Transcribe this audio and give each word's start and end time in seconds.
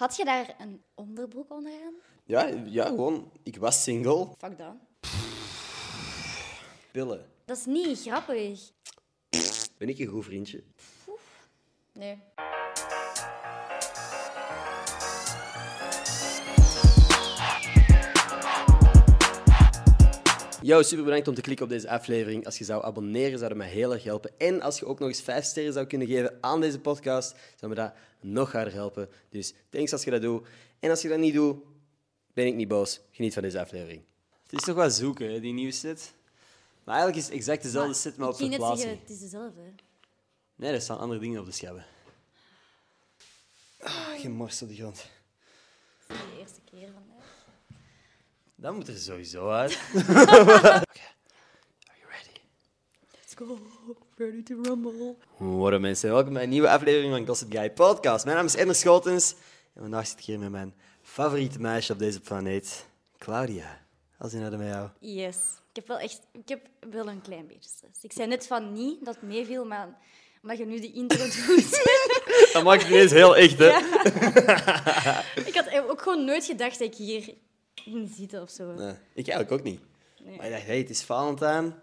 Had 0.00 0.16
je 0.16 0.24
daar 0.24 0.54
een 0.58 0.82
onderbroek 0.94 1.50
onder 1.50 1.72
aan? 1.72 1.94
Ja, 2.24 2.46
ja, 2.66 2.86
gewoon, 2.86 3.32
ik 3.42 3.56
was 3.56 3.82
single. 3.82 4.28
Fuck 4.38 4.58
dat. 4.58 4.74
Pillen. 6.92 7.30
Dat 7.44 7.56
is 7.56 7.64
niet 7.64 8.00
grappig. 8.00 8.70
Ben 9.78 9.88
ik 9.88 9.98
een 9.98 10.06
goed 10.06 10.24
vriendje? 10.24 10.62
Nee. 11.92 12.18
Yo, 20.62 20.82
super 20.82 21.04
bedankt 21.04 21.28
om 21.28 21.34
te 21.34 21.40
klikken 21.40 21.64
op 21.64 21.70
deze 21.70 21.88
aflevering. 21.88 22.46
Als 22.46 22.58
je 22.58 22.64
zou 22.64 22.84
abonneren, 22.84 23.38
zou 23.38 23.48
dat 23.48 23.58
mij 23.58 23.68
heel 23.68 23.92
erg 23.92 24.04
helpen. 24.04 24.30
En 24.38 24.62
als 24.62 24.78
je 24.78 24.86
ook 24.86 24.98
nog 24.98 25.08
eens 25.08 25.22
vijf 25.22 25.44
sterren 25.44 25.72
zou 25.72 25.86
kunnen 25.86 26.06
geven 26.06 26.38
aan 26.40 26.60
deze 26.60 26.80
podcast, 26.80 27.34
zou 27.56 27.72
me 27.72 27.74
dat 27.74 27.92
nog 28.20 28.52
harder 28.52 28.72
helpen. 28.72 29.08
Dus 29.28 29.54
thanks 29.70 29.92
als 29.92 30.04
je 30.04 30.10
dat 30.10 30.22
doet. 30.22 30.46
En 30.78 30.90
als 30.90 31.02
je 31.02 31.08
dat 31.08 31.18
niet 31.18 31.34
doet, 31.34 31.56
ben 32.32 32.46
ik 32.46 32.54
niet 32.54 32.68
boos. 32.68 33.00
Geniet 33.10 33.32
van 33.32 33.42
deze 33.42 33.60
aflevering. 33.60 34.02
Het 34.42 34.52
is 34.52 34.62
toch 34.62 34.74
wel 34.74 34.90
zoeken, 34.90 35.32
hè, 35.32 35.40
die 35.40 35.52
nieuwe 35.52 35.72
set. 35.72 36.14
Maar 36.84 36.94
eigenlijk 36.94 37.16
is 37.16 37.24
het 37.24 37.34
exact 37.34 37.62
dezelfde 37.62 37.94
set, 37.94 38.16
maar 38.16 38.28
op 38.28 38.34
ik 38.34 38.40
ging 38.40 38.50
net 38.50 38.60
zeggen, 38.60 38.78
verplaatsing. 38.78 39.08
het 39.08 39.16
is 39.16 39.30
dezelfde. 39.30 39.60
Nee, 40.54 40.72
er 40.72 40.80
staan 40.80 40.98
andere 40.98 41.20
dingen 41.20 41.40
op 41.40 41.46
de 41.46 41.52
schabben. 41.52 41.86
Ah, 43.80 44.20
geen 44.20 44.32
mors 44.32 44.62
op 44.62 44.68
de 44.68 44.74
grond. 44.74 45.06
Dat 46.06 46.16
is 46.16 46.22
de 46.22 46.40
eerste 46.40 46.60
keer 46.64 46.88
vandaag. 46.92 47.39
Dat 48.60 48.74
moet 48.74 48.88
er 48.88 48.96
sowieso 48.96 49.48
uit. 49.48 49.78
Oké. 49.94 50.10
Are 50.18 50.84
you 51.98 52.08
ready? 52.08 52.40
Let's 53.10 53.34
go. 53.34 53.58
Ready 54.16 54.42
to 54.42 54.62
rumble. 54.62 55.16
Goedemorgen 55.36 55.80
mensen, 55.80 56.10
welkom 56.10 56.32
bij 56.32 56.42
een 56.42 56.48
nieuwe 56.48 56.70
aflevering 56.70 57.12
van 57.12 57.26
Gossip 57.26 57.52
Guy 57.52 57.70
Podcast. 57.70 58.24
Mijn 58.24 58.36
naam 58.36 58.46
is 58.46 58.56
Ender 58.56 58.74
Schotens 58.74 59.34
en 59.74 59.80
vandaag 59.80 60.06
zit 60.06 60.18
ik 60.18 60.24
hier 60.24 60.38
met 60.38 60.50
mijn 60.50 60.74
favoriete 61.02 61.60
meisje 61.60 61.92
op 61.92 61.98
deze 61.98 62.20
planeet, 62.20 62.86
Claudia. 63.18 63.80
Als 64.18 64.32
in 64.32 64.40
met 64.40 64.68
jou. 64.68 64.88
Yes. 64.98 65.36
Ik 65.70 65.76
heb 65.76 65.86
wel 65.86 65.98
echt... 65.98 66.20
Ik 66.32 66.48
heb 66.48 66.66
wel 66.90 67.08
een 67.08 67.20
klein 67.20 67.46
beetje 67.46 67.70
stress. 67.70 68.02
Ik 68.02 68.12
zei 68.12 68.28
net 68.28 68.46
van 68.46 68.72
niet 68.72 69.04
dat 69.04 69.14
het 69.14 69.24
meeviel, 69.24 69.64
maar 69.64 69.98
omdat 70.42 70.58
je 70.58 70.66
nu 70.66 70.80
de 70.80 70.92
intro 70.92 71.24
doet... 71.46 71.82
Dat 72.52 72.62
maakt 72.64 72.82
het 72.82 72.90
ineens 72.90 73.12
heel 73.12 73.36
echt, 73.36 73.58
hè? 73.58 73.68
ik 75.50 75.54
had 75.54 75.88
ook 75.88 76.02
gewoon 76.02 76.24
nooit 76.24 76.44
gedacht 76.44 76.78
dat 76.78 76.88
ik 76.88 76.94
hier 76.94 77.34
ging 77.82 78.10
zitten 78.16 78.42
of 78.42 78.50
zo. 78.50 78.72
Nee, 78.72 78.94
ik 79.14 79.28
eigenlijk 79.28 79.52
ook 79.52 79.62
niet. 79.62 79.80
Nee. 80.24 80.36
Maar 80.36 80.46
ik 80.46 80.52
dacht, 80.52 80.66
hey, 80.66 80.78
het 80.78 80.90
is 80.90 81.02
Valentijn. 81.02 81.74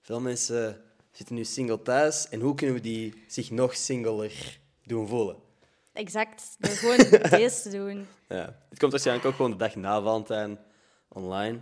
Veel 0.00 0.20
mensen 0.20 0.82
zitten 1.10 1.34
nu 1.34 1.44
single 1.44 1.82
thuis. 1.82 2.28
En 2.28 2.40
hoe 2.40 2.54
kunnen 2.54 2.76
we 2.76 2.82
die 2.82 3.14
zich 3.26 3.50
nog 3.50 3.76
singler 3.76 4.58
doen 4.82 5.08
voelen? 5.08 5.36
Exact. 5.92 6.56
Door 6.58 6.70
gewoon 6.70 6.96
deze 7.40 7.62
te 7.62 7.70
doen. 7.70 8.06
Ja. 8.28 8.58
Het 8.68 8.78
komt 8.78 8.92
waarschijnlijk 8.92 9.26
ook 9.26 9.34
gewoon 9.34 9.50
de 9.50 9.56
dag 9.56 9.74
na 9.74 10.02
Valentijn 10.02 10.58
online. 11.08 11.58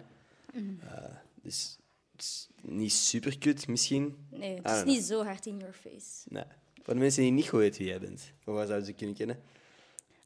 Mhm. 0.53 0.65
Eh, 0.89 1.05
dus 1.43 1.79
het 2.13 2.21
is 2.21 2.49
niet 2.61 2.93
super 2.93 3.39
kut 3.39 3.69
misschien. 3.69 4.27
Nee, 4.31 4.61
het 4.63 4.77
is 4.77 4.85
niet 4.85 5.05
zo 5.05 5.25
hard 5.25 5.47
in 5.47 5.59
your 5.59 5.75
face. 5.75 6.23
Nee. 6.29 6.45
Voor 6.83 6.95
de 6.95 7.01
mensen 7.01 7.23
die 7.23 7.33
niet 7.33 7.49
goed 7.49 7.59
weten 7.59 7.79
wie 7.79 7.89
jij 7.89 8.01
bent, 8.01 8.33
waar 8.45 8.67
zouden 8.67 8.87
ze 8.87 8.93
kunnen 8.93 9.17
kennen? 9.17 9.41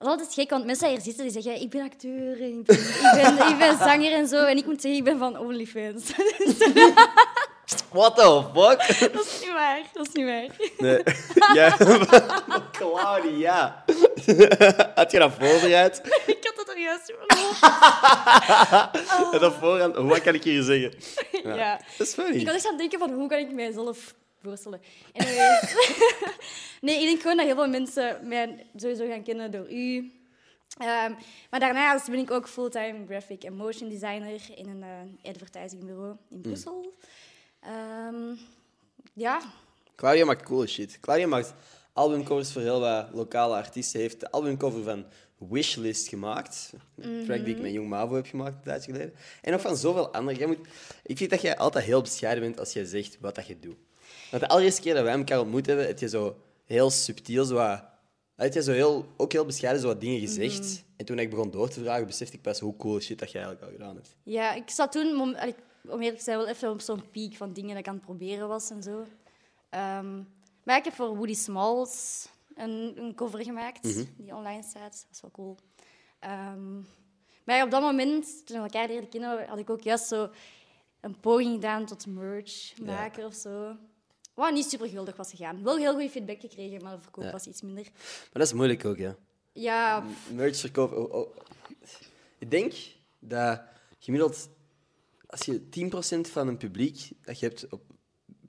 Dat 0.05 0.13
is 0.13 0.19
altijd 0.21 0.39
gek, 0.41 0.51
want 0.51 0.65
mensen 0.65 0.87
die 0.87 0.97
hier 0.97 1.05
zitten 1.05 1.25
die 1.25 1.43
zeggen 1.43 1.63
ik 1.63 1.71
ben 1.71 1.83
acteur 1.83 2.41
en 2.41 2.59
ik 2.59 2.65
ben, 2.65 2.77
ik 2.77 3.37
ben, 3.37 3.49
ik 3.49 3.59
ben 3.59 3.79
zanger 3.79 4.13
en 4.13 4.27
zo. 4.27 4.45
En 4.45 4.57
ik 4.57 4.67
moet 4.67 4.81
zeggen, 4.81 4.99
ik 4.99 5.05
ben 5.05 5.19
van 5.19 5.39
OnlyFans. 5.39 6.05
What 7.93 8.17
the 8.17 8.43
fuck? 8.55 9.13
dat 9.13 9.27
is 9.27 9.41
niet 9.41 9.53
waar. 9.53 9.83
Dat 9.93 10.07
is 10.07 10.13
niet 10.13 10.25
waar. 10.25 10.47
Nee. 10.79 11.03
Ja. 11.59 11.77
Claudia. 12.73 13.85
Had 14.95 15.11
je 15.11 15.19
dat 15.19 15.33
voorbereid? 15.39 16.01
ik 16.27 16.39
had 16.43 16.57
dat 16.57 16.69
er 16.69 16.81
juist 16.81 17.13
hoofd. 17.27 17.63
En 19.35 19.41
dat 19.41 19.55
voorhand, 19.61 19.97
wat 19.97 20.21
kan 20.21 20.35
ik 20.35 20.45
hier 20.45 20.63
zeggen? 20.63 20.95
Ja. 21.45 21.81
Dat 21.99 22.07
is 22.07 22.15
funny. 22.15 22.41
Ik 22.41 22.47
was 22.47 22.55
echt 22.55 22.65
aan 22.65 22.71
het 22.71 22.81
denken 22.81 22.99
van 22.99 23.13
hoe 23.13 23.29
kan 23.29 23.39
ik 23.39 23.53
mijzelf 23.53 24.15
voorstellen. 24.45 24.81
Nee, 26.81 27.01
ik 27.01 27.07
denk 27.07 27.21
gewoon 27.21 27.37
dat 27.37 27.47
heel 27.47 27.55
veel 27.55 27.69
mensen 27.69 28.29
mij 28.29 28.67
sowieso 28.77 29.09
gaan 29.09 29.23
kennen 29.23 29.51
door 29.51 29.73
u. 29.73 30.13
Ehm, 30.79 31.13
maar 31.51 31.61
daarnaast 31.61 32.11
ben 32.11 32.19
ik 32.19 32.31
ook 32.31 32.49
fulltime 32.49 33.07
graphic 33.07 33.45
en 33.45 33.55
motion 33.55 33.89
designer 33.89 34.41
in 34.55 34.69
een 34.69 34.83
eh 34.83 35.31
advertisingbureau 35.31 36.17
in 36.31 36.41
Brussel. 36.41 36.95
Ehm, 37.61 38.35
ja, 39.13 39.41
Claudia 39.97 40.25
maakt 40.25 40.43
coole 40.43 40.67
shit. 40.67 41.01
Claudia 41.01 41.27
maakt 41.27 41.55
albumcovers 41.93 42.53
voor 42.53 42.63
heel 42.63 42.81
wat 42.81 43.09
lokale 43.13 43.55
artiesten. 43.55 44.01
heeft 44.01 44.21
de 44.21 44.31
albumcover 44.31 44.83
van 44.83 45.05
Wishlist 45.39 46.09
gemaakt. 46.09 46.73
Een 46.97 47.25
track 47.25 47.45
die 47.45 47.55
ik 47.55 47.63
met 47.63 47.73
Jong 47.73 47.89
Mavo 47.89 48.15
heb 48.15 48.27
gemaakt 48.27 48.55
een 48.55 48.63
tijdje 48.63 48.93
geleden. 48.93 49.15
En 49.43 49.53
nog 49.53 49.61
van 49.61 49.77
zoveel 49.77 50.13
andere. 50.13 50.39
Jij 50.39 50.47
moet... 50.47 50.59
Ik 51.03 51.17
vind 51.17 51.31
dat 51.31 51.41
jij 51.41 51.57
altijd 51.57 51.85
heel 51.85 52.01
bescheiden 52.01 52.45
bent 52.45 52.59
als 52.59 52.73
jij 52.73 52.85
zegt 52.85 53.19
wat 53.21 53.35
dat 53.35 53.47
je 53.47 53.59
doet. 53.59 53.77
Want 54.35 54.47
de 54.47 54.53
allereerste 54.53 54.81
keer 54.81 54.95
dat 54.95 55.03
wij 55.03 55.15
elkaar 55.15 55.41
ontmoet 55.41 55.67
hebben, 55.67 55.87
heb 55.87 55.99
je 55.99 56.09
zo 56.09 56.37
heel 56.65 56.91
subtiel 56.91 57.45
zo 57.45 57.55
wat... 57.55 57.85
Je 58.55 58.63
zo 58.63 58.73
heel, 58.73 59.07
ook 59.17 59.33
heel 59.33 59.45
bescheiden 59.45 59.83
zo 59.83 59.89
wat 59.89 60.01
dingen 60.01 60.21
gezegd. 60.21 60.85
En 60.97 61.05
toen 61.05 61.19
ik 61.19 61.31
begon 61.31 61.51
door 61.51 61.69
te 61.69 61.81
vragen, 61.81 62.07
besefte 62.07 62.37
ik 62.37 62.43
pas 62.43 62.61
hoe 62.61 62.77
cool 62.77 63.01
shit 63.01 63.19
dat 63.19 63.31
jij 63.31 63.43
eigenlijk 63.43 63.73
al 63.73 63.79
gedaan 63.79 63.95
hebt. 63.95 64.17
ja 64.23 64.53
ik 64.53 64.71
zat 64.71 64.93
toen, 64.93 65.37
allee, 65.37 65.55
om 65.83 66.01
eerlijk 66.01 66.19
te 66.19 66.25
zijn, 66.25 66.39
wel 66.39 66.49
even 66.49 66.71
op 66.71 66.81
zo'n 66.81 67.11
piek 67.11 67.37
van 67.37 67.53
dingen 67.53 67.71
dat 67.71 67.79
ik 67.79 67.89
aan 67.89 67.95
het 67.95 68.05
proberen 68.05 68.49
was 68.49 68.71
en 68.71 68.83
zo. 68.83 69.07
Ehm, 69.71 70.23
maar 70.63 70.77
ik 70.77 70.85
heb 70.85 70.95
voor 70.95 71.17
Woody 71.17 71.35
Smalls 71.35 72.27
een, 72.55 72.93
een 72.97 73.15
cover 73.15 73.43
gemaakt, 73.43 73.83
die 74.17 74.35
online 74.35 74.63
staat. 74.63 74.93
Dat 75.07 75.09
is 75.13 75.21
wel 75.21 75.31
cool. 75.31 75.57
Ehm, 76.19 76.75
maar 77.45 77.63
op 77.63 77.71
dat 77.71 77.83
moment, 77.83 78.47
toen 78.47 78.57
we 78.57 78.63
elkaar 78.63 78.89
leerden 78.89 79.09
kennen, 79.09 79.49
had 79.49 79.59
ik 79.59 79.71
ook 79.71 79.83
juist 79.83 80.07
zo 80.07 80.31
een 81.01 81.21
poging 81.21 81.53
gedaan 81.55 81.87
tot 81.87 82.07
merch 82.07 82.79
maken 82.79 83.25
of 83.25 83.35
zo. 83.35 83.77
Wat 84.35 84.53
niet 84.53 84.69
super 84.71 84.89
guldig 84.89 85.17
was 85.17 85.31
gegaan. 85.31 85.63
Wel 85.63 85.77
heel 85.77 85.93
goede 85.93 86.11
feedback 86.11 86.41
gekregen, 86.41 86.83
maar 86.83 86.97
de 86.97 87.03
verkoop 87.03 87.25
Ja. 87.25 87.31
was 87.31 87.47
iets 87.47 87.63
minder. 87.63 87.85
Maar 87.93 88.29
dat 88.33 88.47
is 88.47 88.53
moeilijk 88.53 88.85
ook, 88.85 88.97
ja. 88.97 89.17
Ja, 89.53 90.05
merch 90.33 90.57
verkopen. 90.57 90.97
Oh, 91.13 91.15
oh. 91.21 91.37
Ik 92.39 92.51
denk 92.51 92.73
dat 93.19 93.61
gemiddeld, 93.99 94.49
als 95.27 95.41
je 95.41 95.69
10% 95.69 96.29
van 96.31 96.49
een 96.49 96.57
publiek 96.57 97.09
dat 97.23 97.39
je 97.41 97.47
hebt 97.47 97.69
op, 97.73 97.83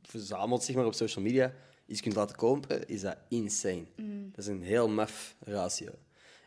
verzameld 0.02 0.64
zeg 0.64 0.76
maar, 0.76 0.86
op 0.86 0.94
social 0.94 1.24
media 1.24 1.54
iets 1.86 2.02
kunt 2.02 2.16
laten 2.16 2.36
kopen, 2.36 2.88
is 2.88 3.02
dat 3.02 3.18
insane. 3.30 3.86
Dat 4.32 4.38
is 4.38 4.48
een 4.48 4.64
heel 4.64 4.90
maf 4.90 5.36
ratio. 5.40 5.90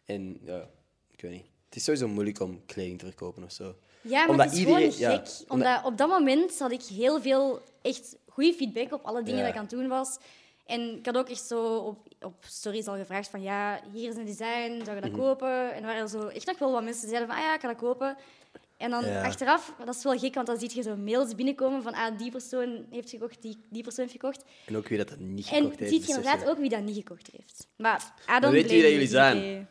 En 0.05 0.39
ja, 0.43 0.69
ik 1.11 1.21
weet 1.21 1.33
niet. 1.33 1.47
Het 1.65 1.77
is 1.77 1.85
sowieso 1.85 2.09
moeilijk 2.09 2.41
om 2.41 2.65
kleding 2.67 2.99
te 2.99 3.05
verkopen 3.07 3.43
of 3.45 3.53
zo. 3.53 3.75
Ja, 4.03 4.19
maar 4.21 4.29
Omdat 4.29 4.47
het 4.47 4.55
is 4.55 4.61
iedereen- 4.61 4.93
gewoon 4.93 5.13
ja, 5.13 5.17
gek. 5.25 5.27
omdat- 5.27 5.45
omdat 5.49 5.85
op 5.85 5.97
dat 5.99 6.09
moment 6.09 6.59
had 6.59 6.71
ik 6.73 6.83
heel 6.83 7.21
veel 7.21 7.63
echt 7.83 8.17
goede 8.39 8.53
feedback 8.55 8.93
op 8.93 9.05
alle 9.05 9.23
dingen 9.23 9.39
Ja. 9.39 9.45
dat 9.45 9.53
ik 9.53 9.57
aan 9.61 9.67
het 9.67 9.75
doen 9.79 9.89
was. 9.89 10.19
En 10.67 10.97
ik 10.99 11.07
had 11.07 11.17
ook 11.17 11.29
echt 11.29 11.47
zo 11.47 11.77
op, 11.77 11.99
op 12.21 12.35
stories 12.47 12.87
al 12.87 12.97
gevraagd 12.97 13.29
van 13.29 13.43
ja, 13.43 13.81
hier 13.93 14.09
is 14.11 14.17
een 14.17 14.25
design, 14.27 14.81
zou 14.85 14.97
je 14.97 15.01
Mhm. 15.01 15.01
dat 15.01 15.11
kopen? 15.21 15.73
En 15.75 15.81
er 15.81 15.87
waren 15.87 16.09
zo 16.09 16.27
echt 16.27 16.47
nog 16.47 16.59
wel 16.59 16.73
wat 16.73 16.83
mensen 16.83 17.01
die 17.03 17.11
zeiden 17.11 17.29
van 17.29 17.39
ah 17.39 17.45
ja, 17.45 17.55
ik 17.55 17.61
ga 17.61 17.69
dat 17.69 17.77
kopen. 17.77 18.17
En 18.77 18.91
dan 18.91 19.05
Ja. 19.05 19.25
achteraf, 19.25 19.73
dat 19.85 19.95
is 19.95 20.03
wel 20.03 20.19
gek, 20.19 20.35
want 20.35 20.47
dan 20.47 20.59
zie 20.59 20.71
je 20.75 20.83
zo 20.83 20.97
mails 20.97 21.35
binnenkomen 21.35 21.83
van 21.83 21.93
ah, 21.95 22.19
die 22.19 22.31
persoon 22.31 22.87
heeft 22.91 23.11
gekocht, 23.11 23.43
die, 23.43 23.57
die 23.71 23.83
persoon 23.83 24.05
heeft 24.07 24.17
gekocht. 24.21 24.45
En 24.67 24.77
ook 24.77 24.89
wie 24.89 24.99
dat, 24.99 25.09
dat 25.09 25.19
niet 25.19 25.49
En 25.49 25.55
gekocht 25.63 25.79
heeft. 25.79 25.93
ziet 25.93 26.07
je 26.07 26.15
inderdaad 26.15 26.49
ook 26.49 26.59
wie 26.59 26.69
dat 26.69 26.83
niet 26.83 26.97
gekocht 26.97 27.29
heeft. 27.37 27.67
Maar 27.77 28.15
I 28.37 28.41
don't 28.41 28.53
weet 28.53 28.53
wie 28.53 28.65
blame 28.65 28.83
dat 28.83 28.91
jullie 28.91 29.09
zijn. 29.09 29.69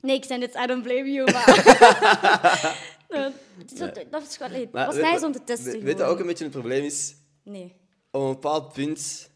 Nee, 0.00 0.16
ik 0.16 0.24
zei 0.24 0.38
net 0.38 0.54
I 0.54 0.66
don't 0.66 0.82
blame 0.82 1.12
you, 1.12 1.32
maar... 1.32 1.44
Nou, 3.08 3.32
het 3.58 3.72
is 3.72 3.78
dat 4.10 4.22
is 4.22 4.38
Maar 4.72 4.86
was 4.86 4.96
nice 4.96 5.26
om 5.26 5.32
te 5.32 5.44
testen. 5.44 5.82
Weet 5.82 5.98
je 5.98 6.04
ook 6.04 6.18
een 6.18 6.26
beetje 6.26 6.44
het 6.44 6.52
probleem 6.52 6.84
is? 6.84 7.14
Nee. 7.46 7.74
op 8.10 8.20
een 8.22 8.32
bepaald 8.32 8.72
punt 8.72 9.30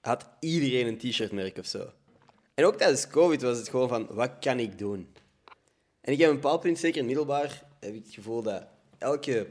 had 0.00 0.26
iedereen 0.40 0.86
een 0.86 0.98
t-shirtmerk 0.98 1.58
of 1.58 1.66
zo. 1.66 1.90
En 2.54 2.64
ook 2.64 2.76
tijdens 2.76 3.08
COVID 3.08 3.42
was 3.42 3.58
het 3.58 3.68
gewoon 3.68 3.88
van, 3.88 4.06
wat 4.10 4.30
kan 4.40 4.58
ik 4.58 4.78
doen? 4.78 5.08
En 6.00 6.12
ik 6.12 6.18
heb 6.18 6.28
een 6.28 6.34
bepaald 6.40 6.60
punt, 6.60 6.78
zeker 6.78 7.00
in 7.00 7.06
middelbaar, 7.06 7.62
heb 7.80 7.94
ik 7.94 8.04
het 8.04 8.14
gevoel 8.14 8.42
dat 8.42 8.62
elke 8.98 9.46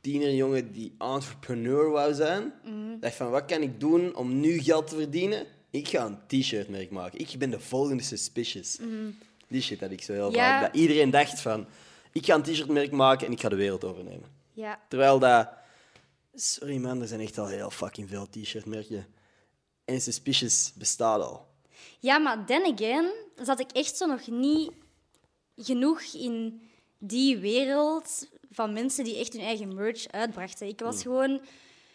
tienerjongen 0.00 0.72
die 0.72 0.94
entrepreneur 0.98 1.90
wou 1.90 2.14
zijn, 2.14 2.52
dacht 3.00 3.14
van, 3.14 3.30
wat 3.30 3.44
kan 3.44 3.62
ik 3.62 3.80
doen 3.80 4.16
om 4.16 4.40
nu 4.40 4.58
geld 4.62 4.86
te 4.86 4.94
verdienen? 4.96 5.46
Ik 5.70 5.88
ga 5.88 6.06
een 6.06 6.18
t-shirtmerk 6.40 6.90
maken. 6.90 7.18
Ik 7.18 7.34
ben 7.38 7.50
de 7.50 7.60
volgende 7.60 8.02
suspicious. 8.02 8.78
Die 9.48 9.62
shit 9.62 9.80
had 9.80 9.90
ik 9.90 10.02
zo 10.02 10.12
heel 10.12 10.32
Ja. 10.32 10.60
vaak. 10.60 10.72
Dat 10.72 10.80
iedereen 10.80 11.10
dacht 11.10 11.40
van, 11.40 11.66
ik 12.12 12.24
ga 12.26 12.34
een 12.34 12.42
t-shirtmerk 12.42 12.90
maken 12.90 13.26
en 13.26 13.32
ik 13.32 13.40
ga 13.40 13.48
de 13.48 13.56
wereld 13.56 13.84
overnemen. 13.84 14.28
Ja. 14.52 14.80
Terwijl 14.88 15.18
dat... 15.18 15.48
Sorry 16.40 16.76
man, 16.76 17.00
er 17.00 17.08
zijn 17.08 17.20
echt 17.20 17.38
al 17.38 17.46
heel 17.46 17.70
fucking 17.70 18.08
veel 18.08 18.26
t-shirtmerken. 18.30 19.06
En 19.84 20.00
Suspicious 20.00 20.72
bestaat 20.74 21.22
al. 21.22 21.46
ja, 21.98 22.18
maar 22.18 22.46
then 22.46 22.72
again 22.74 23.12
zat 23.36 23.60
ik 23.60 23.70
echt 23.70 23.96
zo 23.96 24.06
nog 24.06 24.26
niet 24.26 24.70
genoeg 25.56 26.02
in 26.02 26.62
die 26.98 27.38
wereld 27.38 28.28
van 28.50 28.72
mensen 28.72 29.04
die 29.04 29.16
echt 29.16 29.32
hun 29.32 29.42
eigen 29.42 29.74
merch 29.74 30.08
uitbrachten. 30.08 30.66
Ik 30.66 30.80
was 30.80 31.02
gewoon... 31.02 31.40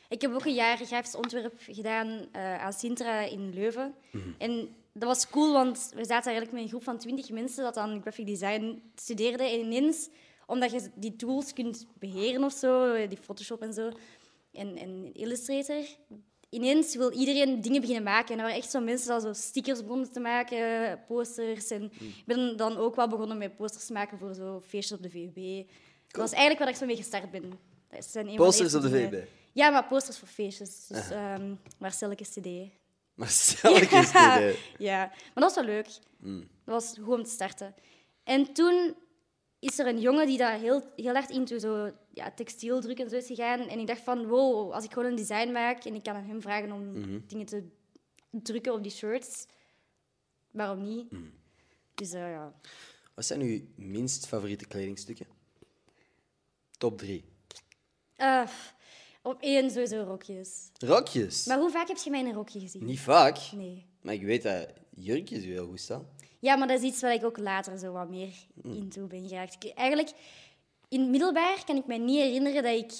Ik 0.09 0.21
heb 0.21 0.33
ook 0.33 0.45
een 0.45 0.53
jaar 0.53 0.77
grafisch 0.77 1.15
ontwerp 1.15 1.53
gedaan 1.69 2.27
eh, 2.31 2.63
aan 2.63 2.74
Sintra 2.74 3.19
in 3.21 3.53
Leuven. 3.53 3.95
En 4.38 4.75
dat 4.94 5.07
was 5.07 5.30
cool, 5.30 5.53
want 5.53 5.92
we 5.95 6.06
zaten 6.06 6.31
eigenlijk 6.31 6.51
met 6.51 6.62
een 6.62 6.69
groep 6.69 6.83
van 6.83 6.97
twintig 6.97 7.30
mensen 7.30 7.63
dat 7.63 7.74
dan 7.74 8.01
graphic 8.01 8.25
design 8.25 8.81
studeerde. 8.95 9.44
En 9.44 9.59
ineens, 9.59 10.09
omdat 10.45 10.71
je 10.71 10.89
die 10.95 11.15
tools 11.15 11.53
kunt 11.53 11.88
beheren 12.00 12.44
of 12.44 12.53
zo, 12.53 13.07
die 13.07 13.18
Photoshop 13.18 13.62
en 13.62 13.74
zo, 13.74 13.92
en, 14.56 14.78
en 14.78 15.13
Illustrator, 15.13 15.84
ineens 16.50 16.96
wil 16.96 17.12
iedereen 17.12 17.62
dingen 17.62 17.81
beginnen 17.81 18.04
maken. 18.04 18.31
En 18.34 18.38
er 18.38 18.44
waren 18.46 18.60
echt 18.62 18.72
zo 18.72 18.80
mensen 18.80 19.12
die 19.12 19.22
zo 19.28 19.34
stickers 19.34 19.81
begonnen 19.81 20.12
te 20.12 20.19
maken, 20.19 21.00
posters. 21.07 21.69
En 21.69 21.84
ik 22.00 22.24
ben 22.25 22.57
dan 22.57 22.78
ook 22.78 22.96
wel 22.96 23.07
begonnen 23.07 23.38
met 23.38 23.56
posters 23.56 23.86
te 23.86 23.94
maken 23.94 24.18
voor 24.18 24.34
zo 24.34 24.62
feestjes 24.66 24.98
op 24.98 25.04
de 25.04 25.10
VUB. 25.10 25.68
Dat 26.07 26.22
was 26.22 26.31
eigenlijk 26.31 26.60
waar 26.60 26.69
ik 26.69 26.75
zo 26.75 26.86
mee 26.86 26.96
gestart 26.96 27.31
ben. 27.31 27.60
Dat 27.90 28.06
zijn 28.06 28.28
een 28.28 28.36
van 28.36 28.46
de 28.46 28.52
Posters 28.52 28.75
op 28.75 28.81
de. 28.81 28.90
VUB? 28.90 29.28
Ja, 29.54 29.69
maar 29.69 29.86
posters 29.88 30.18
voor 30.18 30.28
feestjes. 30.28 30.88
Dus 30.88 31.10
ehm 31.10 31.54
Marcelke 31.80 32.24
CD. 32.24 32.46
Eens 33.18 33.62
Ja. 33.62 34.40
dit, 34.40 34.57
Ja, 34.78 34.98
maar 34.98 35.44
dat 35.44 35.44
was 35.44 35.56
wel 35.56 35.63
leuk. 35.63 35.88
Dat 36.66 36.74
was 36.74 36.96
om 37.07 37.24
te 37.24 37.30
starten. 37.30 37.74
En 38.24 38.54
toen 38.54 38.96
is 39.66 39.80
er 39.80 39.88
een 39.88 40.00
jongen 40.00 40.28
die 40.28 40.38
daar 40.38 40.60
heel, 40.60 40.92
heel 40.96 41.14
hard 41.14 41.30
into 41.30 41.58
zo, 41.58 41.92
ja, 42.14 42.32
textieldruk 42.32 43.00
en 43.00 43.10
zo 43.10 43.16
is 43.16 43.28
gegaan. 43.28 43.60
En 43.60 43.80
ik 43.80 43.88
dacht 43.88 44.02
van, 44.02 44.28
wow, 44.28 44.72
als 44.72 44.84
ik 44.84 44.94
gewoon 44.94 45.10
een 45.10 45.16
design 45.16 45.52
maak 45.52 45.84
en 45.84 45.96
ik 45.96 46.04
kan 46.04 46.16
aan 46.16 46.26
hem 46.26 46.42
vragen 46.42 46.72
om 46.72 46.94
dingen 47.28 47.46
te 47.46 47.64
drukken 48.30 48.74
op 48.74 48.84
die 48.84 48.92
shirts, 48.92 49.46
waarom 50.52 50.84
niet? 50.84 51.12
Dus 51.96 52.14
eh, 52.14 52.32
ja. 52.32 52.54
Wat 53.14 53.26
zijn 53.26 53.42
uw 53.42 53.62
minst 53.76 54.28
favoriete 54.28 54.68
kledingstukken? 54.68 55.28
Top 56.78 56.98
drie. 56.98 57.24
Eh, 58.16 58.48
op 59.22 59.42
één 59.42 59.72
sowieso 59.72 60.04
rokjes. 60.04 60.70
Rokjes. 60.78 61.46
Maar 61.46 61.60
hoe 61.60 61.72
vaak 61.72 61.88
heb 61.88 61.98
je 61.98 62.10
mij 62.10 62.20
in 62.20 62.26
een 62.26 62.34
rokje 62.34 62.60
gezien? 62.60 62.86
Niet 62.86 63.00
vaak. 63.00 63.38
Nee. 63.52 63.86
Maar 64.02 64.14
ik 64.14 64.24
weet 64.24 64.44
dat 64.44 64.74
jurkjes 64.96 65.44
u 65.44 65.52
heel 65.52 65.68
goed 65.68 65.80
staan. 65.80 66.08
Ja, 66.45 66.56
maar 66.56 66.68
dat 66.68 66.80
is 66.81 66.86
iets 66.89 67.01
waar 67.01 67.13
ik 67.13 67.24
ook 67.24 67.38
later 67.38 67.77
zo 67.77 67.92
wat 67.92 68.09
meer 68.09 68.33
into 68.63 69.07
ben 69.07 69.27
geraakt. 69.27 69.63
Ik- 69.63 69.71
Eigenlijk, 69.75 70.12
in 70.89 71.00
het 71.00 71.09
middelbaar 71.09 71.63
kan 71.65 71.75
ik 71.75 71.86
me 71.86 71.97
niet 71.97 72.18
herinneren 72.19 72.63
dat 72.63 72.75
ik 72.75 72.92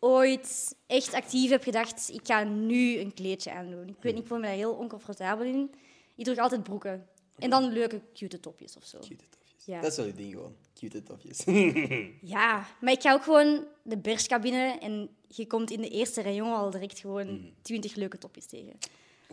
ooit 0.00 0.76
echt 0.86 1.14
actief 1.14 1.50
heb 1.50 1.62
gedacht, 1.62 2.10
ik 2.12 2.20
ga 2.26 2.44
nu 2.44 2.98
een 2.98 3.14
kleedje 3.14 3.52
aandoen. 3.52 3.88
Ik 3.88 3.96
weet 4.00 4.12
niet, 4.14 4.22
ik 4.22 4.28
voel 4.28 4.38
me 4.38 4.44
daar 4.46 4.54
heel 4.54 4.72
oncomfortabel 4.72 5.44
in. 5.46 5.70
Ik 6.16 6.24
droeg 6.24 6.38
altijd 6.38 6.62
broeken. 6.62 7.06
En 7.38 7.50
dan 7.50 7.72
leuke, 7.72 8.00
cute 8.14 8.40
topjes 8.40 8.76
of 8.76 8.84
zo. 8.84 8.98
Cute 8.98 9.24
tofjes. 9.28 9.64
Ja. 9.64 9.80
Dat 9.80 9.90
is 9.90 9.96
wel 9.96 10.06
uw 10.06 10.12
ding 10.14 10.32
gewoon. 10.32 10.56
Cute 10.74 11.02
tofjes. 11.02 11.44
Ja, 12.36 12.66
maar 12.80 12.92
ik 12.92 13.00
ga 13.00 13.12
ook 13.12 13.22
gewoon 13.22 13.64
de 13.82 13.98
berskabine 13.98 14.78
en 14.80 15.08
je 15.28 15.46
komt 15.46 15.70
in 15.70 15.80
de 15.80 15.88
eerste 15.88 16.22
rayon 16.22 16.52
al 16.54 16.70
direct 16.70 16.98
gewoon 16.98 17.50
twintig 17.62 17.94
leuke 17.94 18.18
topjes 18.18 18.46
tegen. 18.46 18.78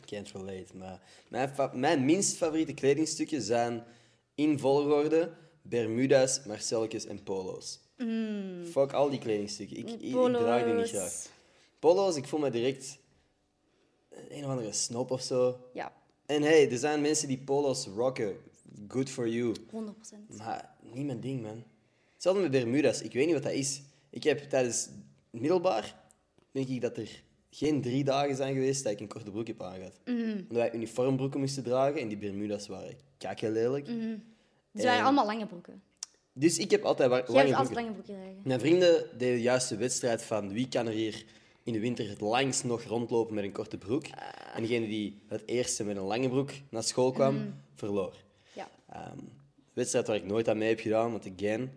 Can't 0.08 0.32
relate. 0.32 0.78
Maar 0.78 1.02
mijn, 1.28 1.52
mijn 1.74 2.06
minst 2.06 2.38
favoriete 2.38 2.74
kledingstukken 2.74 3.42
zijn 3.42 3.84
in 4.36 4.60
volgorde 4.60 5.32
Bermuda's, 5.62 6.44
Marcelletjes 6.46 7.06
en 7.06 7.24
polo's. 7.24 7.80
Fuck 8.72 8.94
al 8.94 9.10
die 9.10 9.20
kledingstukken. 9.20 9.78
Ik, 9.78 9.90
ik, 9.90 10.02
ik 10.02 10.14
draag 10.14 10.64
die 10.64 10.74
niet 10.74 10.90
graag. 10.90 11.28
Polo's, 11.80 12.16
ik 12.16 12.28
voel 12.28 12.40
me 12.40 12.50
direct 12.50 12.98
een 14.30 14.44
of 14.44 14.50
andere 14.50 14.72
snop 14.72 15.12
of 15.12 15.22
zo. 15.22 15.60
Ja, 15.74 15.94
En 16.26 16.42
hey, 16.42 16.72
er 16.72 16.78
zijn 16.78 17.02
mensen 17.02 17.28
die 17.28 17.38
polo's 17.38 17.86
rocken. 17.86 18.36
Good 18.88 19.10
for 19.10 19.28
you. 19.30 19.56
100%. 19.56 20.38
Maar 20.38 20.76
niet 20.82 21.06
mijn 21.06 21.20
ding, 21.20 21.42
man. 21.42 21.64
Hetzelfde 22.14 22.42
met 22.42 22.52
Bermuda's. 22.52 23.02
Ik 23.02 23.14
weet 23.14 23.26
niet 23.26 23.34
wat 23.34 23.44
dat 23.44 23.52
is. 23.52 23.82
Ik 24.10 24.24
heb 24.24 24.50
tijdens 24.50 24.90
middelbaar, 25.30 26.04
denk 26.52 26.68
ik 26.68 26.82
dat 26.82 26.98
er 26.98 27.24
geen 27.58 27.82
drie 27.82 28.04
dagen 28.04 28.36
zijn 28.36 28.54
geweest 28.54 28.84
dat 28.84 28.92
ik 28.94 29.00
een 29.00 29.08
korte 29.08 29.32
broek 29.32 29.48
heb 29.48 29.62
aangehad. 29.64 30.00
Omdat 30.06 30.46
wij 30.50 30.74
uniformbroeken 30.74 31.40
moesten 31.40 31.64
dragen 31.64 32.02
en 32.02 32.08
die 32.08 32.18
Bermuda's 32.18 32.68
waren 32.68 32.96
kakken 33.18 33.52
lelijk. 33.52 33.86
Ze 33.88 34.20
waren 34.74 34.98
En- 35.00 35.04
allemaal 35.04 35.26
lange 35.26 35.46
broeken. 35.48 35.82
Dus 36.34 36.58
ik 36.58 36.72
heb 36.72 36.84
altijd 36.84 37.10
lange 37.10 37.22
hebt 37.22 37.30
altijd 37.32 37.54
broeken. 37.56 37.74
lange 37.76 37.92
broeken 37.92 38.14
dragen. 38.14 38.42
Mijn 38.44 38.60
vrienden 38.60 39.18
deden 39.18 39.40
juist 39.42 39.70
de 39.70 39.78
wedstrijd 39.78 40.24
van 40.24 40.54
wie 40.54 40.68
kan 40.68 40.88
er 40.88 40.94
hier 40.94 41.26
in 41.64 41.74
de 41.74 41.80
winter 41.80 42.10
het 42.10 42.22
langst 42.22 42.64
nog 42.64 42.84
rondlopen 42.84 43.36
met 43.36 43.44
een 43.44 43.52
korte 43.52 43.78
broek. 43.78 44.06
En 44.54 44.62
degene 44.62 44.88
die 44.88 45.22
het 45.28 45.44
eerste 45.46 45.84
met 45.84 45.98
een 45.98 46.04
lange 46.04 46.30
broek 46.30 46.52
naar 46.70 46.84
school 46.84 47.12
kwam, 47.12 47.54
verloor. 47.76 48.16
Ja. 48.54 48.70
Ehm, 48.90 49.18
wedstrijd 49.74 50.08
waar 50.08 50.16
ik 50.16 50.26
nooit 50.26 50.50
aan 50.50 50.58
mee 50.58 50.70
heb 50.70 50.80
gedaan, 50.80 51.12
want 51.12 51.30
again, 51.38 51.72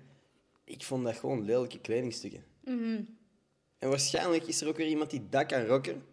ik 0.64 0.82
vond 0.84 1.04
dat 1.04 1.16
gewoon 1.16 1.44
lelijke 1.44 1.78
kledingstukken. 1.78 2.44
En 3.80 3.88
waarschijnlijk 3.88 4.46
is 4.46 4.60
er 4.60 4.68
ook 4.68 4.76
weer 4.76 4.86
iemand 4.86 5.10
die 5.10 5.26
dat 5.30 5.46
kan 5.46 5.64
rocken. 5.64 6.04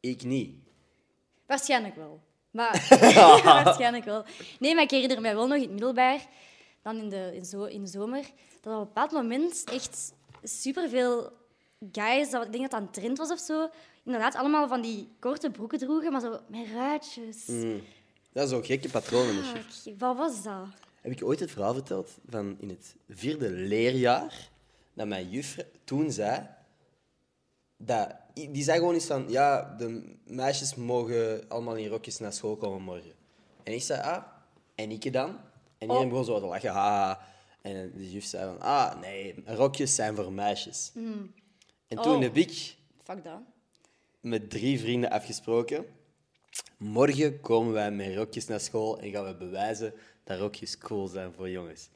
Ik 0.00 0.22
niet. 0.24 0.54
Waarschijnlijk 1.46 1.96
wel. 1.96 2.20
Maar 2.50 2.86
waarschijnlijk 3.64 4.04
wel. 4.04 4.24
Nee, 4.58 4.74
maar 4.74 4.84
ik 4.84 4.90
herinner 4.90 5.20
mij 5.20 5.34
wel 5.34 5.46
nog 5.46 5.56
in 5.56 5.62
het 5.62 5.70
middelbaar, 5.70 6.26
dan 6.82 6.96
in 6.96 7.08
de, 7.08 7.30
in 7.34 7.44
zo, 7.44 7.64
in 7.64 7.82
de 7.82 7.88
zomer, 7.88 8.24
dat 8.60 8.72
op 8.74 8.80
een 8.80 8.86
bepaald 8.86 9.10
moment 9.10 9.64
echt 9.64 10.12
superveel 10.42 11.32
guys, 11.92 12.30
dat, 12.30 12.44
ik 12.44 12.52
denk 12.52 12.62
dat 12.62 12.70
dat 12.70 12.80
een 12.80 12.90
trend 12.90 13.18
was 13.18 13.30
of 13.30 13.38
zo, 13.38 13.68
inderdaad 14.04 14.34
allemaal 14.34 14.68
van 14.68 14.80
die 14.80 15.08
korte 15.18 15.50
broeken 15.50 15.78
droegen, 15.78 16.12
maar 16.12 16.20
zo 16.20 16.40
met 16.46 16.66
ruitjes. 16.72 17.46
Dat 18.32 18.48
is 18.48 18.54
ook 18.54 18.66
gekke 18.66 18.88
patronen. 18.88 19.44
Fuck, 19.44 19.98
wat 19.98 20.16
was 20.16 20.42
dat? 20.42 20.66
Heb 21.00 21.12
ik 21.12 21.24
ooit 21.24 21.40
het 21.40 21.50
verhaal 21.50 21.74
verteld 21.74 22.18
van 22.28 22.56
in 22.58 22.68
het 22.68 22.96
vierde 23.08 23.50
leerjaar 23.50 24.48
dat 24.94 25.06
mijn 25.06 25.28
juf 25.28 25.56
toen 25.84 26.12
zei 26.12 26.48
dat 27.82 28.14
die 28.34 28.62
zei 28.62 28.78
gewoon 28.78 28.94
iets 28.94 29.06
van 29.06 29.24
ja 29.28 29.74
de 29.78 30.14
meisjes 30.24 30.74
mogen 30.74 31.44
allemaal 31.48 31.76
in 31.76 31.88
rokjes 31.88 32.18
naar 32.18 32.32
school 32.32 32.56
komen 32.56 32.82
morgen 32.82 33.12
en 33.62 33.72
ik 33.72 33.82
zei 33.82 34.00
ah 34.00 34.22
en 34.74 34.90
ik 34.90 35.12
dan 35.12 35.28
en 35.78 35.86
iedereen 35.88 36.08
begon 36.08 36.24
zo 36.24 36.40
te 36.40 36.46
lachen 36.46 36.70
haha 36.70 37.26
en 37.62 37.92
de 37.96 38.10
juf 38.10 38.24
zei 38.24 38.44
van 38.44 38.60
ah 38.60 39.00
nee 39.00 39.34
rokjes 39.46 39.94
zijn 39.94 40.16
voor 40.16 40.32
meisjes 40.32 40.92
en 41.88 41.96
toen 42.02 42.14
Oh. 42.14 42.20
heb 42.20 42.36
ik 42.36 42.76
Fuck 43.04 43.24
dat. 43.24 43.40
met 44.20 44.50
drie 44.50 44.80
vrienden 44.80 45.10
afgesproken. 45.10 45.84
Morgen 46.76 47.40
komen 47.40 47.72
wij 47.72 47.90
met 47.90 48.16
rokjes 48.16 48.46
naar 48.46 48.60
school 48.60 49.00
en 49.00 49.10
gaan 49.10 49.24
we 49.24 49.34
bewijzen 49.34 49.94
dat 50.24 50.38
rokjes 50.38 50.78
cool 50.78 51.06
zijn 51.08 51.32
voor 51.32 51.50
jongens. 51.50 51.88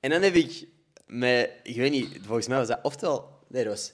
En 0.00 0.10
dan 0.10 0.22
heb 0.22 0.34
ik 0.34 0.68
met, 1.06 1.50
ik 1.62 1.76
weet 1.76 1.90
niet, 1.90 2.18
volgens 2.22 2.46
mij 2.48 2.58
was 2.58 2.66
dat 2.68 2.78
oftewel, 2.82 3.28
nee, 3.48 3.64
dat 3.64 3.72
was 3.72 3.92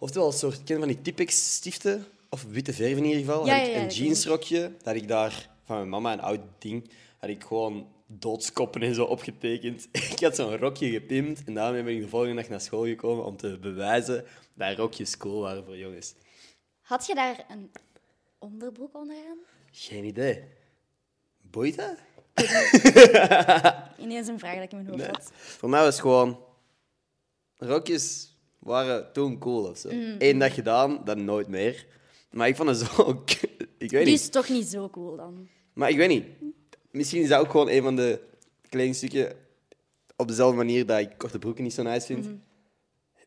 oftewel 0.00 0.26
een 0.26 0.32
soort, 0.32 0.64
ken 0.64 0.78
van 0.78 0.88
die 0.88 1.02
Tipex 1.02 1.54
stiften 1.54 2.06
of 2.28 2.44
witte 2.48 2.72
verf 2.72 2.96
in 2.96 3.04
ieder 3.04 3.20
geval. 3.20 3.46
Ja, 3.46 3.52
had 3.52 3.66
ik 3.66 3.72
ja, 3.72 3.78
ja, 3.78 3.84
een 3.84 3.90
jeansrokje 3.90 4.72
dat 4.82 4.94
ik 4.94 5.08
daar 5.08 5.50
van 5.64 5.76
mijn 5.76 5.88
mama 5.88 6.12
een 6.12 6.20
oud 6.20 6.40
ding 6.58 6.90
had 7.18 7.30
ik 7.30 7.44
gewoon 7.44 7.88
doodskoppen 8.06 8.82
en 8.82 8.94
zo 8.94 9.04
opgetekend. 9.04 9.88
ik 10.12 10.20
had 10.20 10.36
zo'n 10.36 10.56
rokje 10.56 10.90
gepimpt 10.90 11.44
en 11.44 11.54
daarmee 11.54 11.82
ben 11.82 11.94
ik 11.94 12.00
de 12.00 12.08
volgende 12.08 12.34
dag 12.34 12.48
naar 12.48 12.60
school 12.60 12.84
gekomen 12.84 13.24
om 13.24 13.36
te 13.36 13.58
bewijzen 13.58 14.24
dat 14.54 14.76
rokjes 14.76 15.16
cool 15.16 15.40
waren 15.40 15.64
voor 15.64 15.76
jongens. 15.76 16.14
Had 16.80 17.06
je 17.06 17.14
daar 17.14 17.44
een 17.48 17.70
onderbroek 18.38 18.94
onderaan? 18.96 19.38
Geen 19.70 20.04
idee. 20.04 20.44
Boeit 21.40 21.76
dat? 21.76 21.96
Ineens 24.04 24.28
een 24.28 24.38
vraag 24.38 24.54
dat 24.54 24.62
ik 24.62 24.72
in 24.72 24.82
mijn 24.82 24.88
hoofd 24.88 25.06
had. 25.06 25.30
Voor 25.34 25.68
mij 25.68 25.80
was 25.80 25.92
het 25.92 26.00
gewoon... 26.00 26.44
Rokjes 27.56 28.36
waren 28.60 29.12
toen 29.12 29.38
cool 29.38 29.64
of 29.64 29.78
zo. 29.78 29.90
Mm. 29.92 30.14
Eén 30.18 30.38
dag 30.38 30.54
gedaan, 30.54 31.00
dan 31.04 31.24
nooit 31.24 31.48
meer. 31.48 31.86
Maar 32.30 32.48
ik 32.48 32.56
vond 32.56 32.68
het 32.68 32.78
zo... 32.78 33.10
ik 33.78 33.90
weet 33.90 33.90
Die 33.90 33.98
niet. 33.98 34.08
is 34.08 34.28
toch 34.28 34.48
niet 34.48 34.66
zo 34.66 34.90
cool 34.90 35.16
dan? 35.16 35.48
Maar 35.72 35.90
ik 35.90 35.96
weet 35.96 36.08
niet. 36.08 36.24
Misschien 36.90 37.22
is 37.22 37.28
dat 37.28 37.40
ook 37.40 37.50
gewoon 37.50 37.68
een 37.68 37.82
van 37.82 37.96
de 37.96 38.20
kledingstukken 38.68 39.32
op 40.16 40.28
dezelfde 40.28 40.56
manier 40.56 40.86
dat 40.86 40.98
ik 40.98 41.10
korte 41.16 41.38
broeken 41.38 41.62
niet 41.64 41.74
zo 41.74 41.82
nice 41.82 42.06
vind. 42.06 42.24
Mhm. 42.24 42.34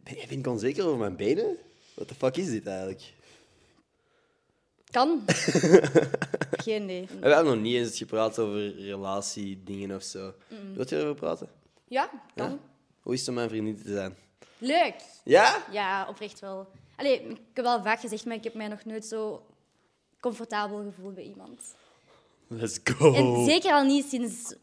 Ben, 0.04 0.16
ben 0.30 0.40
ik 0.40 0.48
onzeker 0.48 0.86
over 0.86 1.00
mijn 1.00 1.16
benen? 1.16 1.58
What 1.94 2.08
the 2.08 2.16
fuck 2.16 2.38
is 2.38 2.50
dit 2.50 2.68
eigenlijk? 2.68 3.14
Kan. 4.92 5.22
Geen 6.64 6.84
idee. 6.84 7.08
We 7.20 7.30
hebben 7.30 7.54
nog 7.54 7.64
niet 7.64 7.76
eens 7.76 7.98
gepraat 7.98 8.40
over 8.40 8.76
relatiedingen 8.76 9.96
of 9.96 10.04
zo. 10.04 10.34
Mm. 10.50 10.76
Wilt 10.76 10.90
je 10.90 10.96
erover 10.96 11.16
praten? 11.16 11.48
Ja, 11.88 12.10
kan. 12.36 12.50
Ja? 12.50 12.58
Hoe 13.02 13.14
is 13.14 13.20
het 13.20 13.30
om 13.30 13.36
mijn 13.36 13.50
vriendin 13.50 13.82
te 13.84 13.92
zijn? 13.94 14.16
Leuk. 14.58 14.96
Ja? 15.24 15.66
Ja, 15.72 16.08
oprecht 16.10 16.40
wel. 16.40 16.68
Allee, 16.96 17.22
ik 17.22 17.38
heb 17.54 17.66
wel 17.66 17.84
vaak 17.84 18.00
gezegd, 18.00 18.26
maar 18.26 18.36
ik 18.36 18.44
heb 18.44 18.54
mij 18.54 18.68
nog 18.68 18.86
nooit 18.86 19.06
zo 19.06 19.46
comfortabel 20.20 20.84
gevoeld 20.84 21.16
bij 21.16 21.24
iemand. 21.24 21.62
Let's 22.48 22.80
go. 22.84 23.14
En 23.14 23.46
zeker 23.46 23.72
al 23.72 23.84
niet 23.84 24.06
sinds 24.10 24.54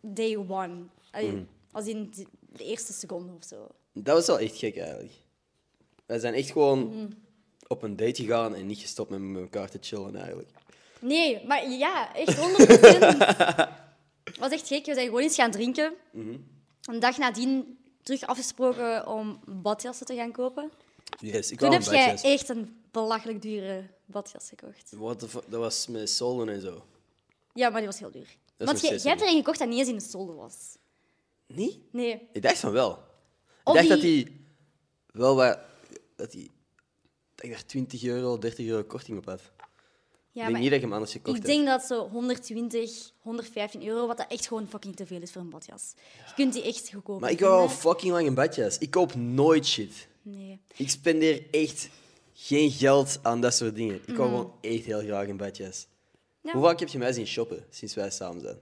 day 0.00 0.36
one. 0.36 0.82
Allee, 1.10 1.30
Mm. 1.32 1.48
Als 1.72 1.86
in 1.86 2.12
de, 2.14 2.64
eerste 2.64 2.92
seconde 2.92 3.32
of 3.32 3.44
zo. 3.44 3.66
Dat 3.92 4.14
was 4.16 4.26
wel 4.26 4.38
echt 4.38 4.56
gek 4.56 4.76
eigenlijk. 4.76 5.12
Wij 6.06 6.18
zijn 6.18 6.34
echt 6.34 6.50
gewoon 6.50 6.86
Mhm. 6.86 7.10
op 7.66 7.82
een 7.82 7.96
date 7.96 8.22
gegaan 8.22 8.54
en 8.54 8.66
niet 8.66 8.78
gestopt 8.78 9.10
met 9.10 9.42
elkaar 9.42 9.70
te 9.70 9.78
chillen 9.80 10.16
eigenlijk. 10.16 10.48
Nee, 11.00 11.46
maar 11.46 11.68
ja, 11.70 12.14
echt 12.14 12.36
100%. 12.36 13.18
Het 14.24 14.38
was 14.44 14.50
echt 14.52 14.66
gek. 14.68 14.86
We 14.86 14.94
zijn 14.94 15.06
gewoon 15.06 15.22
eens 15.22 15.34
gaan 15.34 15.50
drinken. 15.50 15.92
Een 16.82 16.98
dag 17.00 17.18
nadien 17.18 17.78
terug 18.02 18.22
afgesproken 18.26 19.06
om 19.06 19.40
badjassen 19.46 20.06
te 20.06 20.14
gaan 20.14 20.32
kopen. 20.32 20.70
Yes, 21.20 21.50
ik 21.50 21.58
Toen 21.58 21.72
heb 21.72 21.82
jij 21.82 22.06
badjas. 22.06 22.22
echt 22.32 22.48
een 22.48 22.82
belachelijk 22.90 23.42
dure 23.42 23.86
badjas 24.04 24.48
gekocht. 24.48 24.92
What 24.96 25.18
the 25.18 25.28
fuck? 25.28 25.42
Dat 25.48 25.60
was 25.60 25.86
met 25.86 26.10
zolen 26.10 26.48
en 26.48 26.60
zo. 26.60 26.84
Ja, 27.54 27.68
maar 27.68 27.78
die 27.78 27.88
was 27.88 27.98
heel 27.98 28.10
duur. 28.10 28.36
Want 28.56 28.70
jij, 28.80 28.88
steeds 28.88 29.02
jij 29.02 29.12
hebt 29.12 29.24
er 29.24 29.30
een 29.30 29.36
gekocht 29.36 29.58
dat 29.58 29.68
niet 29.68 29.78
eens 29.78 29.88
in 29.88 29.94
de 29.94 30.00
solde 30.00 30.32
was. 30.32 30.54
Niet? 31.46 31.78
Nee. 31.92 32.28
Ik 32.32 32.42
dacht 32.42 32.58
van 32.58 32.72
wel. 32.72 32.90
Of 33.64 33.74
ik 33.74 33.74
dacht 33.74 33.88
dat 33.88 34.00
die- 34.00 34.24
hij 34.24 34.36
wel 35.12 35.34
wat... 35.34 35.58
Dat 36.16 36.32
hij... 36.32 36.48
Dat 37.34 37.44
ik 37.44 37.50
daar 37.50 37.66
20 37.66 38.04
euro, 38.04 38.38
30 38.38 38.66
euro 38.66 38.84
korting 38.84 39.18
op 39.18 39.24
had. 39.26 39.40
Ja, 40.34 40.42
ik 40.42 40.48
denk 40.48 40.58
niet 40.60 40.68
dat 40.68 40.74
ik 40.78 40.84
hem 40.84 40.92
anders 40.92 41.12
gekocht 41.12 41.36
ik 41.36 41.44
denk 41.44 41.66
dat 41.66 41.82
zo 41.82 42.08
120, 42.08 43.12
115 43.20 43.86
euro, 43.86 44.06
wat 44.06 44.16
dat 44.16 44.26
echt 44.30 44.46
gewoon 44.46 44.68
fucking 44.68 44.96
te 44.96 45.06
veel 45.06 45.20
is 45.22 45.32
voor 45.32 45.40
een 45.40 45.50
badjas. 45.50 45.94
Je 46.26 46.32
kunt 46.34 46.52
die 46.52 46.62
echt 46.62 46.90
goedkoop 46.92 47.20
Maar 47.20 47.30
ik 47.30 47.40
wou 47.40 47.60
al 47.60 47.68
fucking 47.68 48.12
lang 48.12 48.26
een 48.26 48.34
badjas. 48.34 48.78
Ik 48.78 48.90
koop 48.90 49.14
nooit 49.14 49.66
shit. 49.66 50.08
Nee. 50.22 50.60
Ik 50.76 50.90
spendeer 50.90 51.46
echt 51.50 51.88
geen 52.32 52.70
geld 52.70 53.18
aan 53.22 53.40
dat 53.40 53.54
soort 53.54 53.74
dingen. 53.74 53.94
Ik 53.94 54.08
Mhm. 54.08 54.16
wou 54.16 54.28
gewoon 54.28 54.52
echt 54.60 54.84
heel 54.84 55.00
graag 55.00 55.28
een 55.28 55.36
badjas. 55.36 55.86
Ja. 56.40 56.52
Hoe 56.52 56.62
vaak 56.62 56.78
heb 56.80 56.88
je 56.88 56.98
mij 56.98 57.12
zien 57.12 57.26
shoppen 57.26 57.64
sinds 57.70 57.94
wij 57.94 58.10
samen 58.10 58.40
zijn? 58.40 58.58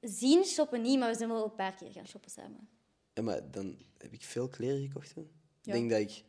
Zien 0.00 0.44
shoppen 0.44 0.82
niet, 0.82 0.98
maar 0.98 1.10
we 1.10 1.16
zijn 1.16 1.28
wel 1.28 1.44
een 1.44 1.54
paar 1.54 1.74
keer 1.74 1.90
gaan 1.92 2.06
shoppen 2.06 2.30
samen. 2.30 2.68
Ja, 3.14 3.22
maar 3.22 3.50
dan 3.50 3.76
heb 3.98 4.12
ik 4.12 4.22
veel 4.22 4.48
kleren 4.48 4.86
gekocht 4.86 5.14
toen. 5.14 5.28
Ja. 5.62 5.72
Ik 5.74 5.78
denk 5.78 5.90
dat 5.90 6.00
ik 6.00 6.24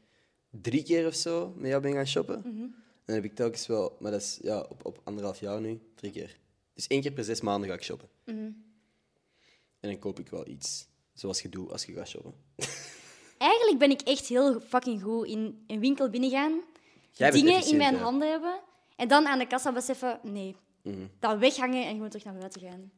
drie 0.62 0.84
keer 0.84 1.08
of 1.08 1.16
zo 1.16 1.54
met 1.58 1.70
jou 1.70 1.82
ben 1.82 1.94
gaan 1.94 2.08
shoppen. 2.08 2.42
Mhm. 2.46 2.66
Dan 3.06 3.16
heb 3.16 3.24
ik 3.24 3.36
telkens 3.36 3.68
wel, 3.68 3.98
maar 4.00 4.12
dat 4.12 4.22
is 4.22 4.40
ja, 4.42 4.60
op, 4.60 4.86
op 4.86 5.02
anderhalf 5.04 5.40
jaar 5.40 5.62
nu, 5.62 5.80
drie 5.96 6.12
keer. 6.12 6.38
Dus 6.74 6.88
één 6.88 7.02
keer 7.02 7.12
per 7.12 7.24
zes 7.24 7.42
maanden 7.42 7.70
ga 7.70 7.76
ik 7.76 7.84
shoppen. 7.84 8.10
Mhm. 8.26 8.52
En 9.80 9.92
dan 9.92 10.00
koop 10.00 10.20
ik 10.20 10.30
wel 10.30 10.48
iets. 10.48 10.88
Zoals 11.14 11.42
je 11.42 11.50
doet 11.50 11.72
als 11.72 11.86
je 11.86 11.94
gaat 11.94 12.08
shoppen. 12.08 12.34
Eigenlijk 13.38 13.80
ben 13.80 13.90
ik 13.90 14.02
echt 14.02 14.28
heel 14.28 14.60
fucking 14.60 15.02
goed 15.02 15.28
in 15.28 15.64
een 15.68 15.80
winkel 15.80 16.10
binnengaan, 16.10 16.62
dingen 17.14 17.66
in 17.66 17.78
mijn 17.78 17.94
ja. 17.94 18.00
handen 18.00 18.30
hebben 18.30 18.60
en 18.96 19.08
dan 19.08 19.26
aan 19.28 19.40
de 19.40 19.48
kassa 19.48 19.74
beseffen, 19.74 20.20
nee, 20.24 20.56
dat 21.20 21.38
weghangen 21.40 21.86
en 21.86 21.92
gewoon 21.92 22.10
terug 22.10 22.26
naar 22.26 22.38
buiten 22.38 22.62
gaan. 22.62 22.92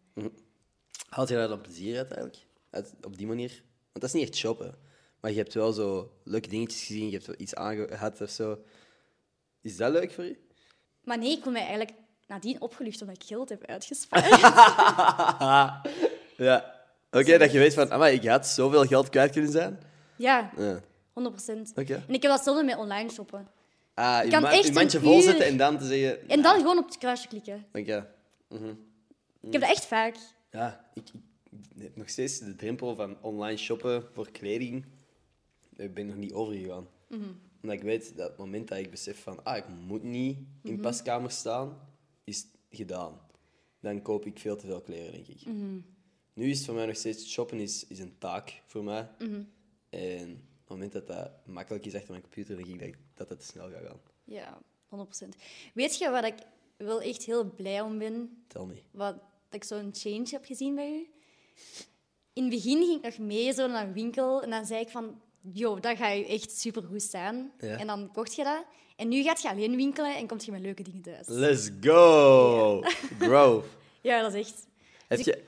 Haalt 1.09 1.29
je 1.29 1.35
daar 1.35 1.47
dan 1.47 1.61
plezier 1.61 1.97
uit 1.97 2.11
eigenlijk? 2.11 2.45
Uit, 2.69 2.93
op 3.01 3.17
die 3.17 3.27
manier? 3.27 3.49
Want 3.91 3.93
dat 3.93 4.03
is 4.03 4.13
niet 4.13 4.23
echt 4.23 4.35
shoppen. 4.35 4.77
Maar 5.19 5.31
je 5.31 5.37
hebt 5.37 5.53
wel 5.53 5.71
zo 5.73 6.11
leuke 6.23 6.49
dingetjes 6.49 6.85
gezien, 6.85 7.05
je 7.05 7.11
hebt 7.11 7.25
wel 7.25 7.35
iets 7.37 7.55
aangehad 7.55 8.21
of 8.21 8.29
zo. 8.29 8.59
Is 9.67 9.77
dat 9.77 9.91
leuk 9.91 10.11
voor 10.11 10.23
je? 10.23 10.37
Maar 11.03 11.17
nee, 11.17 11.31
ik 11.31 11.43
voel 11.43 11.51
mij 11.51 11.61
eigenlijk 11.61 11.91
nadien 12.27 12.61
opgelucht 12.61 13.01
omdat 13.01 13.15
ik 13.15 13.23
geld 13.27 13.49
heb 13.49 13.65
uitgespaard. 13.65 14.29
Ja. 16.37 16.75
Oké, 17.11 17.37
dat 17.37 17.51
je 17.51 17.59
weet 17.59 17.73
van, 17.73 17.91
amai, 17.91 18.15
ik 18.15 18.25
had 18.25 18.47
zoveel 18.47 18.85
geld 18.85 19.09
kwijt 19.09 19.31
kunnen 19.31 19.51
zijn. 19.51 19.79
ja, 20.15 20.51
Ja. 20.57 20.79
100%. 20.79 20.81
Oké. 21.75 21.93
En 22.07 22.13
ik 22.13 22.21
heb 22.21 22.31
dat 22.31 22.43
zelden 22.43 22.65
met 22.65 22.77
online 22.77 23.09
shoppen. 23.09 23.47
Ah, 23.93 24.23
je, 24.23 24.29
kan 24.29 24.41
ma- 24.41 24.51
echt 24.51 24.67
je 24.67 24.73
mandje 24.73 24.99
vol 24.99 25.15
uur- 25.17 25.21
zetten 25.21 25.45
en 25.45 25.57
dan 25.57 25.77
te 25.77 25.85
zeggen... 25.85 26.29
En 26.29 26.41
dan 26.41 26.55
gewoon 26.57 26.77
op 26.77 26.85
het 26.85 26.97
kruisje 26.97 27.27
klikken. 27.27 27.65
Oké. 27.73 28.07
Ik 29.41 29.51
heb 29.53 29.61
dat 29.61 29.69
echt 29.69 29.85
vaak. 29.85 30.15
Ja, 30.51 30.85
ik, 30.93 31.03
ik 31.75 31.81
heb 31.81 31.95
nog 31.95 32.09
steeds 32.09 32.39
de 32.39 32.55
drempel 32.55 32.95
van 32.95 33.17
online 33.21 33.57
shoppen 33.57 34.03
voor 34.13 34.31
kleding. 34.31 34.85
Daar 35.69 35.89
ben 35.89 36.03
ik 36.03 36.09
nog 36.09 36.19
niet 36.19 36.33
overgegaan. 36.33 36.87
Omdat 37.67 37.81
ik 37.81 37.87
weet 37.87 38.17
dat 38.17 38.29
het 38.29 38.37
moment 38.37 38.67
dat 38.67 38.77
ik 38.77 38.91
besef 38.91 39.21
van, 39.21 39.43
ah, 39.43 39.57
ik 39.57 39.67
moet 39.87 40.03
niet 40.03 40.37
in 40.63 40.79
paskamer 40.79 41.31
staan, 41.31 41.79
is 42.23 42.45
gedaan. 42.69 43.19
Dan 43.79 44.01
koop 44.01 44.25
ik 44.25 44.39
veel 44.39 44.55
te 44.55 44.65
veel 44.65 44.81
kleren, 44.81 45.11
denk 45.11 45.27
ik. 45.27 45.45
Nu 46.33 46.49
is 46.49 46.57
het 46.57 46.65
voor 46.65 46.75
mij 46.75 46.85
nog 46.85 46.95
steeds, 46.95 47.31
shoppen 47.31 47.59
is, 47.59 47.87
is 47.87 47.99
een 47.99 48.17
taak 48.17 48.61
voor 48.65 48.83
mij. 48.83 49.09
En 49.89 50.31
op 50.31 50.59
het 50.59 50.69
moment 50.69 50.91
dat 50.91 51.07
dat 51.07 51.31
makkelijk 51.45 51.85
is 51.85 51.95
achter 51.95 52.09
mijn 52.09 52.21
computer, 52.21 52.55
denk 52.55 52.67
ik 52.67 52.79
dat 52.79 52.99
dat, 53.13 53.29
dat 53.29 53.39
te 53.39 53.45
snel 53.45 53.69
gaat 53.69 53.83
gaan. 53.85 53.99
Ja, 54.23 54.61
100%. 55.25 55.29
Weet 55.73 55.97
je 55.97 56.09
wat 56.09 56.23
ik 56.23 56.35
wel 56.77 57.01
echt 57.01 57.23
heel 57.23 57.51
blij 57.51 57.81
om 57.81 57.97
ben? 57.97 58.43
Tel 58.47 58.65
me. 58.65 58.81
Wat, 58.91 59.15
dat 59.49 59.61
ik 59.61 59.63
zo'n 59.63 59.89
change 59.93 60.27
heb 60.29 60.45
gezien 60.45 60.75
bij 60.75 60.91
u? 60.91 61.07
In 62.33 62.43
het 62.43 62.51
begin 62.51 62.83
ging 62.83 62.97
ik 62.97 63.03
nog 63.03 63.27
mee 63.27 63.53
zo 63.53 63.67
naar 63.67 63.87
een 63.87 63.93
winkel 63.93 64.43
en 64.43 64.49
dan 64.49 64.65
zei 64.65 64.81
ik 64.81 64.89
van... 64.89 65.21
Yo, 65.53 65.79
dat 65.79 65.97
gaat 65.97 66.17
je 66.17 66.25
echt 66.25 66.59
supergoed 66.59 67.01
staan. 67.01 67.51
Ja. 67.59 67.77
En 67.77 67.87
dan 67.87 68.11
kocht 68.13 68.35
je 68.35 68.43
dat. 68.43 68.63
En 68.95 69.07
nu 69.07 69.23
gaat 69.23 69.41
je 69.41 69.49
alleen 69.49 69.75
winkelen 69.75 70.15
en 70.15 70.27
komt 70.27 70.45
je 70.45 70.51
met 70.51 70.61
leuke 70.61 70.83
dingen 70.83 71.01
thuis. 71.01 71.27
Let's 71.27 71.69
go! 71.81 72.83
Bro. 73.17 73.63
Ja, 74.01 74.21
dat 74.21 74.33
is 74.33 74.39
echt... 74.39 74.67
Heb 75.07 75.19
je, 75.19 75.43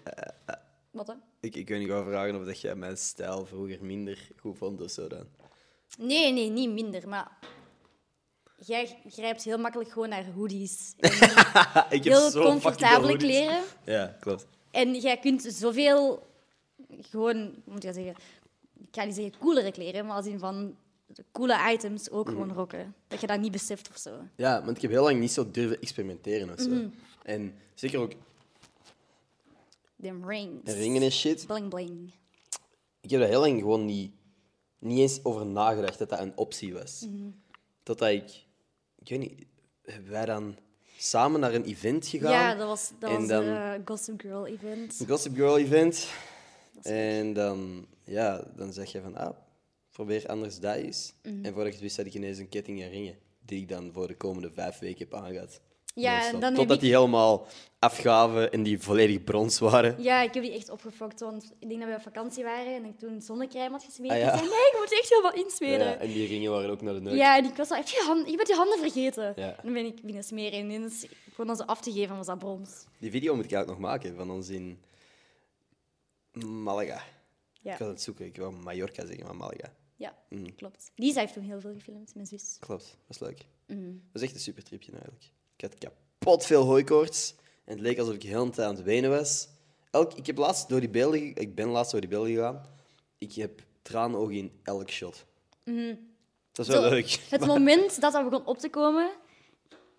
Wat 0.91 1.05
dan? 1.07 1.21
ik, 1.39 1.55
ik 1.55 1.67
weet 1.67 1.79
niet 1.79 1.87
wel 1.87 2.03
vragen 2.03 2.35
of 2.39 2.45
dat 2.45 2.61
jij 2.61 2.75
mijn 2.75 2.97
stijl 2.97 3.45
vroeger 3.45 3.77
minder 3.85 4.29
goed 4.39 4.57
vond 4.57 4.81
of 4.81 4.91
zo 4.91 5.07
dan. 5.07 5.27
Nee, 5.97 6.33
nee, 6.33 6.49
niet 6.49 6.69
minder, 6.69 7.07
maar... 7.07 7.37
Jij 8.65 8.97
grijpt 9.09 9.43
heel 9.43 9.57
makkelijk 9.57 9.91
gewoon 9.91 10.09
naar 10.09 10.25
hoodies. 10.31 10.93
Ik 11.89 12.03
heel 12.03 12.29
zo 12.29 12.43
comfortabele 12.43 13.17
kleren. 13.17 13.63
Ja, 13.85 14.17
klopt. 14.19 14.47
En 14.71 14.95
jij 14.95 15.17
kunt 15.17 15.41
zoveel, 15.41 16.27
gewoon, 17.01 17.53
moet 17.65 17.75
ik 17.75 17.81
dat 17.81 17.95
zeggen? 17.95 18.15
Ik 18.81 18.87
ga 18.95 19.03
niet 19.03 19.15
zeggen 19.15 19.33
coolere 19.39 19.71
kleren, 19.71 20.05
maar 20.05 20.15
als 20.15 20.25
in 20.25 20.39
van 20.39 20.75
de 21.05 21.23
coole 21.31 21.71
items 21.73 22.09
ook 22.09 22.29
gewoon 22.29 22.53
rocken. 22.53 22.95
Dat 23.07 23.21
je 23.21 23.27
dat 23.27 23.39
niet 23.39 23.51
beseft 23.51 23.89
of 23.89 23.97
zo. 23.97 24.11
Ja, 24.35 24.63
want 24.63 24.75
ik 24.75 24.81
heb 24.81 24.91
heel 24.91 25.03
lang 25.03 25.19
niet 25.19 25.31
zo 25.31 25.51
durven 25.51 25.81
experimenteren 25.81 26.49
of 26.53 26.59
zo. 26.59 26.69
Mhm. 26.69 26.87
En 27.23 27.53
zeker 27.73 27.99
ook 27.99 28.11
Them 30.01 30.25
rings. 30.29 30.71
ringen 30.73 31.01
en 31.01 31.11
shit. 31.11 31.45
Bling 31.47 31.69
bling. 31.69 32.11
Ik 33.01 33.09
heb 33.09 33.19
daar 33.19 33.29
heel 33.29 33.39
lang 33.39 33.59
gewoon 33.59 33.85
niet, 33.85 34.11
niet 34.79 34.99
eens 34.99 35.19
over 35.23 35.45
nagedacht 35.45 35.97
dat 35.99 36.09
dat 36.09 36.19
een 36.19 36.31
optie 36.37 36.73
was. 36.73 37.05
Mhm. 37.09 37.29
Totdat 37.83 38.09
ik, 38.09 38.29
ik 38.99 39.09
weet 39.09 39.19
niet, 39.19 39.45
hebben 39.83 40.11
wij 40.11 40.25
dan 40.25 40.55
samen 40.97 41.39
naar 41.39 41.53
een 41.53 41.63
event 41.63 42.07
gegaan? 42.07 42.31
Ja, 42.31 42.55
dat 42.55 42.67
was, 42.67 42.91
dat 42.99 43.09
En 43.09 43.17
was 43.17 43.27
dan- 43.27 43.43
een 43.45 43.81
Gossip 43.85 44.21
Girl 44.21 44.45
event. 44.47 44.99
Een 44.99 45.07
Gossip 45.07 45.35
Girl 45.35 45.57
event. 45.57 46.07
En 46.81 47.33
dan, 47.33 47.85
ja, 48.09 48.43
dan 48.55 48.73
zeg 48.73 48.91
je 48.91 49.01
van, 49.01 49.15
ah, 49.17 49.35
probeer 49.91 50.27
anders 50.27 50.59
dat 50.59 50.75
eens. 50.75 51.13
Mhm. 51.23 51.35
En 51.45 51.53
voordat 51.53 51.65
ik 51.65 51.71
het 51.73 51.81
wist, 51.81 51.97
had 51.97 52.05
ik 52.05 52.13
ineens 52.13 52.37
een 52.37 52.49
ketting 52.49 52.81
en 52.81 52.89
ringen. 52.89 53.17
Die 53.45 53.61
ik 53.61 53.69
dan 53.69 53.91
voor 53.93 54.07
de 54.07 54.15
komende 54.17 54.51
vijf 54.51 54.79
weken 54.79 54.99
heb 55.09 55.13
aangehad. 55.13 55.61
Ja, 55.95 56.31
dan 56.31 56.53
Totdat 56.53 56.75
ik- 56.75 56.81
die 56.83 56.95
helemaal 56.95 57.47
afgaven 57.79 58.51
en 58.51 58.63
die 58.63 58.79
volledig 58.79 59.23
brons 59.23 59.59
waren. 59.59 60.03
Ja, 60.03 60.21
ik 60.21 60.33
heb 60.33 60.43
die 60.43 60.53
echt 60.53 60.69
opgefokt, 60.69 61.19
want 61.19 61.51
ik 61.59 61.67
denk 61.69 61.79
dat 61.81 61.89
we 61.89 61.95
op 61.95 62.01
vakantie 62.01 62.43
waren 62.43 62.75
en 62.75 62.85
ik 62.85 62.97
toen 62.99 63.21
zonnecrème 63.21 63.69
had 63.71 63.83
gesmeerd. 63.83 64.13
Ah, 64.13 64.19
ja. 64.19 64.31
Ik 64.31 64.37
zei, 64.37 64.41
nee, 64.49 64.67
ik 64.71 64.75
moet 64.79 64.91
echt 64.99 65.09
heel 65.09 65.21
wat 65.21 65.35
insmeren. 65.35 65.79
Ja, 65.85 65.91
Ja, 65.91 65.97
en 65.97 66.07
die 66.11 66.27
ringen 66.27 66.51
waren 66.51 66.69
ook 66.69 66.81
naar 66.81 66.93
de 66.93 67.01
neus. 67.01 67.19
en 67.19 67.45
ik 67.45 67.55
was 67.55 67.69
al, 67.69 67.77
heb 67.77 67.87
je, 67.87 68.03
hand, 68.05 68.29
je 68.29 68.35
bent 68.35 68.47
je 68.47 68.55
handen 68.55 68.79
vergeten. 68.79 69.33
Ja. 69.35 69.47
En 69.49 69.59
dan 69.63 69.73
ben 69.73 69.85
ik 69.85 70.01
binnen 70.01 70.23
smeren 70.23 70.59
en 70.59 70.69
ineens, 70.69 71.05
gewoon 71.33 71.55
zo 71.55 71.63
af 71.63 71.81
te 71.81 71.91
geven, 71.91 72.15
was 72.15 72.25
dat 72.25 72.39
brons. 72.39 72.85
Die 72.99 73.11
video 73.11 73.35
moet 73.35 73.45
ik 73.45 73.51
eigenlijk 73.51 73.81
nog 73.81 73.91
maken 73.91 74.15
van 74.15 74.31
ons 74.31 74.49
in 74.49 74.79
Malaga. 76.63 77.01
Ja. 77.61 77.71
Ik 77.73 77.77
was 77.79 77.87
aan 77.87 77.93
het 77.93 78.01
zoeken, 78.01 78.25
ik 78.25 78.37
wou 78.37 78.53
Mallorca 78.53 79.05
zeggen, 79.05 79.25
maar 79.25 79.35
Malaga. 79.35 79.73
Ja, 79.95 80.17
Mm. 80.29 80.55
klopt. 80.55 80.91
Lisa 80.95 81.19
heeft 81.19 81.33
toen 81.33 81.43
heel 81.43 81.59
veel 81.61 81.73
gefilmd, 81.73 82.15
mijn 82.15 82.27
zus. 82.27 82.57
Klopt, 82.59 82.83
dat 83.07 83.15
is 83.15 83.19
leuk. 83.19 83.45
Mhm. 83.67 83.83
Dat 83.91 83.99
was 84.13 84.21
echt 84.21 84.33
een 84.33 84.39
super 84.39 84.63
tripje 84.63 84.91
eigenlijk. 84.91 85.23
Ik 85.55 85.61
had 85.61 85.77
kapot 85.77 86.45
veel 86.45 86.63
hooikoorts 86.63 87.35
en 87.65 87.73
het 87.73 87.79
leek 87.81 87.99
alsof 87.99 88.13
ik 88.15 88.23
heel 88.23 88.49
tijd 88.49 88.67
aan 88.67 88.75
het 88.75 88.83
wenen 88.83 89.09
was. 89.09 89.47
Elk, 89.91 90.13
ik, 90.13 90.25
heb 90.25 90.37
laatst 90.37 90.69
door 90.69 90.79
die 90.79 90.89
beelden, 90.89 91.35
ik 91.35 91.55
ben 91.55 91.67
laatst 91.67 91.91
door 91.91 92.01
die 92.01 92.09
beelden 92.09 92.31
gegaan. 92.33 92.65
Ik 93.17 93.33
heb 93.33 93.61
traanogen 93.81 94.33
in 94.35 94.51
elk 94.63 94.89
shot. 94.89 95.25
Dat 96.51 96.67
is 96.67 96.67
wel. 96.67 96.81
Zo, 96.83 96.89
leuk. 96.89 97.09
Het 97.29 97.45
moment 97.55 98.01
dat 98.01 98.11
dat 98.11 98.29
begon 98.29 98.45
op 98.45 98.57
te 98.57 98.69
komen, 98.69 99.11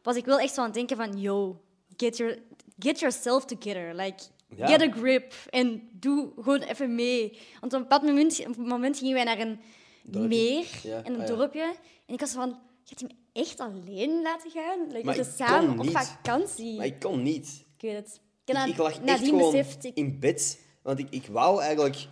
was 0.03 0.17
ik 0.17 0.25
wel 0.25 0.39
echt 0.41 0.55
zo 0.55 0.61
aan 0.61 0.67
het 0.67 0.75
denken 0.75 0.97
van, 0.97 1.21
yo, 1.21 1.61
get, 1.97 2.17
your, 2.17 2.43
get 2.79 2.99
yourself 2.99 3.45
together. 3.45 3.95
Like, 3.95 4.23
Ja. 4.57 4.67
get 4.67 4.83
a 4.83 4.91
grip 4.91 5.35
en 5.51 5.89
doe 5.93 6.33
gewoon 6.35 6.61
even 6.61 6.95
mee. 6.95 7.39
Want 7.61 7.73
op 7.73 7.79
een 7.79 7.89
bepaald 7.89 8.03
moment, 8.03 8.47
op 8.47 8.57
een 8.59 8.67
moment 8.67 8.99
gingen 8.99 9.15
wij 9.15 9.25
naar 9.25 9.41
een 9.41 9.61
Dorpje? 10.03 10.29
meer, 10.29 10.67
Ja, 10.83 11.05
in 11.05 11.15
een 11.15 11.21
ah, 11.21 11.27
dorpje. 11.27 11.75
En 12.07 12.15
ik 12.15 12.21
was 12.21 12.33
van, 12.33 12.59
gaat 12.85 13.01
hij 13.01 13.09
me 13.09 13.41
echt 13.41 13.61
alleen 13.61 14.23
laten 14.23 14.51
gaan? 14.51 14.87
Like, 14.93 15.05
Maar 15.05 15.19
ik 15.19 15.27
samen 15.37 15.79
op 15.79 15.91
vakantie. 15.91 16.77
Maar 16.77 16.87
ik 16.87 16.99
kon 16.99 17.23
niet. 17.23 17.65
Ik 17.77 17.83
weet 17.83 17.97
het. 17.97 18.21
Ik, 18.45 18.57
Ik, 18.57 18.67
ik 18.67 18.77
lag 18.77 19.01
echt 19.05 19.25
gewoon 19.25 19.53
beseft, 19.53 19.85
ik, 19.85 19.97
in 19.97 20.19
bed. 20.19 20.61
Want 20.83 20.99
ik, 20.99 21.07
ik 21.11 21.27
wou 21.27 21.61
eigenlijk... 21.61 22.07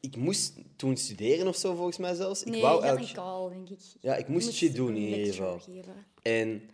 Ik 0.00 0.16
moest 0.16 0.54
toen 0.76 0.96
studeren 0.96 1.48
of 1.48 1.56
zo, 1.56 1.74
volgens 1.74 1.96
mij 1.96 2.14
zelfs. 2.14 2.42
Ik 2.42 2.52
nee, 2.52 2.60
wou 2.60 2.74
je 2.74 2.80
had 2.80 2.90
een 2.90 2.96
eigenlijk... 2.96 3.28
call, 3.28 3.48
denk 3.48 3.68
ik. 3.68 3.80
Ja, 4.00 4.16
ik 4.16 4.28
moest 4.28 4.46
Je 4.46 4.52
shit 4.52 4.74
doen 4.74 4.96
in 4.96 5.18
ieder 5.18 5.34
geval. 5.34 5.60
En 6.22 6.70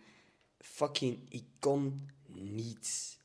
fucking, 0.59 1.17
ik 1.29 1.43
kon 1.59 2.09
niet. 2.27 3.17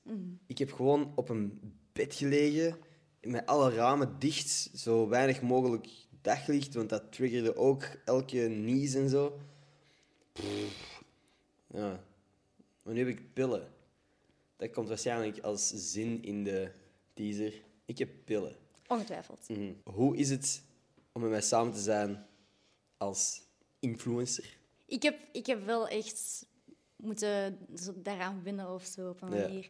Ik 0.47 0.59
heb 0.59 0.73
gewoon 0.73 1.13
op 1.15 1.29
een 1.29 1.61
bed 1.93 2.15
gelegen, 2.15 2.77
met 3.21 3.47
alle 3.47 3.71
ramen 3.71 4.19
dicht, 4.19 4.71
zo 4.75 5.09
weinig 5.09 5.43
mogelijk 5.43 5.89
daglicht, 6.21 6.75
want 6.75 6.89
dat 6.89 7.13
triggerde 7.13 7.57
ook 7.57 7.85
elke 8.05 8.37
nies 8.39 8.95
en 8.95 9.09
zo. 9.09 9.41
Pff. 10.33 11.03
Ja. 11.67 12.05
Maar 12.83 12.95
nu 12.95 12.99
heb 12.99 13.09
ik 13.09 13.33
pillen. 13.33 13.69
Dat 14.57 14.71
komt 14.71 14.89
waarschijnlijk 14.89 15.39
als 15.39 15.93
zin 15.93 16.23
in 16.23 16.45
de 16.45 16.71
teaser. 17.15 17.53
Ik 17.85 17.99
heb 17.99 18.11
pillen. 18.25 18.57
Ongetwijfeld. 18.87 19.49
Mhm. 19.49 19.73
Hoe 19.85 20.17
is 20.17 20.31
het 20.31 20.63
om 21.13 21.21
met 21.21 21.31
mij 21.31 21.41
samen 21.41 21.73
te 21.73 21.81
zijn 21.81 22.27
als 22.97 23.43
influencer? 23.79 24.57
Ik 24.87 25.03
heb, 25.03 25.19
ik 25.33 25.47
heb 25.47 25.65
wel 25.65 25.89
echt 25.89 26.47
moeten 26.97 27.59
daaraan 27.97 28.43
winnen 28.43 28.71
of 28.75 28.85
zo 28.85 29.09
op 29.09 29.23
een 29.23 29.35
Ja. 29.35 29.41
manier. 29.43 29.67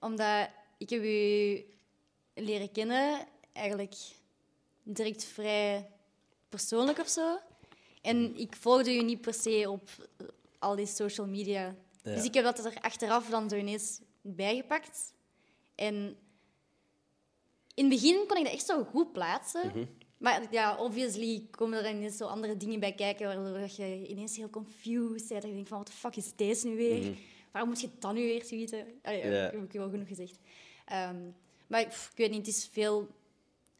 Omdat 0.00 0.48
ik 0.80 0.90
heb 0.90 1.02
u 1.02 1.64
leren 2.34 2.72
kennen, 2.72 3.26
eigenlijk 3.52 3.94
direct 4.82 5.24
vrij 5.24 5.90
persoonlijk 6.48 6.98
of 6.98 7.08
zo. 7.08 7.38
En 8.02 8.36
ik 8.36 8.56
volgde 8.56 8.94
u 8.94 9.02
niet 9.02 9.20
per 9.20 9.34
se 9.34 9.70
op 9.70 9.88
eh, 10.16 10.26
al 10.58 10.76
die 10.76 10.86
social 10.86 11.26
media. 11.26 11.74
Ja. 12.02 12.14
Dus 12.14 12.24
ik 12.24 12.34
heb 12.34 12.44
dat 12.44 12.64
er 12.64 12.80
achteraf 12.80 13.28
dan 13.28 13.48
zo 13.48 13.56
ineens 13.56 14.00
bijgepakt. 14.20 15.12
En 15.74 16.16
in 17.74 17.84
het 17.84 18.00
begin 18.00 18.26
kon 18.26 18.36
ik 18.36 18.44
dat 18.44 18.52
echt 18.52 18.66
zo 18.66 18.84
goed 18.84 19.12
plaatsen. 19.12 19.66
Mhm. 19.68 19.84
Maar 20.18 20.46
ja, 20.50 20.76
obviously 20.76 21.46
komen 21.50 21.84
er 21.84 21.90
ineens 21.90 22.16
zo 22.16 22.26
andere 22.26 22.56
dingen 22.56 22.80
bij 22.80 22.94
kijken, 22.94 23.26
waardoor 23.26 23.70
je 23.76 24.06
ineens 24.06 24.36
heel 24.36 24.50
confused 24.50 25.28
bent. 25.28 25.42
En 25.42 25.48
je 25.48 25.54
denkt 25.54 25.68
van, 25.68 25.78
wat 25.78 25.86
de 25.86 25.92
fuck 25.92 26.16
is 26.16 26.32
deze 26.36 26.66
nu 26.68 26.76
weer? 26.76 27.16
Waarom 27.52 27.70
moet 27.70 27.80
je 27.80 27.88
dat 27.98 28.12
nu 28.12 28.20
weer 28.20 28.44
tweeten? 28.44 28.86
Allee, 29.02 29.18
Mhm. 29.24 29.32
Ja. 29.32 29.42
Dat 29.42 29.52
heb 29.52 29.62
ik 29.64 29.72
wel 29.72 29.90
genoeg 29.90 30.08
gezegd. 30.08 30.38
Ehm, 30.90 31.16
maar 31.66 31.86
pff, 31.86 32.10
ik 32.10 32.16
weet 32.16 32.30
niet, 32.30 32.46
het 32.46 32.56
is 32.56 32.68
veel 32.72 33.08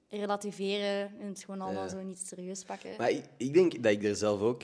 relativeren 0.08 1.12
en 1.20 1.26
het 1.28 1.44
gewoon 1.44 1.60
allemaal 1.60 1.82
Ja. 1.82 1.88
zo 1.88 2.00
niet 2.02 2.18
serieus 2.26 2.62
pakken. 2.64 2.90
Maar 2.98 3.10
ik, 3.10 3.24
ik 3.36 3.54
denk 3.54 3.82
dat 3.82 3.92
ik 3.92 4.04
er 4.04 4.16
zelf 4.16 4.40
ook... 4.40 4.62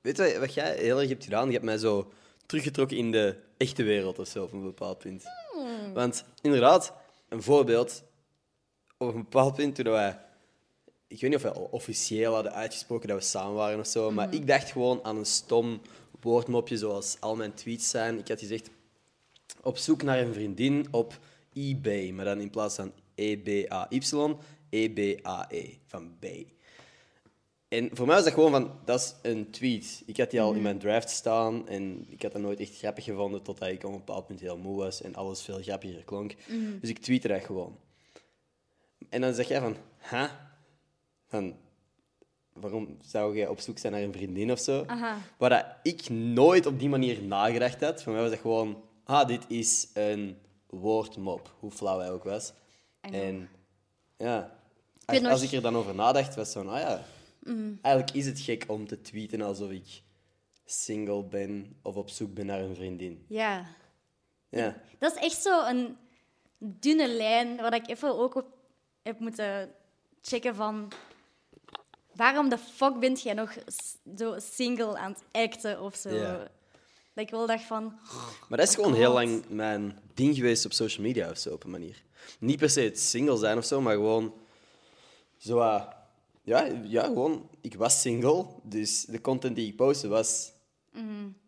Weet 0.00 0.16
je 0.16 0.36
wat- 0.40 0.54
jij 0.54 0.76
heel 0.76 1.00
erg 1.00 1.08
hebt 1.08 1.24
gedaan? 1.24 1.46
Je 1.46 1.52
hebt 1.52 1.64
mij 1.64 1.78
zo 1.78 2.12
teruggetrokken 2.46 2.96
in 2.96 3.10
de 3.12 3.36
echte 3.56 3.82
wereld 3.82 4.18
of 4.18 4.28
zo, 4.28 4.42
op 4.44 4.52
een 4.52 4.62
bepaald 4.62 4.98
punt. 4.98 5.24
Want 5.94 6.24
inderdaad, 6.42 6.92
een 7.28 7.42
voorbeeld. 7.42 8.02
Op 8.98 9.08
een 9.08 9.22
bepaald 9.22 9.54
punt 9.54 9.74
toen 9.74 9.84
wij... 9.90 10.20
Ik 11.08 11.20
weet 11.20 11.30
niet 11.30 11.44
of 11.44 11.52
we 11.52 11.52
al 11.58 11.68
officieel 11.70 12.34
hadden 12.34 12.52
uitgesproken 12.52 13.08
dat 13.08 13.18
we 13.18 13.24
samen 13.24 13.54
waren 13.54 13.78
of 13.80 13.86
zo, 13.86 14.10
maar 14.10 14.34
ik 14.34 14.46
dacht 14.46 14.70
gewoon 14.70 15.04
aan 15.04 15.16
een 15.16 15.26
stom 15.26 15.80
woordmopje 16.20 16.76
zoals 16.78 17.16
al 17.20 17.36
mijn 17.36 17.54
tweets 17.54 17.90
zijn. 17.90 18.18
Ik 18.18 18.28
had 18.28 18.38
gezegd, 18.40 18.70
op 19.62 19.78
zoek 19.78 20.02
naar 20.02 20.18
een 20.18 20.32
vriendin 20.34 20.86
op 20.90 21.18
eBay, 21.56 22.10
maar 22.10 22.24
dan 22.24 22.40
in 22.40 22.50
plaats 22.50 22.74
van 22.74 22.92
E-B-A-Y, 23.14 24.00
E-B-A-E, 24.70 25.74
van 25.86 26.16
bay. 26.20 26.46
En 27.68 27.90
voor 27.92 28.06
mij 28.06 28.14
was 28.14 28.24
dat 28.24 28.32
gewoon 28.32 28.50
van, 28.50 28.70
dat 28.84 29.00
is 29.00 29.30
een 29.30 29.50
tweet. 29.50 30.02
Ik 30.06 30.16
had 30.16 30.30
die 30.30 30.40
al 30.40 30.52
in 30.52 30.62
mijn 30.62 30.78
draft 30.78 31.10
staan 31.10 31.68
en 31.68 32.06
ik 32.08 32.22
had 32.22 32.32
dat 32.32 32.40
nooit 32.40 32.60
echt 32.60 32.76
grappig 32.76 33.04
gevonden 33.04 33.42
totdat 33.42 33.68
ik 33.68 33.84
op 33.84 33.90
een 33.90 33.96
bepaald 33.98 34.26
punt 34.26 34.40
heel 34.40 34.58
moe 34.58 34.76
was 34.76 35.02
en 35.02 35.14
alles 35.14 35.42
veel 35.42 35.62
grappiger 35.62 36.04
klonk. 36.04 36.34
Dus 36.80 36.90
ik 36.90 36.98
tweette 36.98 37.28
dat 37.28 37.44
gewoon. 37.44 37.78
En 39.08 39.20
dan 39.20 39.34
zeg 39.34 39.48
jij 39.48 39.60
van, 39.60 39.76
huh? 40.10 40.30
Van, 41.28 41.56
waarom 42.52 42.96
zou 43.00 43.36
jij 43.36 43.48
op 43.48 43.60
zoek 43.60 43.78
zijn 43.78 43.92
naar 43.92 44.02
een 44.02 44.12
vriendin 44.12 44.52
of 44.52 44.58
zo? 44.58 44.84
Aha. 44.86 45.18
Waar 45.38 45.50
dat 45.50 45.66
ik 45.82 46.08
nooit 46.08 46.66
op 46.66 46.78
die 46.78 46.88
manier 46.88 47.22
nagedacht 47.22 47.80
had. 47.80 48.02
Voor 48.02 48.12
mij 48.12 48.22
was 48.22 48.30
dat 48.30 48.40
gewoon, 48.40 48.82
ah, 49.04 49.28
dit 49.28 49.44
is 49.48 49.88
een 49.94 50.36
woordmop, 50.78 51.54
hoe 51.58 51.70
flauw 51.70 51.98
hij 51.98 52.10
ook 52.10 52.24
was. 52.24 52.52
En 53.00 53.48
ja, 54.16 54.58
als, 55.04 55.20
nog- 55.20 55.32
als 55.32 55.42
ik 55.42 55.52
er 55.52 55.62
dan 55.62 55.76
over 55.76 55.94
nadacht, 55.94 56.34
was 56.34 56.52
van, 56.52 56.68
ah 56.68 56.80
ja, 56.80 57.04
eigenlijk 57.82 58.16
is 58.16 58.26
het 58.26 58.40
gek 58.40 58.64
om 58.68 58.86
te 58.86 59.00
tweeten 59.00 59.40
alsof 59.40 59.70
ik 59.70 60.02
single 60.64 61.24
ben 61.24 61.76
of 61.82 61.96
op 61.96 62.08
zoek 62.10 62.34
ben 62.34 62.46
naar 62.46 62.60
een 62.60 62.74
vriendin. 62.74 63.24
Ja, 63.28 63.66
Ja, 64.48 64.76
dat 64.98 65.14
is 65.16 65.22
echt 65.22 65.42
zo 65.42 65.66
een 65.66 65.96
dunne 66.58 67.08
lijn 67.08 67.56
waar 67.56 67.74
ik 67.74 67.88
even 67.88 68.18
ook 68.18 68.34
op 68.34 68.46
heb 69.02 69.18
moeten 69.20 69.70
checken 70.22 70.54
van... 70.54 70.92
Waarom 72.14 72.48
de 72.48 72.58
fuck 72.58 72.98
bent 73.00 73.22
jij 73.22 73.34
nog 73.34 73.56
zo 74.16 74.34
single 74.38 74.96
aan 74.98 75.12
het 75.12 75.22
acten 75.32 75.80
of 75.82 75.94
zo? 75.96 76.08
Ja. 76.10 76.48
Dat 77.16 77.24
ik 77.24 77.30
wel 77.30 77.46
dacht 77.46 77.64
van... 77.64 77.98
maar 78.48 78.58
dat 78.58 78.68
is 78.68 78.74
gewoon 78.74 78.94
heel 78.94 79.12
lang 79.12 79.48
mijn 79.48 79.98
ding 80.14 80.34
geweest 80.34 80.64
op 80.64 80.72
social 80.72 81.06
media 81.06 81.30
of 81.30 81.38
zo, 81.38 81.52
op 81.52 81.64
een 81.64 81.70
manier. 81.70 82.02
Niet 82.38 82.58
per 82.58 82.70
se 82.70 82.80
het 82.80 83.00
single 83.00 83.36
zijn 83.36 83.58
of 83.58 83.64
zo, 83.64 83.80
maar 83.80 83.94
gewoon 83.94 84.34
zo... 85.36 85.58
ah, 85.58 85.92
ja, 86.42 86.64
ja, 86.84 87.04
gewoon, 87.04 87.48
ik 87.60 87.74
was 87.74 88.00
single, 88.00 88.46
dus 88.62 89.04
de 89.04 89.20
content 89.20 89.56
die 89.56 89.66
ik 89.66 89.76
postte 89.76 90.08
was 90.08 90.52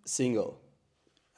single. 0.02 0.52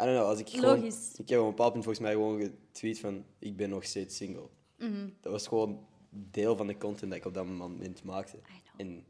I 0.02 0.04
don't 0.04 0.16
know, 0.16 0.26
als 0.26 0.38
ik 0.38 0.48
gewoon... 0.48 0.74
Mhm. 0.74 0.84
Logisch. 0.84 1.14
Ik 1.16 1.28
heb 1.28 1.38
op 1.38 1.44
een 1.44 1.50
bepaald 1.50 1.72
punt 1.72 1.84
volgens 1.84 2.04
mij 2.04 2.12
gewoon 2.12 2.40
getweet 2.40 3.00
van, 3.00 3.24
ik 3.38 3.56
ben 3.56 3.70
nog 3.70 3.84
steeds 3.84 4.16
single. 4.16 4.48
Mhm. 4.78 5.08
Dat 5.20 5.32
was 5.32 5.46
gewoon 5.46 5.86
deel 6.10 6.56
van 6.56 6.66
de 6.66 6.78
content 6.78 7.10
dat 7.10 7.20
ik 7.20 7.26
op 7.26 7.34
dat 7.34 7.46
moment 7.46 8.04
maakte. 8.04 8.38
En 8.76 9.04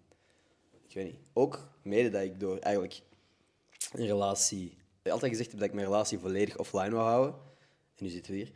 ik 0.88 0.94
weet 0.94 1.04
niet, 1.04 1.20
ook 1.32 1.68
mede 1.82 2.10
dat 2.10 2.22
ik 2.22 2.40
door 2.40 2.58
eigenlijk 2.58 3.02
een 3.92 4.06
relatie... 4.06 4.78
Altijd 5.02 5.30
gezegd 5.30 5.50
heb 5.50 5.60
dat 5.60 5.68
ik 5.68 5.74
mijn 5.74 5.86
relatie 5.86 6.18
volledig 6.18 6.56
offline 6.56 6.90
wou 6.90 7.08
houden. 7.08 7.34
En 7.96 8.04
nu 8.04 8.10
zitten 8.10 8.32
we 8.32 8.38
hier. 8.38 8.52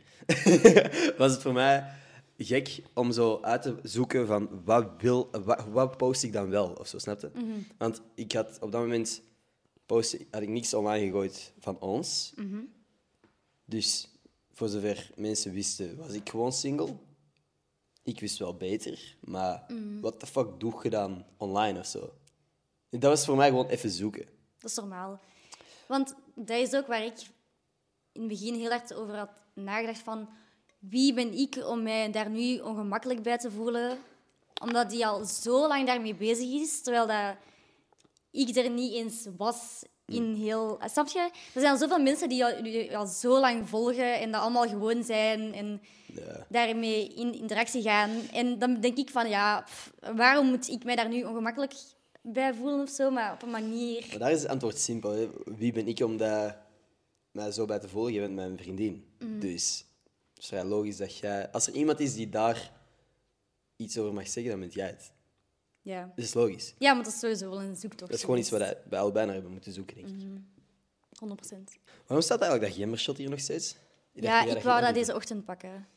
was 1.17 1.31
het 1.31 1.41
voor 1.41 1.53
mij 1.53 1.91
gek 2.37 2.83
om 2.93 3.11
zo 3.11 3.39
uit 3.41 3.61
te 3.61 3.75
zoeken 3.83 4.27
van 4.27 4.63
wat, 4.63 4.87
wil, 4.97 5.29
wat, 5.43 5.65
wat 5.65 5.97
post 5.97 6.23
ik 6.23 6.33
dan 6.33 6.49
wel, 6.49 6.67
of 6.69 6.87
zo, 6.87 6.97
snap 6.97 7.19
je? 7.19 7.31
Want 7.77 8.01
ik 8.15 8.31
had 8.31 8.59
op 8.59 8.71
dat 8.71 8.81
moment 8.81 9.21
had 10.31 10.41
ik 10.41 10.49
niks 10.49 10.73
online 10.73 11.05
gegooid 11.05 11.53
van 11.59 11.79
ons. 11.79 12.33
Dus 13.65 14.09
voor 14.51 14.67
zover 14.67 15.11
mensen 15.15 15.51
wisten, 15.53 15.97
was 15.97 16.13
ik 16.13 16.29
gewoon 16.29 16.53
single. 16.53 16.95
Ik 18.03 18.19
wist 18.19 18.37
wel 18.37 18.55
beter, 18.55 19.15
maar 19.19 19.65
wat 20.01 20.19
de 20.19 20.25
fuck 20.25 20.59
doe 20.59 20.79
je 20.83 20.89
dan 20.89 21.25
online 21.37 21.79
of 21.79 21.85
zo? 21.85 22.13
Dat 22.89 23.01
was 23.01 23.25
voor 23.25 23.35
mij 23.35 23.49
gewoon 23.49 23.67
even 23.67 23.89
zoeken. 23.89 24.25
Dat 24.59 24.69
is 24.69 24.75
normaal. 24.75 25.19
Want 25.87 26.15
dat 26.35 26.57
is 26.57 26.73
ook 26.73 26.87
waar 26.87 27.03
ik 27.03 27.17
in 28.11 28.21
het 28.21 28.29
begin 28.29 28.53
heel 28.53 28.69
hard 28.69 28.93
over 28.93 29.15
had 29.17 29.29
nagedacht 29.53 29.99
van... 29.99 30.29
Wie 30.79 31.13
ben 31.13 31.33
ik 31.37 31.55
om 31.67 31.83
mij 31.83 32.11
daar 32.11 32.29
nu 32.29 32.59
ongemakkelijk 32.59 33.21
bij 33.23 33.37
te 33.37 33.51
voelen? 33.51 33.97
Omdat 34.61 34.89
die 34.89 35.05
al 35.07 35.25
zo 35.25 35.67
lang 35.67 35.85
daarmee 35.87 36.15
bezig 36.15 36.51
is, 36.51 36.81
terwijl 36.81 37.07
dat 37.07 37.35
ik 38.31 38.55
er 38.55 38.69
niet 38.69 38.93
eens 38.93 39.27
was 39.37 39.83
in 40.05 40.33
heel... 40.33 40.77
Ah, 40.79 40.89
Snap 40.89 41.07
je? 41.07 41.19
Er 41.19 41.31
zijn 41.59 41.71
al 41.71 41.77
zoveel 41.77 41.99
mensen 41.99 42.29
die 42.29 42.45
al, 42.45 42.63
die 42.63 42.97
al 42.97 43.07
zo 43.07 43.39
lang 43.39 43.69
volgen 43.69 44.19
en 44.19 44.31
dat 44.31 44.41
allemaal 44.41 44.67
gewoon 44.67 45.03
zijn 45.03 45.53
en 45.53 45.81
Ja. 46.13 46.45
daarmee 46.49 47.07
in 47.07 47.33
interactie 47.33 47.81
gaan. 47.81 48.09
En 48.33 48.59
dan 48.59 48.79
denk 48.79 48.97
ik 48.97 49.09
van, 49.09 49.29
ja, 49.29 49.61
pff, 49.61 49.91
waarom 50.15 50.47
moet 50.47 50.67
ik 50.67 50.83
mij 50.83 50.95
daar 50.95 51.09
nu 51.09 51.23
ongemakkelijk 51.23 51.73
bij 52.33 52.53
voelen 52.53 52.81
of 52.81 52.89
zo? 52.89 53.09
Maar 53.09 53.33
op 53.33 53.41
een 53.41 53.49
manier... 53.49 54.05
Maar 54.09 54.19
daar 54.19 54.31
is 54.31 54.41
het 54.41 54.51
antwoord 54.51 54.77
simpel. 54.77 55.11
Hè. 55.11 55.29
Wie 55.45 55.71
ben 55.71 55.87
ik 55.87 55.99
om 55.99 56.17
daar 56.17 56.65
mij 57.31 57.51
zo 57.51 57.65
bij 57.65 57.79
te 57.79 57.87
volgen? 57.87 58.13
Je 58.13 58.19
bent 58.19 58.35
mijn 58.35 58.57
vriendin. 58.57 59.05
Dus 59.39 59.85
het 60.33 60.43
is 60.43 60.47
vrij 60.47 60.63
logisch 60.63 60.97
dat 60.97 61.17
jij... 61.17 61.51
Als 61.51 61.67
er 61.67 61.73
iemand 61.73 61.99
is 61.99 62.13
die 62.13 62.29
daar 62.29 62.71
iets 63.75 63.97
over 63.97 64.13
mag 64.13 64.27
zeggen, 64.27 64.51
dan 64.51 64.59
bent 64.59 64.73
jij 64.73 64.87
het. 64.87 65.11
Ja. 65.81 66.11
Dat 66.15 66.25
is 66.25 66.33
logisch. 66.33 66.73
ja, 66.77 66.93
maar 66.93 67.03
dat 67.03 67.13
is 67.13 67.19
sowieso 67.19 67.49
wel 67.49 67.61
een 67.61 67.75
zoektocht. 67.75 68.09
Dat 68.09 68.19
is 68.19 68.25
gewoon 68.25 68.39
iets 68.39 68.49
wat 68.49 68.59
wij 68.89 69.11
bij 69.11 69.25
naar 69.25 69.33
hebben 69.33 69.51
moeten 69.51 69.71
zoeken, 69.73 69.95
denk 69.95 70.07
ik. 70.07 70.27
100 71.17 71.39
procent. 71.39 71.77
Waarom 72.07 72.25
staat 72.25 72.41
eigenlijk 72.41 72.71
dat 72.71 72.81
gamershot 72.81 73.17
hier 73.17 73.29
nog 73.29 73.39
steeds? 73.39 73.75
Ik 74.13 74.23
Ja, 74.23 74.43
ik 74.45 74.63
wou 74.63 74.81
dat 74.81 74.93
deze 74.93 75.15
ochtend 75.15 75.45
pakken. 75.45 75.87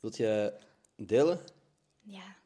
Wilt 0.00 0.16
je 0.16 0.52
delen? 0.96 1.40
Ja. 2.02 2.36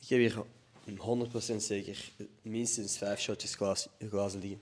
Ik 0.00 0.08
heb 0.08 0.18
hier 0.18 0.44
100% 0.84 1.56
zeker 1.56 2.10
minstens 2.42 2.98
vijf 2.98 3.20
shotjes 3.20 3.54
glazen 3.98 4.40
liggen. 4.40 4.60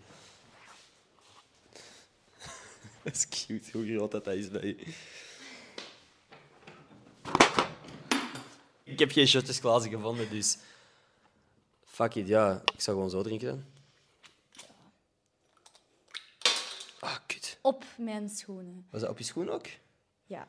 dat 3.04 3.14
is 3.14 3.28
cute, 3.28 3.70
hoe 3.72 3.94
groot 3.94 4.10
dat, 4.10 4.24
dat 4.24 4.34
is 4.34 4.50
bij 4.50 4.66
je. 4.66 4.94
Ik 8.82 8.98
heb 8.98 9.10
geen 9.10 9.28
shotjes 9.28 9.58
glazen 9.58 9.90
gevonden, 9.90 10.30
dus... 10.30 10.58
Fuck 11.84 12.14
it, 12.14 12.28
ja. 12.28 12.62
Ik 12.74 12.80
zou 12.80 12.96
gewoon 12.96 13.10
zo 13.10 13.22
drinken 13.22 13.48
dan. 13.48 13.64
Ah, 17.00 17.16
kut. 17.26 17.58
Op 17.60 17.84
mijn 17.98 18.28
schoenen. 18.28 18.86
Was 18.90 19.00
dat 19.00 19.10
op 19.10 19.18
je 19.18 19.24
schoen 19.24 19.50
ook? 19.50 19.66
Ja, 20.26 20.48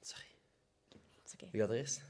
Sorry. 0.00 0.26
dat 0.88 1.00
is 1.26 1.32
oké. 1.32 1.48
Wie 1.50 1.60
gaat 1.60 1.70
er 1.70 1.76
eerst? 1.76 2.00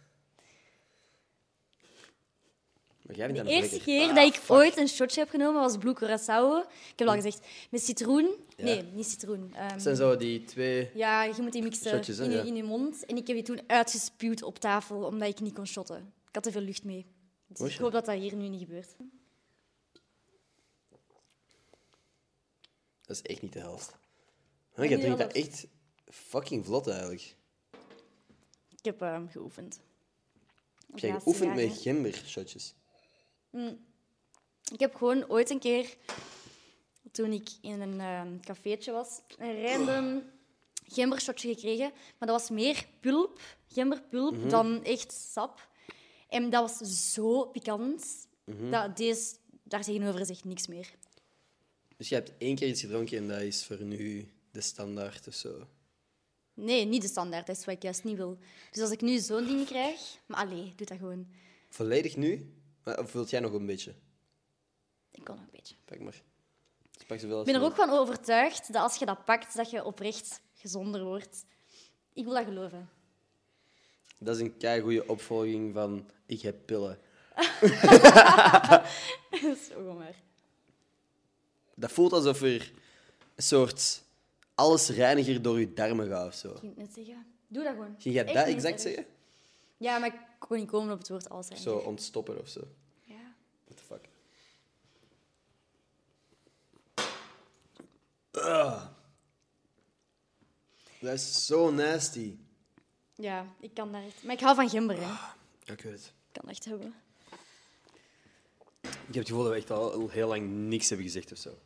Maar 2.87 2.97
jij 2.97 2.97
bent 2.97 2.98
De 3.09 3.43
eerste 3.47 3.81
keer 3.81 4.09
Ah, 4.09 4.15
dat 4.15 4.27
ik 4.27 4.35
fuck. 4.35 4.57
ooit 4.57 4.77
een 4.77 4.89
shotje 4.89 5.21
heb 5.21 5.29
genomen 5.29 5.61
was 5.61 5.77
Blue 5.77 5.95
Curaçao. 5.95 6.69
Ik 6.93 6.99
heb 6.99 7.09
al 7.09 7.15
gezegd, 7.15 7.47
met 7.71 7.83
citroen. 7.83 8.31
Ja. 8.57 8.65
Nee, 8.65 8.83
niet 8.83 9.07
citroen. 9.07 9.55
Ehm, 9.55 9.73
Het 9.73 9.83
zijn 9.83 9.97
zo 9.97 10.17
die 10.17 10.45
twee... 10.45 10.91
ja, 10.95 11.25
je 11.25 11.43
moet 11.43 11.53
die 11.53 11.63
mixen 11.63 11.91
Shotjes, 11.91 12.19
hè, 12.19 12.25
in, 12.25 12.31
je, 12.31 12.37
ja. 12.37 12.43
in 12.43 12.57
je 12.57 12.63
mond. 12.63 13.07
En 13.07 13.17
ik 13.17 13.27
heb 13.27 13.37
die 13.37 13.45
toen 13.45 13.61
uitgespuwd 13.67 14.43
op 14.43 14.59
tafel, 14.59 15.05
omdat 15.05 15.29
ik 15.29 15.41
niet 15.41 15.55
kon 15.55 15.67
shotten. 15.67 16.13
Ik 16.29 16.35
had 16.35 16.43
te 16.43 16.53
veel 16.53 16.61
lucht 16.61 16.85
mee. 16.85 17.07
Dus 17.47 17.73
ik 17.75 17.79
hoop 17.81 17.93
dat 17.93 18.05
dat 18.05 18.19
hier 18.19 18.35
nu 18.35 18.49
niet 18.49 18.61
gebeurt. 18.61 18.95
Dat 23.03 23.17
is 23.17 23.23
echt 23.23 23.43
niet 23.43 23.53
de 23.53 23.59
helft. 23.59 23.93
Ja, 24.77 24.83
Ik 24.83 24.99
drink 25.01 25.19
dat 25.19 25.33
echt 25.33 25.67
fucking 26.09 26.65
vlot 26.65 26.89
eigenlijk. 26.89 27.37
Ik 28.71 28.85
heb 28.85 29.03
ehm, 29.03 29.27
geoefend. 29.29 29.81
Heb 30.91 30.99
jij 30.99 31.21
geoefend 31.21 31.55
met 31.55 31.79
gember 31.79 32.13
shotjes? 33.53 33.87
Ik 34.73 34.81
heb 34.81 34.95
gewoon 34.95 35.31
ooit 35.31 35.51
een 35.51 35.59
keer, 35.59 35.97
toen 37.13 37.33
ik 37.33 37.49
in 37.61 37.81
een 37.81 38.01
ehm 38.01 38.41
cafeetje 38.41 38.93
was, 38.93 39.21
een 39.39 39.63
random 39.63 40.23
gembershotje 40.87 41.49
gekregen. 41.49 41.91
Maar 41.91 42.29
dat 42.29 42.41
was 42.41 42.51
meer 42.51 42.87
pulp, 43.01 43.41
gemberpulp, 43.69 44.51
dan 44.51 44.85
echt 44.85 45.13
sap. 45.13 45.69
En 46.29 46.51
dat 46.51 46.71
was 46.71 47.13
zo 47.13 47.45
pikant. 47.45 48.27
dat 48.71 48.97
deze, 48.97 49.37
daar 49.63 49.83
tegenover 49.83 50.21
is 50.21 50.31
echt 50.31 50.45
niks 50.45 50.67
meer. 50.67 50.95
Dus 51.97 52.09
je 52.09 52.15
hebt 52.15 52.33
één 52.39 52.55
keer 52.55 52.69
iets 52.69 52.81
gedronken 52.81 53.19
en 53.19 53.29
dat 53.29 53.41
is 53.41 53.65
voor 53.65 53.83
nu 53.83 54.29
de 54.51 54.61
standaard 54.61 55.27
of 55.27 55.35
zo. 55.35 55.67
Nee, 56.55 56.85
niet 56.85 57.03
de 57.03 57.09
standaard. 57.09 57.47
Dat 57.47 57.57
is 57.57 57.65
wat 57.65 57.75
ik 57.75 57.83
juist 57.83 58.05
niet 58.05 58.17
wil. 58.17 58.39
Dus 58.71 58.83
als 58.83 58.91
ik 58.91 59.01
nu 59.01 59.19
zo'n 59.19 59.47
ding 59.47 59.67
krijg... 59.67 60.19
Maar 60.27 60.39
allee, 60.39 60.73
doe 60.77 60.87
dat 60.87 60.99
gewoon. 60.99 61.27
Volledig 61.69 62.17
nu? 62.17 62.53
Of 62.85 63.13
wilt 63.13 63.31
jij 63.31 63.41
nog 63.41 63.53
een 63.53 63.67
beetje? 63.67 63.95
Ik 65.11 65.25
kan 65.25 65.35
nog 65.37 65.45
een 65.45 65.51
beetje. 65.53 65.75
Pak 65.85 66.01
maar. 66.01 66.23
Dus 66.93 67.07
pak 67.07 67.19
zoveel 67.19 67.37
als 67.37 67.47
Ik 67.47 67.53
ben 67.53 67.63
er 67.63 67.69
ook 67.69 67.77
van 67.77 67.91
overtuigd 67.91 68.73
dat 68.73 68.83
als 68.83 68.97
je 68.97 69.07
dat 69.07 69.25
pakt, 69.25 69.57
dat 69.57 69.71
je 69.71 69.85
oprecht 69.85 70.41
gezonder 70.55 71.05
wordt. 71.05 71.45
Ik 72.13 72.25
wil 72.25 72.35
dat 72.35 72.45
geloven. 72.45 72.89
Dat 74.19 74.37
is 74.37 74.43
een 74.43 74.57
kei 74.57 74.81
goede 74.81 75.09
opvolging 75.09 75.75
van 75.75 76.11
ik 76.27 76.41
heb 76.41 76.67
pillen. 76.67 76.99
Zo 79.69 79.75
gewoon 79.75 79.97
maar. 79.97 80.23
Dat 81.75 81.93
voelt 81.93 82.13
alsof 82.13 82.43
er 82.43 82.73
een 83.35 83.43
soort 83.43 84.03
allesreiniger 84.55 85.43
door 85.43 85.61
je 85.61 85.73
darmen 85.73 86.09
gaat 86.09 86.27
of 86.27 86.35
zo. 86.35 86.49
Ik 86.49 86.59
ging 86.59 86.77
het 86.77 86.87
net 86.87 86.95
zeggen. 86.95 87.27
Doe 87.47 87.63
dat 87.65 87.73
gewoon. 87.73 87.95
Ging 87.99 88.15
jij 88.15 88.25
dat 88.25 88.47
exact 88.47 88.81
zeggen? 88.81 89.07
Ja, 89.77 89.99
maar 89.99 90.09
ik 90.09 90.21
kon 90.39 90.57
niet 90.59 90.69
komen 90.71 90.93
op 90.93 90.99
het 90.99 91.09
woord 91.09 91.29
als 91.29 91.47
Zo 91.47 91.77
ontstoppen 91.77 92.41
of 92.41 92.49
zo. 92.49 92.61
Ja. 93.05 93.35
What 93.65 93.77
the 93.77 93.83
fuck? 93.85 94.09
Ugh. 98.33 98.83
Dat 101.01 101.13
is 101.15 101.47
zo 101.47 101.71
nasty. 101.71 102.37
ja, 103.15 103.47
ik 103.61 103.75
kan 103.75 103.93
daar 103.93 104.03
echt... 104.05 104.23
Maar 104.23 104.35
ik 104.35 104.41
hou 104.41 104.55
van 104.55 104.69
gember, 104.69 104.97
hè. 104.97 105.03
Ja, 105.03 105.35
ik 105.65 105.81
weet 105.81 105.93
het. 105.93 106.13
Ik 106.33 106.41
kan 106.41 106.51
echt 106.51 106.65
hebben. 106.65 106.95
Ik 108.83 109.15
heb 109.15 109.15
het 109.15 109.27
gevoel 109.29 109.43
dat 109.43 109.53
we 109.53 109.59
echt 109.59 109.71
al 109.71 110.09
heel 110.09 110.29
lang 110.29 110.49
niks 110.51 110.89
hebben 110.89 111.07
gezegd 111.07 111.33
of 111.33 111.39
zo. 111.39 111.59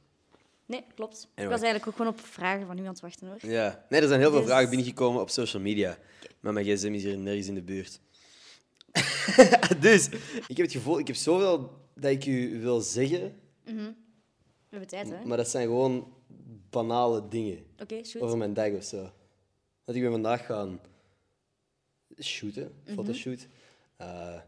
Nee, 0.67 0.85
klopt. 0.95 1.23
Ik 1.35 1.45
was 1.45 1.61
eigenlijk 1.61 1.87
ook 1.87 1.97
gewoon 1.97 2.13
op 2.13 2.21
vragen 2.21 2.67
van 2.67 2.79
u 2.79 2.81
aan 2.81 2.87
het 2.87 3.01
wachten, 3.01 3.27
hoor. 3.27 3.51
Ja. 3.51 3.87
Nee, 3.89 4.01
er 4.01 4.09
zijn 4.09 4.21
heel 4.21 4.31
veel 4.31 4.39
Dus- 4.41 4.49
vragen 4.49 4.69
binnengekomen 4.69 5.21
op 5.21 5.31
social 5.31 5.63
media. 5.63 5.99
Maar 6.41 6.53
mijn 6.53 6.67
gsm 6.67 6.93
is 6.95 7.03
hier 7.03 7.19
nergens 7.19 7.47
in 7.47 7.55
de 7.55 7.63
buurt. 7.63 8.01
dus, 9.81 10.09
ik 10.49 10.57
heb 10.57 10.67
het 10.67 10.73
gevoel... 10.73 10.99
Ik 10.99 11.07
heb 11.07 11.17
zoveel 11.17 11.81
dat 11.95 12.11
ik 12.11 12.27
u 12.27 12.61
wil 12.61 12.81
zeggen, 12.81 13.41
We 13.65 13.95
hebben 14.69 14.89
tijd, 14.89 15.11
hè. 15.11 15.25
Maar 15.25 15.37
dat 15.37 15.49
zijn 15.49 15.67
gewoon 15.67 16.15
banale 16.71 17.29
dingen. 17.29 17.65
shoot. 18.05 18.23
over 18.23 18.39
mijn 18.39 18.55
dag 18.55 18.73
of 18.73 18.85
zo. 18.85 19.11
Want 19.85 19.99
ik 19.99 20.03
ben 20.03 20.11
vandaag 20.11 20.47
gaan 20.47 20.81
shooten, 22.21 22.73
Mhm. 22.85 22.95
fotoshoot. 22.95 23.47
Eh 23.97 24.41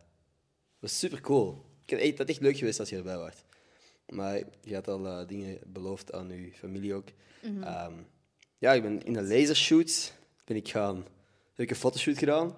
was 0.79 0.99
super 0.99 1.21
cool. 1.21 1.65
Ik 1.85 1.91
heb 1.91 1.99
echt, 1.99 2.17
dat 2.17 2.29
echt 2.29 2.41
leuk 2.41 2.57
geweest 2.57 2.81
als 2.81 2.89
je 2.89 2.97
erbij 2.97 3.19
was. 3.19 3.45
Maar 4.09 4.43
je 4.63 4.75
had 4.75 4.89
al 4.89 5.07
eh, 5.07 5.27
dingen 5.29 5.59
beloofd 5.67 6.13
aan 6.13 6.29
je 6.29 6.53
familie 6.53 6.95
ook. 6.95 7.09
Mhm. 7.43 7.63
Ehm, 7.63 7.93
ja, 8.59 8.73
ik 8.73 8.83
ben 8.83 9.03
in 9.05 9.17
een 9.17 9.29
lasershoot 9.29 10.13
ben 10.45 10.57
ik 10.57 10.69
gaan, 10.69 10.97
heb 11.55 11.65
ik 11.65 11.71
een 11.71 11.77
fotoshoot 11.77 12.19
gedaan. 12.19 12.57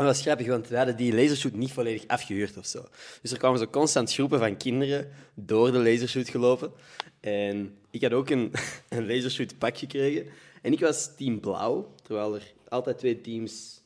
En 0.00 0.06
dat 0.06 0.14
was 0.14 0.24
grappig, 0.24 0.46
want 0.46 0.68
we 0.68 0.76
hadden 0.76 0.96
die 0.96 1.14
lasershoot 1.14 1.52
niet 1.52 1.72
volledig 1.72 2.06
afgehuurd 2.06 2.56
of 2.56 2.66
zo. 2.66 2.84
Dus 3.22 3.32
er 3.32 3.38
kwamen 3.38 3.58
zo 3.58 3.66
constant 3.66 4.12
groepen 4.12 4.38
van 4.38 4.56
kinderen 4.56 5.10
door 5.34 5.72
de 5.72 5.78
lasershoot 5.78 6.28
gelopen. 6.28 6.72
En 7.20 7.78
ik 7.90 8.02
had 8.02 8.12
ook 8.12 8.30
een, 8.30 8.52
een 8.88 9.06
lasershoot 9.06 9.58
pak 9.58 9.78
gekregen. 9.78 10.26
En 10.62 10.72
ik 10.72 10.80
was 10.80 11.14
team 11.16 11.40
blauw, 11.40 11.94
terwijl 12.02 12.34
er 12.34 12.52
altijd 12.68 12.98
twee 12.98 13.20
teams 13.20 13.82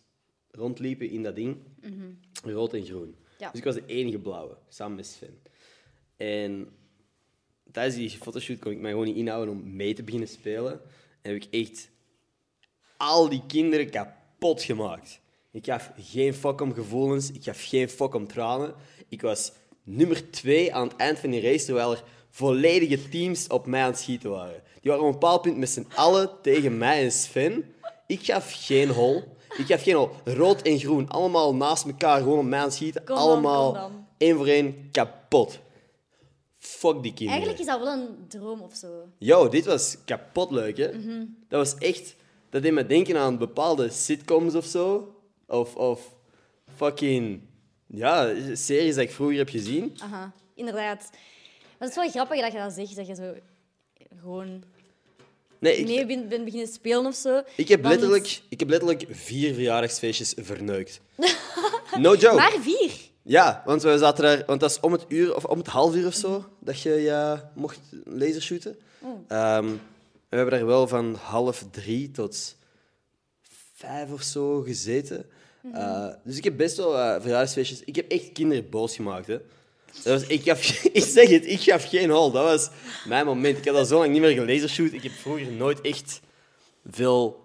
rondliepen 0.50 1.11
in 1.11 1.22
dat 1.22 1.35
ding. 1.35 1.57
Rood 2.44 2.74
en 2.74 2.85
groen. 2.85 3.16
Ja. 3.38 3.50
Dus 3.50 3.59
ik 3.59 3.64
was 3.64 3.74
de 3.74 3.87
enige 3.87 4.18
blauwe, 4.18 4.57
samen 4.68 4.96
met 4.96 5.07
Sven. 5.07 5.38
En 6.16 6.68
tijdens 7.72 7.96
die 7.96 8.11
fotoshoot 8.11 8.59
kon 8.59 8.72
ik 8.72 8.81
mij 8.81 8.90
gewoon 8.90 9.07
niet 9.07 9.16
inhouden 9.16 9.55
om 9.55 9.77
mee 9.77 9.94
te 9.94 10.03
beginnen 10.03 10.29
spelen. 10.29 10.81
En 11.22 11.33
heb 11.33 11.42
ik 11.42 11.48
echt 11.50 11.90
al 12.96 13.29
die 13.29 13.42
kinderen 13.46 13.90
kapot 13.90 14.62
gemaakt. 14.62 15.22
Ik 15.55 15.64
gaf 15.64 15.93
geen 15.97 16.35
fuck 16.35 16.61
om 16.61 16.75
gevoelens, 16.75 17.31
ik 17.31 17.45
gaf 17.45 17.62
geen 17.64 17.88
fuck 17.88 18.14
om 18.14 18.27
tranen. 18.27 18.75
Ik 19.09 19.23
was 19.23 19.53
nummer 19.83 20.31
twee 20.31 20.75
aan 20.75 20.88
het 20.88 20.97
eind 20.97 21.19
van 21.19 21.31
die 21.31 21.40
race, 21.40 21.64
terwijl 21.64 21.93
er 21.93 22.03
volledige 22.31 23.09
teams 23.09 23.47
op 23.47 23.67
mij 23.67 23.81
aan 23.83 23.90
het 23.90 23.99
schieten 23.99 24.31
waren. 24.31 24.62
Die 24.81 24.90
waren 24.90 25.01
op 25.01 25.07
een 25.07 25.21
bepaald 25.21 25.43
punt 25.43 25.57
met 25.57 25.69
z'n 25.69 25.87
allen 25.95 26.31
tegen 26.43 26.79
mij 26.79 27.03
en 27.05 27.12
Sven. 27.12 27.75
Ik 28.07 28.25
gaf 28.25 28.53
geen 28.57 28.88
hol. 28.88 29.23
Ik 29.57 29.67
gaf 29.67 29.83
geen 29.83 29.95
hol. 29.95 30.11
Rood 30.25 30.62
en 30.62 30.79
groen, 30.79 31.09
allemaal 31.09 31.55
naast 31.55 31.85
elkaar, 31.85 32.19
gewoon 32.19 32.38
op 32.38 32.45
mij 32.45 32.59
aan 32.59 32.64
het 32.64 32.75
schieten. 32.75 33.05
Kom 33.05 33.17
dan, 33.17 33.25
allemaal 33.25 33.73
dan. 33.73 34.07
één 34.19 34.37
voor 34.37 34.47
één 34.47 34.88
kapot. 34.93 35.59
Fuck 36.59 37.03
die 37.03 37.14
kinderen. 37.14 37.31
Eigenlijk 37.31 37.59
is 37.59 37.67
dat 37.67 37.81
wel 37.81 37.93
een 37.93 38.09
droom 38.29 38.61
of 38.61 38.75
zo. 38.75 38.88
Yo, 39.19 39.49
dit 39.49 39.64
was 39.64 39.97
kapot 40.05 40.51
leuk, 40.51 40.77
hè? 40.77 40.93
Mhm. 40.93 41.25
Dat 41.49 41.59
was 41.71 41.75
echt... 41.79 42.17
Dat 42.51 42.62
deed 42.62 42.73
me 42.73 42.87
denken 42.87 43.17
aan 43.17 43.38
bepaalde 43.38 43.90
sitcoms 43.90 44.55
of 44.55 44.64
zo. 44.64 45.13
Of, 45.55 45.77
of 45.77 46.14
fucking... 46.77 47.40
Ja, 47.87 48.35
series 48.55 48.95
dat 48.95 49.05
ik 49.05 49.11
vroeger 49.11 49.37
heb 49.37 49.49
gezien. 49.49 49.97
Aha, 50.03 50.33
inderdaad. 50.55 51.11
Maar 51.79 51.88
het 51.88 51.90
is 51.90 51.95
wel 51.95 52.11
grappig 52.11 52.40
dat 52.40 52.53
je 52.53 52.59
dat 52.59 52.73
zegt, 52.73 52.97
dat 52.97 53.07
je 53.07 53.14
zo 53.14 53.35
gewoon 54.21 54.62
Nee, 55.59 55.77
ik, 55.77 55.87
mee 55.87 56.07
bent, 56.07 56.29
bent 56.29 56.45
beginnen 56.45 56.69
spelen 56.69 57.07
of 57.07 57.14
zo. 57.14 57.43
ik, 57.57 57.69
heb 57.69 57.83
Want- 57.83 57.95
letterlijk, 57.95 58.43
ik 58.49 58.61
heb 58.61 58.69
letterlijk 58.69 59.05
vier 59.11 59.55
verjaardagsfeestjes 59.55 60.35
verneukt. 60.37 61.01
No 61.99 62.14
joke. 62.14 62.35
Maar 62.35 62.57
vier. 62.61 62.93
Ja, 63.23 63.62
want 63.67 63.83
we 63.83 63.99
zaten 63.99 64.25
daar... 64.25 64.43
Want 64.47 64.61
dat 64.61 64.71
is 64.71 64.81
om 64.81 64.93
het 64.93 65.05
uur 65.09 65.37
of 65.37 65.45
om 65.45 65.59
het 65.59 65.67
half 65.67 65.95
uur 65.95 66.07
of 66.07 66.14
zo 66.14 66.45
dat 66.59 66.81
je 66.81 66.90
ja, 66.90 67.53
mocht 67.55 67.81
lasershooten. 68.05 68.79
Ehm, 69.29 69.67
we 70.29 70.37
hebben 70.37 70.59
daar 70.59 70.67
wel 70.67 70.88
van 70.88 71.14
half 71.14 71.64
drie 71.71 72.11
tot 72.11 72.57
vijf 73.75 74.12
of 74.12 74.23
zo 74.23 74.61
gezeten. 74.61 75.27
Eh, 75.72 76.09
dus 76.24 76.37
ik 76.37 76.44
heb 76.44 76.57
best 76.57 76.77
wel 76.77 77.20
verjaardagsfeestjes. 77.20 77.83
Ik 77.85 77.96
heb 77.96 78.11
echt 78.11 78.33
kinderen 78.33 78.70
boos 78.70 78.96
gemaakt. 78.96 79.27
Hè. 79.27 79.38
Dat 80.03 80.20
was, 80.20 80.27
ik, 80.27 80.42
gaf, 80.42 80.83
ik 80.92 81.05
zeg 81.05 81.29
het, 81.29 81.46
ik 81.46 81.61
gaf 81.61 81.88
geen 81.88 82.11
hol. 82.11 82.31
Dat 82.31 82.44
was 82.44 82.70
mijn 83.09 83.27
moment. 83.27 83.59
Ik 83.59 83.64
had 83.64 83.77
al 83.77 83.85
zo 83.85 83.98
lang 83.98 84.12
niet 84.12 84.20
meer 84.20 84.31
gelasershoot. 84.31 84.92
Ik 84.92 85.03
heb 85.03 85.12
vroeger 85.12 85.53
nooit 85.53 85.81
echt 85.81 86.20
veel... 86.87 87.42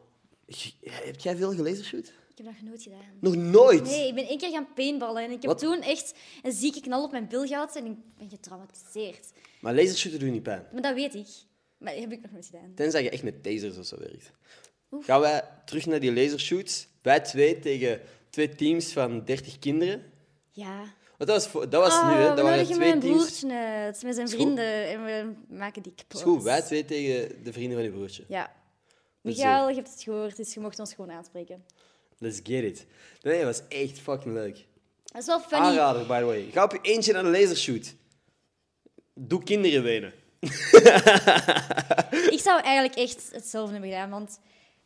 Heb 0.84 1.20
jij 1.20 1.36
veel 1.36 1.54
gelasershoot? 1.54 2.08
Ik 2.08 2.46
heb 2.46 2.46
dat 2.46 2.70
nooit 2.70 2.84
gedaan. 2.84 3.00
Nog 3.20 3.36
nooit? 3.36 3.84
Nee, 3.84 4.08
ik 4.08 4.16
ben 4.16 4.28
één 4.28 4.38
keer 4.38 4.50
gaan 4.50 4.68
paintballen 4.76 5.24
en 5.24 5.32
ik 5.32 5.42
heb 5.42 5.52
Wat? 5.52 5.60
toen 5.60 5.82
echt 5.82 6.14
een 6.44 6.52
zieke 6.52 6.80
knal 6.80 7.04
op 7.04 7.12
mijn 7.12 7.28
bil 7.28 7.46
gehad 7.46 7.76
en 7.76 7.86
ik 7.86 7.96
ben 8.18 8.30
getraumatiseerd. 8.30 9.32
Maar 9.60 9.76
lasershooten 9.76 10.20
doet 10.20 10.32
niet 10.32 10.44
pijn. 10.44 10.66
Maar 10.72 10.82
dat 10.82 10.94
weet 10.94 11.16
ik. 11.16 11.28
Maar 11.78 11.94
dat 11.94 12.02
heb 12.02 12.12
ik 12.12 12.22
nog 12.22 12.32
nooit 12.32 12.46
gedaan. 12.46 12.72
Tenzij 12.76 13.04
je 13.04 13.10
echt 13.10 13.24
met 13.24 13.44
tasers 13.44 13.78
of 13.78 13.86
zo 13.86 13.98
werkt. 14.00 14.32
Gaan 15.00 15.22
wij 15.22 15.44
terug 15.66 15.86
naar 15.86 16.00
die 16.00 16.14
lasershoots? 16.14 16.88
Wij 17.02 17.20
twee 17.20 17.60
tegen 17.60 18.02
twee 18.30 18.56
teams 18.56 18.94
van 18.94 19.26
30 19.26 19.60
kinderen. 19.60 20.04
Ja. 20.52 20.78
Want 21.18 21.30
dat 21.32 21.44
was, 21.44 21.48
voor- 21.48 21.70
dat 21.70 21.84
was 21.84 22.04
nu, 22.04 22.10
hè? 22.10 22.30
we 22.30 22.36
Dat 22.36 22.42
waren 22.46 22.66
twee 22.66 22.78
mijn 22.78 23.00
teams. 23.00 23.16
broertje 23.16 23.54
uit 23.58 24.04
met 24.04 24.16
zijn 24.16 24.28
goed. 24.28 24.36
vrienden 24.36 24.88
en 24.88 25.06
we 25.06 25.34
maken 25.56 25.82
die 25.82 25.94
kapot. 25.96 26.18
Is 26.18 26.22
goed, 26.22 26.44
wij 26.44 26.62
twee 26.62 26.86
tegen 26.86 27.44
de 27.44 27.54
vrienden 27.54 27.74
van 27.78 27.84
je 27.86 27.92
broertje. 27.92 28.24
Ja. 28.28 28.52
Michael, 29.22 29.70
je 29.70 29.76
hebt 29.76 29.92
het 29.92 30.04
gehoord, 30.04 30.36
dus 30.38 30.54
je 30.54 30.60
mocht 30.60 30.80
ons 30.80 30.94
gewoon 30.94 31.12
aanspreken. 31.12 31.64
Let's 32.18 32.40
get 32.44 32.64
it. 32.64 32.86
Nee, 33.22 33.44
dat 33.44 33.58
was 33.58 33.68
echt 33.78 34.00
fucking 34.00 34.34
leuk. 34.34 34.66
Dat 35.04 35.22
is 35.22 35.28
wel 35.28 35.40
funny. 35.40 35.66
Aanrader, 35.66 36.06
by 36.08 36.20
the 36.20 36.26
way. 36.26 36.50
Ga 36.52 36.64
op 36.64 36.72
je 36.72 36.80
eentje 36.82 37.14
naar 37.14 37.24
de 37.24 37.30
lasershoot. 37.30 37.94
Doe 39.14 39.44
kinderen 39.44 39.84
wenen. 39.84 40.14
Ik 42.30 42.40
zou 42.44 42.62
eigenlijk 42.62 42.96
echt 42.96 43.30
hetzelfde 43.32 43.72
hebben 43.72 43.90
gedaan, 43.90 44.10
want... 44.10 44.40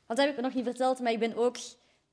Want 0.07 0.19
dat 0.19 0.27
heb 0.27 0.37
ik 0.37 0.43
nog 0.43 0.53
niet 0.53 0.63
verteld, 0.65 0.99
maar 0.99 1.11
ik 1.11 1.19
ben 1.19 1.35
ook... 1.35 1.57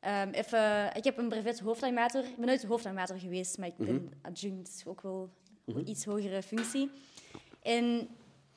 ehm, 0.00 0.30
even, 0.30 0.96
ik 0.96 1.04
heb 1.04 1.18
een 1.18 1.28
brevet 1.28 1.60
hoofdanimator. 1.60 2.24
Ik 2.24 2.36
ben 2.36 2.46
nooit 2.46 2.64
hoofdanimator 2.64 3.18
geweest, 3.18 3.58
maar 3.58 3.68
ik 3.68 3.76
ben 3.76 4.12
adjunct. 4.22 4.72
dus 4.72 4.86
ook 4.86 5.00
wel 5.00 5.30
een 5.66 5.88
iets 5.88 6.04
hogere 6.04 6.42
functie. 6.42 6.90
En 7.62 8.08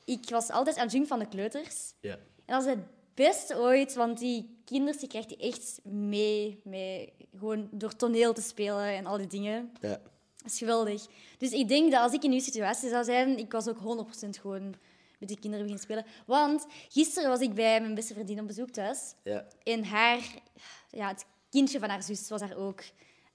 ik 0.04 0.28
was 0.28 0.50
altijd 0.50 0.76
adjunct 0.76 1.08
van 1.08 1.18
de 1.18 1.28
kleuters. 1.28 1.92
En 2.00 2.18
dat 2.46 2.62
is 2.62 2.68
het 2.70 2.78
beste 3.14 3.58
ooit, 3.58 3.94
want 3.94 4.18
die 4.18 4.56
kinderen 4.64 5.00
die 5.00 5.08
krijgt 5.08 5.30
je 5.30 5.36
echt 5.36 5.80
mee, 5.84 6.60
mee 6.64 7.12
gewoon 7.38 7.68
door 7.70 7.96
toneel 7.96 8.32
te 8.32 8.42
spelen 8.42 8.86
en 8.86 9.06
al 9.06 9.16
die 9.16 9.26
dingen. 9.26 9.72
ja. 9.80 10.00
Dat 10.36 10.52
is 10.52 10.58
geweldig. 10.58 11.06
Dus 11.38 11.50
ik 11.50 11.68
denk 11.68 11.90
dat 11.92 12.00
als 12.00 12.12
ik 12.12 12.22
in 12.24 12.32
uw 12.32 12.40
situatie 12.40 12.88
zou 12.88 13.04
zijn, 13.04 13.38
ik 13.38 13.52
was 13.52 13.68
ook 13.68 13.78
100% 13.78 14.28
gewoon 14.40 14.74
met 15.18 15.28
die 15.28 15.38
kinderen 15.38 15.66
beginnen 15.66 15.78
spelen. 15.78 16.06
Want 16.26 16.66
gisteren 16.88 17.28
was 17.28 17.40
ik 17.40 17.54
bij 17.54 17.80
mijn 17.80 17.94
beste 17.94 18.14
vriendin 18.14 18.40
op 18.40 18.46
bezoek 18.46 18.70
thuis. 18.70 19.14
Ja. 19.22 19.46
En 19.62 19.84
haar, 19.84 20.20
ja, 20.90 21.08
het 21.08 21.24
kindje 21.54 21.78
van 21.78 21.88
haar 21.88 22.02
zus 22.02 22.28
was 22.28 22.40
daar 22.40 22.56
ook. 22.56 22.82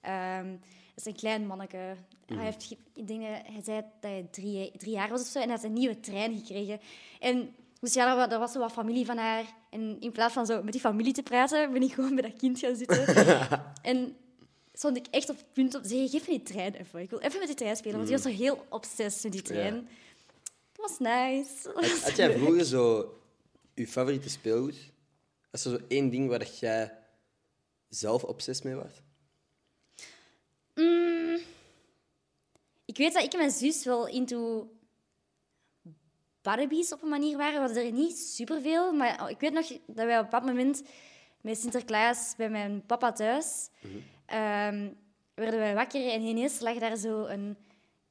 Ehm, 0.00 0.50
dat 0.94 0.96
is 0.96 1.04
een 1.04 1.14
klein 1.16 1.46
manneke. 1.46 1.94
Mhm. 2.26 2.36
Hij, 2.38 2.44
heeft, 2.44 2.64
ge- 2.64 2.76
ik 2.94 3.06
denk 3.06 3.20
dat 3.20 3.28
hij 3.30 3.62
zei 3.64 3.76
dat 3.80 4.10
hij 4.10 4.26
drie, 4.30 4.72
drie 4.76 4.92
jaar 4.92 5.08
was 5.08 5.20
of 5.20 5.26
zo 5.26 5.38
en 5.38 5.44
hij 5.44 5.54
had 5.56 5.64
een 5.64 5.72
nieuwe 5.72 6.00
trein 6.00 6.36
gekregen. 6.38 6.80
En 7.20 7.54
dus 7.80 7.94
ja, 7.94 8.04
daar 8.04 8.16
wa- 8.16 8.26
daar 8.26 8.38
was 8.38 8.52
zo 8.52 8.58
wat 8.58 8.72
familie 8.72 9.06
van 9.06 9.16
haar. 9.16 9.44
En 9.70 9.96
in 10.00 10.12
plaats 10.12 10.34
van 10.34 10.46
zo 10.46 10.62
met 10.62 10.72
die 10.72 10.80
familie 10.80 11.12
te 11.12 11.22
praten, 11.22 11.72
ben 11.72 11.82
ik 11.82 11.92
gewoon 11.92 12.14
bij 12.14 12.22
dat 12.30 12.36
kind 12.38 12.58
gaan 12.58 12.76
zitten. 12.76 13.06
en 13.82 14.16
stond 14.72 14.96
ik 14.96 15.06
echt 15.10 15.30
op 15.30 15.36
het 15.36 15.52
punt 15.52 15.74
om 15.74 15.82
te 15.82 15.88
zeggen, 15.88 16.08
geef 16.08 16.28
me 16.28 16.34
die 16.34 16.42
trein 16.42 16.74
even. 16.74 17.00
Ik 17.00 17.10
wil 17.10 17.18
even 17.20 17.38
met 17.38 17.48
die 17.48 17.56
trein 17.56 17.76
spelen, 17.76 17.96
want 17.96 18.08
die 18.08 18.16
was 18.16 18.26
zo 18.26 18.38
heel 18.42 18.66
obsessief 18.68 19.22
met 19.22 19.32
die 19.32 19.42
trein. 19.42 19.74
Ja. 19.74 19.82
Dat 20.72 20.88
was 20.90 20.98
nice. 20.98 21.70
Had, 21.74 22.00
had 22.02 22.16
jij 22.16 22.38
vroeger 22.38 22.64
zo 22.64 23.14
je 23.74 23.86
favoriete 23.88 24.28
speelgoed? 24.30 24.76
Was 25.50 25.64
er 25.64 25.70
zo 25.70 25.78
één 25.88 26.10
ding 26.10 26.28
waar 26.28 26.38
dat 26.38 26.58
jij 26.58 26.98
zelf 27.90 28.24
obsessief 28.24 28.64
mee 28.64 28.74
was? 28.74 29.02
Mm. 30.74 31.38
ik 32.84 32.96
weet 32.96 33.12
dat 33.12 33.22
ik 33.22 33.32
en 33.32 33.38
mijn 33.38 33.50
zus 33.50 33.84
wel 33.84 34.08
into 34.08 34.70
Barbies 36.42 36.92
op 36.92 37.02
een 37.02 37.08
manier 37.08 37.36
waren. 37.36 37.52
We 37.52 37.66
hadden 37.66 37.84
er 37.84 37.92
niet 37.92 38.18
superveel, 38.18 38.92
maar 38.92 39.30
ik 39.30 39.40
weet 39.40 39.52
nog 39.52 39.66
dat 39.86 40.06
wij 40.06 40.18
op 40.18 40.24
een 40.24 40.30
bepaald 40.30 40.44
moment 40.44 40.82
met 41.40 41.58
Sinterklaas 41.58 42.34
bij 42.36 42.50
mijn 42.50 42.86
papa 42.86 43.12
thuis 43.12 43.68
ehm, 44.26 44.90
werden 45.34 45.60
wij 45.60 45.74
wakker 45.74 46.10
en 46.10 46.22
ineens 46.22 46.60
lag 46.60 46.78
daar 46.78 46.96
zo 46.96 47.24
een, 47.24 47.56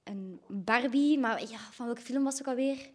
een 0.03 0.41
Barbie. 0.47 1.19
Maar 1.19 1.41
ja, 1.41 1.57
van 1.71 1.85
welke 1.85 2.01
film 2.01 2.23
was 2.23 2.37
het 2.37 2.47
ook 2.47 2.53
alweer? 2.53 2.89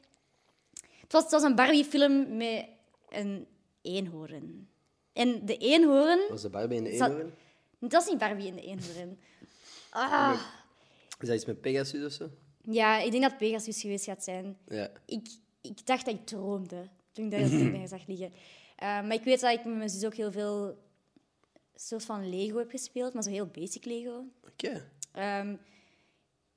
Het 1.00 1.12
was, 1.12 1.22
het 1.22 1.32
was 1.32 1.42
een 1.42 1.54
Barbie-film 1.54 2.36
met 2.36 2.66
een 3.08 3.46
eenhoorn. 3.82 4.68
En 5.14 5.46
de 5.46 5.56
eenhoorn... 5.56 6.20
Was 6.28 6.42
de 6.42 6.48
Barbie 6.50 6.78
in 6.78 6.84
de 6.84 6.96
Zat- 6.96 7.08
eenhoorn? 7.10 7.32
Het 7.80 7.92
was 7.92 8.08
niet 8.08 8.18
Barbie 8.18 8.46
in 8.46 8.54
de 8.54 8.62
eenhoorn. 8.62 9.18
Ah, 9.96 10.40
Is 11.20 11.26
dat 11.28 11.36
iets 11.36 11.44
met 11.44 11.60
Pegasus 11.60 12.04
of 12.04 12.12
zo? 12.12 12.30
ja, 12.62 12.98
ik 12.98 13.10
denk 13.10 13.22
dat 13.22 13.36
Pegasus 13.38 13.80
geweest 13.80 14.04
gaat 14.04 14.24
zijn. 14.24 14.56
Ja. 14.68 14.90
Ik, 15.06 15.28
ik 15.60 15.86
dacht 15.86 16.04
dat 16.04 16.14
ik 16.14 16.26
droomde 16.26 16.88
toen 17.12 17.24
ik 17.24 17.30
dat 17.30 17.50
ding 17.72 17.88
zag 17.88 18.06
liggen. 18.06 18.32
Eh, 18.76 18.86
maar 18.88 19.12
ik 19.12 19.22
weet 19.24 19.40
dat 19.40 19.52
ik 19.58 19.64
met 19.64 19.76
mijn 19.76 19.88
zus 19.90 20.04
ook 20.04 20.14
heel 20.14 20.32
veel 20.32 20.78
soort 21.74 22.04
van 22.04 22.28
Lego 22.30 22.58
heb 22.58 22.70
gespeeld, 22.70 23.14
maar 23.14 23.22
zo 23.22 23.30
heel 23.30 23.46
basic 23.46 23.84
Lego. 23.84 24.24
Oké. 24.52 24.90
Ehm, 25.12 25.56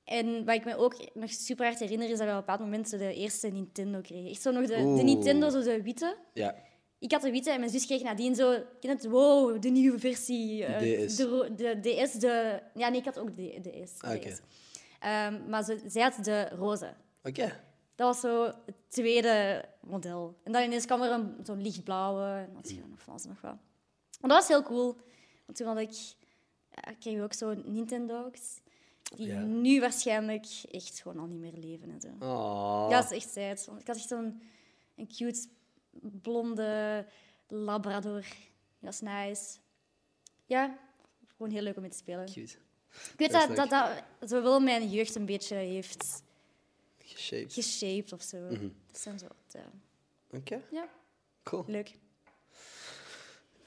en 0.03 0.45
wat 0.45 0.55
ik 0.55 0.65
me 0.65 0.75
ook 0.75 0.95
nog 1.13 1.31
super 1.31 1.65
hard 1.65 1.79
herinner, 1.79 2.09
is 2.09 2.17
dat 2.17 2.27
we 2.27 2.31
op 2.31 2.31
een 2.31 2.39
bepaald 2.39 2.59
moment 2.59 2.89
zo 2.89 2.97
de 2.97 3.13
eerste 3.13 3.47
Nintendo 3.47 4.01
kregen. 4.01 4.29
Echt 4.29 4.41
zo 4.41 4.51
nog 4.51 4.65
de, 4.67 4.75
de. 4.75 5.03
Nintendo, 5.03 5.49
zo 5.49 5.61
de 5.63 5.81
witte. 5.81 6.17
Ja. 6.33 6.55
Ik 6.99 7.11
had 7.11 7.21
de 7.21 7.31
witte 7.31 7.51
en 7.51 7.59
mijn 7.59 7.71
zus 7.71 7.85
kreeg 7.85 8.01
nadien 8.01 8.35
zo... 8.35 8.51
Ik 8.51 8.63
ken 8.79 8.89
het, 8.89 9.05
wow, 9.05 9.61
de 9.61 9.69
nieuwe 9.69 9.99
versie. 9.99 10.65
eh, 10.65 11.05
DS. 11.07 11.15
De, 11.15 11.51
de 11.55 11.79
DS, 12.05 12.11
de... 12.11 12.61
Ja, 12.73 12.89
nee, 12.89 12.99
ik 12.99 13.05
had 13.05 13.19
ook 13.19 13.35
de 13.35 13.59
DS. 13.83 14.01
Ah. 14.01 14.25
Ehm, 14.99 15.49
maar 15.49 15.63
ze, 15.63 15.81
zij 15.87 16.01
had 16.01 16.23
de 16.23 16.49
roze. 16.49 16.93
Oké. 17.23 17.59
Dat 17.95 18.07
was 18.07 18.19
zo 18.19 18.43
het 18.43 18.75
tweede 18.87 19.65
model. 19.81 20.37
En 20.43 20.51
dan 20.51 20.61
ineens 20.63 20.85
kwam 20.85 21.01
er 21.01 21.11
een, 21.11 21.35
zo'n 21.43 21.61
lichtblauwe. 21.61 22.23
En 22.25 22.45
dan 22.45 22.55
had 22.55 22.69
je 22.69 22.81
nog 22.87 23.05
wat. 23.05 23.25
Maar 24.21 24.29
dat 24.29 24.39
was 24.39 24.47
heel 24.47 24.63
cool. 24.63 24.95
Want 25.45 25.57
toen 25.57 25.67
had 25.67 25.77
ik... 25.79 25.91
Ja, 26.71 26.93
kreeg 26.99 27.15
ik 27.17 27.21
ook 27.23 27.33
zo 27.33 27.53
Nintendo's. 27.65 28.61
Die 29.15 29.27
Ja. 29.27 29.39
nu 29.41 29.79
waarschijnlijk 29.79 30.45
echt 30.71 30.99
gewoon 30.99 31.19
al 31.19 31.25
niet 31.25 31.39
meer 31.39 31.53
leven. 31.63 31.89
En 31.91 32.01
zo. 32.01 32.07
Oh. 32.25 32.87
Ja, 32.89 33.01
dat 33.01 33.11
is 33.11 33.17
echt 33.17 33.33
sad. 33.33 33.65
Want 33.65 33.81
ik 33.81 33.87
had 33.87 33.95
echt 33.95 34.07
zo'n 34.07 34.41
een 34.95 35.07
cute 35.07 35.47
blonde 36.01 37.05
labrador. 37.47 38.21
Die 38.21 38.89
was 38.89 39.01
nice. 39.01 39.57
Ja, 40.45 40.77
gewoon 41.25 41.51
heel 41.51 41.61
leuk 41.61 41.75
om 41.75 41.81
mee 41.81 41.91
te 41.91 41.97
spelen. 41.97 42.25
Cute. 42.25 42.53
Ik 42.91 43.13
weet 43.17 43.31
Dat 43.31 43.49
is 43.49 43.55
dat 43.55 43.69
dat, 43.69 44.03
dat 44.19 44.29
zo 44.29 44.41
wel 44.41 44.59
mijn 44.59 44.89
jeugd 44.89 45.15
een 45.15 45.25
beetje 45.25 45.55
heeft 45.55 46.23
Geshaped. 46.97 47.53
geshaped 47.53 48.13
of 48.13 48.21
zo. 48.21 48.37
Mhm. 48.37 48.69
Dat 48.91 48.99
zijn 49.01 49.19
zo... 49.19 49.27
eh, 49.51 49.61
Oké. 50.31 50.61
ja, 50.71 50.89
Cool. 51.43 51.63
leuk. 51.67 51.97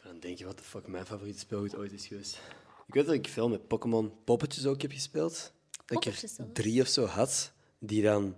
Dan 0.02 0.20
denk 0.20 0.38
je, 0.38 0.44
wat 0.44 0.58
de 0.58 0.64
fuck 0.64 0.86
mijn 0.86 1.06
favoriete 1.06 1.38
speelgoed 1.38 1.76
ooit 1.76 1.92
is 1.92 2.06
geweest. 2.06 2.40
Ik 2.86 2.94
weet 2.94 3.06
dat 3.06 3.14
ik 3.14 3.28
veel 3.28 3.48
met 3.48 3.66
Pokémon 3.68 4.12
poppetjes 4.24 4.66
ook 4.66 4.82
heb 4.82 4.90
gespeeld. 4.92 5.52
Dat 5.86 6.06
ik 6.06 6.12
er 6.14 6.52
drie 6.52 6.80
of 6.82 6.88
zo 6.88 7.04
had, 7.06 7.52
die 7.78 8.02
dan 8.02 8.36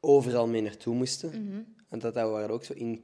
overal 0.00 0.48
mee 0.48 0.60
naartoe 0.62 0.94
moesten. 0.94 1.76
En 1.90 1.98
dat, 1.98 2.14
dat 2.14 2.30
waren 2.30 2.50
ook 2.50 2.64
zo 2.64 2.72
in. 2.72 3.02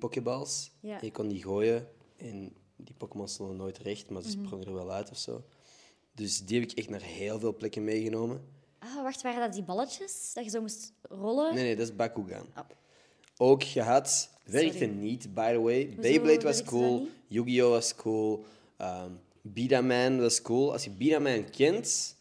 Ja. 0.81 0.99
En 1.01 1.05
je 1.07 1.11
kon 1.13 1.29
die 1.29 1.43
gooien 1.43 1.89
en 2.17 2.55
die 2.77 2.95
Pokémon 2.95 3.29
stonden 3.29 3.57
nooit 3.57 3.79
recht, 3.79 4.11
maar 4.11 4.23
ze 4.23 4.37
Mhm. 4.37 4.45
sprongen 4.47 4.67
er 4.67 4.75
wel 4.75 4.93
uit 4.93 5.11
of 5.11 5.19
zo. 5.19 5.45
Dus 6.15 6.45
die 6.45 6.61
heb 6.61 6.71
ik 6.71 6.79
echt 6.79 6.89
naar 6.89 7.03
heel 7.03 7.39
veel 7.39 7.57
plekken 7.57 7.85
meegenomen. 7.85 8.45
Ah, 8.79 9.03
wacht, 9.03 9.23
waren 9.23 9.41
dat 9.41 9.53
die 9.53 9.63
balletjes? 9.63 10.31
Dat 10.35 10.45
je 10.45 10.51
zo 10.51 10.61
moest 10.61 10.93
rollen? 11.03 11.55
Nee, 11.55 11.65
nee, 11.65 11.77
dat 11.77 11.89
is 11.89 11.97
Bakugan. 11.97 12.47
Oh. 12.57 12.59
Ook 13.37 13.65
gehad. 13.65 14.31
Werkte 14.45 14.85
niet, 14.85 15.35
by 15.35 15.53
the 15.53 15.61
way. 15.61 15.95
Beyblade 16.01 16.43
was 16.43 16.63
cool. 16.63 17.09
Yu-Gi-Oh! 17.27 17.71
was 17.71 17.95
cool. 17.95 18.45
Um, 18.81 19.21
Beat-A-Man 19.43 20.21
was 20.21 20.43
cool. 20.43 20.73
Als 20.73 20.85
je 20.85 20.91
Beat-A-Man 20.91 21.51
kent, 21.51 22.17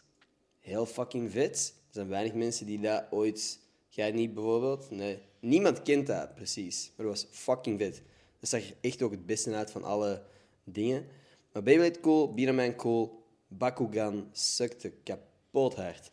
heel 0.60 0.86
fucking 0.86 1.32
vet. 1.32 1.73
Er 1.88 1.93
zijn 1.93 2.08
weinig 2.08 2.34
mensen 2.34 2.65
die 2.65 2.80
dat 2.80 3.04
ooit... 3.12 3.60
Jij 3.88 4.12
niet 4.12 4.34
bijvoorbeeld? 4.34 4.91
Nee. 4.91 5.19
Niemand 5.45 5.81
kent 5.81 6.08
dat, 6.08 6.36
precies. 6.36 6.91
Maar 6.95 7.05
dat 7.05 7.15
was 7.15 7.27
fucking 7.31 7.79
vet. 7.79 8.01
Dat 8.39 8.49
zag 8.49 8.62
er 8.62 8.75
echt 8.81 9.01
ook 9.01 9.12
het 9.12 9.25
beste 9.25 9.53
uit 9.53 9.71
van 9.71 9.84
alle 9.84 10.23
dingen. 10.63 11.08
Maar 11.51 11.63
Beyblade 11.63 11.99
cool, 11.99 12.34
Beat-A-Man 12.34 12.75
cool. 12.75 13.23
Bakugan 13.47 14.29
sukte 14.31 14.89
kapot 14.89 15.75
hard. 15.75 16.12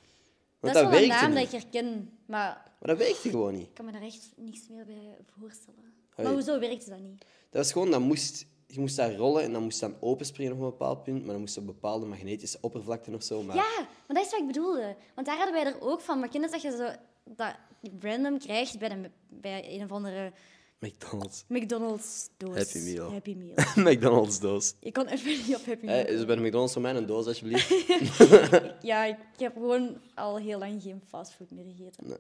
Want 0.61 0.75
dat 0.75 0.85
is 0.85 0.91
wel 0.91 1.03
een 1.03 1.09
naam 1.09 1.27
niet. 1.33 1.39
dat 1.39 1.53
ik 1.53 1.61
herken, 1.61 2.19
maar 2.27 2.73
Maar 2.81 2.89
dat 2.89 2.99
werkte 2.99 3.31
gewoon 3.31 3.55
niet. 3.55 3.67
ik 3.67 3.75
kan 3.75 3.85
me 3.85 3.93
daar 3.93 4.03
echt 4.03 4.33
niks 4.37 4.69
meer 4.69 4.85
bij 4.85 5.17
voorstellen. 5.39 5.95
Maar 6.17 6.33
hoezo 6.33 6.59
werkte 6.59 6.91
dat 6.91 7.01
niet? 7.01 7.21
Dat 7.51 7.63
was 7.63 7.73
gewoon, 7.73 7.91
dat 7.91 8.01
moest, 8.01 8.47
je 8.67 8.81
moest 8.81 8.97
daar 8.97 9.15
rollen 9.15 9.43
en 9.43 9.53
dan 9.53 9.63
moest 9.63 9.81
dan 9.81 9.95
openspringen 10.01 10.53
op 10.53 10.59
een 10.59 10.65
bepaald 10.65 11.03
punt, 11.03 11.23
maar 11.23 11.33
dan 11.33 11.41
moest 11.41 11.57
op 11.59 11.67
bepaalde 11.67 12.07
magnetische 12.07 12.59
oppervlakten 12.61 13.15
of 13.15 13.23
zo. 13.23 13.43
Maar 13.43 13.57
Ja, 13.57 13.71
maar 13.79 14.17
dat 14.17 14.25
is 14.25 14.31
wat 14.31 14.41
ik 14.41 14.47
bedoelde. 14.47 14.97
Want 15.15 15.27
daar 15.27 15.37
hadden 15.37 15.55
wij 15.55 15.65
er 15.65 15.81
ook 15.81 16.01
van. 16.01 16.21
Maar 16.21 16.29
je 16.33 16.41
dat 16.41 16.63
je 16.63 16.71
zo 16.71 16.91
dat 17.25 17.55
random 18.01 18.39
krijgt 18.39 18.79
bij, 18.79 18.89
de, 18.89 19.11
bij 19.29 19.75
een 19.75 19.83
of 19.85 19.91
andere 19.91 20.33
McDonald's. 20.79 21.45
McDonald's 21.49 22.29
doos? 22.37 22.57
Happy 22.57 22.79
Meal. 22.79 23.11
Happy 23.11 23.35
Meal. 23.35 23.55
McDonald's 23.93 24.41
doos. 24.41 24.75
Je 24.81 24.93
kon 24.93 25.07
even 25.07 25.31
niet 25.47 25.57
op 25.57 25.65
Happy 25.65 25.85
Meal. 25.85 25.97
Hey, 25.99 26.05
is 26.13 26.21
er 26.21 26.27
bij 26.27 26.37
de 26.37 26.43
McDonald's 26.43 26.73
voor 26.73 26.83
mij 26.83 26.95
een 26.95 27.07
doos, 27.07 27.27
alsjeblieft? 27.27 27.69
Ja, 28.83 29.05
ik 29.05 29.17
heb 29.39 29.53
gewoon 29.53 30.01
al 30.15 30.39
heel 30.39 30.59
lang 30.59 30.83
geen 30.83 31.01
fastfood 31.09 31.51
meer 31.51 31.65
gegeten. 31.65 32.09
Nee. 32.09 32.19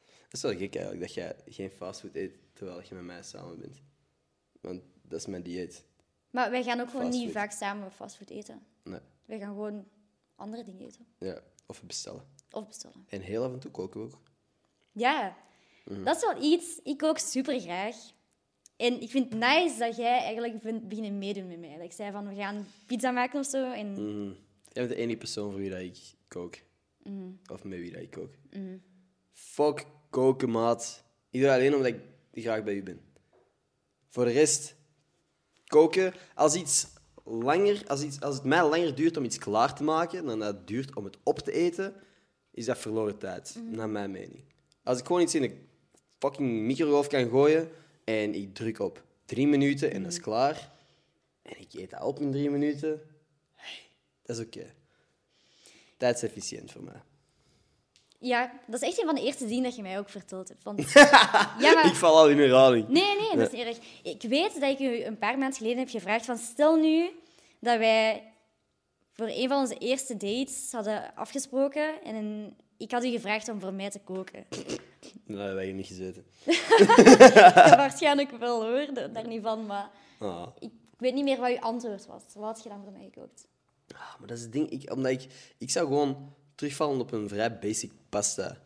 Dat 0.00 0.32
is 0.32 0.42
wel 0.42 0.56
gek 0.56 0.74
eigenlijk, 0.74 1.00
dat 1.06 1.14
jij 1.14 1.36
geen 1.46 1.70
fastfood 1.70 2.14
eet 2.14 2.32
terwijl 2.52 2.82
je 2.88 2.94
met 2.94 3.04
mij 3.04 3.22
samen 3.22 3.58
bent. 3.58 3.82
Want 4.60 4.82
dat 5.02 5.18
is 5.18 5.26
mijn 5.26 5.42
dieet. 5.42 5.84
Maar 6.30 6.50
wij 6.50 6.62
gaan 6.62 6.80
ook 6.80 6.90
gewoon 6.90 7.10
niet 7.10 7.32
vaak 7.32 7.50
samen 7.52 7.92
fastfood 7.92 8.30
eten. 8.30 8.62
Nee. 8.82 9.00
Wij 9.24 9.38
gaan 9.38 9.54
gewoon 9.54 9.88
andere 10.36 10.64
dingen 10.64 10.86
eten. 10.86 11.06
Ja, 11.18 11.40
of 11.66 11.82
bestellen. 11.82 12.24
Of 12.50 12.66
bestellen. 12.66 13.06
En 13.08 13.20
heel 13.20 13.44
af 13.44 13.52
en 13.52 13.58
toe 13.58 13.70
koken 13.70 14.00
we 14.00 14.06
ook. 14.06 14.20
Ja, 14.94 15.36
Mhm. 15.84 16.04
dat 16.04 16.16
is 16.16 16.22
wel 16.22 16.42
iets. 16.42 16.80
Ik 16.82 16.98
kook 16.98 17.18
super 17.18 17.60
graag. 17.60 17.96
En 18.76 19.00
ik 19.00 19.10
vind 19.10 19.30
het 19.30 19.38
nice 19.38 19.78
dat 19.78 19.96
jij 19.96 20.18
eigenlijk 20.18 20.60
bent 20.60 20.88
beginnen 20.88 21.18
meedoen 21.18 21.46
met 21.48 21.58
mij. 21.60 21.74
Dat 21.76 21.84
ik 21.84 21.92
zei 21.92 22.12
van, 22.12 22.28
we 22.28 22.34
gaan 22.34 22.66
pizza 22.86 23.10
maken 23.10 23.40
of 23.40 23.46
zo. 23.46 23.70
En 23.72 23.86
Mm. 23.92 24.36
Jij 24.72 24.86
bent 24.86 24.88
de 24.88 24.94
enige 25.02 25.18
persoon 25.18 25.50
voor 25.50 25.60
wie 25.60 25.70
dat 25.70 25.80
ik 25.80 25.96
kook. 26.28 26.54
Mhm. 27.02 27.30
Of 27.52 27.64
met 27.64 27.78
wie 27.78 27.92
dat 27.92 28.02
ik 28.02 28.10
kook. 28.10 28.32
Fuck 29.32 29.86
koken, 30.10 30.50
maat. 30.50 31.04
Ik 31.30 31.40
doe 31.40 31.50
alleen 31.52 31.74
omdat 31.74 31.92
ik 32.32 32.42
graag 32.42 32.62
bij 32.64 32.74
u 32.74 32.82
ben. 32.82 33.00
Voor 34.08 34.24
de 34.24 34.30
rest, 34.30 34.74
koken, 35.66 36.14
als 36.34 36.54
iets 36.54 36.86
langer, 37.24 37.82
als, 37.86 38.02
iets, 38.02 38.20
als 38.20 38.34
het 38.34 38.44
mij 38.44 38.68
langer 38.68 38.94
duurt 38.94 39.16
om 39.16 39.24
iets 39.24 39.38
klaar 39.38 39.74
te 39.74 39.82
maken 39.82 40.24
dan 40.26 40.38
dat 40.38 40.54
het 40.56 40.66
duurt 40.66 40.94
om 40.96 41.04
het 41.04 41.16
op 41.22 41.38
te 41.38 41.52
eten, 41.52 41.94
is 42.50 42.64
dat 42.64 42.78
verloren 42.78 43.18
tijd, 43.18 43.58
naar 43.70 43.88
mijn 43.90 44.10
mening. 44.10 44.44
Als 44.84 44.98
ik 44.98 45.06
gewoon 45.06 45.22
iets 45.22 45.34
in 45.34 45.42
de 45.42 45.56
fucking 46.18 46.60
microgolf 46.60 47.06
kan 47.06 47.28
gooien 47.28 47.70
en 48.04 48.34
ik 48.34 48.54
druk 48.54 48.78
op 48.78 49.02
drie 49.24 49.46
minuten 49.46 49.92
en 49.92 50.02
dat 50.02 50.12
is 50.12 50.20
klaar, 50.20 50.70
en 51.42 51.60
ik 51.60 51.72
eet 51.74 51.90
dat 51.90 52.02
op 52.02 52.20
in 52.20 52.30
drie 52.32 52.50
minuten, 52.50 53.02
hey, 53.54 53.78
dat 54.22 54.36
is 54.38 54.44
oké. 54.46 54.74
Tijd 55.96 56.16
is 56.16 56.22
efficiënt 56.22 56.72
voor 56.72 56.82
mij. 56.82 57.02
ja, 58.18 58.60
dat 58.66 58.82
is 58.82 58.88
echt 58.88 58.98
een 58.98 59.06
van 59.06 59.14
de 59.14 59.20
eerste 59.22 59.46
dingen 59.46 59.62
dat 59.62 59.76
je 59.76 59.82
mij 59.82 59.98
ook 59.98 60.08
verteld 60.08 60.48
hebt. 60.48 60.62
Want, 60.64 60.90
ja, 60.92 61.58
maar... 61.58 61.86
Ik 61.86 61.94
val 61.94 62.16
al 62.16 62.28
in 62.30 62.38
herhaling. 62.38 62.88
Nee, 62.88 63.16
nee, 63.18 63.36
dat 63.36 63.52
is 63.52 63.58
niet 63.58 63.66
erg. 63.66 63.78
Ik 64.02 64.22
weet 64.22 64.60
dat 64.60 64.70
ik 64.70 64.78
u 64.78 65.02
een 65.04 65.18
paar 65.18 65.38
maanden 65.38 65.56
geleden 65.58 65.78
heb 65.78 65.88
gevraagd 65.88 66.24
van 66.24 66.38
stel 66.38 66.76
nu 66.76 67.10
dat 67.60 67.78
wij 67.78 68.32
voor 69.12 69.26
een 69.28 69.48
van 69.48 69.58
onze 69.58 69.78
eerste 69.78 70.16
dates 70.16 70.72
hadden 70.72 71.14
afgesproken 71.14 72.02
en 72.02 72.14
een- 72.14 72.56
ik 72.76 72.90
had 72.90 73.04
u 73.04 73.10
gevraagd 73.10 73.48
om 73.48 73.60
voor 73.60 73.72
mij 73.74 73.90
te 73.90 74.00
koken. 74.00 74.44
Dan 75.26 75.36
hadden 75.36 75.54
wij 75.54 75.64
hier 75.64 75.74
niet 75.74 75.86
gezeten. 75.86 76.24
Ja, 76.44 77.76
waarschijnlijk 77.76 78.30
wel 78.30 78.62
hoor, 78.64 78.94
da- 78.94 79.08
daar 79.08 79.26
niet 79.28 79.42
van, 79.42 79.66
maar 79.66 79.90
Ah. 80.18 80.46
ik 80.58 80.70
weet 80.98 81.14
niet 81.14 81.24
meer 81.24 81.38
wat 81.40 81.50
uw 81.50 81.58
antwoord 81.60 82.06
was. 82.06 82.22
Wat 82.34 82.44
had 82.44 82.62
je 82.62 82.68
dan 82.68 82.82
voor 82.82 82.92
mij 82.92 83.10
gekookt? 83.12 83.46
Ah, 83.94 84.18
maar 84.18 84.28
dat 84.28 84.36
is 84.36 84.42
het 84.42 84.52
ding. 84.52 84.70
Ik, 84.70 84.92
omdat 84.92 85.12
ik, 85.12 85.26
ik 85.58 85.70
zou 85.70 85.86
gewoon 85.86 86.32
terugvallen 86.54 87.00
op 87.00 87.12
een 87.12 87.28
vrij 87.28 87.58
basic 87.58 87.92
pasta. 88.08 88.56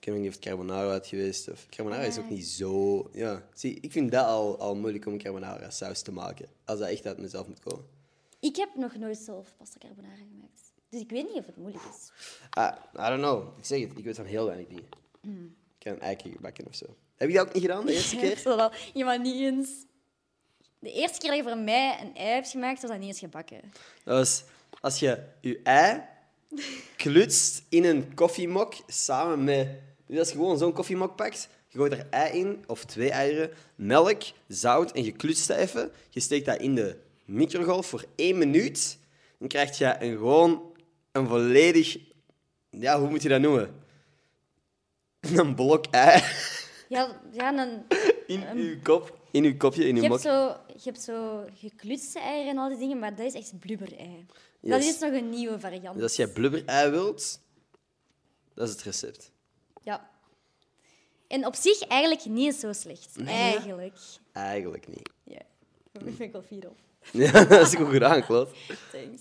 Ik 0.00 0.06
weet 0.06 0.18
niet 0.18 0.28
of 0.28 0.34
het 0.34 0.44
carbonara 0.44 0.90
had 0.90 1.06
geweest. 1.06 1.50
Of, 1.50 1.66
carbonara 1.70 2.02
is 2.02 2.18
ook 2.18 2.30
niet 2.30 2.46
zo... 2.46 3.08
Ja. 3.12 3.42
Zie, 3.54 3.78
ik 3.80 3.92
vind 3.92 4.12
dat 4.12 4.26
al, 4.26 4.58
al 4.58 4.76
moeilijk 4.76 5.06
om 5.06 5.18
carbonara 5.18 5.70
saus 5.70 6.02
te 6.02 6.12
maken. 6.12 6.48
Als 6.64 6.78
dat 6.78 6.88
echt 6.88 7.06
uit 7.06 7.18
mezelf 7.18 7.46
moet 7.46 7.60
komen. 7.60 7.84
Ik 8.40 8.56
heb 8.56 8.68
nog 8.74 8.94
nooit 8.96 9.18
zelf 9.18 9.54
pasta 9.56 9.78
carbonara 9.78 10.14
gemaakt. 10.14 10.69
Dus 10.90 11.00
ik 11.00 11.10
weet 11.10 11.26
niet 11.26 11.36
of 11.36 11.46
het 11.46 11.56
moeilijk 11.56 11.84
is. 11.84 12.10
Ah, 12.50 12.76
I 12.94 13.08
don't 13.08 13.20
know. 13.20 13.58
Ik 13.58 13.64
zeg 13.64 13.80
het, 13.80 13.98
ik 13.98 14.04
weet 14.04 14.16
van 14.16 14.24
heel 14.24 14.46
weinig 14.46 14.66
dingen. 14.66 14.88
Mm. 15.20 15.56
Ik 15.78 15.86
kan 15.86 15.92
een 15.92 16.00
eiken 16.00 16.36
bakken 16.40 16.66
of 16.66 16.74
zo. 16.74 16.86
Heb 17.16 17.28
je 17.28 17.34
dat 17.34 17.46
ook 17.46 17.52
niet 17.52 17.62
gedaan 17.62 17.86
de 17.86 17.92
eerste 17.92 18.16
keer? 18.20 18.38
Zo 18.38 18.56
wel. 18.56 18.72
Ja, 18.94 19.04
maar 19.04 19.20
niet 19.20 19.40
eens... 19.40 19.68
De 20.78 20.92
eerste 20.92 21.18
keer 21.18 21.28
dat 21.28 21.38
je 21.38 21.44
voor 21.44 21.58
mij 21.58 22.00
een 22.00 22.16
ei 22.16 22.34
hebt 22.34 22.48
gemaakt, 22.48 22.80
was 22.80 22.90
dat 22.90 22.98
niet 22.98 23.08
eens 23.08 23.18
gebakken. 23.18 23.60
Dat 24.04 24.16
was 24.16 24.44
als 24.80 24.98
je 24.98 25.22
je 25.40 25.60
ei 25.62 26.02
klutst 26.96 27.62
in 27.68 27.84
een 27.84 28.14
koffiemok 28.14 28.74
samen 28.86 29.44
met... 29.44 29.68
Dus 30.06 30.18
als 30.18 30.28
je 30.28 30.34
gewoon 30.34 30.58
zo'n 30.58 30.72
koffiemok 30.72 31.16
pakt, 31.16 31.48
je 31.68 31.78
gooit 31.78 31.92
er 31.92 32.06
ei 32.10 32.38
in, 32.38 32.64
of 32.66 32.84
twee 32.84 33.10
eieren, 33.10 33.50
melk, 33.74 34.22
zout 34.48 34.92
en 34.92 35.04
je 35.04 35.12
klutst 35.12 35.48
dat 35.48 35.56
even. 35.56 35.92
Je 36.08 36.20
steekt 36.20 36.46
dat 36.46 36.60
in 36.60 36.74
de 36.74 36.96
microgolf 37.24 37.86
voor 37.86 38.04
één 38.14 38.38
minuut. 38.38 38.98
Dan 39.38 39.48
krijg 39.48 39.78
je 39.78 39.96
een, 39.98 40.16
gewoon 40.16 40.69
een 41.20 41.28
volledig... 41.28 41.98
Ja, 42.70 42.98
hoe 43.00 43.08
moet 43.10 43.22
je 43.22 43.28
dat 43.28 43.40
noemen? 43.40 43.74
Een 45.36 45.54
blok 45.54 45.86
ei 45.86 46.22
Ja, 46.88 47.20
ja 47.32 47.52
dan, 47.52 47.84
in 48.26 48.40
je 48.62 48.78
kop. 48.82 49.18
In 49.30 49.42
je 49.42 49.56
kopje, 49.56 49.88
in 49.88 49.96
je 49.96 50.02
je, 50.02 50.08
mok. 50.08 50.22
hebt 50.22 50.34
zo, 50.34 50.56
je 50.76 50.80
hebt 50.90 51.00
zo 51.00 51.44
geklutste 51.54 52.18
eieren 52.18 52.50
en 52.50 52.58
al 52.58 52.68
die 52.68 52.78
dingen, 52.78 52.98
maar 52.98 53.14
dat 53.16 53.26
is 53.26 53.34
echt 53.34 53.58
blubberei. 53.58 54.26
Dat 54.60 54.82
Yes. 54.84 54.94
is 54.94 54.98
nog 54.98 55.12
een 55.12 55.28
nieuwe 55.28 55.60
variant. 55.60 55.94
Dus 55.94 56.02
als 56.02 56.16
jij 56.16 56.26
blubber-ei 56.28 56.90
wilt, 56.90 57.40
dat 58.54 58.66
is 58.68 58.74
het 58.74 58.82
recept. 58.82 59.32
Ja. 59.82 60.10
En 61.28 61.46
op 61.46 61.54
zich 61.54 61.80
eigenlijk 61.80 62.24
niet 62.24 62.54
zo 62.54 62.72
slecht. 62.72 63.16
Eigenlijk. 63.24 63.96
Eigenlijk 64.32 64.88
niet. 64.88 65.10
Ja. 65.24 65.40
Daar 65.92 66.02
ben 66.04 66.20
ik 66.20 66.32
wel 66.32 66.42
fier 66.42 66.68
op. 66.68 66.78
Ja, 67.12 67.44
dat 67.44 67.66
is 67.66 67.74
goed 67.74 67.88
gedaan, 67.88 68.22
Claude. 68.24 68.50
Thanks. 68.92 69.20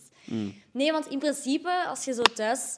Nee, 0.72 0.92
want 0.92 1.08
in 1.08 1.20
principe, 1.20 1.86
als 1.88 2.06
je 2.06 2.14
zo 2.14 2.22
thuis 2.22 2.78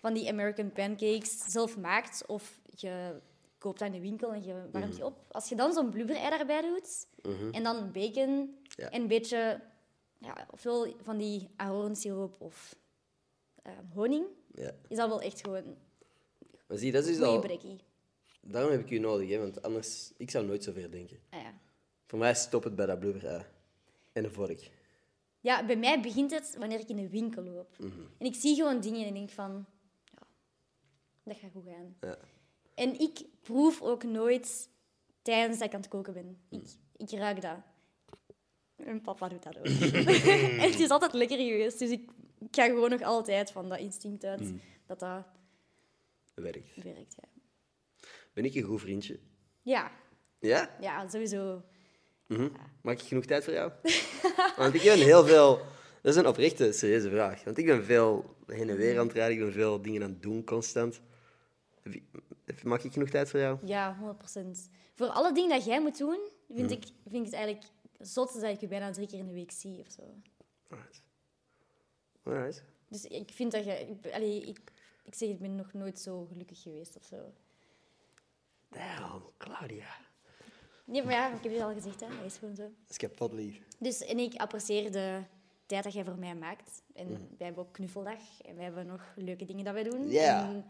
van 0.00 0.14
die 0.14 0.28
American 0.28 0.72
pancakes 0.72 1.38
zelf 1.46 1.76
maakt, 1.78 2.26
of 2.26 2.60
je 2.76 3.20
koopt 3.58 3.78
dat 3.78 3.88
in 3.88 3.94
de 3.94 4.00
winkel 4.00 4.32
en 4.32 4.44
je 4.44 4.68
warmt 4.72 4.94
die 4.94 5.04
op, 5.04 5.18
als 5.30 5.48
je 5.48 5.54
dan 5.54 5.72
zo'n 5.72 5.90
blubberei 5.90 6.30
daarbij 6.30 6.60
doet, 6.60 7.06
en 7.52 7.62
dan 7.62 7.92
bacon 7.92 8.56
Ja. 8.68 8.90
en 8.90 9.00
een 9.00 9.08
beetje, 9.08 9.60
ja, 10.18 10.46
veel 10.52 10.94
van 11.02 11.16
die 11.16 11.48
ahornsiroop 11.56 12.40
of 12.40 12.76
eh, 13.62 13.72
honing, 13.94 14.26
Ja. 14.54 14.72
is 14.88 14.96
dat 14.96 15.08
wel 15.08 15.20
echt 15.20 15.40
gewoon 15.40 15.76
Maar 16.68 16.78
zie, 16.78 16.92
dat 16.92 17.06
is 17.06 17.20
al... 17.20 17.40
brekkie. 17.40 17.80
Daarom 18.40 18.70
heb 18.70 18.80
ik 18.80 18.90
u 18.90 18.98
nodig, 18.98 19.28
hè, 19.30 19.38
want 19.38 19.62
anders... 19.62 20.12
Ik 20.16 20.30
zou 20.30 20.46
nooit 20.46 20.64
zoveel 20.64 20.90
denken. 20.90 21.18
Ah, 21.30 21.40
ja. 21.42 21.54
Voor 22.06 22.18
mij 22.18 22.34
stopt 22.34 22.64
het 22.64 22.74
bij 22.74 22.86
dat 22.86 22.98
blubber-ei. 22.98 23.42
En 24.12 24.22
de 24.22 24.30
vork. 24.30 24.70
Ja, 25.46 25.66
bij 25.66 25.76
mij 25.76 26.00
begint 26.00 26.30
het 26.30 26.56
wanneer 26.58 26.78
ik 26.80 26.88
in 26.88 26.96
de 26.96 27.08
winkel 27.08 27.42
loop. 27.42 27.76
En 28.18 28.26
ik 28.26 28.34
zie 28.34 28.54
gewoon 28.54 28.80
dingen 28.80 29.06
en 29.06 29.14
denk 29.14 29.30
van... 29.30 29.66
Ja, 30.04 30.26
dat 31.22 31.36
gaat 31.36 31.50
goed 31.52 31.64
gaan. 31.66 31.96
Ja. 32.00 32.18
En 32.74 33.00
ik 33.00 33.24
proef 33.42 33.82
ook 33.82 34.02
nooit 34.04 34.68
tijdens 35.22 35.58
dat 35.58 35.68
ik 35.68 35.74
aan 35.74 35.80
het 35.80 35.88
koken 35.88 36.12
ben. 36.12 36.38
Ik, 36.48 36.66
ik 36.96 37.10
ruik 37.10 37.40
dat. 37.40 37.56
En 38.76 39.00
papa 39.00 39.28
doet 39.28 39.42
dat 39.42 39.58
ook. 39.58 39.64
en 40.60 40.70
het 40.70 40.80
is 40.80 40.88
altijd 40.90 41.12
lekker 41.12 41.38
geweest. 41.38 41.78
Dus 41.78 41.90
ik, 41.90 42.10
ik 42.38 42.54
ga 42.56 42.64
gewoon 42.64 42.90
nog 42.90 43.02
altijd 43.02 43.50
van 43.50 43.68
dat 43.68 43.78
instinct 43.78 44.24
uit 44.24 44.52
dat 44.86 44.98
dat 44.98 45.24
Werkt. 46.34 46.82
werkt. 46.82 47.14
Ja. 47.20 47.28
Ben 48.32 48.44
ik 48.44 48.54
een 48.54 48.62
goed 48.62 48.80
vriendje? 48.80 49.18
ja, 49.62 49.90
Ja? 50.40 50.76
ja, 50.80 51.08
sowieso. 51.08 51.62
Mhm. 52.26 52.48
Maak 52.80 53.00
ik 53.00 53.06
genoeg 53.06 53.24
tijd 53.24 53.44
voor 53.44 53.52
jou? 53.52 53.72
want 54.56 54.74
ik 54.74 54.82
ben 54.82 54.98
heel 54.98 55.24
veel... 55.24 55.56
Dat 56.02 56.14
is 56.14 56.20
een 56.20 56.26
oprechte, 56.26 56.72
serieuze 56.72 57.10
vraag. 57.10 57.44
Want 57.44 57.58
ik 57.58 57.66
ben 57.66 57.84
veel 57.84 58.36
heen 58.46 58.68
en 58.68 58.76
weer 58.76 58.98
aan 58.98 59.06
het 59.06 59.16
rijden. 59.16 59.36
Ik 59.36 59.42
ben 59.42 59.52
veel 59.52 59.82
dingen 59.82 60.02
aan 60.02 60.10
het 60.10 60.22
doen, 60.22 60.44
constant. 60.44 61.00
Maak 62.62 62.82
ik 62.82 62.92
genoeg 62.92 63.08
tijd 63.08 63.30
voor 63.30 63.40
jou? 63.40 63.58
Ja, 63.64 64.16
100%. 64.36 64.70
Voor 64.94 65.06
alle 65.06 65.32
dingen 65.32 65.50
dat 65.50 65.64
jij 65.64 65.80
moet 65.80 65.98
doen, 65.98 66.18
vind, 66.48 66.70
ik, 66.70 66.84
vind 66.84 67.14
ik 67.14 67.24
het 67.24 67.32
eigenlijk 67.32 67.64
zot 67.98 68.40
dat 68.40 68.50
ik 68.50 68.60
je 68.60 68.66
bijna 68.66 68.90
drie 68.90 69.06
keer 69.06 69.18
in 69.18 69.26
de 69.26 69.32
week 69.32 69.50
zie 69.50 69.80
of 69.80 69.92
zo. 69.92 70.02
Alright. 70.68 71.02
Alright. 72.22 72.64
Dus 72.88 73.04
ik 73.04 73.30
vind 73.32 73.52
dat 73.52 73.64
je... 73.64 73.80
Ik, 73.80 74.12
allee, 74.12 74.46
ik, 74.46 74.58
ik 75.04 75.14
zeg, 75.14 75.28
ik 75.28 75.38
ben 75.38 75.54
nog 75.54 75.72
nooit 75.72 75.98
zo 76.00 76.24
gelukkig 76.24 76.62
geweest 76.62 76.96
of 76.96 77.04
zo. 77.04 77.32
Damn, 78.68 79.22
Claudia. 79.36 80.05
Nee, 80.86 81.02
maar 81.04 81.12
ja, 81.12 81.34
ik 81.34 81.42
heb 81.42 81.52
het 81.52 81.62
al 81.62 81.72
gezegd, 81.72 82.00
hè. 82.00 82.06
dat 82.06 82.24
is 82.32 82.36
gewoon 82.36 82.56
zo. 82.56 82.62
Dat 82.62 82.90
is 82.90 82.96
kapot 82.96 83.32
lief. 83.32 83.60
Dus, 83.78 84.00
en 84.04 84.18
ik 84.18 84.34
apprecieer 84.34 84.92
de 84.92 85.20
tijd 85.66 85.84
dat 85.84 85.92
jij 85.92 86.04
voor 86.04 86.18
mij 86.18 86.34
maakt. 86.34 86.82
En 86.94 87.04
Mhm. 87.06 87.20
wij 87.38 87.46
hebben 87.46 87.64
ook 87.64 87.72
knuffeldag. 87.72 88.18
En 88.44 88.54
wij 88.54 88.64
hebben 88.64 88.86
nog 88.86 89.02
leuke 89.16 89.44
dingen 89.44 89.64
dat 89.64 89.74
wij 89.74 89.82
doen. 89.82 90.10
Ja. 90.10 90.62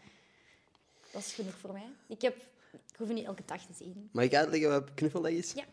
Dat 1.13 1.21
is 1.23 1.33
genoeg 1.35 1.55
voor 1.55 1.73
mij. 1.73 1.87
Ik, 2.09 2.23
heb, 2.23 2.37
ik 2.73 2.97
hoef 2.99 3.09
niet 3.09 3.25
elke 3.25 3.43
dag 3.47 3.67
te 3.67 3.73
zien. 3.75 4.09
Mag 4.13 4.25
ik 4.25 4.35
uitleggen 4.35 4.69
wat 4.71 4.95
knuffeldag 4.95 5.31
is? 5.33 5.53
Ja. 5.53 5.65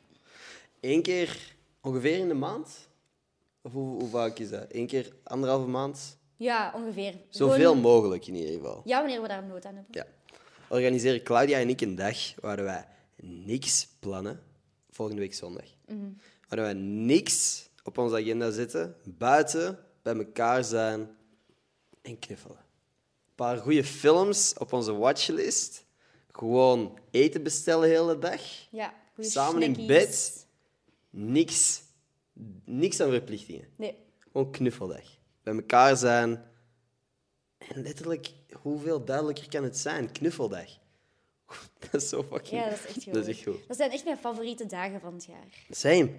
Eén 0.79 1.01
keer 1.01 1.55
ongeveer 1.81 2.17
in 2.17 2.27
de 2.27 2.33
maand? 2.33 2.87
Of 3.61 3.71
hoe, 3.71 3.99
hoe 3.99 4.09
vaak 4.09 4.37
is 4.39 4.49
dat? 4.49 4.65
Eén 4.69 4.87
keer 4.87 5.11
anderhalve 5.23 5.67
maand? 5.67 6.17
Ja, 6.37 6.71
ongeveer. 6.75 7.13
Zoveel 7.29 7.55
Gewoon- 7.57 7.79
mogelijk 7.81 8.27
in 8.27 8.35
ieder 8.35 8.53
geval. 8.53 8.81
Ja, 8.85 8.99
wanneer 8.99 9.21
we 9.21 9.27
daar 9.27 9.43
nood 9.43 9.65
aan 9.65 9.75
hebben. 9.75 9.93
Ja. 9.95 10.05
Organiseren 10.69 11.23
Claudia 11.23 11.59
en 11.59 11.69
ik 11.69 11.81
een 11.81 11.95
dag 11.95 12.33
waar 12.41 12.63
wij 12.63 12.87
niks 13.15 13.87
plannen. 13.99 14.43
Volgende 14.89 15.21
week 15.21 15.33
zondag. 15.33 15.65
Waar 16.47 16.59
wij 16.59 16.73
niks 16.73 17.67
op 17.83 17.97
onze 17.97 18.15
agenda 18.15 18.51
zetten. 18.51 18.95
Buiten, 19.03 19.79
bij 20.01 20.15
elkaar 20.15 20.63
zijn 20.63 21.09
en 22.01 22.19
knuffelen. 22.19 22.57
Een 22.57 23.35
paar 23.35 23.57
goede 23.57 23.83
films 23.83 24.53
op 24.57 24.73
onze 24.73 24.93
watchlist. 24.93 25.85
Gewoon 26.31 26.99
eten 27.11 27.43
bestellen 27.43 27.89
de 27.89 27.95
hele 27.95 28.19
dag. 28.19 28.41
Ja, 28.71 28.93
Samen 29.17 29.61
in 29.61 29.87
bed. 29.87 30.47
Niks. 31.09 31.81
Niks 32.65 32.99
aan 32.99 33.09
verplichtingen. 33.09 33.67
Nee. 33.75 33.97
Gewoon 34.19 34.51
knuffeldag. 34.51 35.03
Bij 35.43 35.53
elkaar 35.55 35.97
zijn. 35.97 36.51
En 37.57 37.81
letterlijk, 37.81 38.33
hoeveel 38.61 39.05
duidelijker 39.05 39.49
kan 39.49 39.63
het 39.63 39.77
zijn? 39.77 40.11
Knuffeldag. 40.11 40.69
Dat 41.91 42.01
is 42.01 42.09
zo 42.09 42.23
fucking... 42.23 42.61
Ja, 42.61 42.69
dat 42.69 42.79
is 42.79 42.85
echt 42.85 43.03
goed. 43.03 43.13
Dat 43.13 43.27
is 43.27 43.35
echt 43.35 43.43
goed. 43.43 43.67
Dat 43.67 43.77
zijn 43.77 43.91
echt 43.91 44.03
mijn 44.03 44.17
favoriete 44.17 44.65
dagen 44.65 44.99
van 44.99 45.13
het 45.13 45.25
jaar. 45.25 45.47
Same. 45.69 46.09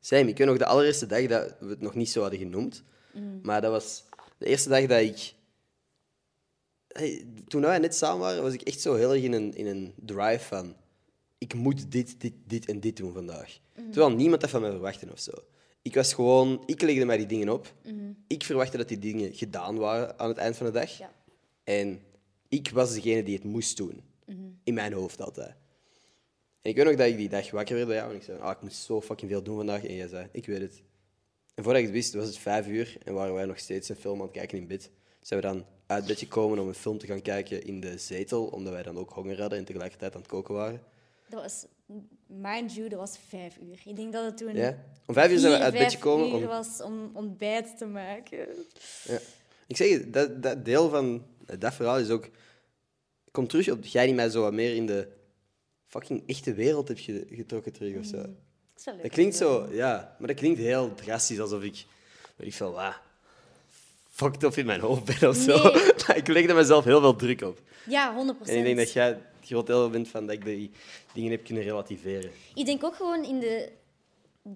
Same. 0.00 0.28
Ik 0.28 0.38
weet 0.38 0.46
nog 0.46 0.58
de 0.58 0.66
allereerste 0.66 1.06
dag 1.06 1.26
dat 1.26 1.56
we 1.60 1.68
het 1.68 1.80
nog 1.80 1.94
niet 1.94 2.10
zo 2.10 2.20
hadden 2.20 2.38
genoemd. 2.38 2.82
Mm. 3.12 3.40
Maar 3.42 3.60
dat 3.60 3.70
was 3.70 4.04
de 4.38 4.46
eerste 4.46 4.68
dag 4.68 4.86
dat 4.86 5.00
ik... 5.00 5.34
Hey, 6.88 7.26
toen 7.48 7.60
wij 7.60 7.78
net 7.78 7.94
samen 7.94 8.20
waren, 8.20 8.42
was 8.42 8.52
ik 8.52 8.62
echt 8.62 8.80
zo 8.80 8.94
heel 8.94 9.12
erg 9.12 9.22
in 9.22 9.32
een, 9.32 9.54
in 9.54 9.66
een 9.66 9.94
drive 9.96 10.44
van... 10.44 10.76
Ik 11.38 11.54
moet 11.54 11.90
dit, 11.90 12.20
dit, 12.20 12.32
dit 12.46 12.66
en 12.66 12.80
dit 12.80 12.96
doen 12.96 13.12
vandaag. 13.12 13.58
Mm. 13.76 13.90
Terwijl 13.90 14.14
niemand 14.14 14.40
dat 14.40 14.50
van 14.50 14.60
mij 14.60 14.70
verwachtte 14.70 15.12
of 15.12 15.20
zo. 15.20 15.32
Ik 15.82 15.94
was 15.94 16.14
gewoon... 16.14 16.62
Ik 16.66 16.82
legde 16.82 17.04
mij 17.04 17.16
die 17.16 17.26
dingen 17.26 17.48
op. 17.48 17.74
Ik 18.26 18.44
verwachtte 18.44 18.76
dat 18.76 18.88
die 18.88 18.98
dingen 18.98 19.34
gedaan 19.34 19.76
waren 19.76 20.18
aan 20.18 20.28
het 20.28 20.38
eind 20.38 20.56
van 20.56 20.66
de 20.66 20.72
dag. 20.72 20.90
Mm. 20.90 20.98
Ja. 20.98 21.12
En 21.64 22.02
ik 22.48 22.70
was 22.70 22.94
degene 22.94 23.22
die 23.22 23.34
het 23.34 23.44
moest 23.44 23.76
doen. 23.76 24.02
In 24.64 24.74
mijn 24.74 24.92
hoofd 24.92 25.20
altijd. 25.20 25.54
En 26.62 26.70
ik 26.70 26.76
weet 26.76 26.84
nog 26.84 26.94
dat 26.94 27.06
ik 27.06 27.16
die 27.16 27.28
dag 27.28 27.50
wakker 27.50 27.74
werd 27.74 27.86
bij 27.86 27.96
jou 27.96 28.10
en 28.10 28.16
ik 28.16 28.22
zei, 28.22 28.38
ah, 28.38 28.50
ik 28.50 28.60
moet 28.60 28.74
zo 28.74 29.00
fucking 29.00 29.30
veel 29.30 29.42
doen 29.42 29.56
vandaag. 29.56 29.84
En 29.84 29.94
jij 29.94 30.08
zei, 30.08 30.28
ik 30.32 30.46
weet 30.46 30.60
het. 30.60 30.82
En 31.54 31.62
voordat 31.62 31.82
ik 31.82 31.88
het 31.88 31.96
wist, 31.96 32.14
was 32.14 32.26
het 32.26 32.38
vijf 32.38 32.66
uur 32.66 32.96
en 33.04 33.14
waren 33.14 33.34
wij 33.34 33.44
nog 33.44 33.58
steeds 33.58 33.88
een 33.88 33.96
film 33.96 34.18
aan 34.18 34.26
het 34.26 34.36
kijken 34.36 34.58
in 34.58 34.66
bed. 34.66 34.90
Zijn 35.20 35.40
we 35.40 35.46
dan 35.46 35.64
uit 35.86 36.06
bed 36.06 36.18
gekomen 36.18 36.58
om 36.58 36.68
een 36.68 36.74
film 36.74 36.98
te 36.98 37.06
gaan 37.06 37.22
kijken 37.22 37.64
in 37.64 37.80
de 37.80 37.98
zetel, 37.98 38.46
omdat 38.46 38.72
wij 38.72 38.82
dan 38.82 38.98
ook 38.98 39.10
honger 39.10 39.40
hadden 39.40 39.58
en 39.58 39.64
tegelijkertijd 39.64 40.14
aan 40.14 40.20
het 40.20 40.30
koken 40.30 40.54
waren. 40.54 40.82
Dat 41.28 41.42
was, 41.42 41.66
mind 42.26 42.74
you, 42.74 42.88
dat 42.88 42.98
was 42.98 43.18
vijf 43.28 43.56
uur. 43.56 43.82
Ik 43.84 43.96
denk 43.96 44.12
dat 44.12 44.24
het 44.24 44.36
toen 44.36 44.54
Ja? 44.54 44.78
Om 45.06 45.14
vijf 45.14 45.30
uur 45.30 45.38
zijn 45.38 45.52
we 45.52 45.58
uit 45.58 45.72
bed 45.72 45.92
gekomen. 45.92 46.32
Om, 46.32 46.44
was 46.44 46.82
om 46.82 47.10
ontbijt 47.12 47.78
te 47.78 47.86
maken. 47.86 48.38
ja. 49.04 49.18
Ik 49.66 49.76
zeg 49.76 49.88
je, 49.88 50.10
dat, 50.10 50.42
dat 50.42 50.64
deel 50.64 50.88
van 50.88 51.24
dat 51.58 51.74
verhaal 51.74 51.98
is 51.98 52.10
ook... 52.10 52.30
Komt 53.34 53.48
terug 53.50 53.70
op 53.70 53.82
dat 53.82 53.92
jij 53.92 54.06
die 54.06 54.14
mij 54.14 54.28
zo 54.30 54.40
wat 54.40 54.52
meer 54.52 54.74
in 54.74 54.86
de 54.86 55.08
fucking 55.86 56.22
echte 56.26 56.54
wereld 56.54 56.88
hebt 56.88 57.00
ge- 57.00 57.26
getrokken 57.30 57.72
terug 57.72 57.96
of 57.98 58.04
zo. 58.04 58.16
Dat 58.16 58.84
leuk. 58.84 59.02
Dat 59.02 59.10
klinkt 59.10 59.36
zo, 59.36 59.68
ja, 59.72 60.16
maar 60.18 60.28
dat 60.28 60.36
klinkt 60.36 60.58
heel 60.58 60.94
drastisch, 60.94 61.40
alsof 61.40 61.62
ik, 61.62 61.84
weet 62.36 62.46
ik 62.48 62.54
veel, 62.54 62.72
wat, 62.72 62.94
fucked 64.10 64.42
up 64.42 64.54
in 64.56 64.66
mijn 64.66 64.80
hoofd 64.80 65.04
ben 65.20 65.28
of 65.28 65.36
zo. 65.36 65.62
Nee. 65.72 66.16
ik 66.20 66.26
leg 66.28 66.46
er 66.48 66.54
mezelf 66.54 66.84
heel 66.84 67.00
veel 67.00 67.16
druk 67.16 67.40
op. 67.42 67.60
Ja, 67.88 68.14
100% 68.36 68.48
En 68.48 68.56
ik 68.56 68.64
denk 68.64 68.76
dat 68.76 68.92
jij 68.92 69.06
het 69.06 69.18
groot 69.42 69.66
deel 69.66 69.90
bent 69.90 70.08
van 70.08 70.26
dat 70.26 70.34
ik 70.36 70.44
die 70.44 70.70
dingen 71.14 71.30
heb 71.30 71.44
kunnen 71.44 71.62
relativeren. 71.62 72.30
Ik 72.54 72.66
denk 72.66 72.84
ook 72.84 72.94
gewoon 72.94 73.24
in 73.24 73.40
de 73.40 73.70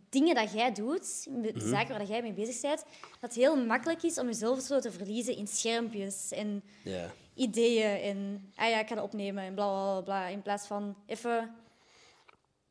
dingen 0.09 0.35
dat 0.35 0.53
jij 0.53 0.72
doet, 0.72 1.24
de 1.24 1.53
Mhm. 1.55 1.68
zaken 1.68 1.99
waar 1.99 2.07
jij 2.07 2.22
mee 2.22 2.33
bezig 2.33 2.61
bent, 2.61 2.85
dat 3.01 3.20
het 3.20 3.35
heel 3.35 3.64
makkelijk 3.64 4.03
is 4.03 4.18
om 4.18 4.26
jezelf 4.26 4.61
zo 4.61 4.79
te 4.81 4.93
verliezen 4.93 5.37
in 5.37 5.47
schermpjes 5.47 6.31
en 6.33 6.62
Ja. 6.85 7.12
Ideeën 7.39 8.01
en 8.01 8.51
ah 8.55 8.68
ja, 8.70 8.80
ik 8.80 8.89
ga 8.89 8.95
dat 8.95 9.05
opnemen 9.05 9.43
en 9.45 9.55
bla 9.55 9.66
bla 9.66 10.01
bla. 10.01 10.26
In 10.26 10.43
plaats 10.43 10.66
van 10.66 10.97
even 11.07 11.55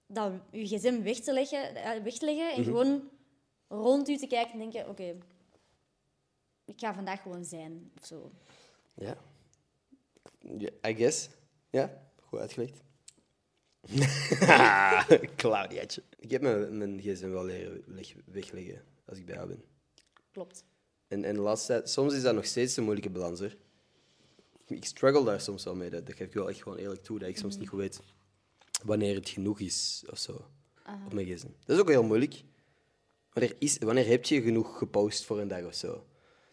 dat 0.07 0.31
je 0.51 0.65
gsm 0.67 1.01
weg 1.01 1.19
te 1.19 1.33
leggen, 1.33 1.75
eh, 1.75 2.03
weg 2.03 2.17
te 2.17 2.25
leggen 2.25 2.53
en 2.53 2.63
gewoon 2.63 3.09
rond 3.67 4.09
u 4.09 4.17
te 4.17 4.27
kijken 4.27 4.51
en 4.53 4.59
denken: 4.59 4.89
oké, 4.89 5.15
ik 6.65 6.79
ga 6.79 6.93
vandaag 6.93 7.21
gewoon 7.21 7.45
zijn 7.45 7.91
of 7.99 8.05
zo. 8.05 8.31
Ja. 8.93 9.17
I 10.87 10.95
guess. 10.95 11.29
Ja, 11.69 12.03
goed 12.21 12.39
uitgelegd. 12.39 12.81
Claudiaatje. 15.35 16.03
Ik 16.19 16.31
heb 16.31 16.41
mijn, 16.41 16.77
mijn 16.77 16.99
gsm 17.01 17.29
wel 17.29 17.45
leren 17.45 17.83
leg- 17.85 18.15
wegleggen 18.25 18.83
als 19.05 19.17
ik 19.17 19.25
bij 19.25 19.35
jou 19.35 19.47
ben. 19.47 19.63
Klopt. 20.31 20.63
En, 21.07 21.23
en 21.23 21.35
de 21.35 21.41
laatste 21.41 21.67
tijd, 21.67 21.89
soms 21.89 22.13
is 22.13 22.21
dat 22.21 22.35
nog 22.35 22.45
steeds 22.45 22.77
een 22.77 22.83
moeilijke 22.83 23.09
balans. 23.09 23.39
Hoor. 23.39 23.55
Ik 24.67 24.85
struggle 24.85 25.23
daar 25.23 25.41
soms 25.41 25.63
wel 25.63 25.75
mee. 25.75 25.89
Dat, 25.89 26.05
dat 26.05 26.15
geef 26.15 26.27
ik 26.27 26.33
wel 26.33 26.49
echt 26.49 26.61
gewoon 26.61 26.77
eerlijk 26.77 27.03
toe. 27.03 27.19
Dat 27.19 27.29
ik 27.29 27.37
soms 27.37 27.57
niet 27.57 27.69
goed 27.69 27.79
weet 27.79 27.99
wanneer 28.83 29.15
het 29.15 29.29
genoeg 29.29 29.59
is 29.59 30.03
of 30.09 30.17
zo. 30.17 30.45
Op 31.05 31.13
mijn 31.13 31.25
gsm. 31.25 31.47
Dat 31.65 31.75
is 31.75 31.81
ook 31.81 31.89
heel 31.89 32.03
moeilijk. 32.03 32.43
Wanneer, 33.33 33.55
is, 33.59 33.77
wanneer 33.77 34.07
heb 34.07 34.25
je 34.25 34.41
genoeg 34.41 34.77
gepost 34.77 35.25
voor 35.25 35.39
een 35.39 35.47
dag 35.47 35.63
of 35.63 35.73
zo? 35.73 36.05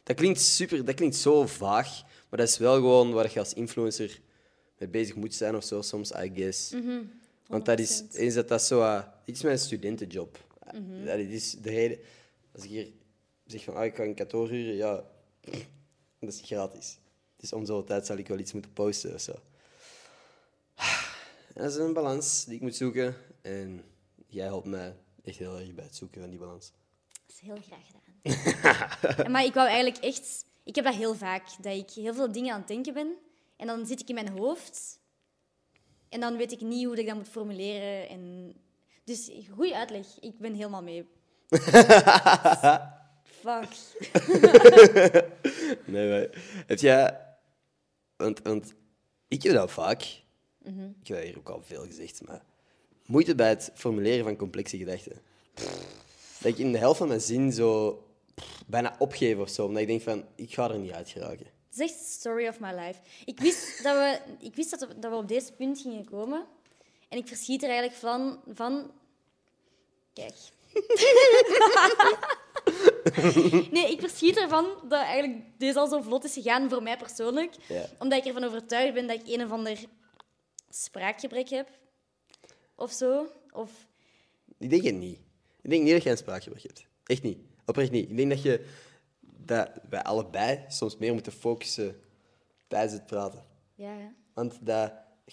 Dat 0.02 0.16
klinkt 0.16 0.40
super, 0.40 0.84
dat 0.84 0.94
klinkt 0.94 1.16
zo 1.16 1.46
vaag, 1.46 2.02
maar 2.02 2.38
dat 2.38 2.48
is 2.48 2.58
wel 2.58 2.74
gewoon 2.74 3.12
waar 3.12 3.32
je 3.32 3.38
als 3.38 3.52
influencer 3.52 4.20
mee 4.78 4.88
bezig 4.88 5.14
moet 5.14 5.34
zijn 5.34 5.56
of 5.56 5.64
zo, 5.64 5.82
soms, 5.82 6.10
I 6.10 6.32
guess. 6.34 6.74
Want 7.46 7.64
dat 7.64 7.78
is, 7.78 8.02
100%. 8.02 8.06
eens 8.12 8.34
dat 8.34 8.48
dat 8.48 8.62
zo, 8.62 8.80
uh, 8.80 9.02
dit 9.24 9.36
is 9.36 9.42
mijn 9.42 9.58
studentenjob. 9.58 10.38
Dat 11.04 11.18
is 11.18 11.56
de 11.60 11.70
reden, 11.70 11.98
als 12.54 12.64
ik 12.64 12.70
hier 12.70 12.88
zeg 13.46 13.64
van, 13.64 13.74
ah, 13.74 13.84
ik 13.84 13.94
ga 13.94 14.02
een 14.02 14.14
kantoor 14.14 14.48
huren, 14.48 14.74
ja, 14.74 15.04
dat 16.20 16.32
is 16.32 16.40
gratis. 16.44 16.98
Dus 17.44 17.52
om 17.52 17.64
zoveel 17.64 17.84
tijd 17.84 18.06
zal 18.06 18.16
ik 18.16 18.28
wel 18.28 18.38
iets 18.38 18.52
moeten 18.52 18.72
posten 18.72 19.14
of 19.14 19.20
zo. 19.20 19.32
Dat 21.54 21.70
is 21.70 21.76
een 21.76 21.92
balans 21.92 22.44
die 22.44 22.54
ik 22.54 22.60
moet 22.60 22.76
zoeken. 22.76 23.16
En 23.42 23.84
jij 24.26 24.44
helpt 24.44 24.66
mij 24.66 24.96
echt 25.24 25.38
heel 25.38 25.58
erg 25.58 25.74
bij 25.74 25.84
het 25.84 25.96
zoeken 25.96 26.20
van 26.20 26.30
die 26.30 26.38
balans. 26.38 26.72
Dat 27.26 27.36
is 27.36 27.40
heel 27.40 27.58
graag 27.62 27.86
gedaan. 27.86 29.32
maar 29.32 29.44
ik 29.44 29.54
wou 29.54 29.68
eigenlijk 29.68 30.04
echt... 30.04 30.44
Ik 30.62 30.74
heb 30.74 30.84
dat 30.84 30.94
heel 30.94 31.14
vaak, 31.14 31.42
dat 31.60 31.76
ik 31.76 31.90
heel 31.90 32.14
veel 32.14 32.32
dingen 32.32 32.52
aan 32.52 32.58
het 32.58 32.68
denken 32.68 32.94
ben. 32.94 33.14
En 33.56 33.66
dan 33.66 33.86
zit 33.86 34.00
ik 34.00 34.08
in 34.08 34.14
mijn 34.14 34.38
hoofd. 34.38 34.98
En 36.08 36.20
dan 36.20 36.36
weet 36.36 36.52
ik 36.52 36.60
niet 36.60 36.86
hoe 36.86 36.96
ik 36.96 37.06
dat 37.06 37.16
moet 37.16 37.28
formuleren. 37.28 38.08
En... 38.08 38.54
Dus, 39.04 39.30
goede 39.50 39.76
uitleg. 39.76 40.06
Ik 40.20 40.38
ben 40.38 40.54
helemaal 40.54 40.82
mee. 40.82 41.08
Fuck. 43.44 43.68
Nee, 45.84 46.08
maar 46.10 46.28
heb 46.66 46.78
jij... 46.78 47.23
Want, 48.16 48.42
want 48.42 48.74
ik 49.28 49.42
heb 49.42 49.54
dat 49.54 49.70
vaak. 49.70 50.02
Ik 50.62 51.06
heb 51.06 51.16
dat 51.16 51.26
hier 51.26 51.38
ook 51.38 51.48
al 51.48 51.62
veel 51.62 51.86
gezegd, 51.86 52.22
maar... 52.24 52.44
Moeite 53.06 53.34
bij 53.34 53.48
het 53.48 53.70
formuleren 53.74 54.24
van 54.24 54.36
complexe 54.36 54.76
gedachten. 54.76 55.20
Dat 56.38 56.52
ik 56.52 56.58
in 56.58 56.72
de 56.72 56.78
helft 56.78 56.98
van 56.98 57.08
mijn 57.08 57.20
zin 57.20 57.52
zo 57.52 58.02
bijna 58.66 58.96
opgeef 58.98 59.38
of 59.38 59.48
zo. 59.48 59.66
Omdat 59.66 59.82
ik 59.82 59.88
denk 59.88 60.02
van, 60.02 60.24
ik 60.34 60.54
ga 60.54 60.70
er 60.70 60.78
niet 60.78 60.92
uit 60.92 61.08
geraken. 61.08 61.46
Het 61.68 61.78
is 61.78 61.90
echt 61.90 62.04
story 62.04 62.48
of 62.48 62.60
my 62.60 62.74
life. 62.74 63.00
Ik 63.24 63.40
wist 63.40 63.82
dat 63.82 63.96
we, 63.96 64.20
ik 64.38 64.54
wist 64.54 64.70
dat 64.70 64.80
we, 64.80 64.98
dat 64.98 65.10
we 65.10 65.16
op 65.16 65.28
deze 65.28 65.52
punt 65.52 65.80
gingen 65.80 66.04
komen. 66.04 66.46
En 67.08 67.18
ik 67.18 67.28
verschiet 67.28 67.62
er 67.62 67.68
eigenlijk 67.68 67.98
van... 67.98 68.40
van... 68.54 68.90
Kijk. 70.12 70.34
nee, 73.76 73.90
ik 73.90 74.00
verschiet 74.00 74.36
ervan 74.36 74.66
dat 74.88 75.02
eigenlijk 75.02 75.42
deze 75.58 75.78
al 75.78 75.88
zo 75.88 76.00
vlot 76.00 76.24
is 76.24 76.32
gegaan 76.32 76.68
voor 76.68 76.82
mij 76.82 76.96
persoonlijk. 76.96 77.54
Ja. 77.68 77.86
Omdat 77.98 78.18
ik 78.18 78.24
ervan 78.24 78.44
overtuigd 78.44 78.94
ben 78.94 79.06
dat 79.06 79.20
ik 79.20 79.34
een 79.34 79.44
of 79.44 79.50
ander 79.50 79.78
spraakgebrek 80.70 81.48
heb. 81.48 81.68
Of 82.74 82.92
zo. 82.92 83.26
Of... 83.52 83.70
Ik 84.58 84.70
denk 84.70 84.82
het 84.82 84.94
niet. 84.94 85.18
Ik 85.62 85.70
denk 85.70 85.82
niet 85.82 85.92
dat 85.92 86.02
jij 86.02 86.12
een 86.12 86.18
spraakgebrek 86.18 86.62
hebt. 86.62 86.86
Echt 87.04 87.22
niet. 87.22 87.38
Oprecht 87.64 87.90
niet. 87.90 88.10
Ik 88.10 88.16
denk 88.16 88.30
dat 88.30 88.42
je 88.42 88.66
dat 89.20 89.70
wij 89.88 90.02
allebei 90.02 90.64
soms 90.68 90.96
meer 90.96 91.12
moeten 91.12 91.32
focussen 91.32 92.00
tijdens 92.66 92.92
het 92.92 93.06
praten. 93.06 93.44
Ja, 93.74 93.98
ja. 93.98 94.12
Want 94.34 94.58
dat 94.60 94.92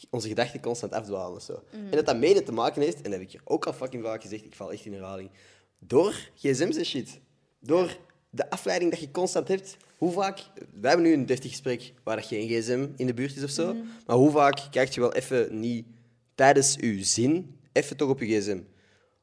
onze 0.09 0.27
gedachten 0.27 0.61
constant 0.61 0.93
afdwalen 0.93 1.35
of 1.35 1.43
zo. 1.43 1.63
En 1.71 1.91
dat 1.91 2.05
dat 2.05 2.17
mede 2.17 2.43
te 2.43 2.51
maken 2.51 2.81
heeft, 2.81 2.95
en 2.95 3.03
dat 3.03 3.11
heb 3.11 3.21
ik 3.21 3.31
hier 3.31 3.41
ook 3.43 3.65
al 3.65 3.73
fucking 3.73 4.03
vaak 4.03 4.21
gezegd, 4.21 4.45
ik 4.45 4.55
val 4.55 4.71
echt 4.71 4.85
in 4.85 4.93
herhaling, 4.93 5.29
door 5.79 6.13
gsm's 6.35 6.77
en 6.77 6.85
shit. 6.85 7.19
Door 7.61 7.97
de 8.29 8.49
afleiding 8.49 8.91
dat 8.91 8.99
je 8.99 9.11
constant 9.11 9.47
hebt. 9.47 9.77
Hoe 9.97 10.11
vaak... 10.11 10.39
Wij 10.71 10.89
hebben 10.89 11.07
nu 11.07 11.13
een 11.13 11.25
deftig 11.25 11.49
gesprek 11.49 11.93
waar 12.03 12.15
dat 12.15 12.25
geen 12.25 12.47
gsm 12.47 12.87
in 12.95 13.05
de 13.05 13.13
buurt 13.13 13.35
is 13.35 13.43
of 13.43 13.49
zo. 13.49 13.75
Maar 14.05 14.15
hoe 14.15 14.31
vaak 14.31 14.67
kijkt 14.71 14.93
je 14.93 15.01
wel 15.01 15.13
even 15.13 15.59
niet 15.59 15.85
tijdens 16.35 16.75
je 16.79 17.03
zin, 17.03 17.59
even 17.71 17.97
toch 17.97 18.09
op 18.09 18.19
je 18.19 18.39
gsm. 18.39 18.59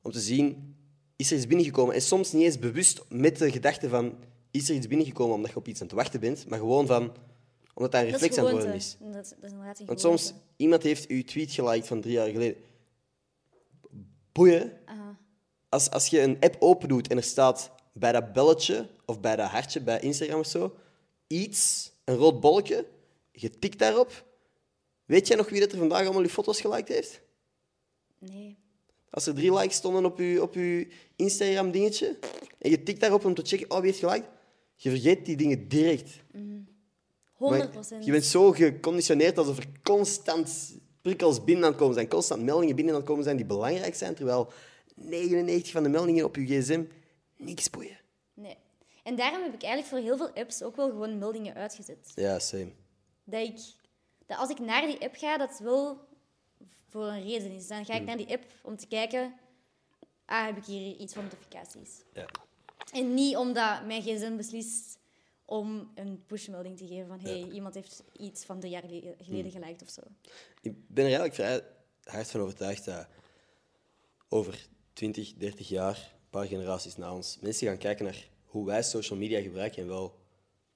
Om 0.03 0.13
te 0.13 0.21
zien, 0.21 0.77
is 1.17 1.31
er 1.31 1.37
iets 1.37 1.47
binnengekomen? 1.47 1.95
En 1.95 2.03
soms 2.03 2.33
niet 2.33 2.45
eens 2.45 2.59
bewust 2.59 3.05
met 3.09 3.39
de 3.39 3.51
gedachte 3.51 3.89
van, 3.89 4.15
is 4.51 4.69
er 4.69 4.75
iets 4.75 4.87
binnengekomen 4.87 5.35
omdat 5.35 5.51
je 5.51 5.57
op 5.57 5.69
iets 5.69 5.81
aan 5.81 5.87
het 5.87 5.97
wachten 5.97 6.21
bent, 6.21 6.49
maar 6.49 6.59
gewoon 6.59 6.87
van, 6.87 7.13
omdat 7.75 7.93
dat 7.93 8.03
een 8.03 8.11
Dat 8.11 8.21
reflex 8.21 8.37
is 8.37 8.39
aan 8.39 8.45
het 8.45 8.55
worden 8.55 8.75
is. 8.75 8.97
Dat, 9.01 9.13
dat 9.13 9.25
is 9.25 9.51
inderdaad 9.51 9.81
een 9.81 9.87
Want 9.87 10.01
soms, 10.01 10.33
iemand 10.57 10.83
heeft 10.83 11.07
uw 11.07 11.25
tweet 11.25 11.53
geliked 11.53 11.87
van 11.87 12.01
drie 12.01 12.13
jaar 12.13 12.29
geleden. 12.29 12.57
Boeien. 14.33 14.73
Als, 15.69 15.91
als 15.91 16.07
je 16.07 16.21
een 16.21 16.37
app 16.41 16.57
open 16.59 16.89
doet 16.89 17.09
en 17.09 17.17
er 17.17 17.23
staat 17.23 17.71
bij 17.99 18.13
dat 18.13 18.33
belletje 18.33 18.89
of 19.05 19.21
bij 19.21 19.37
dat 19.37 19.49
hartje 19.49 19.81
bij 19.81 20.01
Instagram 20.01 20.39
of 20.39 20.47
zo, 20.47 20.77
iets, 21.27 21.93
een 22.05 22.17
rood 22.17 22.41
bolletje, 22.41 22.87
je 23.33 23.59
tikt 23.59 23.79
daarop. 23.79 24.25
Weet 25.05 25.27
jij 25.27 25.37
nog 25.37 25.49
wie 25.49 25.61
dat 25.61 25.73
er 25.73 25.79
vandaag 25.79 26.03
allemaal 26.03 26.23
je 26.23 26.29
foto's 26.29 26.61
geliked 26.61 26.89
heeft? 26.89 27.21
Nee. 28.19 28.57
Als 29.11 29.27
er 29.27 29.35
drie 29.35 29.55
likes 29.55 29.77
stonden 29.77 30.05
op 30.05 30.19
je, 30.19 30.43
op 30.43 30.55
je 30.55 30.89
Instagram-dingetje 31.17 32.19
en 32.59 32.71
je 32.71 32.83
tikt 32.83 33.01
daarop 33.01 33.25
om 33.25 33.35
te 33.35 33.43
checken, 33.45 33.71
oh, 33.71 33.77
wie 33.77 33.87
heeft 33.87 33.99
geliked? 33.99 34.29
Je 34.77 34.91
vergeet 34.91 35.27
die 35.27 35.37
dingen 35.37 35.69
direct. 35.69 36.11
100 37.33 37.63
Maar 37.63 37.73
procent. 37.73 38.05
Je 38.05 38.11
bent 38.11 38.25
zo 38.25 38.53
geconditioneerd 38.53 39.39
alsof 39.39 39.59
er 39.59 39.67
constant 39.83 40.77
prikkels 41.03 41.45
binnen 41.45 41.65
aan 41.65 41.71
het 41.71 41.81
komen 41.81 41.95
zijn, 41.95 42.09
constant 42.09 42.43
meldingen 42.43 42.75
binnen 42.75 42.95
aan 42.95 43.01
het 43.01 43.09
komen 43.09 43.25
zijn 43.25 43.37
die 43.37 43.47
belangrijk 43.47 43.95
zijn, 43.95 44.15
terwijl 44.15 44.53
99 44.95 45.73
van 45.73 45.83
de 45.83 45.89
meldingen 45.89 46.25
op 46.25 46.37
je 46.37 46.47
gsm 46.47 46.83
niks 47.39 47.71
boeien. 47.71 47.99
Nee. 48.35 48.57
En 49.03 49.17
daarom 49.17 49.43
heb 49.43 49.55
ik 49.55 49.63
eigenlijk 49.63 49.93
voor 49.95 49.99
heel 49.99 50.17
veel 50.17 50.43
apps 50.43 50.63
ook 50.63 50.77
wel 50.77 50.89
gewoon 50.89 51.19
meldingen 51.19 51.55
uitgezet. 51.55 52.13
Ja, 52.15 52.39
same. 52.39 52.73
Dat, 53.25 53.41
ik, 53.47 53.59
dat 54.27 54.39
als 54.39 54.51
ik 54.51 54.59
naar 54.59 54.87
die 54.87 55.01
app 55.01 55.15
ga, 55.17 55.37
dat 55.37 55.59
wel 55.59 56.07
voor 56.89 57.07
een 57.07 57.23
reden 57.23 57.51
is. 57.53 57.67
Dan 57.69 57.85
ga 57.85 57.93
Hmm. 57.93 58.01
ik 58.01 58.07
naar 58.07 58.17
die 58.17 58.33
app 58.33 58.45
om 58.63 58.77
te 58.77 58.87
kijken, 58.87 59.35
ah, 60.25 60.45
heb 60.47 60.57
ik 60.57 60.65
hier 60.65 60.97
iets 60.97 61.15
van 61.15 61.23
notificaties. 61.23 62.03
Ja. 62.13 62.27
En 62.93 63.15
niet 63.15 63.37
omdat 63.37 63.85
mijn 63.87 64.03
gsm 64.03 64.37
beslist 64.37 64.99
om 65.45 65.91
een 65.95 66.25
pushmelding 66.27 66.77
te 66.77 66.87
geven 66.87 67.07
van 67.07 67.21
hey, 67.21 67.49
iemand 67.51 67.75
heeft 67.75 68.03
iets 68.17 68.45
van 68.45 68.61
drie 68.61 68.73
jaar 68.73 68.83
geleden 68.83 69.17
Hmm. 69.25 69.51
geliked 69.51 69.83
of 69.83 69.89
zo. 69.89 70.01
Ik 70.61 70.73
ben 70.89 71.05
er 71.05 71.19
eigenlijk 71.19 71.35
vrij 71.35 71.63
hard 72.05 72.31
van 72.31 72.41
overtuigd 72.41 72.85
dat 72.85 73.07
over 74.29 74.67
20, 74.93 75.35
30 75.35 75.69
jaar, 75.69 76.17
paar 76.31 76.47
generaties 76.47 76.97
na 76.97 77.15
ons, 77.15 77.39
mensen 77.41 77.67
gaan 77.67 77.79
kijken 77.79 78.05
naar 78.05 78.29
hoe 78.45 78.67
wij 78.67 78.83
social 78.83 79.19
media 79.19 79.41
gebruiken 79.41 79.83
en 79.83 79.89
wel 79.89 80.19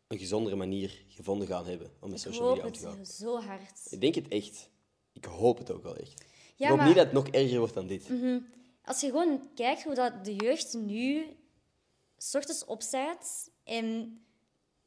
een 0.07 0.19
gezondere 0.19 0.57
manier 0.57 1.05
gevonden 1.09 1.47
gaan 1.49 1.67
hebben 1.67 1.91
om 2.01 2.11
met 2.11 2.19
Ik 2.19 2.25
social 2.25 2.47
hoop 2.49 2.57
media 2.57 2.71
om 2.71 2.73
te 2.77 2.87
gaan. 2.87 2.99
het 2.99 3.09
zo 3.09 3.41
hard. 3.41 3.87
Ik 3.91 4.01
denk 4.01 4.15
het 4.15 4.29
echt. 4.29 4.71
Ik 5.13 5.25
hoop 5.25 5.59
het 5.59 5.71
ook 5.71 5.83
wel 5.83 5.97
echt. 5.97 6.25
Ja, 6.57 6.65
ik 6.65 6.67
hoop 6.67 6.77
maar- 6.77 6.87
niet 6.87 6.97
dat 6.97 7.05
het 7.05 7.15
nog 7.15 7.29
erger 7.29 7.59
wordt 7.59 7.75
dan 7.75 7.87
dit. 7.87 8.09
Als 8.85 9.01
je 9.01 9.07
gewoon 9.07 9.49
kijkt 9.55 9.83
hoe 9.83 9.95
dat 9.95 10.25
de 10.25 10.35
jeugd 10.35 10.75
nu 10.75 11.37
s 12.17 12.35
ochtends 12.35 12.65
opstaat 12.65 13.51
en 13.65 14.17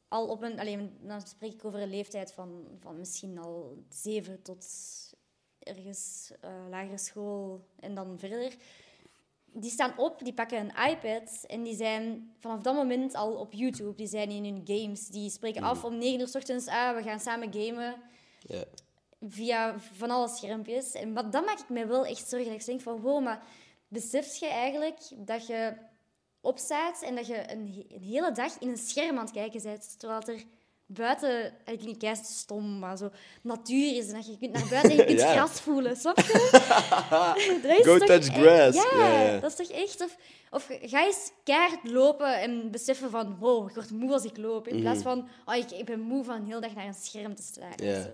al 0.07 0.27
op 0.27 0.41
een... 0.41 0.59
Alleen, 0.59 0.97
dan 1.01 1.21
spreek 1.27 1.53
ik 1.53 1.65
over 1.65 1.79
een 1.81 1.89
leeftijd 1.89 2.31
van, 2.31 2.65
van 2.79 2.97
misschien 2.97 3.37
al 3.37 3.83
zeven 3.89 4.41
tot 4.41 4.65
ergens 5.59 6.31
eh, 6.41 6.65
lagere 6.69 6.97
school 6.97 7.65
en 7.79 7.95
dan 7.95 8.19
verder. 8.19 8.55
Die 9.57 9.71
staan 9.71 9.97
op, 9.97 10.23
die 10.23 10.33
pakken 10.33 10.57
een 10.59 10.89
iPad 10.91 11.43
en 11.47 11.63
die 11.63 11.75
zijn 11.75 12.31
vanaf 12.39 12.61
dat 12.61 12.75
moment 12.75 13.15
al 13.15 13.33
op 13.33 13.53
YouTube. 13.53 13.95
Die 13.95 14.07
zijn 14.07 14.29
in 14.29 14.43
hun 14.43 14.61
games. 14.65 15.07
Die 15.07 15.29
spreken 15.29 15.63
af 15.63 15.83
om 15.83 15.97
negen 15.97 16.19
uur 16.19 16.27
s 16.27 16.35
ochtends, 16.35 16.67
ah, 16.67 16.95
we 16.95 17.03
gaan 17.03 17.19
samen 17.19 17.53
gamen 17.53 17.95
Ja. 18.39 18.63
via 19.21 19.79
van 19.79 20.11
alle 20.11 20.27
schermpjes. 20.27 20.91
En 20.91 21.13
dan 21.13 21.43
maak 21.45 21.59
ik 21.59 21.69
me 21.69 21.85
wel 21.85 22.05
echt 22.05 22.29
zorgen. 22.29 22.49
Dat 22.51 22.59
ik 22.59 22.65
denk 22.65 22.81
van, 22.81 23.01
wow, 23.01 23.23
maar 23.23 23.43
besef 23.87 24.35
je 24.35 24.47
eigenlijk 24.47 24.99
dat 25.15 25.47
je 25.47 25.73
opstaat 26.41 27.01
en 27.01 27.15
dat 27.15 27.27
je 27.27 27.51
een, 27.51 27.85
een 27.89 28.01
hele 28.01 28.31
dag 28.31 28.59
in 28.59 28.69
een 28.69 28.77
scherm 28.77 29.17
aan 29.17 29.25
het 29.25 29.33
kijken 29.33 29.61
bent, 29.63 29.99
terwijl 29.99 30.21
er 30.21 30.43
buiten... 30.85 31.53
Ik 31.65 31.79
klinkt 31.79 31.99
kei 31.99 32.15
stom, 32.15 32.79
maar 32.79 32.97
zo... 32.97 33.09
Natuur 33.41 33.97
is 33.97 34.07
en 34.07 34.13
dat 34.13 34.25
je 34.25 34.37
kunt 34.37 34.51
naar 34.51 34.67
buiten 34.69 34.91
en 34.91 34.97
je 34.97 35.05
kunt 35.05 35.19
Ja. 35.25 35.31
gras 35.31 35.61
voelen, 35.61 35.95
snap 35.95 36.17
je? 36.17 37.79
Go 37.85 37.97
touch 37.97 38.25
grass. 38.25 38.77
Ja, 38.91 39.39
dat 39.39 39.59
is 39.59 39.67
toch 39.67 39.77
echt... 39.77 40.01
Of, 40.03 40.17
of 40.49 40.67
ga 40.81 41.05
eens 41.05 41.31
keihard 41.43 41.89
lopen 41.89 42.41
en 42.41 42.71
beseffen 42.71 43.09
van... 43.09 43.37
Wow, 43.39 43.69
ik 43.69 43.75
word 43.75 43.91
moe 43.91 44.11
als 44.11 44.23
ik 44.23 44.37
loop. 44.37 44.67
In 44.67 44.81
plaats 44.81 45.01
van... 45.01 45.27
Oh, 45.45 45.55
ik, 45.55 45.71
ik 45.71 45.85
ben 45.85 45.99
moe 45.99 46.23
van 46.23 46.45
hele 46.45 46.61
dag 46.61 46.75
naar 46.75 46.87
een 46.87 46.93
scherm 46.93 47.35
te 47.35 47.43
staren. 47.43 48.03
Zo. 48.03 48.09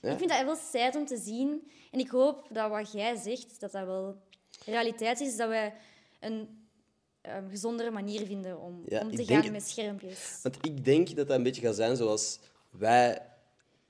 Ja. 0.00 0.10
Ik 0.10 0.18
vind 0.18 0.30
dat 0.30 0.44
wel 0.44 0.56
sad 0.70 0.96
om 0.96 1.06
te 1.06 1.16
zien. 1.16 1.70
En 1.90 1.98
ik 1.98 2.08
hoop 2.08 2.46
dat 2.50 2.70
wat 2.70 2.92
jij 2.92 3.16
zegt, 3.16 3.60
dat 3.60 3.72
dat 3.72 3.86
wel 3.86 4.16
realiteit 4.64 5.20
is. 5.20 5.36
Dat 5.36 5.48
wij 5.48 5.74
een 6.20 6.68
ehm, 7.20 7.48
gezondere 7.48 7.90
manier 7.90 8.26
vinden 8.26 8.60
om 8.60 8.82
Ja, 8.88 9.00
om 9.00 9.10
te 9.10 9.24
denk 9.24 9.42
gaan 9.42 9.52
met 9.52 9.68
schermpjes. 9.68 10.38
Want 10.42 10.56
ik 10.60 10.84
denk 10.84 11.16
dat 11.16 11.28
dat 11.28 11.36
een 11.36 11.42
beetje 11.42 11.62
gaat 11.62 11.74
zijn 11.74 11.96
zoals 11.96 12.38
wij... 12.70 13.22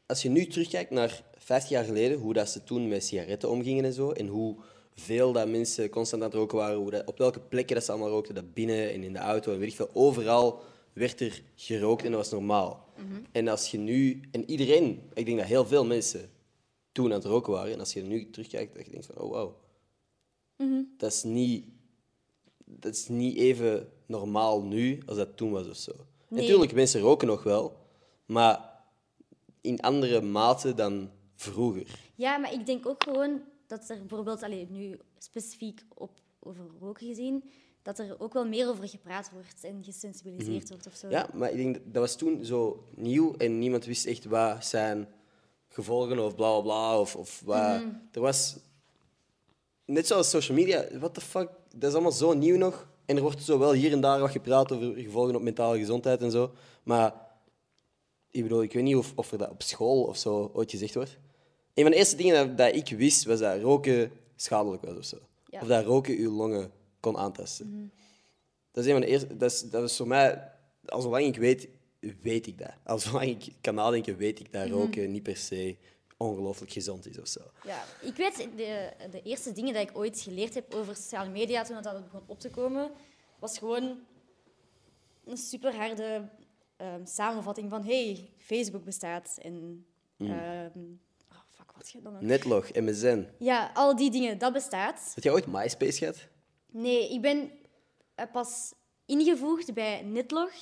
Als 0.06 0.22
je 0.22 0.28
nu 0.28 0.46
terugkijkt 0.46 0.90
naar 0.90 1.22
50 1.36 1.70
jaar 1.70 1.84
geleden, 1.84 2.18
hoe 2.18 2.32
dat 2.32 2.48
ze 2.48 2.64
toen 2.64 2.88
met 2.88 3.04
sigaretten 3.04 3.50
omgingen 3.50 3.84
en 3.84 3.92
zo, 3.92 4.10
en 4.10 4.26
hoe 4.26 4.56
veel 4.94 5.32
dat 5.32 5.48
mensen 5.48 5.90
constant 5.90 6.22
aan 6.22 6.28
het 6.28 6.38
roken 6.38 6.58
waren, 6.58 6.78
hoe 6.78 6.90
dat, 6.90 7.06
op 7.06 7.18
welke 7.18 7.40
plekken 7.40 7.74
dat 7.74 7.84
ze 7.84 7.90
allemaal 7.90 8.10
rookten, 8.10 8.34
dat 8.34 8.54
binnen 8.54 8.92
en 8.92 9.02
in 9.02 9.12
de 9.12 9.18
auto 9.18 9.52
en 9.52 9.58
weet 9.58 9.68
ik 9.68 9.74
veel, 9.74 9.90
overal 9.92 10.60
werd 10.92 11.20
er 11.20 11.42
gerookt 11.54 12.04
en 12.04 12.10
dat 12.10 12.20
was 12.20 12.30
normaal. 12.30 12.88
En 13.32 13.48
als 13.48 13.70
je 13.70 13.78
nu... 13.78 14.20
En 14.30 14.50
iedereen, 14.50 15.10
ik 15.14 15.26
denk 15.26 15.38
dat 15.38 15.46
heel 15.46 15.66
veel 15.66 15.84
mensen 15.84 16.30
toen 16.92 17.06
aan 17.06 17.18
het 17.18 17.24
roken 17.24 17.52
waren, 17.52 17.72
en 17.72 17.78
als 17.78 17.92
je 17.92 18.02
nu 18.02 18.30
terugkijkt, 18.30 18.74
dat 18.74 18.84
je 18.84 18.90
denkt 18.90 19.06
van, 19.06 19.18
oh 19.18 19.30
wow, 19.30 19.52
dat 20.96 21.12
is 21.12 21.22
niet 21.22 21.64
dat 22.78 22.94
is 22.94 23.08
niet 23.08 23.36
even 23.36 23.88
normaal 24.06 24.62
nu 24.62 25.02
als 25.06 25.16
dat 25.16 25.36
toen 25.36 25.50
was 25.50 25.68
of 25.68 25.76
zo. 25.76 25.92
Nee. 26.28 26.40
Natuurlijk, 26.40 26.74
mensen 26.74 27.00
roken 27.00 27.26
nog 27.26 27.42
wel, 27.42 27.76
maar 28.26 28.70
in 29.60 29.80
andere 29.80 30.20
mate 30.20 30.74
dan 30.74 31.10
vroeger. 31.34 31.98
Ja, 32.14 32.36
maar 32.36 32.52
ik 32.52 32.66
denk 32.66 32.86
ook 32.86 33.02
gewoon 33.02 33.40
dat 33.66 33.88
er 33.88 33.98
bijvoorbeeld, 33.98 34.42
allee, 34.42 34.66
nu 34.70 34.98
specifiek 35.18 35.84
op, 35.94 36.10
over 36.38 36.64
roken 36.80 37.06
gezien, 37.06 37.44
dat 37.82 37.98
er 37.98 38.20
ook 38.20 38.32
wel 38.32 38.46
meer 38.46 38.68
over 38.68 38.88
gepraat 38.88 39.30
wordt 39.32 39.64
en 39.64 39.84
gesensibiliseerd 39.84 40.68
wordt 40.68 40.86
of 40.86 40.94
zo. 40.94 41.06
Mhm. 41.06 41.16
Ja, 41.16 41.28
maar 41.34 41.50
ik 41.50 41.56
denk 41.56 41.74
dat, 41.74 41.82
dat 41.84 42.02
was 42.02 42.16
toen 42.16 42.44
zo 42.44 42.84
nieuw 42.94 43.34
en 43.36 43.58
niemand 43.58 43.84
wist 43.84 44.06
echt 44.06 44.24
wat 44.24 44.64
zijn 44.64 45.08
gevolgen 45.68 46.18
of 46.18 46.34
bla 46.34 46.52
bla 46.52 46.60
bla. 46.60 47.00
Of, 47.00 47.16
of 47.16 47.42
wat. 47.44 47.82
Er 48.12 48.20
was. 48.20 48.56
Net 49.84 50.06
zoals 50.06 50.30
social 50.30 50.56
media, 50.56 50.98
what 50.98 51.14
the 51.14 51.20
fuck, 51.20 51.50
dat 51.76 51.88
is 51.88 51.92
allemaal 51.92 52.12
zo 52.12 52.32
nieuw 52.32 52.56
nog. 52.56 52.88
En 53.04 53.16
er 53.16 53.22
wordt 53.22 53.42
zo 53.42 53.58
wel 53.58 53.72
hier 53.72 53.92
en 53.92 54.00
daar 54.00 54.20
wat 54.20 54.30
gepraat 54.30 54.72
over 54.72 54.94
gevolgen 54.94 55.36
op 55.36 55.42
mentale 55.42 55.78
gezondheid 55.78 56.22
en 56.22 56.30
zo. 56.30 56.52
Maar 56.82 57.14
ik 58.30 58.42
bedoel, 58.42 58.62
ik 58.62 58.72
weet 58.72 58.82
niet 58.82 58.96
of, 58.96 59.12
of 59.14 59.32
er 59.32 59.38
dat 59.38 59.50
op 59.50 59.62
school 59.62 60.02
of 60.02 60.16
zo 60.16 60.50
ooit 60.54 60.70
gezegd 60.70 60.94
wordt. 60.94 61.18
Een 61.74 61.82
van 61.82 61.92
de 61.92 61.98
eerste 61.98 62.16
dingen 62.16 62.34
dat, 62.34 62.58
dat 62.58 62.74
ik 62.74 62.96
wist, 62.96 63.24
was 63.24 63.38
dat 63.38 63.60
roken 63.60 64.12
schadelijk 64.36 64.84
was 64.84 64.96
of 64.96 65.04
zo. 65.04 65.18
Ja. 65.46 65.60
Of 65.60 65.68
dat 65.68 65.84
roken 65.84 66.16
uw 66.16 66.32
longen 66.32 66.70
kon 67.00 67.16
aantasten. 67.16 67.92
Dat 68.70 68.84
is 68.84 68.90
een 68.90 68.96
van 68.96 69.06
de 69.06 69.12
eerste... 69.12 69.36
Dat 69.36 69.50
is, 69.50 69.70
dat 69.70 69.82
is 69.82 69.96
voor 69.96 70.06
mij... 70.06 70.52
Al 70.86 71.00
zolang 71.00 71.24
ik 71.24 71.36
weet, 71.36 71.68
weet 72.22 72.46
ik 72.46 72.58
dat. 72.58 72.72
Al 72.84 72.98
zolang 72.98 73.24
ik 73.24 73.52
kan 73.60 73.74
nadenken, 73.74 74.16
weet 74.16 74.40
ik 74.40 74.52
dat 74.52 74.68
roken 74.68 75.10
niet 75.10 75.22
per 75.22 75.36
se 75.36 75.76
ongelooflijk 76.20 76.72
gezond 76.72 77.06
is 77.06 77.18
of 77.18 77.28
zo. 77.28 77.40
Ja, 77.64 77.84
ik 78.00 78.16
weet, 78.16 78.36
de, 78.56 78.92
de 79.10 79.22
eerste 79.22 79.52
dingen 79.52 79.72
die 79.72 79.82
ik 79.82 79.98
ooit 79.98 80.20
geleerd 80.20 80.54
heb 80.54 80.74
over 80.74 80.96
sociale 80.96 81.30
media, 81.30 81.62
toen 81.62 81.82
dat 81.82 82.02
begon 82.04 82.22
op 82.26 82.40
te 82.40 82.50
komen, 82.50 82.90
was 83.38 83.58
gewoon 83.58 83.98
een 85.24 85.36
super 85.36 85.74
harde 85.74 86.28
samenvatting 87.04 87.70
van 87.70 87.84
hey, 87.84 88.28
Facebook 88.36 88.84
bestaat. 88.84 89.38
En, 89.42 89.86
ehm, 90.18 90.78
oh, 91.30 91.38
fuck, 91.48 91.72
wat 91.76 91.90
je 91.90 92.02
dan 92.02 92.12
nog? 92.12 92.22
Netlog, 92.22 92.72
MSN. 92.72 93.28
Ja, 93.38 93.70
al 93.74 93.96
die 93.96 94.10
dingen, 94.10 94.38
dat 94.38 94.52
bestaat. 94.52 95.12
Heb 95.14 95.24
jij 95.24 95.32
ooit 95.32 95.46
MySpace 95.46 95.98
gehad? 95.98 96.28
Nee, 96.70 97.12
ik 97.12 97.20
ben 97.20 97.50
eh, 98.14 98.24
pas 98.32 98.72
ingevoegd 99.06 99.74
bij 99.74 100.02
Netlog. 100.02 100.52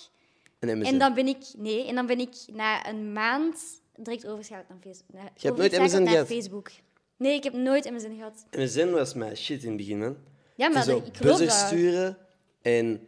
En 0.59 0.79
MSN? 0.79 0.87
En 0.87 0.99
dan 0.99 1.15
ben 1.15 1.27
ik, 1.27 1.45
nee, 1.57 1.87
en 1.87 1.95
dan 1.95 2.07
ben 2.07 2.21
ik 2.21 2.35
na 2.53 2.89
een 2.89 3.13
maand 3.13 3.81
direct 3.99 4.27
overgeschakeld 4.27 4.69
naar 4.69 4.79
Facebook. 4.81 5.11
Je 5.37 5.47
hebt 5.47 5.59
nooit 5.59 5.93
naar 5.93 6.09
gehad? 6.09 6.27
Facebook. 6.27 6.71
Nee, 7.17 7.35
ik 7.35 7.45
heb 7.45 7.53
nooit 7.53 7.91
MSN 7.91 8.15
gehad. 8.17 8.47
MSN 8.51 8.91
was 8.91 9.15
mijn 9.15 9.37
shit 9.37 9.63
in 9.63 9.69
het 9.69 9.77
begin, 9.77 9.99
man. 9.99 10.17
Ja, 10.57 10.69
maar 10.69 10.85
zo 10.85 10.97
ik 10.97 11.17
geloof 11.17 11.39
buzzers 11.39 11.61
dat. 11.61 11.69
sturen 11.69 12.19
en 12.63 13.01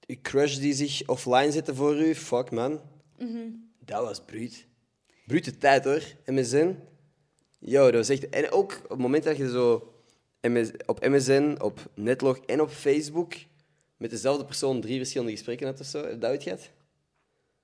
je 0.00 0.20
crush 0.20 0.56
die 0.56 0.74
zich 0.74 1.08
offline 1.08 1.50
zetten 1.52 1.74
voor 1.74 1.96
u, 1.96 2.14
fuck 2.14 2.50
man. 2.50 2.80
Mhm. 3.18 3.48
Dat 3.78 4.02
was 4.02 4.20
bruut. 4.24 4.66
Brute 5.26 5.58
tijd 5.58 5.84
hoor, 5.84 6.02
MSN. 6.26 6.76
Yo, 7.58 7.84
dat 7.84 7.94
was 7.94 8.08
echt... 8.08 8.28
En 8.28 8.50
ook 8.50 8.80
op 8.82 8.90
het 8.90 8.98
moment 8.98 9.24
dat 9.24 9.36
je 9.36 9.50
zo 9.50 9.94
MS, 10.40 10.70
op 10.86 11.06
MSN, 11.06 11.56
op 11.60 11.90
Netlog 11.94 12.38
en 12.38 12.60
op 12.60 12.70
Facebook 12.70 13.34
met 13.96 14.10
dezelfde 14.10 14.44
persoon 14.44 14.80
drie 14.80 14.96
verschillende 14.96 15.32
gesprekken 15.32 15.66
had 15.66 15.80
of 15.80 15.86
zo, 15.86 16.02
heb 16.02 16.10
je 16.10 16.18
dat 16.18 16.30
ooit 16.30 16.42
gehad? 16.42 16.70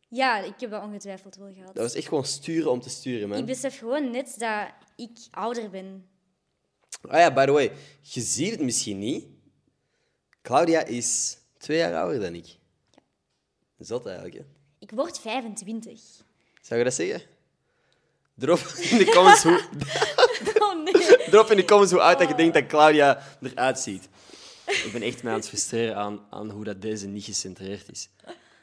Ja, 0.08 0.38
ik 0.38 0.60
heb 0.60 0.70
dat 0.70 0.82
ongetwijfeld 0.82 1.36
wel 1.36 1.52
gehad. 1.52 1.74
Dat 1.74 1.82
was 1.82 1.94
echt 1.94 2.08
gewoon 2.08 2.24
sturen 2.24 2.70
om 2.70 2.80
te 2.80 2.88
sturen, 2.88 3.28
man. 3.28 3.38
Ik 3.38 3.46
besef 3.46 3.78
gewoon 3.78 4.10
net 4.10 4.34
dat 4.38 4.68
ik 4.96 5.18
ouder 5.30 5.70
ben. 5.70 6.06
Ah 7.08 7.18
ja, 7.18 7.32
by 7.32 7.44
the 7.44 7.52
way, 7.52 7.72
je 8.00 8.20
ziet 8.20 8.50
het 8.50 8.60
misschien 8.60 8.98
niet. 8.98 9.24
Claudia 10.42 10.84
is 10.84 11.38
twee 11.58 11.78
jaar 11.78 11.94
ouder 11.94 12.20
dan 12.20 12.34
ik. 12.34 12.56
Zot 13.78 14.06
eigenlijk, 14.06 14.36
hè? 14.36 14.44
Ik 14.78 14.90
word 14.90 15.18
25. 15.18 16.00
Zou 16.60 16.78
je 16.78 16.84
dat 16.84 16.94
zeggen? 16.94 17.22
Drop 18.34 18.58
in 18.58 18.98
de 18.98 19.04
comments 19.04 19.42
hoe, 19.42 19.62
Oh 20.62 20.84
nee. 20.84 20.92
drop 21.30 21.50
in 21.50 21.56
de 21.56 21.64
comments 21.64 21.92
hoe 21.92 22.00
oud 22.00 22.18
dat 22.18 22.28
je 22.28 22.34
denkt 22.34 22.54
dat 22.54 22.66
Claudia 22.66 23.22
eruit 23.40 23.78
ziet. 23.78 24.08
Ik 24.66 24.88
ben 24.92 25.02
echt 25.02 25.22
mij 25.22 25.32
aan 25.32 25.38
het 25.38 25.48
frustreren 25.48 25.96
aan, 25.96 26.26
aan 26.30 26.50
hoe 26.50 26.64
dat 26.64 26.82
deze 26.82 27.06
niet 27.06 27.24
gecentreerd 27.24 27.90
is. 27.90 28.08